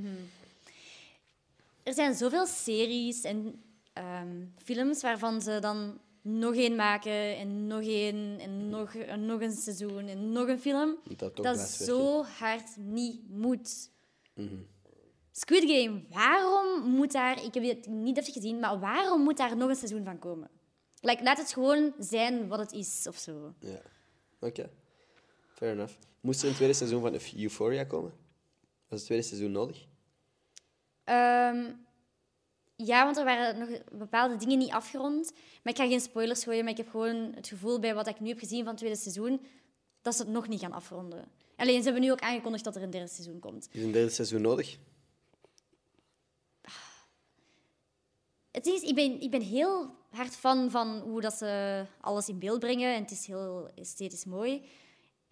Er 1.82 1.94
zijn 1.94 2.14
zoveel 2.14 2.46
series 2.46 3.22
en 3.22 3.62
ehm, 3.92 4.44
films 4.56 5.02
waarvan 5.02 5.42
ze 5.42 5.58
dan 5.60 5.98
nog 6.22 6.54
één 6.54 6.76
maken 6.76 7.36
en 7.36 7.66
nog 7.66 7.82
één 7.82 8.38
en 8.40 8.68
nog, 8.68 8.94
en 8.94 9.26
nog 9.26 9.40
een 9.40 9.52
seizoen 9.52 10.08
en 10.08 10.32
nog 10.32 10.48
een 10.48 10.60
film. 10.60 10.96
Dat 11.16 11.36
dat 11.36 11.58
zo 11.58 12.22
hard 12.22 12.76
niet 12.76 13.30
moet. 13.30 13.90
Squid 15.32 15.70
Game, 15.70 16.02
waarom 16.10 16.90
moet 16.90 17.12
daar... 17.12 17.44
Ik 17.44 17.54
heb 17.54 17.64
het 17.64 17.86
niet 17.86 18.18
even 18.18 18.32
gezien, 18.32 18.58
maar 18.58 18.80
waarom 18.80 19.22
moet 19.22 19.36
daar 19.36 19.56
nog 19.56 19.68
een 19.68 19.76
seizoen 19.76 20.04
van 20.04 20.18
komen? 20.18 20.50
Like, 21.00 21.22
laat 21.22 21.38
het 21.38 21.52
gewoon 21.52 21.92
zijn 21.98 22.48
wat 22.48 22.58
het 22.58 22.72
is, 22.72 23.06
of 23.08 23.16
zo. 23.16 23.54
Ja. 23.58 23.80
Oké. 24.40 24.70
Fair 25.54 25.72
enough. 25.72 25.94
Moest 26.20 26.42
er 26.42 26.48
een 26.48 26.54
tweede 26.54 26.74
seizoen 26.74 27.00
van 27.00 27.20
Euphoria 27.36 27.84
komen? 27.84 28.12
Was 28.88 28.98
het 28.98 29.04
tweede 29.04 29.24
seizoen 29.24 29.52
nodig? 29.52 29.86
Ehm, 31.04 31.70
ja, 32.76 33.04
want 33.04 33.16
er 33.16 33.24
waren 33.24 33.58
nog 33.58 33.68
bepaalde 33.92 34.36
dingen 34.36 34.58
niet 34.58 34.70
afgerond. 34.70 35.32
Maar 35.62 35.72
ik 35.72 35.78
ga 35.78 35.86
geen 35.86 36.00
spoilers 36.00 36.44
gooien, 36.44 36.62
maar 36.62 36.72
ik 36.72 36.78
heb 36.78 36.88
gewoon 36.88 37.32
het 37.34 37.48
gevoel 37.48 37.78
bij 37.78 37.94
wat 37.94 38.06
ik 38.06 38.20
nu 38.20 38.28
heb 38.28 38.38
gezien 38.38 38.58
van 38.58 38.68
het 38.68 38.76
tweede 38.76 38.96
seizoen, 38.98 39.40
dat 40.02 40.14
ze 40.14 40.22
het 40.22 40.30
nog 40.30 40.48
niet 40.48 40.60
gaan 40.60 40.72
afronden. 40.72 41.24
Alleen, 41.56 41.78
ze 41.78 41.84
hebben 41.84 42.02
nu 42.02 42.12
ook 42.12 42.20
aangekondigd 42.20 42.64
dat 42.64 42.76
er 42.76 42.82
een 42.82 42.90
derde 42.90 43.08
seizoen 43.08 43.38
komt. 43.38 43.68
Is 43.72 43.82
een 43.82 43.92
derde 43.92 44.10
seizoen 44.10 44.40
nodig? 44.40 44.78
Het 48.50 48.64
ding 48.64 48.76
is, 48.76 48.82
ik 48.82 48.94
ben, 48.94 49.20
ik 49.20 49.30
ben 49.30 49.42
heel 49.42 49.94
hard 50.10 50.36
fan 50.36 50.70
van 50.70 50.98
hoe 50.98 51.20
dat 51.20 51.34
ze 51.34 51.84
alles 52.00 52.28
in 52.28 52.38
beeld 52.38 52.60
brengen. 52.60 52.94
En 52.94 53.02
het 53.02 53.10
is 53.10 53.26
heel 53.26 53.70
esthetisch 53.74 54.24
mooi. 54.24 54.62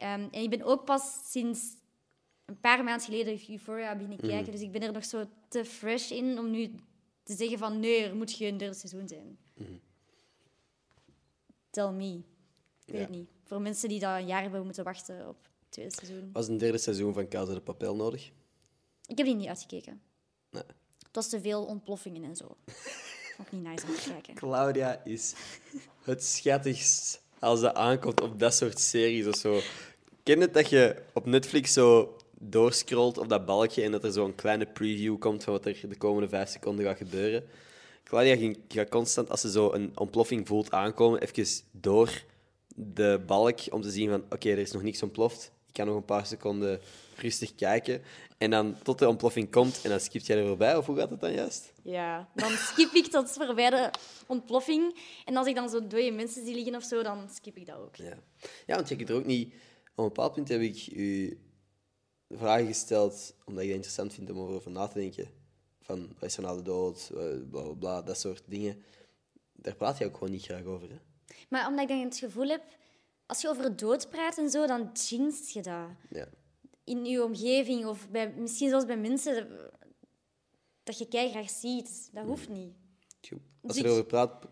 Ehm, 0.02 0.28
en 0.30 0.42
ik 0.42 0.50
ben 0.50 0.62
ook 0.62 0.84
pas 0.84 1.30
sinds 1.30 1.60
een 2.44 2.60
paar 2.60 2.84
maanden 2.84 3.04
geleden 3.04 3.40
Euphoria 3.50 3.92
beginnen 3.94 4.18
kijken. 4.18 4.52
Dus 4.52 4.60
ik 4.60 4.72
ben 4.72 4.82
er 4.82 4.92
nog 4.92 5.04
zo 5.04 5.24
te 5.48 5.64
fresh 5.64 6.10
in 6.10 6.38
om 6.38 6.50
nu 6.50 6.70
te 7.22 7.34
zeggen 7.34 7.58
van 7.58 7.80
nee, 7.80 8.04
er 8.04 8.16
moet 8.16 8.30
geen 8.32 8.56
derde 8.56 8.74
seizoen 8.74 9.08
zijn. 9.08 9.38
Tell 11.70 11.90
me. 11.90 12.12
Ik 12.14 12.22
weet 12.92 12.96
Ja. 12.96 13.00
het 13.00 13.10
niet. 13.10 13.28
Voor 13.44 13.60
mensen 13.60 13.88
die 13.88 14.00
dat 14.00 14.18
een 14.18 14.26
jaar 14.26 14.42
hebben 14.42 14.64
moeten 14.64 14.84
wachten 14.84 15.28
op 15.28 15.36
het 15.42 15.70
tweede 15.70 15.92
seizoen. 15.94 16.30
Was 16.32 16.48
een 16.48 16.58
derde 16.58 16.78
seizoen 16.78 17.14
van 17.14 17.28
Casa 17.28 17.54
de 17.54 17.60
Papel 17.60 17.96
nodig? 17.96 18.30
Ik 19.06 19.16
heb 19.18 19.26
die 19.26 19.36
niet 19.36 19.48
uitgekeken. 19.48 20.02
Nee. 20.50 20.62
Het 20.98 21.12
was 21.12 21.28
te 21.28 21.40
veel 21.40 21.64
ontploffingen 21.64 22.24
en 22.24 22.36
zo. 22.36 22.56
Vond 23.36 23.48
ik 23.48 23.52
niet 23.52 23.62
nice 23.62 23.86
om 23.86 23.94
te 23.94 24.02
kijken. 24.10 24.34
Claudia 24.34 25.04
is 25.04 25.34
het 26.02 26.24
schattigst 26.24 27.22
als 27.38 27.60
ze 27.60 27.74
aankomt 27.74 28.20
op 28.20 28.38
dat 28.38 28.54
soort 28.54 28.78
series 28.80 29.26
of 29.26 29.36
zo. 29.36 29.60
Ken 30.22 30.40
het 30.40 30.54
dat 30.54 30.68
je 30.70 30.96
op 31.12 31.26
Netflix 31.26 31.72
zo 31.72 32.16
doorscrollt 32.38 33.18
op 33.18 33.28
dat 33.28 33.46
balkje 33.46 33.82
en 33.82 33.90
dat 33.92 34.04
er 34.04 34.12
zo'n 34.12 34.34
kleine 34.34 34.66
preview 34.66 35.18
komt 35.18 35.44
van 35.44 35.52
wat 35.52 35.66
er 35.66 35.88
de 35.88 35.96
komende 35.96 36.28
vijf 36.28 36.48
seconden 36.48 36.84
gaat 36.84 36.96
gebeuren? 36.96 37.44
Claudia 38.04 38.36
ging- 38.36 38.58
gaat 38.68 38.88
constant, 38.88 39.30
als 39.30 39.40
ze 39.40 39.50
zo 39.50 39.72
een 39.72 39.92
ontploffing 39.94 40.46
voelt 40.48 40.70
aankomen, 40.70 41.20
even 41.20 41.64
door 41.70 42.22
de 42.74 43.20
balk 43.26 43.58
om 43.70 43.82
te 43.82 43.90
zien 43.90 44.10
van 44.10 44.24
oké, 44.30 44.50
er 44.50 44.58
is 44.58 44.72
nog 44.72 44.82
niks 44.82 45.02
ontploft. 45.02 45.52
Ik 45.66 45.72
kan 45.72 45.86
nog 45.86 45.96
een 45.96 46.04
paar 46.04 46.26
seconden 46.26 46.80
rustig 47.16 47.54
kijken. 47.54 48.02
En 48.38 48.50
dan 48.50 48.76
tot 48.82 48.98
de 48.98 49.08
ontploffing 49.08 49.50
komt 49.50 49.80
en 49.82 49.90
dan 49.90 50.00
skipt 50.00 50.26
jij 50.26 50.38
er 50.38 50.46
voorbij. 50.46 50.76
Of 50.76 50.86
hoe 50.86 50.96
gaat 50.96 51.10
het 51.10 51.20
dan 51.20 51.32
juist? 51.32 51.72
Ja, 51.82 52.28
dan 52.34 52.50
skip 52.50 52.92
ik 52.92 53.06
tot 53.06 53.30
voorbij 53.30 53.70
de 53.70 53.90
ontploffing. 54.26 54.98
En 55.24 55.36
als 55.36 55.46
ik 55.46 55.54
dan 55.54 55.68
zo 55.68 55.86
dode 55.86 56.10
mensen 56.10 56.44
zie 56.44 56.54
liggen 56.54 56.74
of 56.74 56.82
zo, 56.84 57.02
dan 57.02 57.28
skip 57.34 57.56
ik 57.56 57.66
dat 57.66 57.76
ook. 57.76 57.96
Ja. 57.96 58.16
ja, 58.66 58.74
want 58.74 58.88
je 58.88 58.96
kunt 58.96 59.08
er 59.08 59.14
ook 59.16 59.26
niet... 59.26 59.54
Op 59.94 59.98
een 59.98 60.04
bepaald 60.04 60.32
punt 60.32 60.48
heb 60.48 60.60
ik 60.60 60.86
u 60.92 61.38
vragen 62.30 62.66
gesteld, 62.66 63.34
omdat 63.44 63.62
ik 63.62 63.68
het 63.68 63.76
interessant 63.76 64.14
vind 64.14 64.30
om 64.30 64.38
over 64.38 64.70
na 64.70 64.86
te 64.86 64.98
denken. 64.98 65.28
Van, 65.80 66.08
wat 66.18 66.22
is 66.22 66.36
er 66.36 66.42
na 66.42 66.54
de 66.54 66.62
dood, 66.62 67.10
eh, 67.14 67.16
bla, 67.50 67.62
bla, 67.62 67.72
bla, 67.72 68.02
dat 68.02 68.18
soort 68.18 68.42
dingen. 68.46 68.82
Daar 69.52 69.74
praat 69.74 69.98
je 69.98 70.04
ook 70.04 70.14
gewoon 70.14 70.30
niet 70.30 70.42
graag 70.44 70.64
over. 70.64 70.90
Hè? 70.90 70.96
Maar 71.48 71.66
omdat 71.66 71.82
ik 71.82 71.88
dan 71.88 72.00
het 72.04 72.16
gevoel 72.18 72.48
heb, 72.48 72.62
als 73.26 73.40
je 73.40 73.48
over 73.48 73.76
dood 73.76 74.10
praat 74.10 74.38
en 74.38 74.50
zo, 74.50 74.66
dan 74.66 74.90
jinxt 75.08 75.50
je 75.50 75.62
dat. 75.62 75.88
Ja. 76.10 76.28
In 76.84 77.04
je 77.04 77.24
omgeving 77.24 77.86
of 77.86 78.08
bij, 78.10 78.32
misschien 78.32 78.68
zelfs 78.68 78.86
bij 78.86 78.96
mensen 78.98 79.34
dat, 79.48 79.70
dat 80.82 80.98
je 80.98 81.28
graag 81.30 81.50
ziet. 81.50 82.08
Dat 82.12 82.24
hoeft 82.24 82.48
niet. 82.48 82.72
Goed. 83.28 83.38
Als 83.62 83.72
Dus 83.72 83.74
je 83.74 83.80
ik- 83.80 83.84
erover 83.86 84.04
praat, 84.04 84.46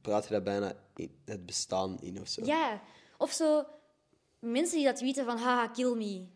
praat 0.00 0.24
je 0.24 0.30
dat 0.30 0.44
bijna 0.44 0.76
in 0.96 1.10
het 1.24 1.46
bestaan 1.46 2.00
in 2.00 2.20
of 2.20 2.28
zo. 2.28 2.44
Ja, 2.44 2.82
of 3.18 3.30
zo 3.32 3.64
mensen 4.46 4.76
die 4.76 4.86
dat 4.86 5.00
weten 5.00 5.24
van 5.24 5.38
haha, 5.38 5.68
kill 5.68 5.94
me. 5.94 6.26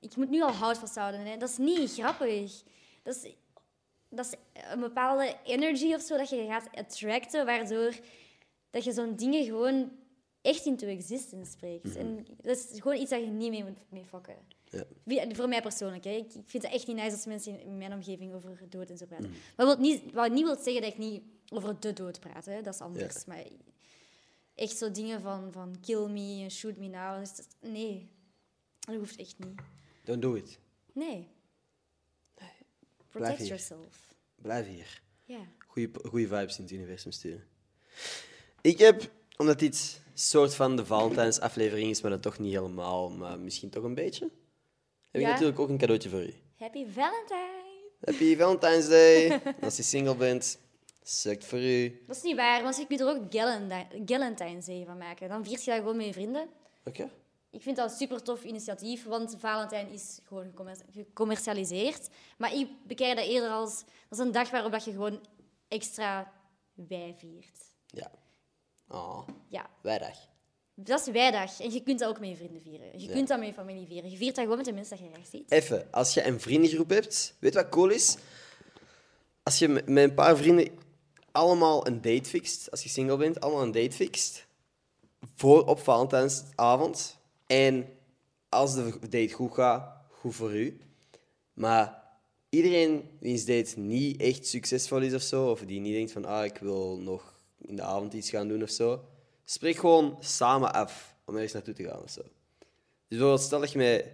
Ik 0.00 0.16
moet 0.16 0.30
nu 0.30 0.42
al 0.42 0.52
hout 0.52 0.78
vasthouden. 0.78 1.26
Hè. 1.26 1.36
Dat 1.36 1.48
is 1.48 1.58
niet 1.58 1.92
grappig. 1.92 2.62
Dat 3.02 3.14
is, 3.14 3.34
dat 4.08 4.26
is 4.26 4.62
een 4.72 4.80
bepaalde 4.80 5.36
energy 5.44 5.94
of 5.94 6.02
zo 6.02 6.16
dat 6.16 6.28
je 6.28 6.46
gaat 6.46 6.68
attracten, 6.74 7.46
waardoor 7.46 7.94
dat 8.70 8.84
je 8.84 8.92
zo'n 8.92 9.16
dingen 9.16 9.44
gewoon 9.44 9.90
echt 10.42 10.66
into 10.66 10.86
existence 10.86 11.50
spreekt. 11.50 11.96
En 11.96 12.26
dat 12.42 12.56
is 12.56 12.80
gewoon 12.80 13.00
iets 13.00 13.10
dat 13.10 13.20
je 13.20 13.26
niet 13.26 13.50
mee 13.50 13.64
moet 13.64 13.78
mee 13.88 14.04
fokken. 14.04 14.36
Ja. 15.04 15.26
Voor 15.32 15.48
mij 15.48 15.62
persoonlijk. 15.62 16.04
Hè. 16.04 16.10
Ik, 16.10 16.30
vind 16.30 16.62
het 16.62 16.72
echt 16.72 16.86
niet 16.86 16.96
nice 16.96 17.10
als 17.10 17.26
mensen 17.26 17.60
in, 17.60 17.78
mijn 17.78 17.92
omgeving 17.92 18.34
over 18.34 18.66
dood 18.68 18.90
en 18.90 18.98
zo 18.98 19.06
praten. 19.06 19.32
Wat, 19.56 19.66
wil 19.66 19.76
niet, 19.78 20.12
wat 20.12 20.32
niet 20.32 20.44
wil 20.44 20.56
zeggen 20.56 20.82
dat 20.82 20.92
ik 20.92 20.98
niet 20.98 21.22
over 21.48 21.80
de 21.80 21.92
dood 21.92 22.20
praat. 22.20 22.44
Hè. 22.44 22.62
Dat 22.62 22.74
is 22.74 22.80
anders. 22.80 23.24
Maar 23.24 23.44
echt 24.58 24.76
zo 24.76 24.90
dingen 24.90 25.20
van, 25.20 25.52
van 25.52 25.76
kill 25.80 26.08
me 26.08 26.42
en 26.42 26.50
shoot 26.50 26.76
me 26.76 26.86
now. 26.88 27.18
Dus 27.18 27.36
dat- 27.36 27.48
nee, 27.60 28.08
dat 28.80 28.94
hoeft 28.96 29.16
echt 29.16 29.34
niet. 29.38 29.60
Don't 30.04 30.22
do 30.22 30.34
it. 30.34 30.58
Nee. 30.92 31.28
Blijf 32.34 32.52
Protect 33.10 33.38
hier. 33.38 33.46
yourself. 33.46 34.14
Blijf 34.34 34.66
hier. 34.66 35.02
Ja. 35.24 35.40
Goeie, 35.66 35.90
goeie 36.04 36.26
vibes 36.28 36.56
in 36.58 36.62
het 36.64 36.72
universum 36.72 37.12
sturen. 37.12 37.46
Ik 38.60 38.78
heb, 38.78 39.10
omdat 39.36 39.58
dit 39.58 40.00
soort 40.14 40.54
van 40.54 40.76
de 40.76 40.86
Valentijnsaflevering 40.86 41.90
is, 41.90 42.00
maar 42.00 42.10
dan 42.10 42.20
toch 42.20 42.38
niet 42.38 42.52
helemaal, 42.52 43.10
maar 43.10 43.40
misschien 43.40 43.70
toch 43.70 43.84
een 43.84 43.94
beetje, 43.94 44.30
heb 45.10 45.20
ik 45.22 45.26
natuurlijk 45.28 45.58
ook 45.58 45.68
een 45.68 45.78
cadeautje 45.78 46.08
voor 46.10 46.22
u. 46.22 46.34
Happy 46.56 46.86
Valentine! 46.86 47.56
Happy 48.04 48.36
Valentine's 48.36 48.88
Day. 48.88 49.40
Als 49.60 49.76
je 49.76 49.82
single 49.82 50.14
bent, 50.16 50.58
sukt 51.10 51.44
voor 51.44 51.58
u. 51.62 52.02
Dat 52.06 52.16
is 52.16 52.22
niet 52.22 52.36
waar, 52.36 52.62
want 52.62 52.76
je 52.76 52.86
kunt 52.86 53.00
er 53.00 53.08
ook 53.08 53.22
Galentine 53.30 53.86
Galentine's 54.06 54.64
Day 54.66 54.84
van 54.86 54.98
maken. 54.98 55.28
Dan 55.28 55.44
viert 55.44 55.64
je 55.64 55.70
dat 55.70 55.80
gewoon 55.80 55.96
met 55.96 56.06
je 56.06 56.12
vrienden. 56.12 56.48
Oké. 56.84 57.10
ik 57.50 57.62
vind 57.62 57.76
dat 57.76 57.90
een 57.90 57.96
super 57.96 58.22
tof 58.22 58.44
initiatief, 58.44 59.04
want 59.04 59.36
Valentijn 59.38 59.88
is 59.88 60.18
gewoon 60.24 60.44
gecommer- 60.44 60.76
gecommercialiseerd. 60.92 62.08
Maar 62.38 62.54
ik 62.54 62.68
bekijk 62.86 63.16
dat 63.16 63.26
eerder 63.26 63.50
als 63.50 63.84
dat 64.08 64.18
is 64.18 64.24
een 64.24 64.32
dag 64.32 64.50
waarop 64.50 64.72
dat 64.72 64.84
je 64.84 64.90
gewoon 64.92 65.20
extra 65.68 66.32
wij 66.74 67.14
viert. 67.18 67.58
Ja. 67.86 68.10
Oh, 68.88 69.28
Ja, 69.48 69.70
wijdag. 69.82 70.16
dat 70.74 71.00
is 71.06 71.12
wijdag. 71.12 71.60
En 71.60 71.72
je 71.72 71.82
kunt 71.82 71.98
dat 71.98 72.08
ook 72.08 72.20
met 72.20 72.28
je 72.28 72.36
vrienden 72.36 72.62
vieren. 72.62 73.00
Je 73.00 73.06
Ja. 73.06 73.12
kunt 73.12 73.28
dat 73.28 73.38
met 73.38 73.48
je 73.48 73.54
familie 73.54 73.86
vieren. 73.86 74.10
Je 74.10 74.16
viert 74.16 74.34
dat 74.34 74.42
gewoon 74.42 74.56
met 74.56 74.66
de 74.66 74.72
mensen 74.72 74.96
dat 74.96 75.06
je 75.06 75.12
graag 75.12 75.26
ziet. 75.26 75.50
Even, 75.50 75.88
als 75.90 76.14
je 76.14 76.26
een 76.26 76.40
vriendengroep 76.40 76.90
hebt, 76.90 77.34
weet 77.40 77.54
wat 77.54 77.68
cool 77.68 77.88
is? 77.88 78.16
Als 79.42 79.58
je 79.58 79.68
met 79.68 79.88
een 79.96 80.14
paar 80.14 80.36
vrienden 80.36 80.78
allemaal 81.32 81.86
een 81.86 82.00
date 82.00 82.28
fixt, 82.28 82.70
als 82.70 82.82
je 82.82 82.88
single 82.88 83.16
bent, 83.16 83.40
allemaal 83.40 83.62
een 83.62 83.72
date 83.72 83.92
fixt, 83.96 84.46
voor 85.34 85.64
op 85.64 85.80
Valentijnsavond. 85.80 87.18
En 87.46 87.86
als 88.48 88.74
de 88.74 88.98
date 89.00 89.32
goed 89.32 89.54
gaat, 89.54 89.96
goed 90.10 90.34
voor 90.34 90.56
u. 90.56 90.80
Maar 91.52 92.02
iedereen 92.48 93.08
wiens 93.20 93.44
date 93.44 93.78
niet 93.78 94.20
echt 94.20 94.46
succesvol 94.46 95.00
is 95.00 95.14
of 95.14 95.22
zo, 95.22 95.50
of 95.50 95.60
die 95.60 95.80
niet 95.80 95.94
denkt 95.94 96.12
van, 96.12 96.24
ah, 96.24 96.44
ik 96.44 96.58
wil 96.58 96.98
nog 96.98 97.34
in 97.58 97.76
de 97.76 97.82
avond 97.82 98.12
iets 98.12 98.30
gaan 98.30 98.48
doen 98.48 98.62
of 98.62 98.70
zo, 98.70 99.04
spreek 99.44 99.76
gewoon 99.76 100.16
samen 100.20 100.72
af 100.72 101.14
om 101.24 101.34
ergens 101.34 101.52
naartoe 101.52 101.74
te 101.74 101.84
gaan 101.84 102.02
of 102.02 102.10
zo. 102.10 102.22
Dus 103.08 103.18
bijvoorbeeld, 103.18 103.40
stel 103.40 103.60
dat 103.60 103.72
je 103.72 103.78
met 103.78 104.06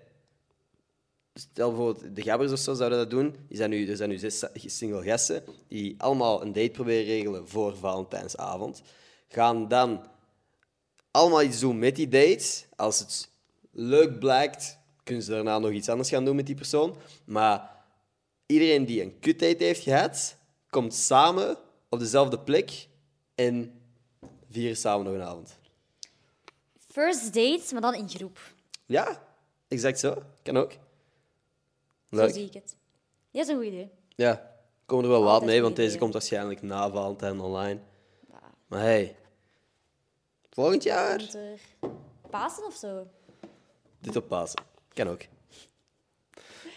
Stel 1.34 1.68
bijvoorbeeld 1.68 2.16
de 2.16 2.22
gabbers 2.22 2.52
of 2.52 2.58
zo 2.58 2.74
zouden 2.74 2.98
dat 2.98 3.10
doen. 3.10 3.36
Die 3.48 3.56
zijn 3.56 3.70
nu, 3.70 3.88
er 3.88 3.96
zijn 3.96 4.08
nu 4.08 4.18
zes 4.18 4.44
single 4.54 5.02
gasten 5.02 5.44
die 5.68 5.94
allemaal 5.98 6.42
een 6.42 6.52
date 6.52 6.70
proberen 6.70 7.04
regelen 7.04 7.48
voor 7.48 7.76
Valentijnsavond. 7.76 8.82
Gaan 9.28 9.68
dan 9.68 10.06
allemaal 11.10 11.42
iets 11.42 11.60
doen 11.60 11.78
met 11.78 11.96
die 11.96 12.08
date. 12.08 12.64
Als 12.76 12.98
het 12.98 13.30
leuk 13.70 14.18
blijkt, 14.18 14.78
kunnen 15.02 15.24
ze 15.24 15.30
daarna 15.30 15.58
nog 15.58 15.70
iets 15.70 15.88
anders 15.88 16.08
gaan 16.08 16.24
doen 16.24 16.36
met 16.36 16.46
die 16.46 16.54
persoon. 16.54 16.96
Maar 17.24 17.70
iedereen 18.46 18.84
die 18.84 19.02
een 19.02 19.18
kutdate 19.18 19.64
heeft 19.64 19.82
gehad, 19.82 20.36
komt 20.70 20.94
samen 20.94 21.56
op 21.88 21.98
dezelfde 21.98 22.38
plek 22.38 22.88
en 23.34 23.80
vieren 24.50 24.76
samen 24.76 25.04
nog 25.04 25.14
een 25.14 25.28
avond. 25.28 25.58
First 26.88 27.34
date, 27.34 27.72
maar 27.72 27.80
dan 27.80 27.94
in 27.94 28.08
groep. 28.08 28.38
Ja, 28.86 29.22
exact 29.68 29.98
zo. 29.98 30.22
Kan 30.42 30.56
ook. 30.56 30.72
Zo 32.14 32.28
zie 32.28 32.46
ik 32.46 32.52
het. 32.52 32.76
Ja, 33.30 33.40
dat 33.40 33.48
is 33.48 33.48
een 33.48 33.56
goed 33.56 33.66
idee. 33.72 33.90
Ja, 34.08 34.32
ik 34.32 34.86
kom 34.86 35.02
er 35.02 35.08
wel 35.08 35.20
laat 35.20 35.32
Altijd 35.32 35.50
mee, 35.50 35.62
want 35.62 35.76
deze 35.76 35.98
komt 35.98 36.12
waarschijnlijk 36.12 36.62
na 36.62 36.90
Valentijn 36.90 37.40
online. 37.40 37.80
Maar 38.66 38.80
hey, 38.80 39.16
volgend 40.50 40.82
jaar 40.82 41.22
Pasen 42.30 42.66
of 42.66 42.74
zo? 42.74 43.06
dit 44.00 44.16
op 44.16 44.28
Pasen. 44.28 44.62
Kan 44.88 45.08
ook. 45.08 45.22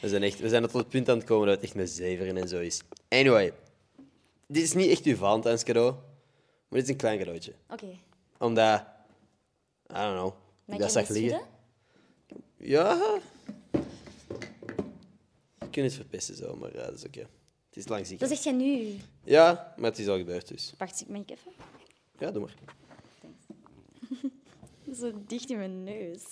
We 0.01 0.09
zijn, 0.09 0.23
echt, 0.23 0.39
we 0.39 0.49
zijn 0.49 0.61
tot 0.61 0.73
het 0.73 0.89
punt 0.89 1.09
aan 1.09 1.18
het 1.18 1.26
komen 1.26 1.47
dat 1.47 1.55
het 1.55 1.64
echt 1.64 1.76
met 1.76 1.89
zeveren 1.89 2.38
en 2.38 2.47
zo 2.47 2.59
is. 2.59 2.81
Anyway, 3.09 3.53
dit 4.47 4.64
is 4.64 4.73
niet 4.73 4.89
echt 4.89 5.03
uw 5.03 5.15
Valentijnscadeau, 5.15 5.91
maar 5.91 6.80
dit 6.80 6.84
is 6.84 6.89
een 6.89 6.95
klein 6.95 7.18
cadeautje. 7.19 7.53
Oké. 7.69 7.97
Omdat, 8.38 8.80
I 9.91 9.93
don't 9.93 10.14
know, 10.14 10.34
Mag 10.65 10.76
ik 10.76 10.81
dat 10.81 10.91
zag 10.91 11.07
liggen. 11.07 11.41
Ja. 12.57 13.19
Kunt 15.77 15.89
het 15.89 15.99
verpesten 15.99 16.35
zo, 16.35 16.55
maar 16.55 16.73
ja, 16.75 16.83
dat 16.85 16.93
is 16.93 17.05
oké. 17.05 17.19
Het 17.19 17.77
is 17.77 17.87
lang 17.87 18.07
ziek. 18.07 18.19
Dat 18.19 18.29
zegt 18.29 18.43
jij 18.43 18.53
nu. 18.53 18.95
Ja, 19.23 19.73
maar 19.77 19.89
het 19.89 19.99
is 19.99 20.07
al 20.07 20.17
gebeurd, 20.17 20.47
dus. 20.47 20.73
Wacht, 20.77 21.07
mag 21.07 21.21
ik 21.21 21.29
even? 21.29 21.51
Ja, 22.19 22.31
doe 22.31 22.41
maar. 22.41 22.55
Zo 24.99 25.11
dicht 25.27 25.49
in 25.49 25.57
mijn 25.57 25.83
neus. 25.83 26.23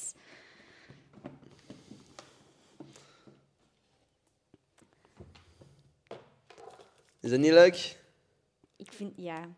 Is 7.19 7.30
dat 7.30 7.39
niet 7.39 7.51
leuk? 7.51 7.97
Ik 8.76 8.91
vind, 8.91 9.13
ja. 9.15 9.49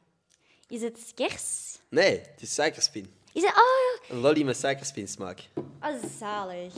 Is 0.68 0.82
het 0.82 1.12
kers? 1.16 1.78
Nee, 1.90 2.20
het 2.20 2.42
is 2.42 2.54
suikerspin. 2.54 3.14
Is 3.34 3.42
het... 3.42 3.54
Oh, 3.56 4.10
Een 4.10 4.18
lolly 4.22 4.44
met 4.44 4.58
suikerspinsmaak. 4.58 5.50
oh 5.82 6.04
zalig. 6.20 6.74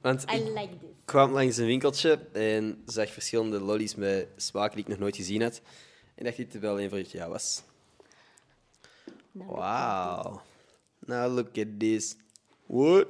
Want 0.00 0.22
I 0.30 0.34
ik 0.34 0.44
like 0.44 0.78
this. 0.78 0.88
kwam 1.04 1.32
langs 1.32 1.56
een 1.56 1.66
winkeltje 1.66 2.18
en 2.32 2.82
zag 2.86 3.10
verschillende 3.10 3.60
lollies 3.60 3.94
met 3.94 4.28
smaken 4.36 4.74
die 4.76 4.84
ik 4.84 4.90
nog 4.90 4.98
nooit 4.98 5.16
gezien 5.16 5.42
had. 5.42 5.60
En 6.14 6.24
dacht 6.24 6.36
dit 6.36 6.58
wel 6.58 6.80
een 6.80 6.88
voor 6.90 7.00
jou 7.00 7.30
was. 7.30 7.62
Nou, 9.32 9.50
Wauw. 9.50 10.42
Now 10.98 11.34
look 11.34 11.58
at 11.58 11.78
this. 11.78 12.16
What? 12.66 13.06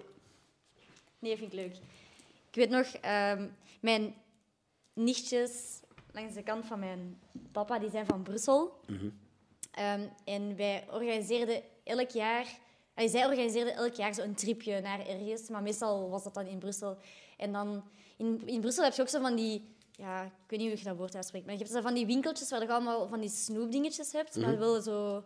Nee, 1.18 1.36
vind 1.36 1.52
ik 1.52 1.58
leuk. 1.58 1.74
Ik 2.50 2.54
weet 2.54 2.70
nog, 2.70 2.86
ehm, 2.86 3.48
mijn 3.80 4.14
nichtjes 4.92 5.80
langs 6.12 6.34
de 6.34 6.42
kant 6.42 6.66
van 6.66 6.78
mijn 6.78 7.18
papa, 7.52 7.78
die 7.78 7.90
zijn 7.90 8.06
van 8.06 8.22
Brussel. 8.22 8.80
Ehm, 9.70 10.06
en 10.24 10.56
wij 10.56 10.86
organiseerden 10.90 11.62
elk 11.84 12.10
jaar... 12.10 12.46
allee, 12.98 13.10
zij 13.10 13.26
organiseerden 13.26 13.74
elk 13.74 13.94
jaar 13.94 14.14
zo'n 14.14 14.34
tripje 14.34 14.80
naar 14.80 15.06
ergens, 15.06 15.48
maar 15.48 15.62
meestal 15.62 16.08
was 16.08 16.24
dat 16.24 16.34
dan 16.34 16.46
in 16.46 16.58
Brussel. 16.58 16.96
En 17.36 17.52
dan... 17.52 17.84
In, 18.16 18.42
in 18.46 18.60
Brussel 18.60 18.84
heb 18.84 18.94
je 18.94 19.02
ook 19.02 19.08
zo 19.08 19.20
van 19.20 19.36
die... 19.36 19.76
Ja, 19.92 20.24
ik 20.24 20.30
weet 20.46 20.58
niet 20.58 20.68
hoe 20.68 20.78
je 20.78 20.84
dat 20.84 20.96
woord 20.96 21.14
uitspreekt, 21.14 21.44
maar 21.44 21.54
je 21.54 21.60
hebt 21.60 21.72
zo 21.72 21.80
van 21.80 21.94
die 21.94 22.06
winkeltjes 22.06 22.50
waar 22.50 22.62
je 22.62 22.68
allemaal 22.68 23.08
van 23.08 23.20
die 23.20 23.30
snoepdingetjes 23.30 24.12
hebt, 24.12 24.36
maar 24.36 24.58
wel 24.58 24.80
zo... 24.80 25.24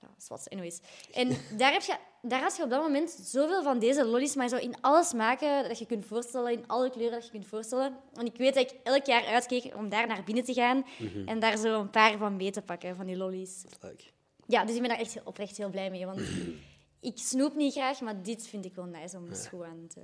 Ja, 0.00 0.08
zwart, 0.16 0.50
anyways. 0.50 0.80
En 1.12 1.36
daar, 1.56 1.72
heb 1.72 1.82
je, 1.82 1.96
daar 2.22 2.40
had 2.40 2.56
je 2.56 2.62
op 2.62 2.70
dat 2.70 2.82
moment 2.82 3.10
zoveel 3.10 3.62
van 3.62 3.78
deze 3.78 4.04
lollies, 4.04 4.34
maar 4.34 4.48
zo 4.48 4.56
in 4.56 4.80
alle 4.80 5.04
smaken 5.04 5.68
dat 5.68 5.78
je 5.78 5.86
kunt 5.86 6.06
voorstellen, 6.06 6.52
in 6.52 6.66
alle 6.66 6.90
kleuren 6.90 7.14
dat 7.14 7.24
je 7.24 7.30
kunt 7.30 7.46
voorstellen. 7.46 7.96
En 8.14 8.26
ik 8.26 8.36
weet 8.36 8.54
dat 8.54 8.70
ik 8.70 8.78
elk 8.82 9.06
jaar 9.06 9.24
uitkeek 9.24 9.74
om 9.76 9.88
daar 9.88 10.06
naar 10.06 10.24
binnen 10.24 10.44
te 10.44 10.52
gaan 10.52 10.84
en 11.26 11.40
daar 11.40 11.56
zo 11.56 11.80
een 11.80 11.90
paar 11.90 12.18
van 12.18 12.36
mee 12.36 12.50
te 12.50 12.62
pakken, 12.62 12.96
van 12.96 13.06
die 13.06 13.16
lollies. 13.16 13.64
Leuk. 13.80 14.12
Ja, 14.46 14.64
dus 14.64 14.74
ik 14.74 14.80
ben 14.80 14.88
daar 14.90 14.98
echt 14.98 15.22
oprecht 15.24 15.56
heel 15.56 15.70
blij 15.70 15.90
mee, 15.90 16.06
want 16.06 16.20
ik 17.10 17.18
snoep 17.18 17.54
niet 17.54 17.72
graag, 17.72 18.00
maar 18.00 18.22
dit 18.22 18.46
vind 18.46 18.64
ik 18.64 18.74
wel 18.74 18.84
nice 18.84 19.16
om 19.16 19.28
eens 19.28 19.46
goed 19.46 19.62
aan 19.64 19.86
te 19.88 20.00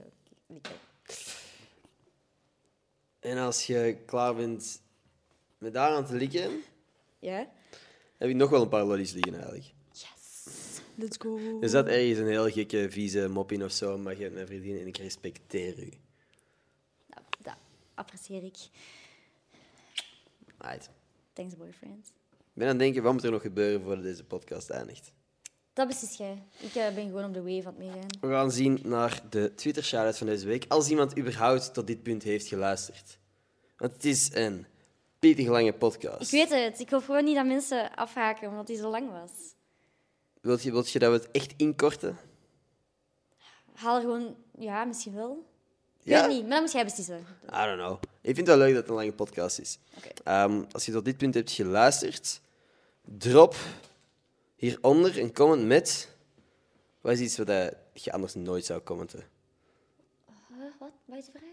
likken. 0.46 0.74
En 3.20 3.38
als 3.38 3.66
je 3.66 3.98
klaar 4.06 4.34
bent 4.34 4.82
met 5.58 5.72
daar 5.72 5.90
aan 5.90 6.06
te 6.06 6.14
likken, 6.14 6.62
Ja? 7.18 7.50
heb 8.16 8.28
ik 8.28 8.34
nog 8.34 8.50
wel 8.50 8.62
een 8.62 8.68
paar 8.68 8.84
lollies 8.84 9.12
liggen 9.12 9.34
eigenlijk. 9.34 9.64
Yes. 9.92 10.80
Let's 10.94 11.16
go. 11.20 11.60
Er 11.60 11.68
zat 11.68 11.86
ergens 11.86 12.18
een 12.18 12.26
heel 12.26 12.50
gekke, 12.50 12.86
vieze 12.90 13.28
mop 13.28 13.52
in 13.52 13.64
of 13.64 13.72
zo, 13.72 13.98
maar 13.98 14.12
je 14.12 14.18
bent 14.18 14.34
mijn 14.34 14.46
vriendin 14.46 14.78
en 14.78 14.86
ik 14.86 14.96
respecteer 14.96 15.78
u. 15.78 15.92
Nou, 17.06 17.22
dat 17.38 17.56
apprecieer 17.94 18.44
ik. 18.44 18.56
Right. 20.58 20.90
Thanks, 21.32 21.56
boyfriend. 21.56 22.12
Ben 22.58 22.66
aan 22.66 22.72
het 22.74 22.82
denken, 22.82 23.02
wat 23.02 23.12
moet 23.12 23.24
er 23.24 23.30
nog 23.30 23.42
gebeuren 23.42 23.82
voordat 23.82 24.02
deze 24.04 24.24
podcast 24.24 24.70
eindigt? 24.70 25.12
Dat 25.72 25.86
beslist 25.88 26.18
jij. 26.18 26.42
Ik 26.60 26.74
eh, 26.74 26.94
ben 26.94 27.06
gewoon 27.06 27.24
op 27.24 27.34
de 27.34 27.42
wave 27.42 27.66
aan 27.68 27.74
het 27.74 27.78
meegaan. 27.78 28.06
We 28.20 28.28
gaan 28.28 28.50
zien 28.50 28.78
naar 28.82 29.20
de 29.30 29.54
Twitter 29.54 29.84
shout-out 29.84 30.18
van 30.18 30.26
deze 30.26 30.46
week. 30.46 30.64
Als 30.68 30.88
iemand 30.88 31.18
überhaupt 31.18 31.74
tot 31.74 31.86
dit 31.86 32.02
punt 32.02 32.22
heeft 32.22 32.46
geluisterd. 32.48 33.18
Want 33.76 33.92
het 33.92 34.04
is 34.04 34.34
een 34.34 34.66
pittig 35.18 35.46
lange 35.48 35.72
podcast. 35.72 36.32
Ik 36.32 36.48
weet 36.48 36.64
het. 36.64 36.80
Ik 36.80 36.90
hoop 36.90 37.04
gewoon 37.04 37.24
niet 37.24 37.34
dat 37.36 37.46
mensen 37.46 37.94
afhaken 37.94 38.48
omdat 38.48 38.66
die 38.66 38.76
zo 38.76 38.90
lang 38.90 39.10
was. 39.10 39.30
Wilt 40.40 40.62
je, 40.62 40.70
wilt 40.70 40.90
je 40.90 40.98
dat 40.98 41.10
we 41.10 41.16
het 41.16 41.30
echt 41.30 41.54
inkorten? 41.56 42.16
Haal 43.74 43.94
er 43.96 44.00
gewoon... 44.02 44.36
Ja, 44.58 44.84
misschien 44.84 45.14
wel. 45.14 45.46
Ik 46.02 46.08
Ja? 46.08 46.20
weet 46.26 46.36
niet, 46.36 46.42
maar 46.42 46.50
dan 46.50 46.60
moet 46.62 46.72
jij 46.72 46.84
beslissen. 46.84 47.26
I 47.44 47.64
don't 47.64 47.78
know. 47.78 47.92
Ik 48.20 48.34
vind 48.34 48.36
het 48.36 48.46
wel 48.46 48.56
leuk 48.56 48.72
dat 48.72 48.80
het 48.80 48.88
een 48.90 48.96
lange 48.96 49.12
podcast 49.12 49.58
is. 49.58 49.78
Ehm, 50.24 50.62
als 50.72 50.86
je 50.86 50.92
tot 50.92 51.04
dit 51.04 51.16
punt 51.16 51.34
hebt 51.34 51.50
geluisterd, 51.50 52.40
drop 53.16 53.56
hieronder 54.56 55.18
een 55.18 55.32
comment 55.32 55.66
met... 55.66 56.16
Wat 57.00 57.12
is 57.12 57.20
iets 57.20 57.36
wat 57.38 57.48
eh, 57.48 57.66
je 57.92 58.12
anders 58.12 58.34
nooit 58.34 58.64
zou 58.64 58.82
commenten? 58.82 59.24
Eh, 60.26 60.56
wat? 60.78 60.90
Wat 61.04 61.18
is 61.18 61.24
de 61.24 61.32
vraag? 61.32 61.46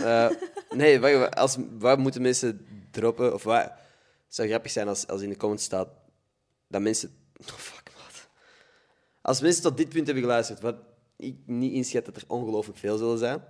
Eh, 0.00 0.36
nee, 0.78 1.00
wat, 1.00 1.36
als, 1.36 1.56
wat 1.78 1.98
moeten 1.98 2.22
mensen 2.22 2.66
droppen? 2.90 3.34
Of 3.34 3.42
wat 3.42 3.62
het 3.62 4.34
zou 4.34 4.48
grappig 4.48 4.70
zijn 4.70 4.88
als, 4.88 5.06
als 5.06 5.22
in 5.22 5.28
de 5.28 5.36
comments 5.36 5.64
staat 5.64 5.88
dat 6.68 6.80
mensen... 6.80 7.10
Oh, 7.40 7.56
fuck, 7.56 7.90
maat. 7.96 8.28
Als 9.22 9.40
mensen 9.40 9.62
tot 9.62 9.76
dit 9.76 9.88
punt 9.88 10.06
hebben 10.06 10.24
geluisterd, 10.24 10.60
wat 10.60 10.76
ik 11.16 11.36
niet 11.46 11.72
inschat 11.72 12.04
dat 12.04 12.16
er 12.16 12.24
ongelooflijk 12.26 12.78
veel 12.78 12.96
zullen 12.96 13.18
zijn, 13.18 13.44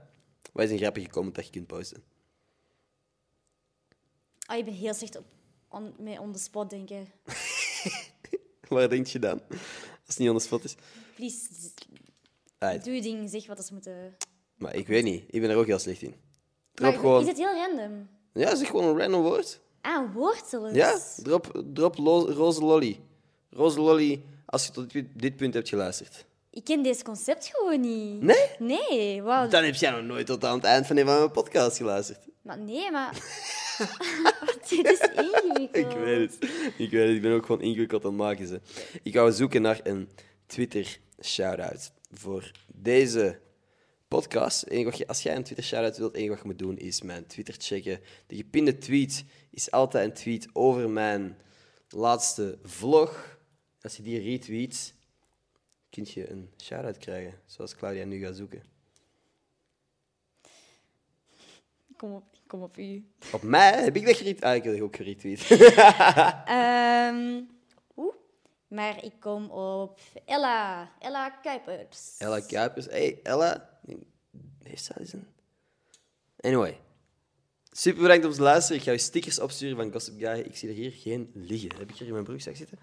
wat 0.52 0.64
is 0.64 0.70
een 0.70 0.78
grappige 0.78 1.08
comment 1.08 1.34
dat 1.34 1.44
je 1.44 1.50
kunt 1.50 1.66
posten? 1.66 2.02
Oh, 4.50 4.56
je 4.56 4.64
bent 4.64 4.76
heel 4.76 4.94
slecht 4.94 5.16
op 5.16 5.35
on, 5.76 5.94
met 5.98 6.18
on 6.18 6.32
the 6.32 6.38
spot 6.38 6.70
denken. 6.70 7.06
Waar 8.68 8.88
denk 8.88 9.06
je 9.06 9.18
dan? 9.18 9.40
Als 9.50 9.58
het 10.06 10.18
niet 10.18 10.28
on 10.28 10.36
the 10.38 10.42
spot 10.44 10.64
is. 10.64 10.74
Please, 11.16 11.48
doe 12.82 12.94
je 12.94 13.02
ding. 13.02 13.30
Zeg 13.30 13.46
wat 13.46 13.66
ze 13.66 13.72
moeten... 13.72 14.16
Maar 14.56 14.74
ik 14.74 14.86
weet 14.86 15.04
niet. 15.04 15.24
Ik 15.28 15.40
ben 15.40 15.50
er 15.50 15.56
ook 15.56 15.66
heel 15.66 15.78
slecht 15.78 16.02
in. 16.02 16.14
Drop 16.74 16.90
Maar 16.90 16.98
gewoon... 17.00 17.20
is 17.22 17.26
het 17.28 17.36
heel 17.36 17.54
random? 17.54 18.08
Ja, 18.32 18.54
zeg 18.54 18.66
gewoon 18.68 18.84
een 18.84 18.98
random 18.98 19.22
woord. 19.22 19.60
Ah, 19.80 20.04
een 20.06 20.12
woord 20.12 20.44
zelfs. 20.48 20.74
Ja, 20.74 20.98
drop, 21.22 21.62
drop 21.74 21.98
lo- 21.98 22.30
roze 22.30 22.60
lolly. 22.60 23.00
Roze 23.50 23.80
lolly 23.80 24.22
als 24.46 24.66
je 24.66 24.72
tot 24.72 24.92
dit- 24.92 25.06
dit 25.14 25.36
punt 25.36 25.54
hebt 25.54 25.68
geluisterd. 25.68 26.24
Ik 26.50 26.64
ken 26.64 26.82
deze 26.82 27.02
concept 27.04 27.50
gewoon 27.52 27.80
niet. 27.80 28.22
Nee? 28.22 28.46
Nee, 28.58 29.22
wauw. 29.22 29.48
Dan 29.48 29.64
heb 29.64 29.74
jij 29.74 29.90
nog 29.90 30.02
nooit 30.02 30.26
tot 30.26 30.44
aan 30.44 30.54
het 30.56 30.64
eind 30.64 30.86
van 30.86 30.96
een 30.96 31.06
van 31.06 31.16
mijn 31.16 31.30
podcast 31.30 31.76
geluisterd. 31.76 32.18
Maar 32.46 32.58
nee, 32.58 32.90
maar... 32.90 33.12
Dit 34.68 34.86
is 34.86 35.00
ingewikkeld. 35.00 35.76
Ik 35.76 35.98
weet 35.98 36.30
het. 36.30 36.50
Ik 36.78 36.90
weet 36.90 37.06
het. 37.06 37.16
Ik 37.16 37.22
ben 37.22 37.32
ook 37.32 37.46
gewoon 37.46 37.62
ingewikkeld 37.62 38.04
aan 38.04 38.10
het 38.10 38.18
maken. 38.18 38.46
Ze. 38.46 38.60
Ik 39.02 39.14
ga 39.14 39.30
zoeken 39.30 39.62
naar 39.62 39.80
een 39.82 40.08
Twitter 40.46 40.98
shout-out 41.22 41.92
voor 42.10 42.50
deze 42.66 43.40
podcast. 44.08 44.70
Je, 44.70 45.06
als 45.06 45.22
jij 45.22 45.36
een 45.36 45.42
Twitter 45.42 45.64
shout-out 45.64 45.96
wilt, 45.96 46.12
het 46.12 46.20
enige 46.20 46.34
wat 46.34 46.42
je 46.42 46.48
moet 46.48 46.58
doen 46.58 46.78
is 46.78 47.02
mijn 47.02 47.26
Twitter 47.26 47.54
checken. 47.58 48.00
De 48.26 48.36
gepinde 48.36 48.78
tweet 48.78 49.24
is 49.50 49.70
altijd 49.70 50.04
een 50.04 50.14
tweet 50.14 50.48
over 50.52 50.90
mijn 50.90 51.38
laatste 51.88 52.58
vlog. 52.62 53.38
Als 53.80 53.96
je 53.96 54.02
die 54.02 54.20
retweet, 54.20 54.94
kun 55.90 56.06
je 56.08 56.30
een 56.30 56.50
shout-out 56.62 56.98
krijgen. 56.98 57.40
Zoals 57.46 57.76
Claudia 57.76 58.04
nu 58.04 58.18
gaat 58.18 58.36
zoeken. 58.36 58.62
Kom 61.96 62.14
op, 62.14 62.35
kom 62.46 62.62
op 62.62 62.78
u. 62.78 63.04
Op 63.32 63.42
mij 63.42 63.82
heb 63.82 63.96
ik 63.96 64.06
dat 64.06 64.16
geretweet. 64.16 64.44
Ah, 64.44 64.54
ik 64.54 64.64
heb 64.64 64.72
dat 64.72 64.82
ook 64.82 64.96
geretweet. 64.96 65.50
Ehm 66.46 67.42
oeh. 67.96 68.14
Maar 68.68 69.04
ik 69.04 69.12
kom 69.20 69.50
op 69.50 70.00
Ella. 70.24 70.90
Ella 70.98 71.30
Kuipers. 71.30 72.14
Ella 72.18 72.40
Kuipers. 72.40 72.86
Hey, 72.86 73.20
Ella. 73.22 73.78
Heeft 74.62 74.84
zij 74.84 74.96
eens 74.98 75.12
een... 75.12 75.26
Anyway. 76.40 76.80
Super 77.70 78.02
bedankt 78.02 78.24
om 78.24 78.32
te 78.32 78.42
luisteren. 78.42 78.78
Ik 78.78 78.82
ga 78.82 78.92
je 78.92 78.98
stickers 78.98 79.40
opsturen 79.40 79.76
van 79.76 79.92
Gossip 79.92 80.14
Guy. 80.18 80.38
Ik 80.38 80.56
zie 80.56 80.68
er 80.68 80.74
hier 80.74 80.92
geen 80.92 81.30
liggen. 81.34 81.70
Heb 81.78 81.90
ik 81.90 81.96
hier 81.96 82.06
in 82.06 82.12
mijn 82.12 82.24
broekzak 82.24 82.56
zitten? 82.56 82.78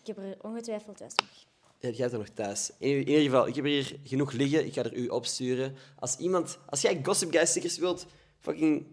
Ik 0.00 0.06
heb 0.06 0.18
er 0.18 0.36
ongetwijfeld 0.40 0.96
thuis 0.96 1.14
nog. 1.14 1.28
Ja, 1.78 1.88
jij 1.88 1.98
hebt 1.98 2.12
er 2.12 2.18
nog 2.18 2.28
thuis. 2.28 2.70
In, 2.78 2.90
in 2.90 3.08
ieder 3.08 3.22
geval, 3.22 3.46
ik 3.46 3.54
heb 3.54 3.64
er 3.64 3.70
hier 3.70 3.98
genoeg 4.04 4.32
liggen. 4.32 4.66
Ik 4.66 4.72
ga 4.72 4.82
er 4.82 4.94
u 4.94 5.08
opsturen. 5.08 5.76
Als 5.98 6.16
iemand... 6.16 6.58
Als 6.66 6.80
jij 6.80 7.00
Gossip 7.02 7.30
Guy 7.32 7.46
stickers 7.46 7.78
wilt, 7.78 8.06
fucking 8.38 8.86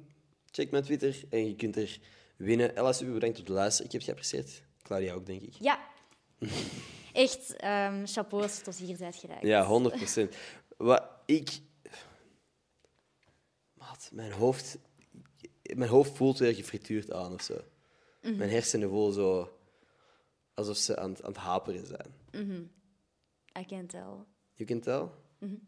check 0.56 0.72
mijn 0.72 0.84
Twitter 0.84 1.22
en 1.30 1.48
je 1.48 1.56
kunt 1.56 1.76
er 1.76 2.00
winnen. 2.38 2.76
Ella, 2.76 2.92
super 2.94 3.14
bedankt 3.14 3.40
om 3.40 3.46
te 3.46 3.52
luisteren. 3.52 3.86
Ik 3.86 3.92
heb 3.92 4.02
het 4.02 4.10
geapprecieerd. 4.10 4.64
Claudia 4.82 5.14
ook, 5.14 5.26
denk 5.26 5.42
ik. 5.42 5.54
Ja. 5.60 5.88
Echt, 7.14 7.56
ehm 7.56 8.06
chapeaus 8.06 8.60
tot 8.62 8.76
hier 8.78 8.96
zijt 8.96 9.16
geraakt. 9.16 9.44
Ja, 9.44 9.66
100 9.66 9.96
procent. 9.96 10.36
Wat 10.78 11.04
ik. 11.26 11.60
Maat, 13.74 14.10
mijn 14.14 14.32
hoofd. 14.32 14.78
Mijn 15.76 15.90
hoofd 15.90 16.16
voelt 16.18 16.38
weer 16.40 16.56
gefrituurd 16.56 17.12
aan 17.12 17.34
of 17.34 17.42
zo. 17.42 17.62
Mijn 18.22 18.50
hersenen 18.50 18.90
voelen 18.90 19.14
zo. 19.14 19.58
alsof 20.54 20.78
ze 20.78 20.98
aan, 20.98 21.10
het- 21.12 21.24
aan 21.24 21.32
het 21.32 21.40
haperen 21.42 21.86
zijn. 21.86 22.14
I 23.60 23.66
can 23.66 23.86
tell. 23.88 24.14
You 24.54 24.66
can 24.66 24.80
tell? 24.80 25.08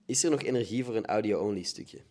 Is 0.06 0.24
er 0.24 0.30
nog 0.32 0.41
energie 0.41 0.84
voor 0.86 0.95
een 0.95 1.06
audio-only 1.06 1.64
stukje? 1.64 2.02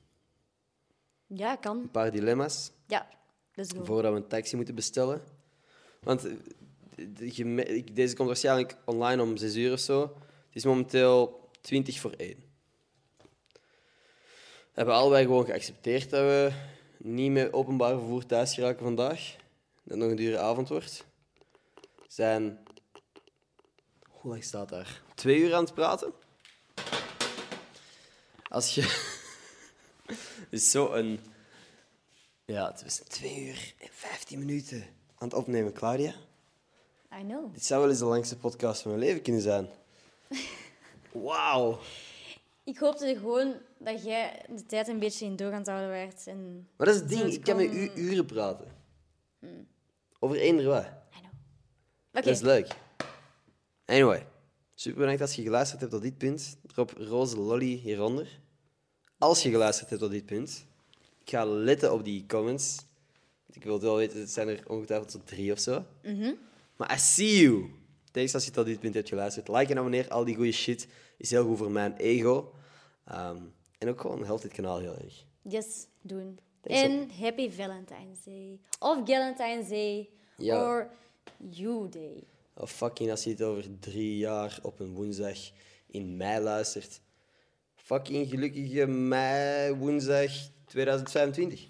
Ja, 1.26 1.56
kan. 1.56 1.76
Een 1.78 1.90
paar 1.90 2.10
dilemma's 2.10 2.70
Ja, 2.86 3.08
let's 3.54 3.72
go. 3.72 3.84
voordat 3.84 4.12
we 4.12 4.18
een 4.18 4.28
taxi 4.28 4.56
moeten 4.56 4.74
bestellen. 4.74 5.22
Want 6.00 6.26
eh, 6.96 7.84
deze 7.92 8.14
komt 8.14 8.28
waarschijnlijk 8.28 8.76
online 8.84 9.22
om 9.22 9.36
6 9.36 9.56
uur 9.56 9.72
of 9.72 9.78
zo. 9.78 10.00
Het 10.46 10.62
is 10.62 10.64
momenteel 10.64 11.48
20 11.60 12.00
voor 12.00 12.10
1. 12.10 12.36
We 14.74 14.80
hebben 14.80 14.94
allebei 14.94 15.24
gewoon 15.24 15.44
geaccepteerd 15.44 16.10
dat 16.10 16.20
we 16.20 16.52
niet 16.98 17.30
met 17.30 17.52
openbaar 17.52 17.98
vervoer 17.98 18.26
thuis 18.26 18.54
geraken 18.54 18.84
vandaag. 18.84 19.20
Dat 19.20 19.38
het 19.84 19.96
nog 19.96 20.10
een 20.10 20.16
dure 20.16 20.38
avond 20.38 20.68
wordt. 20.68 21.06
Zijn... 22.08 22.58
Hoe 24.08 24.30
lang 24.30 24.44
staat 24.44 24.68
daar? 24.68 25.02
Twee 25.14 25.38
uur 25.38 25.54
aan 25.54 25.64
het 25.64 25.74
praten. 25.74 26.12
Als 28.48 28.74
je... 28.74 29.12
Is 30.50 30.70
zo 30.70 30.92
een... 30.92 31.20
Ja, 32.44 32.70
het 32.70 32.82
is 32.84 32.96
twee 32.96 33.46
uur 33.46 33.74
en 33.78 33.88
15 33.90 34.38
minuten 34.38 34.82
aan 35.14 35.28
het 35.28 35.34
opnemen, 35.34 35.72
Claudia. 35.72 36.14
I 37.20 37.22
know. 37.22 37.52
Dit 37.52 37.64
zou 37.64 37.80
wel 37.80 37.90
eens 37.90 37.98
de 37.98 38.04
langste 38.04 38.36
podcast 38.36 38.82
van 38.82 38.90
mijn 38.90 39.04
leven 39.04 39.22
kunnen 39.22 39.42
zijn. 39.42 39.68
Wauw. 41.12 41.78
Ik 42.64 42.78
hoopte 42.78 43.16
gewoon 43.18 43.54
dat 43.78 44.04
jij 44.04 44.44
de 44.48 44.66
tijd 44.66 44.88
een 44.88 44.98
beetje 44.98 45.24
in 45.24 45.36
doorgaand 45.36 45.66
houden 45.66 45.88
werd. 45.88 46.26
En... 46.26 46.68
Maar 46.76 46.86
dat 46.86 46.94
is 46.94 47.00
het 47.00 47.10
ding, 47.10 47.32
ik 47.32 47.44
kan 47.44 47.56
met 47.56 47.72
u 47.72 47.90
uren 47.94 48.26
praten. 48.26 48.66
Over 50.18 50.36
eender 50.36 50.66
wat. 50.66 50.84
I 50.84 51.20
know. 51.20 51.32
Dat 52.10 52.26
is 52.26 52.40
leuk. 52.40 52.76
Anyway, 53.84 54.26
super 54.74 54.98
bedankt 54.98 55.20
als 55.20 55.34
je 55.34 55.42
geluisterd 55.42 55.80
hebt 55.80 55.92
tot 55.92 56.02
dit 56.02 56.18
punt. 56.18 56.56
Drop 56.66 56.90
roze 56.90 57.38
lolly 57.38 57.76
hieronder. 57.76 58.42
Als 59.24 59.42
je 59.42 59.50
geluisterd 59.50 59.88
hebt 59.90 60.02
tot 60.02 60.10
dit 60.10 60.26
punt. 60.26 60.66
Ik 61.24 61.30
ga 61.30 61.44
letten 61.44 61.92
op 61.92 62.04
die 62.04 62.24
comments. 62.26 62.76
Ik 63.50 63.64
wil 63.64 63.72
het 63.72 63.82
wel 63.82 63.96
weten, 63.96 64.20
het 64.20 64.30
zijn 64.30 64.48
er 64.48 64.62
ongetwijfeld 64.66 65.10
tot 65.10 65.26
drie 65.26 65.52
of 65.52 65.58
zo. 65.58 65.84
Maar 66.76 66.94
I 66.94 66.98
see 66.98 67.40
you. 67.40 67.70
Thanks 68.10 68.34
als 68.34 68.44
je 68.44 68.50
tot 68.50 68.66
dit 68.66 68.80
punt 68.80 68.94
hebt 68.94 69.08
geluisterd. 69.08 69.48
Like 69.48 69.70
en 69.72 69.78
abonneer, 69.78 70.08
al 70.08 70.24
die 70.24 70.34
goede 70.34 70.52
shit 70.52 70.88
is 71.16 71.30
heel 71.30 71.44
goed 71.46 71.58
voor 71.58 71.70
mijn 71.70 71.96
ego. 71.96 72.52
Ehm, 73.04 73.36
en 73.78 73.88
ook 73.88 74.00
gewoon 74.00 74.24
helpt 74.24 74.42
dit 74.42 74.52
kanaal 74.52 74.78
heel 74.78 74.96
erg. 74.96 75.24
yes, 75.42 75.86
doen. 76.00 76.38
Thanks, 76.60 76.82
En 76.82 77.10
happy 77.10 77.50
Valentine's 77.50 78.24
Day. 78.24 78.58
Of 78.78 78.96
Valentine's 79.04 79.68
Day. 79.68 80.08
Ja. 80.36 80.62
Or 80.62 80.90
You 81.50 81.88
Day. 81.88 82.22
Of 82.54 82.70
fucking 82.70 83.10
als 83.10 83.24
je 83.24 83.30
het 83.30 83.42
over 83.42 83.78
drie 83.80 84.16
jaar 84.16 84.58
op 84.62 84.80
een 84.80 84.94
woensdag 84.94 85.38
in 85.86 86.16
mei 86.16 86.42
luistert. 86.42 87.00
Fucking 87.88 88.28
gelukkige 88.28 88.86
mei, 88.86 89.74
woensdag 89.74 90.30
2025. 90.66 91.66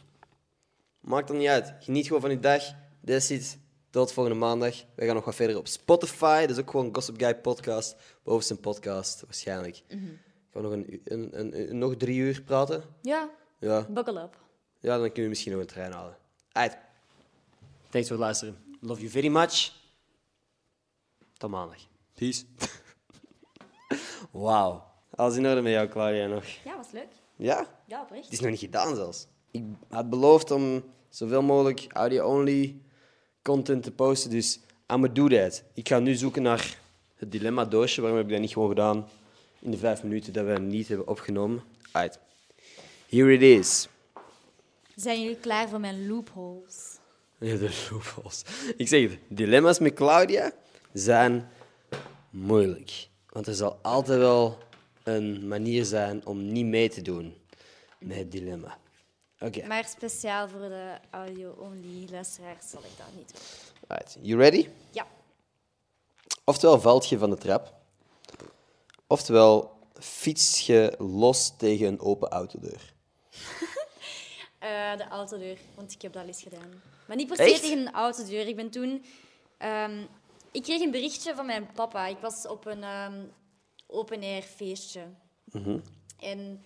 Maakt 1.00 1.28
er 1.28 1.34
niet 1.36 1.48
uit. 1.48 1.74
Geniet 1.80 2.06
gewoon 2.06 2.20
van 2.20 2.30
je 2.30 2.40
dag. 2.40 2.62
That's 3.04 3.30
it. 3.30 3.58
Tot 3.90 4.12
volgende 4.12 4.38
maandag. 4.38 4.84
We 4.94 5.04
gaan 5.06 5.14
nog 5.14 5.24
wat 5.24 5.34
verder 5.34 5.56
op 5.58 5.66
Spotify. 5.66 6.40
Dat 6.40 6.50
is 6.56 6.62
ook 6.62 6.70
gewoon 6.70 6.94
Gossip 6.94 7.18
Guy 7.18 7.34
podcast. 7.34 7.96
Boven 8.22 8.44
zijn 8.44 8.60
podcast, 8.60 9.20
waarschijnlijk. 9.24 9.82
Gaan 9.88 10.18
we 10.52 10.60
nog, 10.60 10.72
een, 10.72 11.00
een, 11.04 11.38
een, 11.40 11.70
een- 11.70 11.78
nog 11.78 11.96
drie 11.96 12.18
uur 12.18 12.42
praten? 12.42 12.82
Ja, 13.02 13.30
Ja. 13.58 13.86
buckle 13.90 14.20
up. 14.22 14.36
ja, 14.80 14.90
dan 14.98 15.04
kunnen 15.06 15.22
we 15.22 15.28
misschien 15.28 15.52
nog 15.52 15.60
een 15.60 15.66
trein 15.66 15.92
halen. 15.92 16.16
Uit. 16.52 16.78
Thanks 17.90 18.08
voor 18.08 18.16
het 18.16 18.24
luisteren. 18.26 18.56
Love 18.80 19.00
you 19.00 19.10
very 19.12 19.28
much. 19.28 19.72
Tot 21.36 21.50
maandag. 21.50 21.78
Peace. 22.14 22.44
Wauw. 24.30 24.92
Alles 25.16 25.36
in 25.36 25.46
orde 25.46 25.60
met 25.60 25.72
jou, 25.72 25.88
Claudia, 25.88 26.26
nog? 26.26 26.44
Ja, 26.64 26.76
was 26.76 26.90
leuk. 26.92 27.08
Ja? 27.36 27.66
Ja, 27.86 28.02
oprecht. 28.02 28.24
Het 28.24 28.32
is 28.32 28.40
nog 28.40 28.50
niet 28.50 28.60
gedaan 28.60 28.94
zelfs. 28.94 29.26
Ik 29.50 29.62
had 29.88 30.10
beloofd 30.10 30.50
om 30.50 30.84
zoveel 31.08 31.42
mogelijk 31.42 31.86
audio-only 31.92 32.76
content 33.42 33.82
te 33.82 33.90
posten, 33.90 34.30
dus 34.30 34.60
I'm 34.92 35.14
do 35.14 35.28
that. 35.28 35.62
Ik 35.74 35.88
ga 35.88 35.98
nu 35.98 36.14
zoeken 36.14 36.42
naar 36.42 36.78
het 37.16 37.32
dilemma-doosje. 37.32 38.00
Waarom 38.00 38.18
heb 38.18 38.26
ik 38.26 38.32
dat 38.32 38.42
niet 38.42 38.52
gewoon 38.52 38.68
gedaan 38.68 39.08
in 39.58 39.70
de 39.70 39.76
vijf 39.76 40.02
minuten 40.02 40.32
dat 40.32 40.44
we 40.44 40.50
het 40.50 40.62
niet 40.62 40.88
hebben 40.88 41.08
opgenomen? 41.08 41.62
Uit. 41.92 42.18
Here 43.08 43.32
it 43.32 43.42
is. 43.42 43.88
Zijn 44.94 45.20
jullie 45.20 45.36
klaar 45.36 45.68
voor 45.68 45.80
mijn 45.80 46.06
loopholes? 46.08 46.98
Ja, 47.38 47.56
de 47.66 47.86
loopholes. 47.90 48.42
Ik 48.76 48.88
zeg 48.88 49.10
het, 49.10 49.18
dilemma's 49.28 49.78
met 49.78 49.94
Claudia 49.94 50.52
zijn 50.92 51.48
moeilijk. 52.30 53.08
Want 53.28 53.46
er 53.46 53.54
zal 53.54 53.78
altijd 53.82 54.18
wel 54.18 54.58
een 55.04 55.48
manier 55.48 55.84
zijn 55.84 56.26
om 56.26 56.52
niet 56.52 56.66
mee 56.66 56.88
te 56.88 57.02
doen 57.02 57.36
met 57.98 58.16
het 58.16 58.32
dilemma. 58.32 58.78
Oké, 59.40 59.66
Maar 59.66 59.84
speciaal 59.84 60.48
voor 60.48 60.58
de 60.60 60.92
audio-only 61.10 62.08
luisteraars 62.10 62.70
zal 62.70 62.80
ik 62.80 62.96
dat 62.96 63.06
niet 63.16 63.32
doen. 63.32 63.42
right. 63.96 64.16
You 64.20 64.40
ready? 64.40 64.68
Ja. 64.90 65.06
Oftewel 66.44 66.80
valt 66.80 67.08
je 67.08 67.18
van 67.18 67.30
de 67.30 67.36
trap. 67.36 67.72
Oftewel 69.06 69.78
fiets 70.00 70.66
je 70.66 70.94
los 70.98 71.56
tegen 71.56 71.86
een 71.86 72.00
open 72.00 72.28
autodeur. 72.28 72.92
Eh, 74.58 74.96
de 74.96 75.08
autodeur, 75.08 75.58
want 75.74 75.92
ik 75.92 76.02
heb 76.02 76.12
dat 76.12 76.22
al 76.22 76.28
eens 76.28 76.42
gedaan. 76.42 76.82
Maar 77.06 77.16
niet 77.16 77.26
per 77.26 77.36
se 77.36 77.42
Echt? 77.42 77.60
tegen 77.60 77.78
een 77.78 77.92
autodeur. 77.92 78.46
Ik 78.48 78.56
ben 78.56 78.70
toen... 78.70 79.04
ehm, 79.58 80.02
ik 80.52 80.62
kreeg 80.62 80.80
een 80.80 80.90
berichtje 80.90 81.34
van 81.34 81.46
mijn 81.46 81.70
papa. 81.74 82.06
Ik 82.06 82.18
was 82.18 82.46
op 82.46 82.66
een 82.66 82.82
ehm, 82.82 83.24
open-air 83.94 84.42
feestje. 84.42 85.00
En 86.18 86.64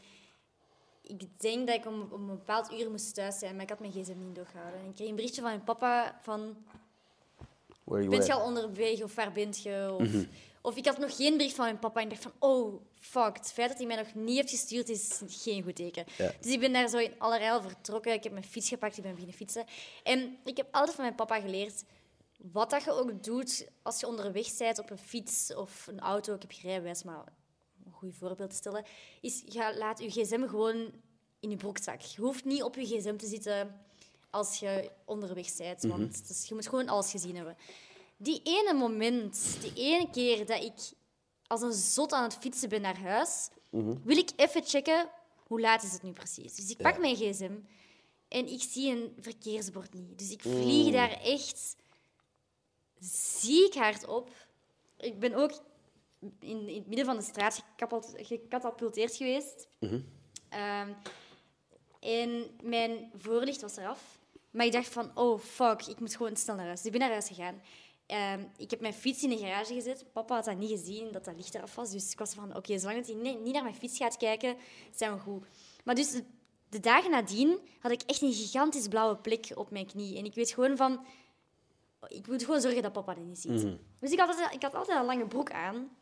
ik 1.03 1.41
denk 1.41 1.67
dat 1.67 1.77
ik 1.77 1.87
om, 1.87 2.09
om 2.11 2.21
een 2.21 2.37
bepaald 2.37 2.73
uur 2.73 2.91
moest 2.91 3.15
thuis 3.15 3.39
zijn, 3.39 3.55
maar 3.55 3.63
ik 3.63 3.69
had 3.69 3.81
mijn 3.81 3.93
gsm 3.93 4.19
niet 4.19 4.35
doorgehouden. 4.35 4.81
En 4.81 4.87
ik 4.87 4.95
kreeg 4.95 5.09
een 5.09 5.15
berichtje 5.15 5.41
van 5.41 5.51
mijn 5.51 5.65
papa 5.65 6.19
van... 6.23 6.57
Where 7.85 8.09
Bent 8.09 8.27
je 8.27 8.33
al 8.33 8.45
onderweg 8.45 9.03
of 9.03 9.15
waar 9.15 9.33
bent 9.33 9.63
je? 9.63 9.97
Of, 9.99 10.09
of 10.61 10.77
ik 10.77 10.87
had 10.87 10.99
nog 10.99 11.17
geen 11.17 11.37
bericht 11.37 11.55
van 11.55 11.65
mijn 11.65 11.79
papa 11.79 12.01
en 12.01 12.07
ik 12.07 12.11
dacht 12.11 12.23
van, 12.23 12.51
oh, 12.51 12.81
fuck. 12.99 13.37
Het 13.37 13.53
feit 13.53 13.69
dat 13.69 13.79
hij 13.79 13.87
mij 13.87 13.97
nog 13.97 14.15
niet 14.15 14.37
heeft 14.37 14.51
gestuurd 14.51 14.89
is 14.89 15.21
geen 15.27 15.63
goed 15.63 15.77
teken. 15.77 16.05
Ja. 16.17 16.33
Dus 16.41 16.53
ik 16.53 16.61
ben 16.61 16.73
daar 16.73 16.89
zo 16.89 16.99
in 16.99 17.13
allerijl 17.19 17.63
vertrokken. 17.63 18.13
Ik 18.13 18.23
heb 18.23 18.33
mijn 18.33 18.45
fiets 18.45 18.69
gepakt, 18.69 18.97
ik 18.97 19.03
ben 19.03 19.13
beginnen 19.13 19.37
fietsen. 19.37 19.65
En 20.03 20.39
ik 20.45 20.57
heb 20.57 20.67
altijd 20.71 20.95
van 20.95 21.05
mijn 21.05 21.17
papa 21.17 21.41
geleerd, 21.41 21.85
wat 22.39 22.71
dat 22.71 22.85
je 22.85 22.91
ook 22.93 23.25
doet 23.25 23.69
als 23.83 24.01
je 24.01 24.07
onderweg 24.07 24.57
bent 24.57 24.79
op 24.79 24.91
een 24.91 24.99
fiets 24.99 25.55
of 25.55 25.87
een 25.87 26.01
auto. 26.01 26.35
Ik 26.35 26.43
heb 26.43 26.51
geen 26.53 26.71
rijbewijs, 26.71 27.03
maar 27.03 27.25
goed 27.91 28.15
voorbeeld 28.15 28.51
te 28.51 28.57
stellen, 28.57 28.85
is 29.21 29.43
ga, 29.47 29.77
laat 29.77 29.99
je 29.99 30.11
gsm 30.11 30.47
gewoon 30.49 30.93
in 31.41 31.51
je 31.51 31.57
broekzak. 31.57 32.01
Je 32.01 32.21
hoeft 32.21 32.45
niet 32.45 32.63
op 32.63 32.75
je 32.75 32.87
gsm 32.87 33.17
te 33.17 33.27
zitten 33.27 33.81
als 34.31 34.59
je 34.59 34.91
onderweg 35.05 35.57
bent, 35.57 35.83
want 35.83 36.17
het 36.17 36.29
is- 36.31 36.45
je 36.49 36.55
moet 36.55 36.69
gewoon 36.69 36.89
alles 36.89 37.11
gezien 37.11 37.37
hebben. 37.37 37.57
Die 38.17 38.41
ene 38.45 38.75
moment, 38.75 39.57
die 39.61 39.73
ene 39.75 40.11
keer 40.11 40.47
dat 40.47 40.63
ik 40.63 40.75
als 41.47 41.61
een 41.63 41.73
zot 41.73 42.13
aan 42.13 42.23
het 42.23 42.35
fietsen 42.35 42.69
ben 42.69 42.81
naar 42.81 42.99
huis, 43.01 43.49
wil 44.05 44.17
ik 44.17 44.31
even 44.37 44.65
checken 44.65 45.11
hoe 45.47 45.61
laat 45.61 45.83
is 45.83 45.93
het 45.93 46.03
nu 46.03 46.13
precies. 46.13 46.55
Dus 46.55 46.71
ik 46.71 46.77
pak 46.77 46.99
mijn 46.99 47.17
gsm 47.17 47.53
en 48.29 48.47
ik 48.49 48.63
zie 48.63 48.91
een 48.97 49.17
verkeersbord 49.21 49.95
niet. 49.95 50.19
Dus 50.19 50.31
ik 50.31 50.41
vlieg 50.43 50.93
daar 50.93 51.11
echt 51.23 51.77
ziek 53.01 53.75
hard 53.75 54.07
op. 54.07 54.31
Ik 54.97 55.19
ben 55.19 55.35
ook 55.35 55.53
in, 56.41 56.69
in 56.69 56.75
het 56.75 56.87
midden 56.87 57.05
van 57.05 57.17
de 57.17 57.23
straat 57.23 57.65
gecatapulteerd 58.17 59.17
geweest. 59.17 59.69
Ehm, 60.49 60.93
en 62.01 62.51
mijn 62.63 63.11
voorlicht 63.17 63.61
was 63.61 63.77
eraf. 63.77 64.19
Maar 64.51 64.67
ik 64.67 64.73
dacht 64.73 64.89
van, 64.89 65.11
oh 65.15 65.41
fuck, 65.41 65.87
ik 65.87 66.01
moet 66.01 66.17
gewoon 66.17 66.37
snel 66.37 66.57
naar 66.57 66.65
huis. 66.65 66.83
Dus 66.83 66.87
ik 66.87 66.99
ben 66.99 67.01
naar 67.01 67.11
huis 67.11 67.27
gegaan. 67.27 67.63
Ehm, 68.07 68.45
ik 68.57 68.71
heb 68.71 68.81
mijn 68.81 68.95
fiets 68.95 69.23
in 69.23 69.29
de 69.29 69.39
garage 69.39 69.75
gezet. 69.75 70.05
Papa 70.13 70.35
had 70.35 70.45
dat 70.45 70.57
niet 70.57 70.71
gezien, 70.71 71.13
dat 71.13 71.25
dat 71.25 71.37
licht 71.37 71.55
eraf 71.55 71.75
was. 71.75 71.91
Dus 71.91 72.13
ik 72.13 72.19
was 72.19 72.35
van, 72.35 72.57
oké, 72.57 72.79
zolang 72.79 73.07
hij 73.07 73.15
niet, 73.15 73.41
niet 73.41 73.53
naar 73.53 73.63
mijn 73.63 73.75
fiets 73.75 73.97
gaat 73.97 74.17
kijken, 74.17 74.57
zijn 74.95 75.15
we 75.15 75.21
goed. 75.21 75.47
Maar 75.85 75.95
dus 75.95 76.11
de, 76.11 76.25
de 76.69 76.81
dagen 76.81 77.11
nadien 77.11 77.59
had 77.81 77.93
ik 77.93 78.03
echt 78.03 78.23
een 78.23 78.33
gigantisch 78.33 78.89
blauwe 78.89 79.17
plek 79.17 79.51
op 79.55 79.71
mijn 79.71 79.87
knie. 79.87 80.17
En 80.17 80.25
ik 80.25 80.35
weet 80.35 80.51
gewoon 80.51 80.77
van, 80.77 81.05
ik 82.07 82.27
moet 82.27 82.45
gewoon 82.45 82.61
zorgen 82.61 82.83
dat 82.83 82.93
papa 82.93 83.15
dat 83.15 83.25
niet 83.25 83.39
ziet. 83.39 83.67
Dus 83.99 84.13
ik 84.13 84.19
had, 84.19 84.29
altijd, 84.29 84.55
ik 84.55 84.63
had 84.63 84.75
altijd 84.75 84.99
een 84.99 85.05
lange 85.05 85.27
broek 85.27 85.51
aan. 85.51 85.97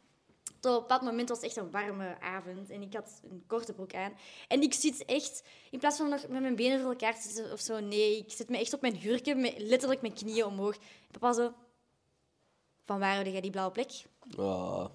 Tot 0.61 0.83
op 0.83 0.89
dat 0.89 1.03
moment 1.03 1.29
was 1.29 1.39
het 1.39 1.47
echt 1.47 1.57
een 1.57 1.71
warme 1.71 2.21
avond 2.21 2.71
en 2.71 2.83
ik 2.83 2.95
had 2.95 3.21
een 3.31 3.45
korte 3.47 3.73
broek 3.73 3.95
aan. 3.95 4.13
En 4.49 4.63
ik 4.63 4.73
zit 4.73 5.05
echt, 5.05 5.43
in 5.71 5.79
plaats 5.79 5.97
van 5.97 6.09
nog 6.09 6.29
met 6.29 6.41
mijn 6.41 6.57
benen 6.57 6.81
voor 6.81 6.91
elkaar 6.91 7.15
te 7.15 7.29
zitten 7.29 7.53
of 7.53 7.61
zo, 7.61 7.81
nee, 7.81 8.19
ik 8.19 8.33
zit 8.33 8.49
me 8.49 8.59
echt 8.59 8.73
op 8.73 8.81
mijn 8.81 8.97
hurken, 8.97 9.41
met 9.41 9.55
letterlijk 9.59 10.01
mijn 10.01 10.15
knieën 10.15 10.45
omhoog. 10.45 10.77
Papa 11.11 11.33
zo, 11.33 11.53
van 12.85 12.99
waar 12.99 13.17
had 13.17 13.27
jij 13.27 13.41
die 13.41 13.51
blauwe 13.51 13.73
plek? 13.73 14.05
Oh. 14.37 14.87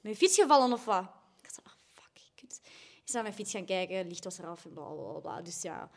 Mijn 0.00 0.16
fiets 0.16 0.38
gevallen 0.38 0.72
of 0.72 0.84
wat? 0.84 1.04
Ik 1.36 1.42
dacht, 1.42 1.60
ah, 1.64 1.72
fuck, 1.94 2.22
kut. 2.34 2.60
Ik 3.04 3.12
naar 3.12 3.22
mijn 3.22 3.34
fiets 3.34 3.50
gaan 3.52 3.64
kijken, 3.64 4.08
licht 4.08 4.24
was 4.24 4.38
eraf 4.38 4.64
en 4.64 4.72
bla 4.72 4.84
bla 4.84 5.18
bla. 5.20 5.42
Dus 5.42 5.62
ja, 5.62 5.90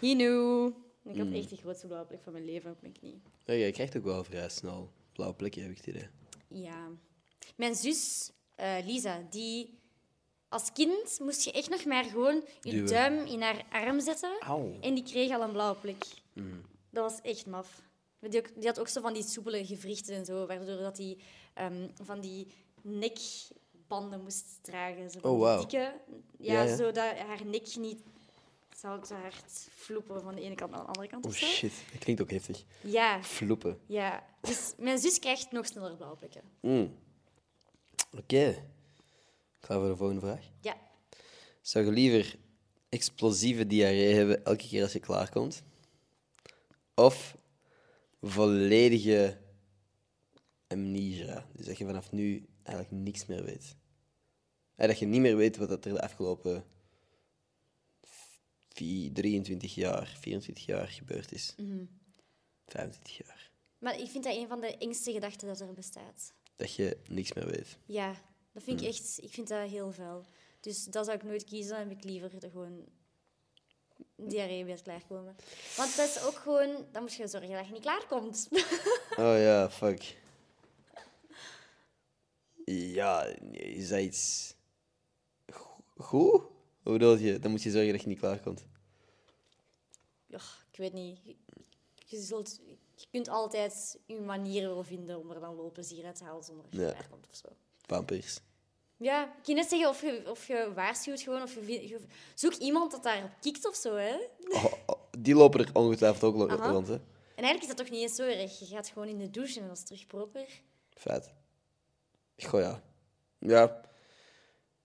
he 0.00 0.14
knew. 0.14 0.72
Ik 1.08 1.16
had 1.18 1.32
echt 1.32 1.48
de 1.50 1.56
grootste 1.56 1.86
blauwe 1.86 2.06
plek 2.08 2.22
van 2.22 2.32
mijn 2.32 2.44
leven 2.44 2.70
op 2.70 2.80
mijn 2.80 2.92
knie. 2.92 3.20
Ja, 3.44 3.54
jij 3.54 3.70
krijgt 3.70 3.96
ook 3.96 4.04
wel 4.04 4.24
vrij 4.24 4.48
snel 4.48 4.90
blauwe 5.12 5.36
plekken, 5.36 5.62
heb 5.62 5.70
ik 5.70 5.76
het 5.76 5.86
idee. 5.86 6.08
Ja. 6.48 6.88
Mijn 7.56 7.74
zus, 7.74 8.30
eh, 8.54 8.74
Lisa, 8.84 9.26
die... 9.30 9.76
Als 10.48 10.72
kind 10.72 11.18
moest 11.20 11.42
je 11.44 11.52
echt 11.52 11.68
nog 11.70 11.84
maar 11.84 12.04
gewoon 12.04 12.44
je 12.60 12.70
Duwen. 12.70 12.86
duim 12.88 13.26
in 13.26 13.40
haar 13.42 13.64
arm 13.70 14.00
zetten. 14.00 14.38
En 14.80 14.94
die 14.94 15.02
kreeg 15.02 15.32
al 15.32 15.42
een 15.42 15.52
blauwe 15.52 15.78
plek. 15.80 16.04
Dat 16.90 17.10
was 17.12 17.20
echt 17.20 17.46
maf. 17.46 17.82
Die, 18.20 18.38
ook- 18.40 18.54
die 18.54 18.66
had 18.66 18.80
ook 18.80 18.88
zo 18.88 19.00
van 19.00 19.12
die 19.12 19.22
soepele 19.22 19.66
gewrichten 19.66 20.14
en 20.14 20.24
zo, 20.24 20.46
waardoor 20.46 20.76
dat 20.76 20.96
die 20.96 21.18
ehm, 21.54 21.88
van 22.02 22.20
die 22.20 22.46
nekbanden 22.82 24.22
moest 24.22 24.58
dragen. 24.62 25.10
Zo 25.10 25.18
Oh, 25.22 25.38
wauw. 25.40 25.58
dikke, 25.58 25.76
ja, 26.38 26.52
Ja, 26.52 26.62
ja. 26.62 26.76
zodat 26.76 27.16
haar 27.18 27.44
nek 27.46 27.76
niet 27.76 28.00
zou 28.80 29.02
te 29.02 29.14
hard 29.14 29.68
floepen 29.74 30.22
van 30.22 30.34
de 30.34 30.40
ene 30.40 30.54
kant 30.54 30.70
naar 30.70 30.80
de 30.80 30.86
andere 30.86 31.08
kant 31.08 31.26
Oh 31.26 31.32
zo. 31.32 31.46
shit, 31.46 31.72
dat 31.92 32.00
klinkt 32.02 32.22
ook 32.22 32.30
heftig. 32.30 32.64
Ja, 32.80 33.22
Floepen. 33.24 33.80
ja. 33.86 34.26
Dus 34.40 34.74
mijn 34.78 34.98
zus 34.98 35.18
krijgt 35.18 35.50
nog 35.52 35.66
sneller 35.66 35.96
blauwe 35.96 36.16
plekken. 36.16 36.42
Mm. 36.60 36.96
Oké. 38.16 38.64
Klaar 39.60 39.78
voor 39.78 39.88
de 39.88 39.96
volgende 39.96 40.20
vraag? 40.20 40.44
Ja. 40.60 40.76
Zou 41.60 41.84
je 41.84 41.90
liever 41.92 42.38
explosieve 42.88 43.66
diarree 43.66 44.14
hebben 44.14 44.44
elke 44.44 44.68
keer 44.68 44.82
als 44.82 44.92
je 44.92 45.00
klaarkomt? 45.00 45.62
Of 46.94 47.36
volledige 48.22 49.38
amnesia? 50.66 51.46
Dus 51.52 51.66
dat 51.66 51.78
je 51.78 51.84
vanaf 51.84 52.12
nu 52.12 52.46
eigenlijk 52.62 53.02
niks 53.04 53.26
meer 53.26 53.44
weet. 53.44 53.76
Eh, 54.74 54.86
dat 54.88 54.98
je 54.98 55.06
niet 55.06 55.20
meer 55.20 55.36
weet 55.36 55.56
wat 55.56 55.70
er 55.70 55.80
de 55.80 56.02
afgelopen 56.02 56.64
23 59.12 59.74
jaar, 59.74 60.16
24 60.20 60.66
jaar 60.66 60.86
gebeurd 60.88 61.32
is. 61.32 61.54
25 62.66 63.16
jaar. 63.26 63.50
Maar 63.78 64.00
ik 64.00 64.08
vind 64.08 64.24
dat 64.24 64.36
een 64.36 64.48
van 64.48 64.60
de 64.60 64.76
engste 64.76 65.12
gedachten 65.12 65.48
dat 65.48 65.60
er 65.60 65.72
bestaat. 65.72 66.32
Dat 66.56 66.74
je 66.74 66.96
niks 67.08 67.32
meer 67.32 67.46
weet. 67.46 67.78
Ja, 67.86 68.14
dat 68.52 68.62
vind 68.62 68.80
ik 68.80 68.86
echt... 68.88 69.18
Ik 69.22 69.32
vind 69.32 69.48
dat 69.48 69.68
heel 69.68 69.92
vuil. 69.92 70.24
Dus 70.60 70.84
dat 70.84 71.04
zou 71.04 71.16
ik 71.16 71.24
nooit 71.24 71.44
kiezen. 71.44 71.70
Dan 71.78 71.88
heb 71.88 71.96
ik 71.98 72.04
liever 72.04 72.40
de 72.40 72.50
gewoon 72.50 72.84
diarree 74.16 74.64
weer 74.64 74.82
klaarkomen. 74.82 75.36
Want 75.76 75.96
dat 75.96 76.08
is 76.08 76.22
ook 76.22 76.34
gewoon... 76.36 76.86
Dan 76.92 77.02
moet 77.02 77.14
je 77.14 77.26
zorgen 77.28 77.50
dat 77.50 77.66
je 77.66 77.72
niet 77.72 77.82
klaarkomt. 77.82 78.48
Oh 79.10 79.38
ja, 79.38 79.70
fuck. 79.70 80.16
Ja, 82.64 83.24
is 83.52 83.88
dat 83.88 84.00
iets 84.00 84.54
go- 85.46 85.84
goed? 85.96 86.42
Hoe 86.88 86.98
bedoel 86.98 87.16
je? 87.16 87.38
Dan 87.38 87.50
moet 87.50 87.62
je 87.62 87.70
zorgen 87.70 87.92
dat 87.92 88.00
je 88.00 88.08
niet 88.08 88.18
klaarkomt. 88.18 88.66
ja, 90.26 90.40
ik 90.70 90.78
weet 90.78 90.92
niet. 90.92 91.18
Je, 91.94 92.20
zult, 92.20 92.60
je 92.94 93.06
kunt 93.10 93.28
altijd 93.28 93.98
je 94.06 94.20
manieren 94.20 94.68
wel 94.74 94.82
vinden 94.84 95.18
om 95.18 95.30
er 95.30 95.40
dan 95.40 95.56
wel 95.56 95.70
plezier 95.72 96.04
uit 96.04 96.16
te 96.16 96.24
halen 96.24 96.44
zonder 96.44 96.64
dat 96.64 96.74
je 96.74 96.80
Ja. 96.80 96.92
klaarkomt 96.92 97.26
of 97.30 97.36
zo. 97.36 97.48
Vampirs. 97.86 98.40
Ja, 98.96 99.24
ik 99.36 99.42
kan 99.42 99.54
net 99.54 99.68
zeggen 99.68 99.88
of 99.88 100.00
je, 100.00 100.22
of 100.30 100.46
je 100.46 100.72
waarschuwt 100.74 101.20
gewoon, 101.20 101.42
of 101.42 101.54
je, 101.54 101.88
je 101.88 102.00
zoek 102.34 102.54
iemand 102.54 102.90
dat 102.90 103.02
daarop 103.02 103.30
kikt 103.40 103.66
of 103.68 103.74
zo, 103.74 103.94
hè. 103.94 104.16
Oh, 104.48 104.64
oh, 104.86 105.00
die 105.18 105.34
lopen 105.34 105.60
er 105.60 105.74
ongetwijfeld 105.74 106.34
ook 106.34 106.50
Aha. 106.50 106.70
rond, 106.70 106.86
hè? 106.88 106.94
En 106.94 107.44
eigenlijk 107.44 107.62
is 107.62 107.68
dat 107.68 107.76
toch 107.76 107.90
niet 107.90 108.02
eens 108.02 108.14
zo 108.14 108.22
erg. 108.22 108.58
Je 108.58 108.66
gaat 108.66 108.88
gewoon 108.88 109.08
in 109.08 109.18
de 109.18 109.30
douche 109.30 109.60
en 109.60 109.66
dat 109.68 109.76
is 109.76 109.82
terug 109.84 110.06
proper. 110.06 110.62
Feit. 110.94 111.32
Goh, 112.36 112.60
ja. 112.60 112.82
Ja. 113.38 113.80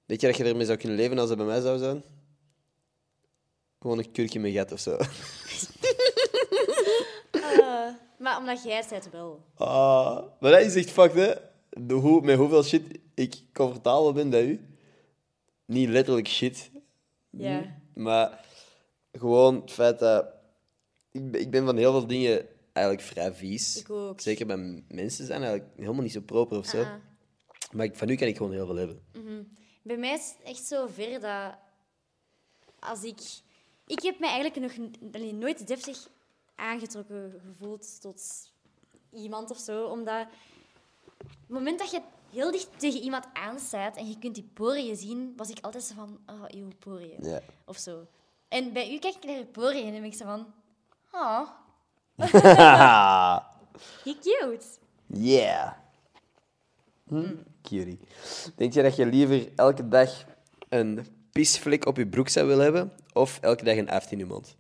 Weet 0.06 0.22
je 0.22 0.28
dat 0.28 0.38
je 0.38 0.44
ermee 0.44 0.66
zou 0.66 0.78
kunnen 0.78 0.98
leven 0.98 1.20
als 1.20 1.28
dat 1.28 1.38
bij 1.38 1.46
mij 1.46 1.62
zou 1.62 1.78
zijn? 1.78 2.04
Gewoon 3.80 3.98
een 3.98 4.12
kurkje 4.12 4.40
met 4.40 4.54
gat 4.54 4.72
of 4.72 4.80
zo. 4.80 4.98
Maar 8.24 8.38
omdat 8.38 8.64
jij 8.64 8.84
het 8.90 9.10
wel. 9.10 9.46
Ah, 9.56 10.24
maar 10.40 10.52
dat 10.52 10.62
is 10.62 10.76
echt 10.76 10.92
fucked, 10.92 11.16
hè? 11.16 11.34
De 11.84 11.94
hoe, 11.94 12.22
met 12.22 12.38
hoeveel 12.38 12.64
shit 12.64 13.00
ik 13.14 13.36
comfortabel 13.54 14.14
ben 14.14 14.30
bij 14.30 14.46
u. 14.46 14.68
Niet 15.66 15.90
letterlijk 15.90 16.28
shit, 16.28 16.72
Ja. 17.30 17.82
maar 17.94 18.46
gewoon 19.12 19.62
het 19.62 19.72
feit 19.72 20.00
dat... 20.00 20.26
Ik 21.12 21.32
ben, 21.32 21.42
ik 21.42 21.52
ben 21.52 21.66
van 21.66 21.78
heel 21.78 21.92
veel 21.92 22.08
dingen 22.08 22.46
eigenlijk 22.74 23.08
vrij 23.08 23.34
vies. 23.34 23.80
Ik 23.80 23.90
ook. 23.90 24.20
Zeker 24.22 24.46
bij 24.46 24.84
mensen 24.88 25.26
zijn 25.26 25.42
eigenlijk 25.44 25.78
helemaal 25.78 26.04
niet 26.04 26.12
zo 26.12 26.22
proper 26.22 26.58
of 26.58 26.66
zo. 26.66 26.82
Ah. 26.82 26.94
Maar 27.72 27.86
ik, 27.86 27.96
van 27.96 28.10
u 28.10 28.16
kan 28.16 28.28
ik 28.28 28.38
gewoon 28.38 28.52
heel 28.52 28.66
veel 28.66 28.76
hebben. 28.76 29.02
Bij 29.84 29.98
mij 29.98 30.14
is 30.14 30.36
het 30.38 30.48
echt 30.48 30.66
zo 30.66 30.88
ver 30.88 31.20
dat 31.20 31.56
als 32.80 33.04
ik... 33.04 33.22
Ik 33.88 34.02
heb 34.02 34.20
me 34.20 34.28
eigenlijk 34.28 34.74
nog 34.74 34.90
nooit 35.34 35.68
deftig 35.68 36.08
aangetrokken 36.56 37.42
gevoeld 37.46 38.02
tot 38.02 38.52
iemand 39.12 39.52
of 39.52 39.58
zo, 39.58 39.86
omdat 39.86 40.28
het 41.18 41.48
moment 41.48 41.80
dat 41.80 41.92
je 41.92 42.02
heel 42.32 42.52
dicht 42.52 42.80
tegen 42.80 43.00
iemand 43.02 43.26
aanstaat 43.34 43.98
en 43.98 44.08
je 44.08 44.20
kunt 44.20 44.36
die 44.36 44.50
poriën 44.54 44.96
zien, 44.96 45.34
was 45.38 45.50
ik 45.50 45.58
altijd 45.62 45.84
zo 45.84 45.94
van, 45.94 46.20
oh, 46.26 46.44
eeuw, 46.48 46.68
poriën. 46.80 47.18
Ja. 47.22 47.40
Of 47.66 47.78
zo. 47.78 48.08
En 48.48 48.74
bij 48.74 48.94
u 48.94 49.00
kijk 49.00 49.16
ik 49.16 49.24
naar 49.24 49.38
je 49.38 49.46
poriën 49.46 49.86
en 49.86 49.92
dan 49.92 50.02
ben 50.02 50.12
ik 50.12 50.18
zo 50.18 50.26
van, 50.26 50.54
oh, 51.22 51.50
hoe 54.04 54.18
cute. 54.20 54.66
yeah. 55.08 55.72
Hm? 57.08 57.36
Cutie. 57.64 58.00
Denk 58.56 58.74
je 58.74 58.82
dat 58.82 58.96
je 58.96 59.06
liever 59.06 59.48
elke 59.56 59.88
dag 59.88 60.26
een 60.70 61.06
pisvlek 61.32 61.86
op 61.86 61.98
je 61.98 62.08
broek 62.08 62.30
zou 62.30 62.48
willen 62.48 62.64
hebben? 62.64 62.92
Of 63.14 63.40
elke 63.42 63.64
dag 63.64 63.78
een 63.78 63.90
aft 63.90 64.12
in 64.12 64.18
je 64.18 64.26
mond? 64.26 64.56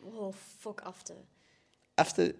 Oh, 0.00 0.34
fuck 0.58 0.80
afte. 0.80 1.14
Afte... 1.94 2.34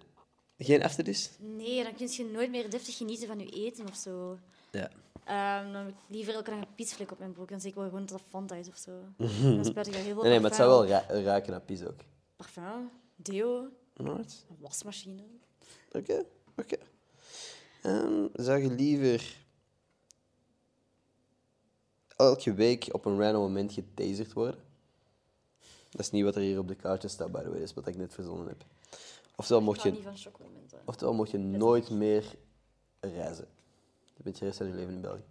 Geen 0.59 0.83
afte 0.83 1.03
dus? 1.03 1.31
Nee, 1.39 1.83
dan 1.83 1.95
kun 1.95 2.09
je 2.11 2.25
nooit 2.25 2.51
meer 2.51 2.71
deftig 2.71 2.97
genieten 2.97 3.27
van 3.27 3.39
je 3.39 3.49
eten 3.51 3.89
of 3.89 3.97
zo. 3.97 4.39
Ja. 4.71 4.91
Ehm, 5.25 5.73
dan 5.73 5.95
liever 6.07 6.35
elke 6.35 6.51
dag 6.51 6.59
een 6.59 6.75
piesvlek 6.75 7.11
op 7.13 7.19
mijn 7.19 7.33
broek. 7.33 7.49
Dan 7.49 7.61
zeg 7.61 7.71
ik 7.71 7.77
wel 7.77 7.85
gewoon 7.85 8.01
dat 8.01 8.09
dat 8.09 8.23
Fanta 8.29 8.55
is 8.55 8.69
of 8.69 8.77
zo. 8.77 8.91
Dan 9.57 9.65
spuit 9.65 9.87
ik 9.87 9.95
heel 9.95 10.05
veel 10.05 10.23
Nee, 10.23 10.31
nee, 10.31 10.41
maar 10.41 10.51
het 10.51 10.59
zou 10.59 10.69
wel 10.69 10.87
ra- 10.87 11.07
ruiken 11.23 11.51
naar 11.51 11.61
pis 11.61 11.85
ook. 11.85 12.01
Parfum, 12.37 12.91
deo, 13.17 13.69
wasmachine. 14.61 15.23
Oké, 15.93 16.25
oké. 16.57 16.77
Ehm, 17.83 18.27
zou 18.33 18.63
je 18.63 18.71
liever 18.71 19.37
elke 22.23 22.55
week 22.55 22.89
op 22.93 23.05
een 23.05 23.21
random 23.21 23.43
moment 23.43 23.73
getaserd 23.73 24.33
worden? 24.33 24.61
Dat 25.91 26.01
is 26.01 26.11
niet 26.11 26.25
wat 26.25 26.37
er 26.37 26.43
hier 26.43 26.59
op 26.59 26.69
de 26.69 26.75
kaartje 26.75 27.09
staat, 27.09 27.33
by 27.33 27.39
the 27.39 27.49
way. 27.49 27.59
Dat 27.59 27.69
is 27.69 27.75
wat 27.75 27.87
ik 27.87 27.97
net 27.97 28.15
verzonnen 28.15 28.47
heb. 28.47 28.65
Oftewel 29.37 29.63
mocht 29.63 29.83
je, 29.83 30.03
oftewel 30.85 31.15
mocht 31.15 31.31
je 31.31 31.39
nooit 31.39 31.91
meer 31.91 32.35
reizen. 33.01 33.49
Je 34.17 34.23
bent 34.23 34.39
je 34.39 34.45
rest 34.45 34.57
van 34.57 34.67
je 34.67 34.75
leven 34.75 34.95
in 34.95 35.01
België. 35.01 35.25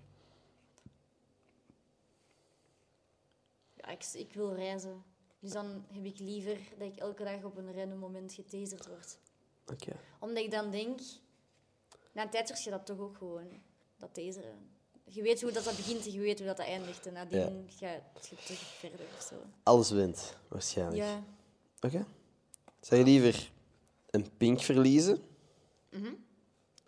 ik, 3.92 4.06
ik 4.14 4.34
wil 4.34 4.56
reizen. 4.56 5.04
Dus 5.40 5.52
dan 5.52 5.86
heb 5.88 6.06
ik 6.06 6.20
liever 6.20 6.60
dat 6.78 6.88
ik 6.88 6.98
elke 6.98 7.24
dag 7.24 7.44
op 7.44 7.58
een 7.58 7.74
random 7.74 8.00
moment 8.00 8.34
getaserd 8.34 8.88
word. 8.88 9.18
Oké. 9.72 9.96
Omdat 10.20 10.44
ik 10.44 10.52
dan 10.52 10.72
denk, 10.72 11.00
na 12.12 12.24
een 12.24 12.30
tijd 12.30 12.64
je 12.64 12.70
dat 12.70 12.86
toch 12.86 13.00
ook 13.00 13.18
gewoon, 13.18 13.48
dat 13.98 14.14
taseren. 14.14 14.70
Je 15.14 15.22
weet 15.22 15.42
hoe 15.42 15.52
dat, 15.52 15.64
dat 15.64 15.76
begint 15.76 16.06
en 16.06 16.12
je 16.12 16.20
weet 16.20 16.38
hoe 16.38 16.48
dat, 16.48 16.58
dat 16.58 16.66
eindigt. 16.66 17.06
En 17.06 17.14
nadien 17.14 17.70
gaat 17.70 18.28
je 18.30 18.36
terug 18.36 18.60
verder 18.60 19.06
of 19.18 19.22
zo. 19.22 19.36
Alles 19.64 19.90
wint, 19.90 20.38
waarschijnlijk. 20.48 20.98
Ja. 20.98 21.24
Oké. 21.80 22.06
Zou 22.80 23.00
je 23.00 23.06
liever 23.06 23.52
een 24.10 24.38
pink 24.38 24.62
verliezen? 24.62 25.24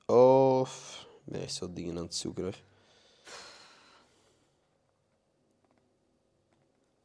Of... 0.06 1.02
Ik 1.26 1.32
ben 1.32 1.42
echt 1.42 1.54
zo 1.54 1.74
dingen 1.74 1.98
aan 1.98 2.04
het 2.04 2.16
zoeken 2.16 2.44
hoor. 2.44 2.62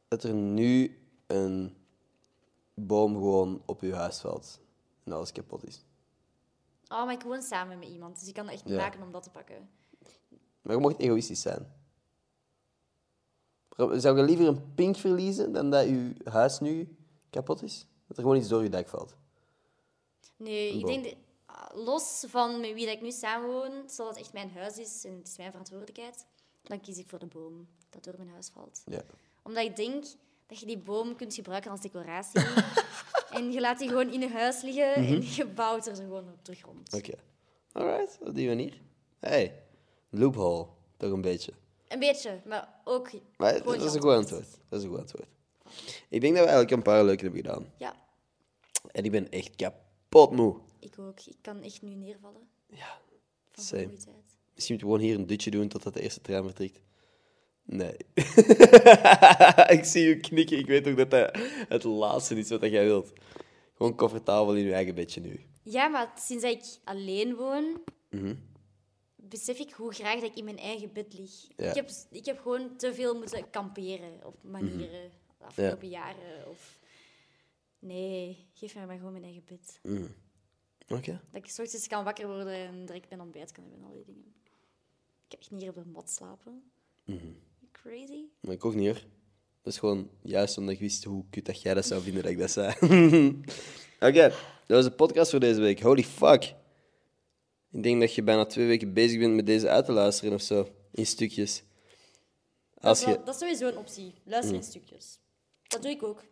Dat 0.07 0.23
er 0.23 0.33
nu 0.33 0.99
een 1.27 1.77
boom 2.73 3.13
gewoon 3.13 3.61
op 3.65 3.81
je 3.81 3.93
huis 3.95 4.19
valt 4.19 4.59
en 5.03 5.11
alles 5.11 5.31
kapot 5.31 5.65
is. 5.65 5.83
Oh, 6.87 7.05
maar 7.05 7.13
ik 7.13 7.21
woon 7.21 7.41
samen 7.41 7.79
met 7.79 7.87
iemand, 7.89 8.19
dus 8.19 8.27
ik 8.27 8.33
kan 8.33 8.45
het 8.45 8.53
echt 8.53 8.63
niet 8.65 8.73
Ja. 8.73 8.79
maken 8.79 9.01
om 9.01 9.11
dat 9.11 9.23
te 9.23 9.29
pakken. 9.29 9.69
Maar 10.61 10.75
je 10.75 10.81
mocht 10.81 10.99
egoïstisch 10.99 11.41
zijn. 11.41 11.73
Zou 13.77 14.17
je 14.17 14.23
liever 14.23 14.47
een 14.47 14.73
pink 14.73 14.95
verliezen 14.97 15.51
dan 15.53 15.69
dat 15.69 15.85
je 15.85 16.13
huis 16.23 16.59
nu 16.59 16.97
kapot 17.29 17.63
is? 17.63 17.85
Dat 18.07 18.17
er 18.17 18.23
gewoon 18.23 18.37
iets 18.37 18.47
door 18.47 18.63
je 18.63 18.69
dak 18.69 18.87
valt. 18.87 19.15
Nee, 20.37 20.77
ik 20.79 20.85
denk, 20.85 21.03
dat- 21.03 21.15
los 21.73 22.23
van 22.27 22.59
met 22.59 22.73
wie 22.73 22.85
dat 22.85 22.95
ik 22.95 23.01
nu 23.01 23.11
samenwoon, 23.11 23.71
zodat 23.89 24.07
het 24.15 24.23
echt 24.23 24.33
mijn 24.33 24.51
huis 24.51 24.77
is 24.77 25.05
en 25.05 25.15
het 25.17 25.27
is 25.27 25.37
mijn 25.37 25.49
verantwoordelijkheid, 25.49 26.25
dan 26.61 26.79
kies 26.81 26.97
ik 26.97 27.07
voor 27.09 27.19
de 27.19 27.25
boom 27.25 27.67
dat 27.89 28.03
door 28.03 28.13
mijn 28.17 28.29
huis 28.29 28.49
valt. 28.53 28.81
Ja. 28.85 29.01
Omdat 29.43 29.63
ik 29.63 29.75
denk 29.75 30.05
dat 30.47 30.59
je 30.59 30.65
die 30.65 30.77
boom 30.77 31.15
kunt 31.15 31.33
gebruiken 31.33 31.71
als 31.71 31.81
decoratie. 31.81 32.41
en 33.37 33.51
je 33.51 33.59
laat 33.59 33.79
die 33.79 33.87
gewoon 33.87 34.09
in 34.13 34.19
je 34.19 34.29
huis 34.29 34.61
liggen 34.61 34.93
en 34.93 35.21
je 35.35 35.45
bouwt 35.47 35.87
er 35.87 35.95
gewoon 35.95 36.31
op 36.31 36.45
de 36.45 36.55
grond. 36.55 36.93
Oké. 36.93 37.13
Alright, 37.71 38.17
op 38.21 38.35
die 38.35 38.47
manier. 38.47 38.81
Hey, 39.19 39.63
loophole. 40.09 40.67
Toch 40.97 41.11
een 41.11 41.21
beetje. 41.21 41.51
Een 41.87 41.99
beetje, 41.99 42.39
maar 42.45 42.81
ook 42.83 43.09
Maar 43.37 43.63
dat 43.63 43.75
is 43.75 43.83
een 43.83 43.91
je 43.93 43.99
goed 43.99 44.11
antwoord. 44.11 44.47
Dat 44.69 44.79
is 44.79 44.85
een 44.85 44.91
goed 44.91 44.99
antwoord. 44.99 45.27
Ik 46.09 46.21
denk 46.21 46.33
dat 46.35 46.43
we 46.43 46.49
eigenlijk 46.49 46.71
een 46.71 46.81
paar 46.81 47.03
leuke 47.03 47.21
hebben 47.23 47.41
gedaan. 47.41 47.73
Ja, 47.77 47.95
En 48.91 49.03
ik 49.03 49.11
ben 49.11 49.29
echt 49.31 49.55
kapot 49.55 50.31
moe. 50.31 50.55
ik 50.79 50.99
ook. 50.99 51.19
Ik 51.25 51.35
kan 51.41 51.61
echt 51.61 51.81
nu 51.81 51.93
neervallen 51.93 52.41
Ja, 52.69 52.97
van 53.51 53.63
Same. 53.63 53.87
Misschien 53.87 54.15
moeten 54.55 54.75
we 54.77 54.77
gewoon 54.77 54.99
hier 54.99 55.15
een 55.15 55.27
dutje 55.27 55.51
doen 55.51 55.67
totdat 55.67 55.93
de 55.93 56.01
eerste 56.01 56.21
trein 56.21 56.43
vertrekt. 56.43 56.81
Nee. 57.63 57.95
ik 59.77 59.83
zie 59.83 60.07
je 60.07 60.19
knikken. 60.19 60.57
Ik 60.57 60.65
weet 60.65 60.87
ook 60.87 60.97
dat 60.97 61.11
dat 61.11 61.37
het 61.69 61.83
laatste 61.83 62.35
is 62.35 62.49
wat 62.49 62.61
jij 62.61 62.85
wilt. 62.85 63.11
Gewoon 63.75 63.95
comfortabel 63.95 64.55
in 64.55 64.63
je 64.65 64.73
eigen 64.73 64.95
bedje 64.95 65.21
nu. 65.21 65.39
Ja, 65.63 65.87
maar 65.87 66.11
sinds 66.15 66.43
ik 66.43 66.63
alleen 66.83 67.35
woon, 67.35 67.81
Mhm. 68.09 68.35
Besef 69.29 69.59
ik 69.59 69.71
hoe 69.71 69.93
graag 69.93 70.19
dat 70.19 70.29
ik 70.29 70.35
in 70.35 70.43
mijn 70.43 70.57
eigen 70.57 70.93
bed 70.93 71.13
lig. 71.13 71.47
Ja. 71.57 71.69
Ik, 71.69 71.75
heb, 71.75 71.89
ik 72.11 72.25
heb 72.25 72.39
gewoon 72.39 72.75
te 72.77 72.93
veel 72.93 73.15
moeten 73.15 73.49
kamperen 73.49 74.25
op 74.25 74.43
manieren 74.43 75.11
de 75.37 75.45
afgelopen 75.45 75.89
jaren. 75.89 76.47
Of... 76.47 76.79
Nee, 77.79 78.47
geef 78.53 78.75
mij 78.75 78.85
maar 78.85 78.97
gewoon 78.97 79.11
mijn 79.11 79.23
eigen 79.23 79.43
bed. 79.45 79.79
Oké. 80.87 81.21
Dat 81.31 81.43
ik 81.43 81.49
's 81.49 81.59
ochtends 81.59 81.87
kan 81.87 82.03
wakker 82.03 82.27
worden 82.27 82.53
en 82.53 82.85
direct 82.85 83.09
mijn 83.09 83.21
ontbijt 83.21 83.51
kan 83.51 83.63
hebben 83.63 83.81
en 83.81 83.87
al 83.87 83.95
die 83.95 84.05
dingen. 84.05 84.33
Ik 85.23 85.27
kan 85.27 85.39
echt 85.39 85.51
niet 85.51 85.61
hier 85.61 85.69
op 85.69 85.75
de 85.75 85.85
mat 85.85 86.09
slapen. 86.09 86.71
Crazy. 87.71 88.23
Maar 88.39 88.53
ik 88.53 88.65
ook 88.65 88.75
niet 88.75 88.87
hoor. 88.87 89.03
Dat 89.61 89.73
is 89.73 89.79
gewoon 89.79 90.09
juist 90.21 90.57
omdat 90.57 90.73
ik 90.73 90.79
wist 90.79 91.03
hoe 91.03 91.25
kut 91.29 91.45
dat 91.45 91.61
jij 91.61 91.73
dat 91.73 91.85
zou 91.85 92.01
vinden 92.01 92.23
dat 92.23 92.31
ik 92.31 92.37
dat 92.37 92.51
zei. 92.51 92.73
Oké, 94.09 94.29
dat 94.65 94.77
was 94.77 94.83
de 94.83 94.91
podcast 94.91 95.31
voor 95.31 95.39
deze 95.39 95.61
week. 95.61 95.81
Holy 95.81 96.03
fuck. 96.03 96.53
Ik 97.71 97.83
denk 97.83 97.99
dat 97.99 98.13
je 98.13 98.23
bijna 98.23 98.45
twee 98.45 98.67
weken 98.67 98.93
bezig 98.93 99.19
bent 99.19 99.35
met 99.35 99.45
deze 99.45 99.69
uit 99.69 99.85
te 99.85 99.91
luisteren 99.91 100.33
of 100.33 100.41
zo. 100.41 100.67
In 100.91 101.05
stukjes. 101.05 101.63
Dat 102.73 102.83
Als 102.83 102.99
is, 102.99 103.05
je, 103.05 103.21
dat 103.25 103.33
is 103.33 103.39
sowieso 103.39 103.67
een 103.67 103.77
optie. 103.77 104.13
Luister 104.23 104.55
in 104.55 104.63
stukjes. 104.63 105.19
Dat 105.67 105.81
doe 105.81 105.91
ik 105.91 106.03
ook. 106.03 106.23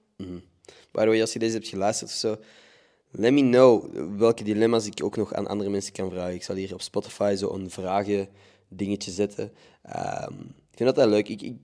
by 0.92 1.02
the 1.02 1.06
way, 1.06 1.22
als 1.22 1.34
je 1.34 1.40
deze 1.40 1.54
hebt 1.54 1.68
geluisterd 1.68 2.10
of 2.10 2.16
zo, 2.16 2.38
let 3.12 3.34
me 3.34 3.42
know 3.42 3.94
welke 4.18 4.44
dilemma's 4.44 4.86
ik 4.86 5.04
ook 5.04 5.16
nog 5.16 5.34
aan 5.34 5.48
andere 5.48 5.70
mensen 5.70 5.94
kan 5.94 6.10
vragen. 6.10 6.34
Ik 6.34 6.44
zal 6.44 6.56
hier 6.56 6.74
op 6.74 6.82
Spotify 6.82 7.36
zo 7.38 7.54
een 7.54 7.70
vragen 7.70 8.30
dingetje 8.68 9.12
zetten. 9.12 9.52
Ehm, 9.82 10.34
ik 10.44 10.78
vind 10.78 10.90
dat 10.90 10.96
wel 10.96 11.08
leuk. 11.08 11.28
Ik, 11.30 11.42
ik 11.42 11.56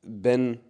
ben 0.00 0.60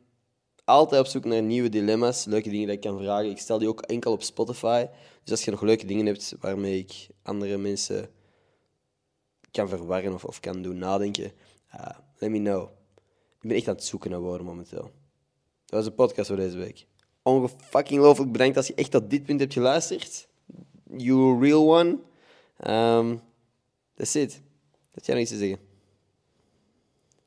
altijd 0.66 1.00
op 1.00 1.06
zoek 1.06 1.24
naar 1.24 1.42
nieuwe 1.42 1.68
dilemma's, 1.68 2.24
leuke 2.24 2.50
dingen 2.50 2.66
die 2.66 2.76
ik 2.76 2.82
kan 2.82 2.98
vragen. 2.98 3.30
Ik 3.30 3.38
stel 3.38 3.58
die 3.58 3.68
ook 3.68 3.80
enkel 3.80 4.12
op 4.12 4.22
Spotify. 4.22 4.86
Dus 5.22 5.30
als 5.30 5.44
je 5.44 5.50
nog 5.50 5.60
leuke 5.60 5.86
dingen 5.86 6.06
hebt 6.06 6.34
waarmee 6.40 6.78
ik 6.78 7.08
andere 7.22 7.56
mensen 7.56 8.10
kan 9.50 9.68
verwarren 9.68 10.14
of, 10.14 10.24
of 10.24 10.40
kan 10.40 10.62
doen 10.62 10.78
nadenken, 10.78 11.32
uh, 11.74 11.86
let 12.18 12.30
me 12.30 12.38
know. 12.38 12.68
Ik 13.40 13.48
ben 13.48 13.56
echt 13.56 13.68
aan 13.68 13.74
het 13.74 13.84
zoeken 13.84 14.10
naar 14.10 14.20
woorden 14.20 14.46
momenteel. 14.46 14.90
Dat 15.64 15.74
was 15.74 15.84
de 15.84 15.92
podcast 15.92 16.28
voor 16.28 16.36
deze 16.36 16.56
week. 16.56 16.86
Ongefucking 17.22 18.00
looflijk 18.00 18.32
bedankt 18.32 18.56
als 18.56 18.66
je 18.66 18.74
echt 18.74 18.90
tot 18.90 19.10
dit 19.10 19.22
punt 19.22 19.40
hebt 19.40 19.52
geluisterd. 19.52 20.28
You 20.96 21.40
real 21.40 21.78
one. 21.78 21.98
Um, 22.66 23.20
that's 23.94 24.14
it. 24.14 24.42
Dat 24.90 25.06
jij 25.06 25.14
nog 25.14 25.24
iets 25.24 25.32
te 25.32 25.38
zeggen? 25.38 25.58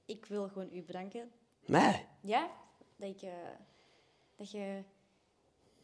Ik 0.05 0.25
wil 0.25 0.47
gewoon 0.47 0.69
u 0.73 0.81
bedanken. 0.81 1.29
Nee. 1.65 2.05
Ja, 2.21 2.49
dat, 2.99 3.09
ik, 3.09 3.21
eh, 3.21 3.31
dat 4.35 4.51
je 4.51 4.81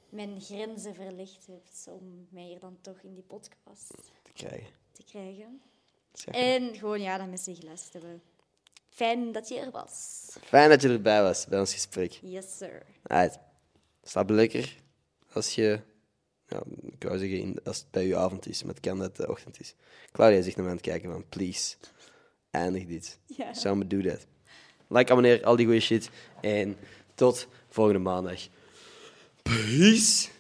mijn 0.10 0.42
grenzen 0.42 0.96
verlegd 0.96 1.48
hebt 1.48 1.88
om 1.90 2.28
mij 2.30 2.44
hier 2.44 2.60
dan 2.60 2.78
toch 2.82 3.02
in 3.02 3.14
die 3.14 3.24
podcast 3.24 3.88
Te 4.24 4.32
krijgen. 4.34 4.68
te 4.92 5.04
krijgen. 5.04 5.62
En 6.26 6.76
gewoon, 6.76 7.02
ja, 7.02 7.18
dat 7.18 7.28
mensen 7.28 7.56
geluisterd 7.56 7.94
hebben. 7.94 8.22
Fijn 8.90 9.32
dat 9.32 9.48
je 9.48 9.60
er 9.60 9.72
was. 9.72 10.28
Fijn 10.42 10.70
dat 10.70 10.82
je 10.82 10.90
erbij 10.90 11.22
was 11.22 11.46
bij 11.46 11.60
ons 11.60 11.74
gesprek. 11.74 12.20
Yes, 12.22 12.58
sir. 12.58 12.86
Right. 13.04 13.40
Slaap 14.04 14.30
lekker 14.30 14.76
als 15.34 15.56
je, 15.56 15.80
ja, 16.48 16.64
ik 16.92 17.04
wou 17.04 17.18
zeggen 17.18 17.40
in, 17.40 17.60
als 17.64 17.78
het 17.78 17.92
bij 17.92 18.08
je 18.08 18.18
avond 18.18 18.48
is, 18.48 18.64
maar 18.64 18.74
het 18.74 18.84
kan 18.84 18.98
dat 18.98 19.08
het 19.08 19.16
de 19.16 19.32
ochtend 19.32 19.60
is. 19.60 19.76
Claudia 20.12 20.42
zegt 20.42 20.56
naar 20.56 20.66
mij 20.66 20.74
aan 20.74 20.80
het 20.82 20.90
kijken 20.90 21.12
van, 21.12 21.30
please, 21.30 21.76
eindig 22.50 22.86
dit. 22.86 23.20
Zou 23.52 23.78
me 23.78 23.88
do 23.88 24.02
that. 24.02 24.26
Like, 24.88 25.12
abonneer, 25.12 25.44
al 25.44 25.56
die 25.56 25.66
goede 25.66 25.80
shit. 25.80 26.10
En 26.42 26.78
tot 27.16 27.48
volgende 27.70 28.00
maandag. 28.00 28.48
Peace. 29.44 30.35